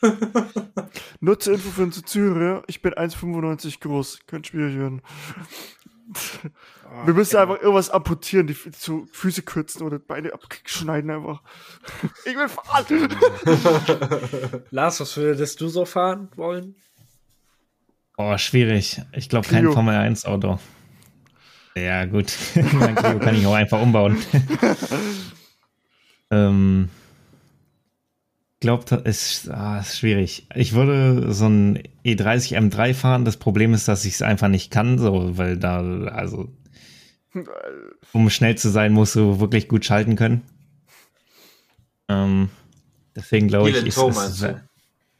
Nur 1.20 1.38
zur 1.38 1.54
Info 1.54 1.70
für 1.70 1.82
unsere 1.82 2.04
Zuhörer, 2.04 2.62
ich 2.66 2.82
bin 2.82 2.94
1,95 2.94 3.80
groß. 3.80 4.20
Könnte 4.26 4.50
schwierig 4.50 4.76
werden. 4.78 5.02
Oh, 6.06 7.06
Wir 7.06 7.14
müssen 7.14 7.36
einfach 7.36 7.60
irgendwas 7.60 7.90
amputieren, 7.90 8.46
die 8.46 8.56
so 8.76 9.06
Füße 9.12 9.42
kürzen 9.42 9.82
oder 9.82 9.98
Beine 9.98 10.32
abschneiden 10.32 11.10
einfach. 11.10 11.42
Ich 12.24 12.36
will 12.36 12.48
fahren. 12.48 13.08
Lars, 14.70 15.00
was 15.00 15.16
würdest 15.16 15.60
du 15.60 15.68
so 15.68 15.84
fahren 15.84 16.28
wollen? 16.36 16.76
Oh, 18.16 18.36
schwierig. 18.38 19.00
Ich 19.12 19.28
glaube 19.28 19.48
kein 19.48 19.70
Formel 19.72 19.96
1 19.96 20.24
Auto. 20.24 20.58
Ja, 21.74 22.04
gut. 22.04 22.32
mein 22.72 22.94
Clio 22.94 23.18
kann 23.18 23.34
ich 23.34 23.46
auch 23.46 23.54
einfach 23.54 23.80
umbauen. 23.80 24.16
ähm, 26.30 26.88
glaube, 28.64 29.02
es 29.04 29.48
ah, 29.50 29.80
ist 29.80 29.98
schwierig. 29.98 30.46
Ich 30.54 30.72
würde 30.72 31.34
so 31.34 31.46
ein 31.46 31.82
E30 32.02 32.56
M3 32.56 32.94
fahren. 32.94 33.26
Das 33.26 33.36
Problem 33.36 33.74
ist, 33.74 33.88
dass 33.88 34.06
ich 34.06 34.14
es 34.14 34.22
einfach 34.22 34.48
nicht 34.48 34.70
kann, 34.70 34.98
so, 34.98 35.36
weil 35.36 35.58
da, 35.58 35.82
also, 36.06 36.48
um 38.12 38.30
schnell 38.30 38.56
zu 38.56 38.70
sein, 38.70 38.92
musst 38.92 39.16
du 39.16 39.38
wirklich 39.38 39.68
gut 39.68 39.84
schalten 39.84 40.16
können. 40.16 40.42
Ähm, 42.08 42.48
deswegen 43.14 43.48
glaube 43.48 43.68
ich, 43.68 43.76
ist 43.76 43.98
es, 43.98 44.46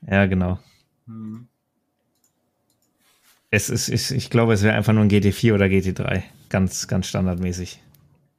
ja, 0.06 0.26
genau. 0.26 0.58
Hm. 1.06 1.46
Es 3.50 3.68
ist, 3.68 3.90
ist, 3.90 4.10
ich 4.10 4.30
glaube, 4.30 4.54
es 4.54 4.62
wäre 4.62 4.74
einfach 4.74 4.94
nur 4.94 5.02
ein 5.02 5.10
GT4 5.10 5.54
oder 5.54 5.66
GT3. 5.66 6.22
Ganz, 6.48 6.88
ganz 6.88 7.06
standardmäßig. 7.08 7.78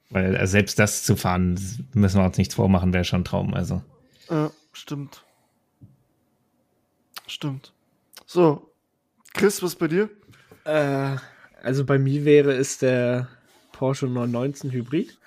Weil 0.10 0.36
äh, 0.36 0.48
selbst 0.48 0.80
das 0.80 1.04
zu 1.04 1.16
fahren, 1.16 1.60
müssen 1.94 2.20
wir 2.20 2.26
uns 2.26 2.38
nichts 2.38 2.56
vormachen, 2.56 2.92
wäre 2.92 3.04
schon 3.04 3.22
ein 3.22 3.26
Traum. 3.26 3.54
Also. 3.54 3.84
Ja, 4.32 4.52
stimmt. 4.78 5.24
Stimmt. 7.28 7.74
So, 8.26 8.72
Chris, 9.34 9.62
was 9.64 9.76
bei 9.76 9.88
dir? 9.88 10.10
Äh, 10.64 11.18
also 11.62 11.86
bei 11.86 11.98
mir 11.98 12.26
wäre 12.26 12.54
es 12.54 12.78
der 12.78 13.28
Porsche 13.72 14.08
919 14.08 14.72
Hybrid, 14.72 15.18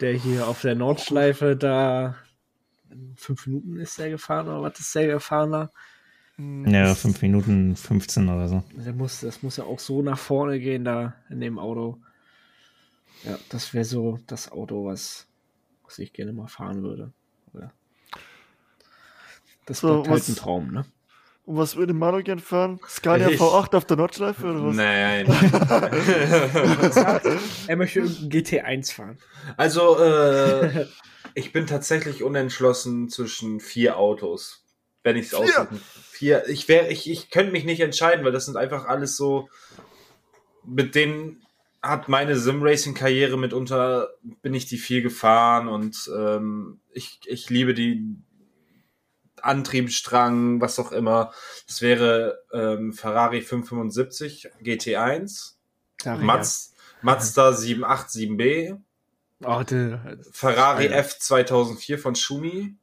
der 0.00 0.12
hier 0.12 0.46
auf 0.46 0.60
der 0.60 0.74
Nordschleife 0.74 1.56
da 1.56 2.16
in 2.90 3.14
fünf 3.16 3.46
Minuten 3.46 3.76
ist 3.78 3.98
der 3.98 4.10
gefahren 4.10 4.48
oder 4.48 4.62
was 4.62 4.78
ist 4.78 4.94
der 4.94 5.06
gefahren? 5.08 5.68
Hm, 6.36 6.66
ja, 6.66 6.94
5 6.94 7.22
Minuten 7.22 7.76
15 7.76 8.28
oder 8.28 8.48
so. 8.48 8.62
Der 8.72 8.92
muss, 8.92 9.20
das 9.20 9.42
muss 9.42 9.56
ja 9.56 9.64
auch 9.64 9.78
so 9.78 10.02
nach 10.02 10.18
vorne 10.18 10.60
gehen 10.60 10.84
da 10.84 11.14
in 11.30 11.40
dem 11.40 11.58
Auto. 11.58 11.98
Ja, 13.24 13.38
das 13.48 13.72
wäre 13.72 13.84
so 13.84 14.18
das 14.26 14.52
Auto, 14.52 14.84
was, 14.84 15.26
was 15.84 15.98
ich 15.98 16.12
gerne 16.12 16.32
mal 16.32 16.48
fahren 16.48 16.82
würde. 16.82 17.12
Das 19.66 19.80
so, 19.80 20.06
halt 20.06 20.28
ein 20.28 20.36
Traum, 20.36 20.72
ne? 20.72 20.86
Und 21.44 21.58
was 21.58 21.76
würde 21.76 21.92
Manu 21.92 22.22
gern 22.22 22.40
fahren? 22.40 22.80
Scania 22.88 23.28
ich... 23.28 23.38
V8 23.40 23.76
auf 23.76 23.84
der 23.84 23.96
Nordschleife 23.96 24.46
oder 24.46 24.66
was? 24.66 24.74
Nein. 24.74 25.26
er 27.68 27.76
möchte 27.76 28.00
irgendein 28.00 28.30
GT1 28.30 28.92
fahren. 28.92 29.18
Also, 29.56 29.96
äh, 30.00 30.86
ich 31.34 31.52
bin 31.52 31.68
tatsächlich 31.68 32.24
unentschlossen 32.24 33.08
zwischen 33.08 33.60
vier 33.60 33.96
Autos 33.96 34.66
wenn 35.06 35.16
ich 35.16 35.26
es 35.26 35.34
aussuchen. 35.34 35.80
Vier. 36.10 36.48
Ich 36.48 36.66
wäre, 36.66 36.88
ich, 36.88 37.08
ich 37.08 37.30
könnte 37.30 37.52
mich 37.52 37.64
nicht 37.64 37.78
entscheiden, 37.78 38.24
weil 38.24 38.32
das 38.32 38.44
sind 38.44 38.56
einfach 38.56 38.86
alles 38.86 39.16
so, 39.16 39.48
mit 40.64 40.96
denen 40.96 41.46
hat 41.80 42.08
meine 42.08 42.36
Sim-Racing-Karriere 42.36 43.38
mitunter, 43.38 44.08
bin 44.42 44.52
ich 44.52 44.66
die 44.66 44.78
viel 44.78 45.02
gefahren 45.02 45.68
und 45.68 46.10
ähm, 46.12 46.80
ich, 46.92 47.20
ich 47.26 47.48
liebe 47.50 47.72
die 47.72 48.16
Antriebsstrang, 49.42 50.60
was 50.60 50.78
auch 50.78 50.92
immer. 50.92 51.32
Das 51.66 51.82
wäre 51.82 52.42
ähm, 52.52 52.92
Ferrari 52.92 53.42
575 53.42 54.50
GT1, 54.62 55.54
Ach, 56.04 56.18
Maz, 56.18 56.72
ja. 56.72 56.82
Mazda 57.02 57.50
787B, 57.50 58.78
oh, 59.44 59.62
Ferrari 60.32 60.86
F 60.86 61.18
2004 61.18 61.98
von 61.98 62.14
Schumi, 62.14 62.76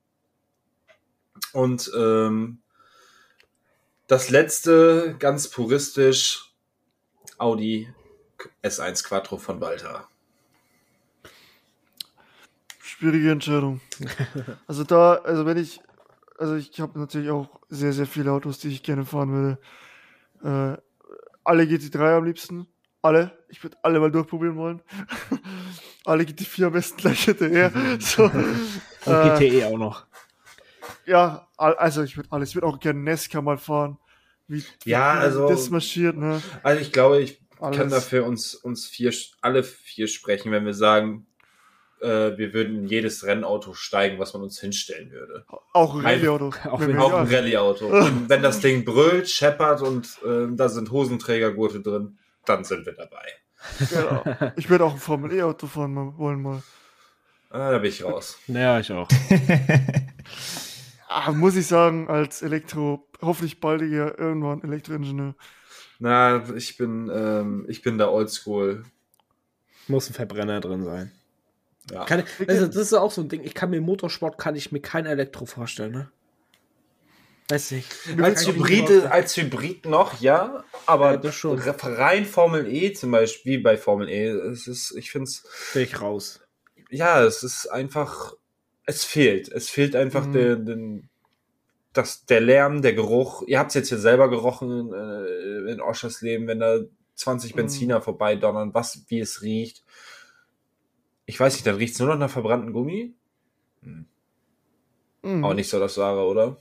und 1.54 1.92
ähm, 1.96 2.60
das 4.08 4.30
letzte, 4.30 5.16
ganz 5.20 5.48
puristisch, 5.48 6.52
Audi 7.38 7.94
S1 8.64 9.04
Quattro 9.04 9.38
von 9.38 9.62
Walter. 9.62 10.08
Schwierige 12.82 13.32
Entscheidung. 13.32 13.82
Also 14.68 14.84
da, 14.84 15.16
also 15.16 15.46
wenn 15.46 15.58
ich, 15.58 15.82
also 16.44 16.56
ich 16.56 16.80
habe 16.80 17.00
natürlich 17.00 17.30
auch 17.30 17.48
sehr, 17.70 17.94
sehr 17.94 18.06
viele 18.06 18.32
Autos, 18.32 18.60
die 18.60 18.70
ich 18.70 18.84
gerne 18.84 19.06
fahren 19.06 19.32
würde. 19.32 19.60
Äh, 20.44 20.82
alle 21.44 21.64
GT3 21.64 22.18
am 22.18 22.26
liebsten. 22.26 22.68
Alle. 23.02 23.32
Ich 23.50 23.64
würde 23.64 23.78
alle 23.82 24.00
mal 24.00 24.12
durchprobieren 24.12 24.56
wollen. 24.56 24.82
alle 26.06 26.24
GT4 26.24 26.66
am 26.68 26.74
besten 26.74 26.98
gleich 26.98 27.24
hinterher. 27.24 27.72
so. 28.00 28.24
Und 29.06 29.38
GTE 29.38 29.68
auch 29.68 29.78
noch 29.78 30.06
ja, 31.06 31.48
also 31.58 32.04
ich 32.04 32.18
würde 32.18 32.32
alles, 32.32 32.50
ich 32.50 32.56
würde 32.56 32.68
auch 32.68 32.80
gerne 32.80 33.00
Nesca 33.00 33.42
mal 33.42 33.58
fahren. 33.58 33.98
Wie, 34.48 34.64
ja, 34.86 35.14
also 35.14 35.48
das 35.48 35.70
marschiert, 35.70 36.18
ne? 36.18 36.42
Also 36.64 36.82
ich 36.82 36.92
glaube, 36.92 37.22
ich 37.22 37.42
alles. 37.60 37.78
kann 37.78 37.90
dafür 37.90 38.26
uns 38.26 38.56
uns 38.56 38.86
vier 38.86 39.14
alle 39.42 39.64
vier 39.64 40.08
sprechen, 40.08 40.52
wenn 40.52 40.66
wir 40.66 40.74
sagen, 40.74 41.26
äh, 42.04 42.38
wir 42.38 42.54
würden 42.54 42.80
in 42.80 42.88
jedes 42.88 43.26
Rennauto 43.26 43.74
steigen, 43.74 44.20
was 44.20 44.34
man 44.34 44.44
uns 44.44 44.60
hinstellen 44.60 45.12
würde. 45.12 45.46
Auch 45.74 45.96
ein 45.96 46.02
Rallye-Auto. 46.02 46.46
Auch, 46.66 46.82
auch 46.82 47.14
ein 47.14 47.28
Rallye-Auto. 47.28 47.92
wenn 48.28 48.44
das 48.44 48.60
Ding 48.60 48.86
brüllt, 48.86 49.30
scheppert 49.30 49.82
und 49.82 50.06
äh, 50.26 50.48
da 50.56 50.70
sind 50.70 50.92
Hosenträgergurte 50.92 51.82
drin, 51.82 52.18
dann 52.46 52.64
sind 52.64 52.86
wir 52.86 52.94
dabei. 52.94 53.26
Genau. 53.90 54.24
Ich 54.58 54.70
würde 54.70 54.84
auch 54.84 54.94
ein 54.94 55.00
Formel 55.00 55.32
E-Auto 55.34 55.68
fahren 55.68 56.18
wollen 56.18 56.42
mal. 56.42 56.62
Ah, 57.50 57.72
da 57.72 57.78
bin 57.78 57.90
ich 57.90 58.04
raus. 58.04 58.40
Ja, 58.48 58.80
ich 58.80 58.92
auch. 58.92 59.08
ah, 61.08 61.32
muss 61.32 61.56
ich 61.56 61.68
sagen, 61.68 62.10
als 62.10 62.42
Elektro, 62.42 63.08
hoffentlich 63.22 63.60
baldiger 63.60 64.20
irgendwann 64.20 64.64
Elektroingenieur. 64.64 65.36
Na, 66.00 66.44
ich 66.56 66.78
bin, 66.78 67.10
ähm, 67.14 67.66
ich 67.70 67.82
bin 67.82 67.98
da 67.98 68.10
oldschool. 68.10 68.84
Muss 69.88 70.10
ein 70.10 70.14
Verbrenner 70.14 70.60
drin 70.60 70.84
sein. 70.84 71.12
Ja. 71.92 72.06
Kann, 72.06 72.24
also 72.48 72.68
das 72.68 72.76
ist 72.78 72.94
auch 72.94 73.12
so 73.12 73.22
ein 73.22 73.30
Ding. 73.30 73.44
Ich 73.44 73.54
kann 73.54 73.70
mir 73.70 73.82
Motorsport 73.82 74.38
kann 74.38 74.56
ich 74.56 74.72
mir 74.72 74.80
kein 74.80 75.06
Elektro 75.06 75.46
vorstellen, 75.46 75.92
ne? 75.92 76.12
Weiß 77.50 77.72
nicht. 77.72 77.88
Als 78.22 78.48
Hybrid, 78.48 79.06
als 79.08 79.36
Hybrid 79.36 79.86
noch, 79.86 80.22
ja, 80.22 80.64
aber 80.86 81.22
ja, 81.22 81.76
rein 81.82 82.26
Formel 82.26 82.68
E 82.74 82.94
zum 82.94 83.12
Beispiel, 83.12 83.54
wie 83.54 83.58
bei 83.58 83.76
Formel 83.76 84.08
E, 84.10 84.28
es 84.28 84.68
ist, 84.68 84.96
ich 84.98 85.12
finde 85.12 85.26
es. 85.26 85.44
Ich 85.76 86.02
raus. 86.02 86.42
Ja, 86.90 87.22
es 87.24 87.44
ist 87.44 87.68
einfach, 87.68 88.34
es 88.86 89.04
fehlt. 89.04 89.50
Es 89.50 89.70
fehlt 89.70 89.96
einfach 89.96 90.26
mhm. 90.28 90.32
der, 90.32 90.56
der, 90.56 90.78
das, 91.92 92.26
der 92.26 92.40
Lärm, 92.40 92.82
der 92.82 92.94
Geruch. 92.94 93.44
Ihr 93.46 93.60
habt 93.60 93.72
es 93.72 93.76
jetzt 93.76 93.90
hier 93.90 93.98
selber 93.98 94.30
gerochen 94.30 94.94
äh, 94.94 95.72
in 95.72 95.82
Oschers 95.82 96.22
Leben, 96.22 96.48
wenn 96.48 96.60
da 96.60 96.80
20 97.16 97.52
mhm. 97.52 97.58
Benziner 97.58 98.00
mhm. 98.00 98.04
vorbeidonnern, 98.04 98.74
was, 98.74 99.04
wie 99.10 99.20
es 99.20 99.42
riecht. 99.42 99.83
Ich 101.26 101.40
weiß 101.40 101.54
nicht, 101.54 101.66
dann 101.66 101.76
riecht 101.76 101.94
es 101.94 102.00
nur 102.00 102.10
noch 102.10 102.18
nach 102.18 102.30
verbrannten 102.30 102.74
Gummi. 102.74 103.14
Hm. 103.82 104.06
Mhm. 105.24 105.44
Auch 105.44 105.54
nicht 105.54 105.70
so 105.70 105.80
das 105.80 105.98
Wahre, 105.98 106.26
oder? 106.26 106.58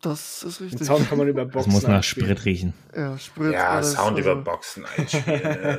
Das 0.00 0.42
ist 0.42 0.60
richtig. 0.60 0.78
Den 0.78 0.86
Sound 0.86 1.08
kann 1.08 1.18
man 1.18 1.28
über 1.28 1.44
Boxen 1.44 1.70
Das 1.70 1.74
muss 1.74 1.82
nach 1.82 1.96
einspielen. 1.96 2.30
Sprit 2.30 2.44
riechen. 2.44 2.74
Ja, 2.94 3.18
Sprit. 3.18 3.52
Ja, 3.52 3.70
alles, 3.70 3.92
Sound 3.92 4.16
also. 4.16 4.30
über 4.30 4.36
Boxen 4.36 4.84
einspielen. 4.96 5.78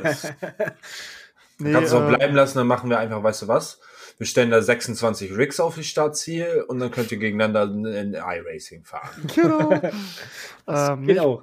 nee, 1.58 1.72
kannst 1.72 1.94
du 1.94 1.98
äh, 1.98 2.00
auch 2.00 2.08
bleiben 2.10 2.36
lassen, 2.36 2.58
dann 2.58 2.68
machen 2.68 2.90
wir 2.90 3.00
einfach, 3.00 3.24
weißt 3.24 3.44
du 3.44 3.48
was? 3.48 3.80
Wir 4.18 4.28
stellen 4.28 4.52
da 4.52 4.62
26 4.62 5.38
Rigs 5.38 5.62
auf 5.62 5.76
die 5.76 5.86
Startziel 5.86 6.66
und 6.68 6.80
dann 6.80 6.92
könnt 6.92 7.12
ihr 7.14 7.18
gegeneinander 7.18 7.64
in 7.64 8.14
iRacing 8.14 8.84
fahren. 8.84 9.28
Genau. 9.34 9.72
ähm, 10.68 11.08
geht 11.08 11.20
auch. 11.20 11.42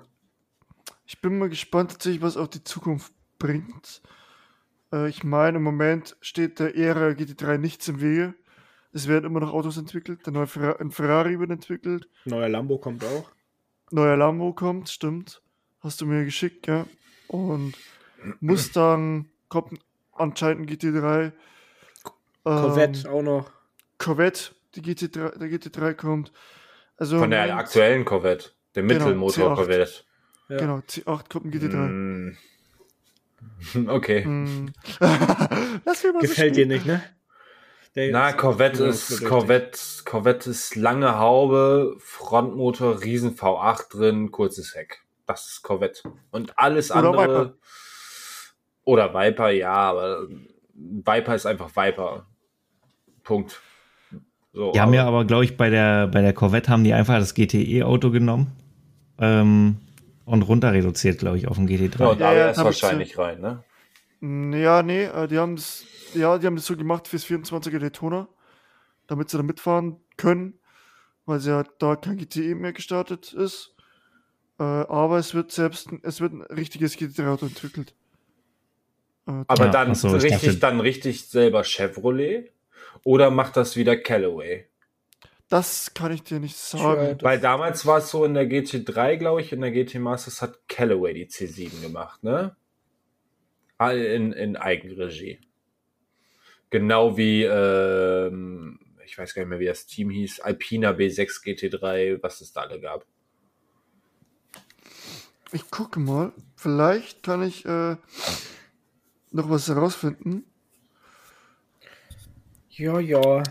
Ich 1.07 1.21
bin 1.23 1.39
mal 1.39 1.49
gespannt 1.49 1.93
tatsächlich, 1.93 2.21
was 2.21 2.37
auch 2.37 2.49
die 2.49 2.63
Zukunft 2.63 3.13
bringt. 3.39 4.03
Äh, 4.97 5.09
ich 5.09 5.25
meine, 5.25 5.59
im 5.59 5.63
Moment 5.63 6.17
steht 6.21 6.59
der 6.59 6.77
Ära 6.77 7.09
GT3 7.09 7.59
nichts 7.59 7.89
im 7.89 8.01
Wege. 8.01 8.35
Es 8.93 9.09
werden 9.09 9.27
immer 9.27 9.41
noch 9.41 9.53
Autos 9.53 9.77
entwickelt. 9.77 10.25
Der 10.27 10.33
neue 10.33 10.47
Ferrari, 10.47 10.81
ein 10.81 10.91
Ferrari 10.91 11.39
wird 11.39 11.51
entwickelt. 11.51 12.09
Neuer 12.25 12.49
Lambo 12.49 12.79
kommt 12.79 13.05
auch. 13.05 13.31
Neuer 13.91 14.17
Lambo 14.17 14.53
kommt, 14.53 14.89
stimmt. 14.89 15.43
Hast 15.81 16.01
du 16.01 16.07
mir 16.07 16.25
geschickt, 16.25 16.67
ja. 16.67 16.87
Und 17.29 17.75
Mustang 18.41 19.27
kommt 19.49 19.81
anscheinend 20.13 20.71
ein 20.71 20.77
GT3. 20.77 21.33
Corvette 22.43 23.01
ähm, 23.01 23.15
auch 23.15 23.23
noch. 23.23 23.51
Corvette, 23.99 24.53
die 24.75 24.83
GT3, 24.83 25.39
der 25.39 25.49
GT3 25.49 25.95
kommt. 25.95 26.33
Also 26.97 27.19
Von 27.19 27.31
der 27.31 27.55
aktuellen 27.57 28.05
Corvette, 28.05 28.51
der 28.75 28.83
genau, 28.85 29.05
Mittelmotor-Corvette. 29.05 30.05
Ja. 30.49 30.57
Genau, 30.59 30.77
C8 30.79 31.29
kommt 31.29 31.47
ein 31.47 31.53
GT3. 31.53 31.77
Mm. 31.77 32.37
Okay. 33.89 34.25
Mm. 34.25 34.73
Gefällt 36.21 36.55
so 36.55 36.61
dir 36.61 36.67
nicht, 36.67 36.87
ne? 36.87 37.03
Der 37.95 38.13
Na, 38.13 38.33
Corvette 38.33 38.85
ist, 38.85 39.25
Corvette, 39.25 39.79
Corvette 40.05 40.51
ist 40.51 40.77
lange 40.77 41.19
Haube, 41.19 41.97
Frontmotor, 41.99 43.03
riesen 43.03 43.37
V8 43.37 43.91
drin, 43.91 44.31
kurzes 44.31 44.75
Heck. 44.75 45.03
Das 45.27 45.47
ist 45.47 45.63
Corvette. 45.63 46.03
Und 46.31 46.59
alles 46.59 46.91
oder 46.91 47.09
andere. 47.09 47.45
Viper. 47.47 47.55
Oder 48.85 49.15
Viper, 49.15 49.51
ja, 49.51 49.73
aber 49.73 50.29
Viper 50.75 51.35
ist 51.35 51.47
einfach 51.47 51.71
Viper. 51.75 52.27
Punkt. 53.23 53.61
So, 54.53 54.73
die 54.73 54.81
haben 54.81 54.95
ja 54.95 55.07
aber, 55.07 55.25
glaube 55.25 55.45
ich, 55.45 55.57
bei 55.57 55.71
der, 55.71 56.07
bei 56.07 56.21
der 56.21 56.35
Corvette 56.35 56.71
haben 56.71 56.85
die 56.85 56.93
einfach 56.93 57.19
das 57.19 57.35
GTE-Auto 57.35 58.11
genommen 58.11 58.53
ähm, 59.19 59.79
und 60.27 60.43
runter 60.43 60.73
reduziert, 60.73 61.19
glaube 61.19 61.39
ich, 61.39 61.49
auf 61.49 61.57
den 61.57 61.69
GT3. 61.69 62.01
Ja, 62.01 62.09
und 62.09 62.21
da 62.21 62.35
ja, 62.35 62.51
ist 62.51 62.63
wahrscheinlich 62.63 63.17
rein, 63.17 63.41
ne? 63.41 63.65
Ja, 64.61 64.83
nee, 64.83 65.05
äh, 65.05 65.29
die 65.29 65.39
haben 65.39 65.57
das, 65.57 65.85
ja, 66.15 66.37
die 66.37 66.47
haben 66.47 66.57
das 66.57 66.67
so 66.67 66.77
gemacht 66.77 67.07
fürs 67.09 67.25
24er 67.25 67.79
Daytona, 67.79 68.29
damit 69.07 69.31
sie 69.31 69.37
da 69.37 69.43
mitfahren 69.43 69.97
können, 70.17 70.59
weil 71.27 71.39
sie 71.39 71.51
ja 71.51 71.65
da 71.79 71.97
kein 71.97 72.19
GTE 72.19 72.57
mehr 72.57 72.73
gestartet 72.73 73.33
ist. 73.33 73.75
Äh, 74.59 74.65
aber 74.65 75.19
es 75.19 75.35
wird 75.35 75.53
selbst, 75.53 75.91
es 76.03 76.21
wird 76.21 76.33
ein 76.33 76.43
richtiges 76.43 76.97
GT3-Auto 76.97 77.47
entwickelt. 77.47 77.95
Äh, 79.29 79.45
aber 79.47 79.67
ja, 79.67 79.71
dann 79.71 79.95
so, 79.95 80.09
richtig, 80.09 80.33
dachte, 80.33 80.57
dann 80.57 80.81
richtig 80.81 81.29
selber 81.29 81.63
Chevrolet? 81.63 82.51
Oder 83.05 83.31
macht 83.31 83.57
das 83.57 83.77
wieder 83.77 83.97
Callaway? 83.97 84.67
Das 85.49 85.95
kann 85.95 86.13
ich 86.13 86.25
dir 86.25 86.41
nicht 86.41 86.57
sagen. 86.57 87.19
Weil 87.23 87.39
damals 87.39 87.87
war 87.87 87.99
es 87.99 88.11
so 88.11 88.25
in 88.25 88.35
der 88.35 88.49
GT3, 88.49 89.17
glaube 89.17 89.41
ich, 89.41 89.53
in 89.53 89.61
der 89.61 89.71
GT 89.71 89.97
Masters 89.97 90.43
hat 90.43 90.69
Callaway 90.69 91.15
die 91.15 91.27
C7 91.27 91.83
gemacht, 91.83 92.25
ne? 92.25 92.57
Ah, 93.79 93.93
in, 93.93 94.33
in 94.33 94.57
Eigenregie. 94.57 95.39
Genau 96.71 97.17
wie, 97.17 97.45
ähm, 97.45 98.81
ich 99.05 99.17
weiß 99.17 99.35
gar 99.35 99.43
nicht 99.43 99.51
mehr, 99.51 99.61
wie 99.61 99.67
das 99.67 99.87
Team 99.87 100.11
hieß, 100.11 100.41
Alpina 100.41 100.91
B6 100.91 101.45
GT3, 101.45 102.23
was 102.23 102.41
es 102.41 102.53
da 102.53 102.63
alle 102.63 102.81
gab. 102.81 103.07
Ich 105.53 105.71
gucke 105.71 106.01
mal, 106.01 106.33
vielleicht 106.57 107.23
kann 107.23 107.43
ich 107.45 107.65
äh, 107.65 107.97
noch 109.31 109.49
was 109.49 109.69
herausfinden. 109.69 110.45
Ja, 112.71 112.99
ja. 112.99 113.43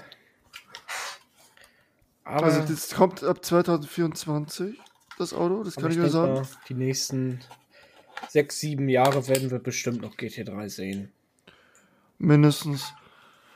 Aber 2.26 2.48
also 2.48 2.62
das 2.62 2.94
kommt 2.94 3.24
ab 3.24 3.46
2024, 3.46 4.78
das 5.18 5.34
Auto, 5.34 5.64
das 5.64 5.76
kann 5.76 5.92
ich, 5.92 5.98
ja 5.98 6.10
sagen. 6.10 6.34
Mal, 6.34 6.48
die 6.68 6.74
nächsten 6.74 7.40
sechs, 8.30 8.60
sieben 8.60 8.90
Jahre 8.90 9.28
werden 9.28 9.52
wir 9.52 9.60
bestimmt 9.60 10.02
noch 10.02 10.16
GT3 10.16 10.70
sehen. 10.70 11.12
Mindestens. 12.18 12.94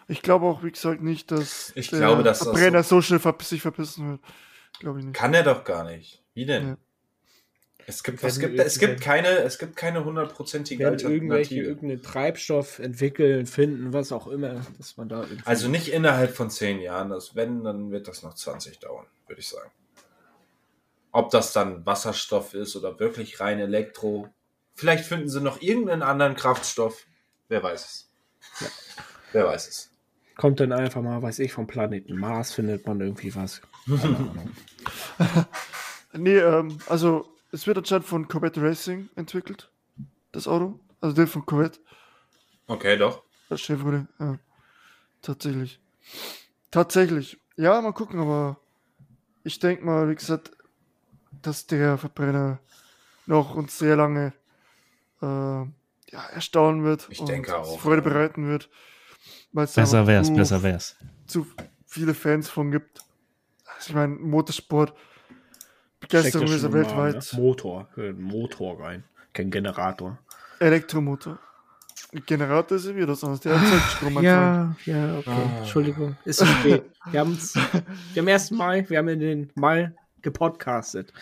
Ich 0.08 0.22
glaube 0.22 0.46
auch, 0.46 0.64
wie 0.64 0.72
gesagt, 0.72 1.02
nicht, 1.02 1.32
dass 1.32 1.72
ich 1.76 1.90
der 1.90 2.00
glaube, 2.00 2.24
dass 2.24 2.40
Brenner 2.52 2.84
so, 2.84 2.98
so 2.98 3.02
schnell 3.02 3.36
sich 3.42 3.62
verpissen 3.62 4.10
wird. 4.12 4.22
Glaube 4.80 5.00
ich 5.00 5.06
nicht. 5.06 5.16
Kann 5.16 5.34
er 5.34 5.44
doch 5.44 5.64
gar 5.64 5.84
nicht. 5.84 6.24
Wie 6.34 6.46
denn? 6.46 6.68
Ja. 6.70 6.78
Es 7.90 8.04
gibt, 8.04 8.24
es 8.24 8.38
gibt, 8.38 8.60
es 8.60 8.78
gibt 8.78 9.02
keine, 9.02 9.40
es 9.40 9.58
gibt 9.58 9.76
keine 9.76 10.06
hundertprozentige 10.06 10.86
Alternative. 10.86 11.12
irgendwelche 11.12 11.56
irgendeinen 11.56 12.04
Treibstoff 12.04 12.78
entwickeln, 12.78 13.48
finden, 13.48 13.94
was 13.94 14.12
auch 14.12 14.28
immer, 14.28 14.62
dass 14.78 14.96
man 14.96 15.10
da 15.10 15.26
Also 15.44 15.68
nicht 15.70 15.88
innerhalb 15.92 16.36
von 16.36 16.52
zehn 16.52 16.80
Jahren. 16.82 17.10
Das, 17.10 17.36
wenn, 17.36 17.64
dann 17.64 17.90
wird 17.90 18.08
das 18.08 18.22
noch 18.22 18.36
20 18.36 18.78
dauern, 18.78 19.08
würde 19.26 19.42
ich 19.42 19.48
sagen. 19.48 19.72
Ob 21.12 21.32
das 21.32 21.52
dann 21.52 21.84
Wasserstoff 21.88 22.54
ist 22.54 22.76
oder 22.76 23.00
wirklich 23.00 23.40
rein 23.40 23.60
Elektro. 23.60 24.30
Vielleicht 24.76 25.06
finden 25.06 25.28
sie 25.28 25.42
noch 25.42 25.60
irgendeinen 25.60 26.04
anderen 26.04 26.36
Kraftstoff. 26.36 27.08
Wer 27.48 27.64
weiß 27.64 27.84
es. 27.84 28.10
Ja. 28.60 28.68
Wer 29.32 29.46
weiß 29.48 29.68
es. 29.68 29.92
Kommt 30.38 30.60
dann 30.60 30.74
einfach 30.74 31.02
mal, 31.02 31.24
weiß 31.24 31.40
ich, 31.40 31.52
vom 31.52 31.66
Planeten 31.66 32.16
Mars 32.16 32.54
findet 32.54 32.86
man 32.86 33.02
irgendwie 33.02 33.34
was. 33.34 33.62
nee, 36.14 36.38
ähm, 36.38 36.78
also 36.86 37.26
es 37.52 37.68
wird 37.68 37.78
anscheinend 37.78 38.06
von 38.06 38.28
Corvette 38.28 38.62
Racing 38.62 39.10
entwickelt, 39.16 39.72
das 40.32 40.48
Auto. 40.48 40.80
Also 41.02 41.16
der 41.16 41.28
von 41.28 41.46
Corvette. 41.46 41.80
Okay, 42.68 42.98
doch. 42.98 43.24
Das 43.50 43.62
Chevrolet, 43.62 44.06
ja. 44.20 44.38
Tatsächlich. 45.22 45.80
Tatsächlich. 46.72 47.40
Ja, 47.56 47.82
mal 47.82 47.94
gucken, 47.94 48.20
aber 48.20 48.60
ich 49.44 49.60
denke 49.60 49.86
mal, 49.86 50.10
wie 50.10 50.16
gesagt, 50.16 50.52
dass 51.42 51.66
der 51.68 51.98
Verbrenner 51.98 52.60
noch 53.26 53.56
uns 53.56 53.78
sehr 53.78 53.96
lange 53.96 54.34
äh, 55.22 55.26
ja, 55.26 56.26
erstaunen 56.34 56.84
wird. 56.84 57.08
Ich 57.10 57.24
denke 57.24 57.58
auch. 57.58 57.80
Freude 57.80 58.02
bereiten 58.02 58.48
wird. 58.48 58.70
Besser 59.52 60.06
wär's, 60.08 60.34
besser 60.34 60.62
wär's. 60.64 60.96
Zu 61.26 61.48
viele 61.86 62.14
Fans 62.14 62.50
von 62.50 62.72
gibt. 62.72 63.02
Also 63.66 63.90
ich 63.90 63.96
meine, 63.96 64.16
Motorsport 64.16 64.94
Begeisterung 66.00 66.48
ist 66.48 66.64
er 66.64 66.74
weltweit. 66.74 67.16
Ne? 67.16 67.40
Motor, 67.40 67.88
Motor 68.18 68.80
rein, 68.80 69.04
kein 69.34 69.52
Generator. 69.52 70.18
Elektromotor. 70.60 71.40
Generator 72.26 72.78
ist 72.78 72.96
wieder 72.96 73.14
sonst, 73.16 73.46
der 73.46 73.54
erzeugt 73.54 73.92
Strom. 73.92 74.24
Ja, 74.24 74.76
ja, 74.86 75.18
okay. 75.18 75.30
Ah. 75.30 75.60
Entschuldigung. 75.60 76.18
Ist 76.26 76.42
okay. 76.42 76.82
wir, 77.12 77.20
haben's, 77.20 77.54
wir 78.14 78.22
haben 78.22 78.28
erst 78.28 78.52
Mai, 78.52 78.90
wir 78.90 78.98
haben 78.98 79.10
in 79.10 79.20
den 79.20 79.52
Mai 79.56 79.92
gepodcastet. 80.22 81.14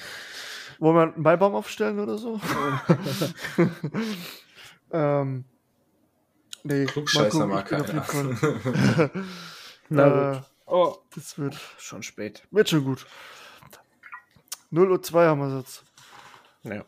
Wollen 0.80 0.96
wir 0.96 1.02
einen 1.14 1.22
Maibaum 1.22 1.56
aufstellen 1.56 2.00
oder 2.00 2.18
so? 2.18 2.40
ähm, 4.92 5.44
nee, 6.64 6.86
Klugscheißer 6.86 7.48
mag 7.48 7.68
keiner. 7.68 8.06
Na 9.90 10.10
gut. 10.10 10.38
Äh, 10.38 10.42
oh, 10.68 10.96
das 11.16 11.38
wird 11.38 11.58
schon 11.80 12.04
spät. 12.04 12.44
Wird 12.52 12.70
schon 12.70 12.86
gut. 12.86 13.06
0 14.70 14.92
Uhr 14.92 15.02
2 15.02 15.26
haben 15.26 15.40
wir 15.40 15.58
jetzt. 15.58 15.84
Ja. 16.64 16.86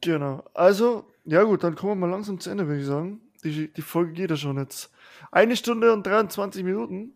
Genau. 0.00 0.44
Also, 0.54 1.06
ja 1.24 1.42
gut, 1.44 1.62
dann 1.64 1.74
kommen 1.74 1.92
wir 1.92 2.06
mal 2.06 2.10
langsam 2.10 2.40
zu 2.40 2.50
Ende, 2.50 2.66
würde 2.66 2.80
ich 2.80 2.86
sagen. 2.86 3.20
Die, 3.44 3.72
die 3.72 3.82
Folge 3.82 4.12
geht 4.12 4.30
ja 4.30 4.36
schon 4.36 4.58
jetzt. 4.58 4.90
Eine 5.30 5.56
Stunde 5.56 5.92
und 5.92 6.06
23 6.06 6.64
Minuten. 6.64 7.14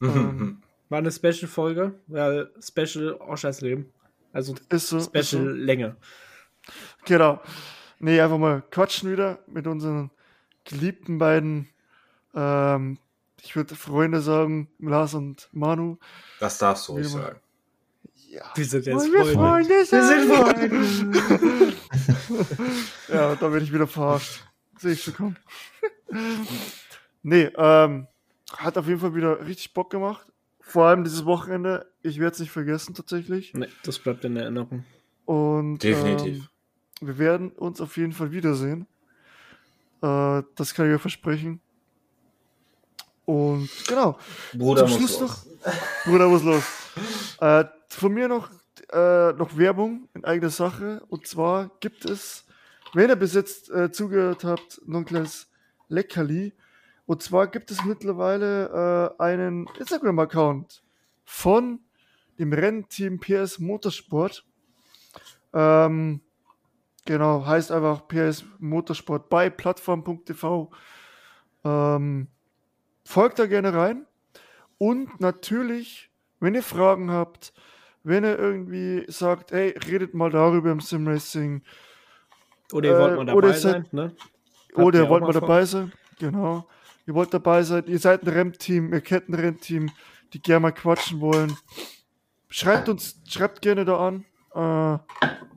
ähm, 0.00 0.62
War 0.88 0.98
eine 0.98 1.10
Special-Folge, 1.10 1.94
weil 2.06 2.50
Special 2.60 3.14
Oschers 3.14 3.60
Leben. 3.60 3.92
Also 4.32 4.54
ist 4.68 4.88
so, 4.88 5.00
Special 5.00 5.20
ist 5.20 5.30
so. 5.30 5.38
Länge. 5.38 5.96
Genau. 7.04 7.40
Nee, 8.00 8.20
einfach 8.20 8.38
mal 8.38 8.62
quatschen 8.70 9.10
wieder 9.10 9.38
mit 9.46 9.66
unseren 9.66 10.10
geliebten 10.64 11.18
beiden, 11.18 11.68
ähm, 12.34 12.98
ich 13.40 13.54
würde 13.54 13.76
Freunde 13.76 14.20
sagen, 14.20 14.68
Lars 14.78 15.14
und 15.14 15.48
Manu. 15.52 15.98
Das 16.40 16.58
darfst 16.58 16.88
du 16.88 16.92
ruhig 16.92 17.08
sagen. 17.08 17.38
Ja. 18.34 18.50
Wir 18.56 18.64
sind 18.64 18.86
jetzt 18.86 19.12
wir 19.12 19.24
Freunde. 19.26 19.68
Wir 19.68 19.84
sind 19.84 20.32
Freunde. 20.32 21.72
ja, 23.08 23.36
da 23.36 23.48
bin 23.48 23.62
ich 23.62 23.72
wieder 23.72 23.86
verarscht. 23.86 24.42
Sehe 24.76 24.92
ich 24.92 25.02
schon 25.04 25.14
kommen. 25.14 25.36
nee, 27.22 27.48
ähm, 27.56 28.08
hat 28.56 28.76
auf 28.76 28.88
jeden 28.88 28.98
Fall 28.98 29.14
wieder 29.14 29.46
richtig 29.46 29.72
Bock 29.72 29.90
gemacht. 29.90 30.26
Vor 30.60 30.86
allem 30.86 31.04
dieses 31.04 31.24
Wochenende. 31.24 31.86
Ich 32.02 32.18
werde 32.18 32.34
es 32.34 32.40
nicht 32.40 32.50
vergessen, 32.50 32.94
tatsächlich. 32.94 33.54
Nee, 33.54 33.68
das 33.84 34.00
bleibt 34.00 34.24
in 34.24 34.36
Erinnerung. 34.36 34.84
Und 35.26 35.84
definitiv. 35.84 36.50
Ähm, 37.00 37.06
wir 37.06 37.18
werden 37.18 37.50
uns 37.50 37.80
auf 37.80 37.96
jeden 37.96 38.12
Fall 38.12 38.32
wiedersehen. 38.32 38.88
Äh, 40.02 40.42
das 40.56 40.74
kann 40.74 40.88
ich 40.88 40.96
euch 40.96 41.00
versprechen. 41.00 41.60
Und 43.24 43.68
genau. 43.86 44.18
Bruder 44.52 44.86
Zum 44.86 44.90
muss 44.90 44.98
Schluss 44.98 45.20
los. 45.20 45.46
noch. 45.46 45.72
Bruder 46.04 46.28
muss 46.28 46.42
los. 46.42 46.64
Äh, 47.40 47.64
von 47.88 48.12
mir 48.12 48.28
noch 48.28 48.50
äh, 48.92 49.32
noch 49.32 49.56
Werbung 49.56 50.08
in 50.14 50.24
eigener 50.24 50.50
Sache. 50.50 51.02
Und 51.08 51.26
zwar 51.26 51.70
gibt 51.80 52.04
es, 52.04 52.44
wenn 52.92 53.08
ihr 53.08 53.16
bis 53.16 53.34
jetzt 53.34 53.70
äh, 53.70 53.90
zugehört 53.90 54.44
habt, 54.44 54.80
noch 54.86 55.00
ein 55.00 55.04
kleines 55.04 55.48
Leckerli. 55.88 56.52
Und 57.06 57.22
zwar 57.22 57.48
gibt 57.48 57.70
es 57.70 57.84
mittlerweile 57.84 59.14
äh, 59.18 59.22
einen 59.22 59.68
Instagram-Account 59.78 60.82
von 61.24 61.80
dem 62.38 62.52
Rennteam 62.52 63.18
PS 63.20 63.58
Motorsport. 63.58 64.44
Ähm, 65.52 66.20
genau, 67.04 67.44
heißt 67.44 67.70
einfach 67.70 68.08
PS 68.08 68.44
Motorsport 68.58 69.28
bei 69.28 69.50
plattform.tv. 69.50 70.70
Ähm, 71.64 72.28
folgt 73.04 73.38
da 73.38 73.46
gerne 73.46 73.74
rein. 73.74 74.06
Und 74.78 75.20
natürlich, 75.20 76.10
wenn 76.40 76.54
ihr 76.54 76.62
Fragen 76.62 77.10
habt, 77.10 77.52
wenn 78.02 78.24
ihr 78.24 78.38
irgendwie 78.38 79.04
sagt, 79.08 79.52
hey, 79.52 79.74
redet 79.86 80.14
mal 80.14 80.30
darüber 80.30 80.70
im 80.72 80.80
Simracing. 80.80 81.62
Oder 82.72 82.88
ihr 82.90 82.98
wollt 82.98 83.12
Äh, 83.12 83.16
mal 83.16 83.26
dabei 83.26 83.52
seid- 83.52 83.60
sein, 83.60 83.86
ne? 83.92 84.16
Oder 84.74 84.98
ihr 85.00 85.08
wollt 85.08 85.22
mal 85.22 85.32
vor? 85.32 85.40
dabei 85.40 85.64
sein. 85.64 85.92
Genau. 86.18 86.66
Ihr 87.06 87.14
wollt 87.14 87.32
dabei 87.32 87.62
sein. 87.62 87.84
Ihr 87.86 87.98
seid 87.98 88.22
ein 88.22 88.28
Rennteam, 88.28 88.92
ihr 88.92 89.00
kennt 89.00 89.28
ein 89.28 89.34
Rennteam, 89.34 89.90
die 90.32 90.40
gerne 90.42 90.60
mal 90.60 90.72
quatschen 90.72 91.20
wollen. 91.20 91.56
Schreibt 92.48 92.88
uns, 92.88 93.20
schreibt 93.28 93.62
gerne 93.62 93.84
da 93.84 94.08
an. 94.08 94.24
Äh, 94.54 94.98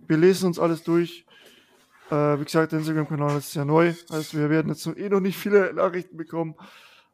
wir 0.07 0.17
lesen 0.17 0.47
uns 0.47 0.59
alles 0.59 0.83
durch. 0.83 1.25
Äh, 2.09 2.39
wie 2.39 2.45
gesagt, 2.45 2.71
der 2.71 2.79
Instagram-Kanal 2.79 3.37
ist 3.37 3.53
ja 3.55 3.65
neu. 3.65 3.93
Heißt, 4.11 4.35
wir 4.37 4.49
werden 4.49 4.69
jetzt 4.69 4.85
noch, 4.85 4.95
eh 4.95 5.09
noch 5.09 5.19
nicht 5.19 5.37
viele 5.37 5.73
Nachrichten 5.73 6.15
bekommen. 6.17 6.55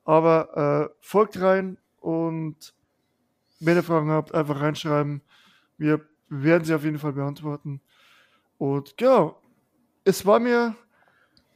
Aber 0.05 0.89
äh, 0.91 0.95
folgt 1.01 1.39
rein 1.39 1.77
und 1.99 2.73
wenn 3.59 3.77
ihr 3.77 3.84
Fragen 3.84 4.11
habt, 4.11 4.34
einfach 4.34 4.59
reinschreiben. 4.59 5.21
Wir 5.77 6.01
werden 6.30 6.65
sie 6.65 6.73
auf 6.73 6.84
jeden 6.84 6.99
Fall 6.99 7.13
beantworten. 7.13 7.81
Und 8.57 8.97
genau, 8.97 9.41
es 10.03 10.25
war 10.25 10.39
mir 10.39 10.75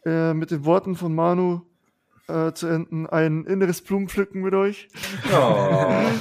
äh, 0.05 0.33
mit 0.33 0.51
den 0.51 0.63
Worten 0.65 0.95
von 0.95 1.13
Manu 1.13 1.61
äh, 2.27 2.53
zu 2.53 2.67
enden 2.67 3.07
ein 3.07 3.45
inneres 3.45 3.81
Blumenpflücken 3.81 4.41
mit 4.41 4.53
euch. 4.53 4.87
Oh. 5.33 6.03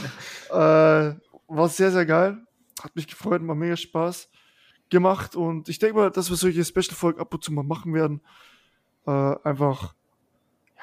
Äh, 0.49 1.17
war 1.49 1.69
sehr, 1.69 1.91
sehr 1.91 2.07
geil. 2.07 2.39
Hat 2.81 2.95
mich 2.95 3.09
gefreut, 3.09 3.47
war 3.47 3.57
mega 3.57 3.77
Spaß 3.77 4.31
gemacht. 4.89 5.35
Und 5.35 5.69
ich 5.69 5.81
denke 5.81 5.97
mal, 5.97 6.11
dass 6.13 6.31
wir 6.31 6.37
solche 6.37 6.65
Special-Folgen 6.65 7.21
ab 7.21 7.35
und 7.35 7.43
zu 7.43 7.53
mal 7.53 7.65
machen 7.65 7.93
werden. 7.93 8.21
Äh, 9.07 9.11
einfach. 9.43 9.97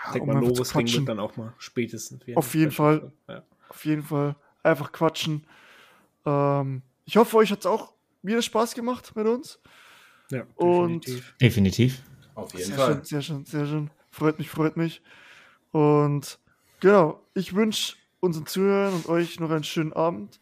Ja, 0.06 0.12
denke 0.14 0.28
um 0.30 0.34
mal, 0.34 0.42
Novus 0.42 0.72
quatschen. 0.72 1.00
wird 1.00 1.10
dann 1.10 1.20
auch 1.20 1.36
mal 1.38 1.54
spätestens. 1.58 2.22
Auf 2.36 2.54
jeden 2.56 2.72
Fall. 2.72 3.12
Ja. 3.28 3.44
Auf 3.70 3.86
jeden 3.86 4.04
Fall. 4.04 4.36
Einfach 4.64 4.92
quatschen. 4.92 5.46
Ähm, 6.26 6.82
ich 7.06 7.18
hoffe, 7.18 7.38
euch 7.38 7.52
hat 7.52 7.60
es 7.60 7.66
auch 7.66 7.94
wieder 8.22 8.42
Spaß 8.42 8.76
gemacht 8.76 9.16
mit 9.16 9.28
uns. 9.28 9.60
ja 10.32 10.44
Und- 10.56 11.06
definitiv. 11.08 11.36
Definitiv. 11.42 12.04
Auf 12.36 12.54
jeden 12.54 12.66
Sehr 12.66 12.76
Fall. 12.76 12.94
schön, 12.96 13.04
sehr 13.04 13.22
schön, 13.22 13.46
sehr 13.46 13.66
schön. 13.68 13.90
Freut 14.10 14.40
mich, 14.40 14.50
freut 14.50 14.78
mich. 14.78 15.02
Und 15.72 16.40
genau, 16.80 17.22
ich 17.34 17.54
wünsche 17.54 17.96
unseren 18.20 18.46
Zuhörern 18.46 18.94
und 18.94 19.08
euch 19.10 19.40
noch 19.40 19.52
einen 19.52 19.64
schönen 19.64 19.94
Abend, 19.94 20.40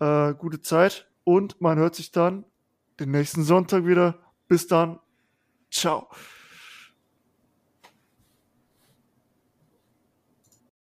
äh, 0.00 0.34
gute 0.34 0.60
Zeit 0.60 1.08
und 1.24 1.60
man 1.60 1.78
hört 1.78 1.94
sich 1.94 2.10
dann 2.12 2.44
den 3.00 3.10
nächsten 3.12 3.44
Sonntag 3.44 3.86
wieder. 3.86 4.18
Bis 4.48 4.66
dann. 4.66 4.98
Ciao. 5.70 6.08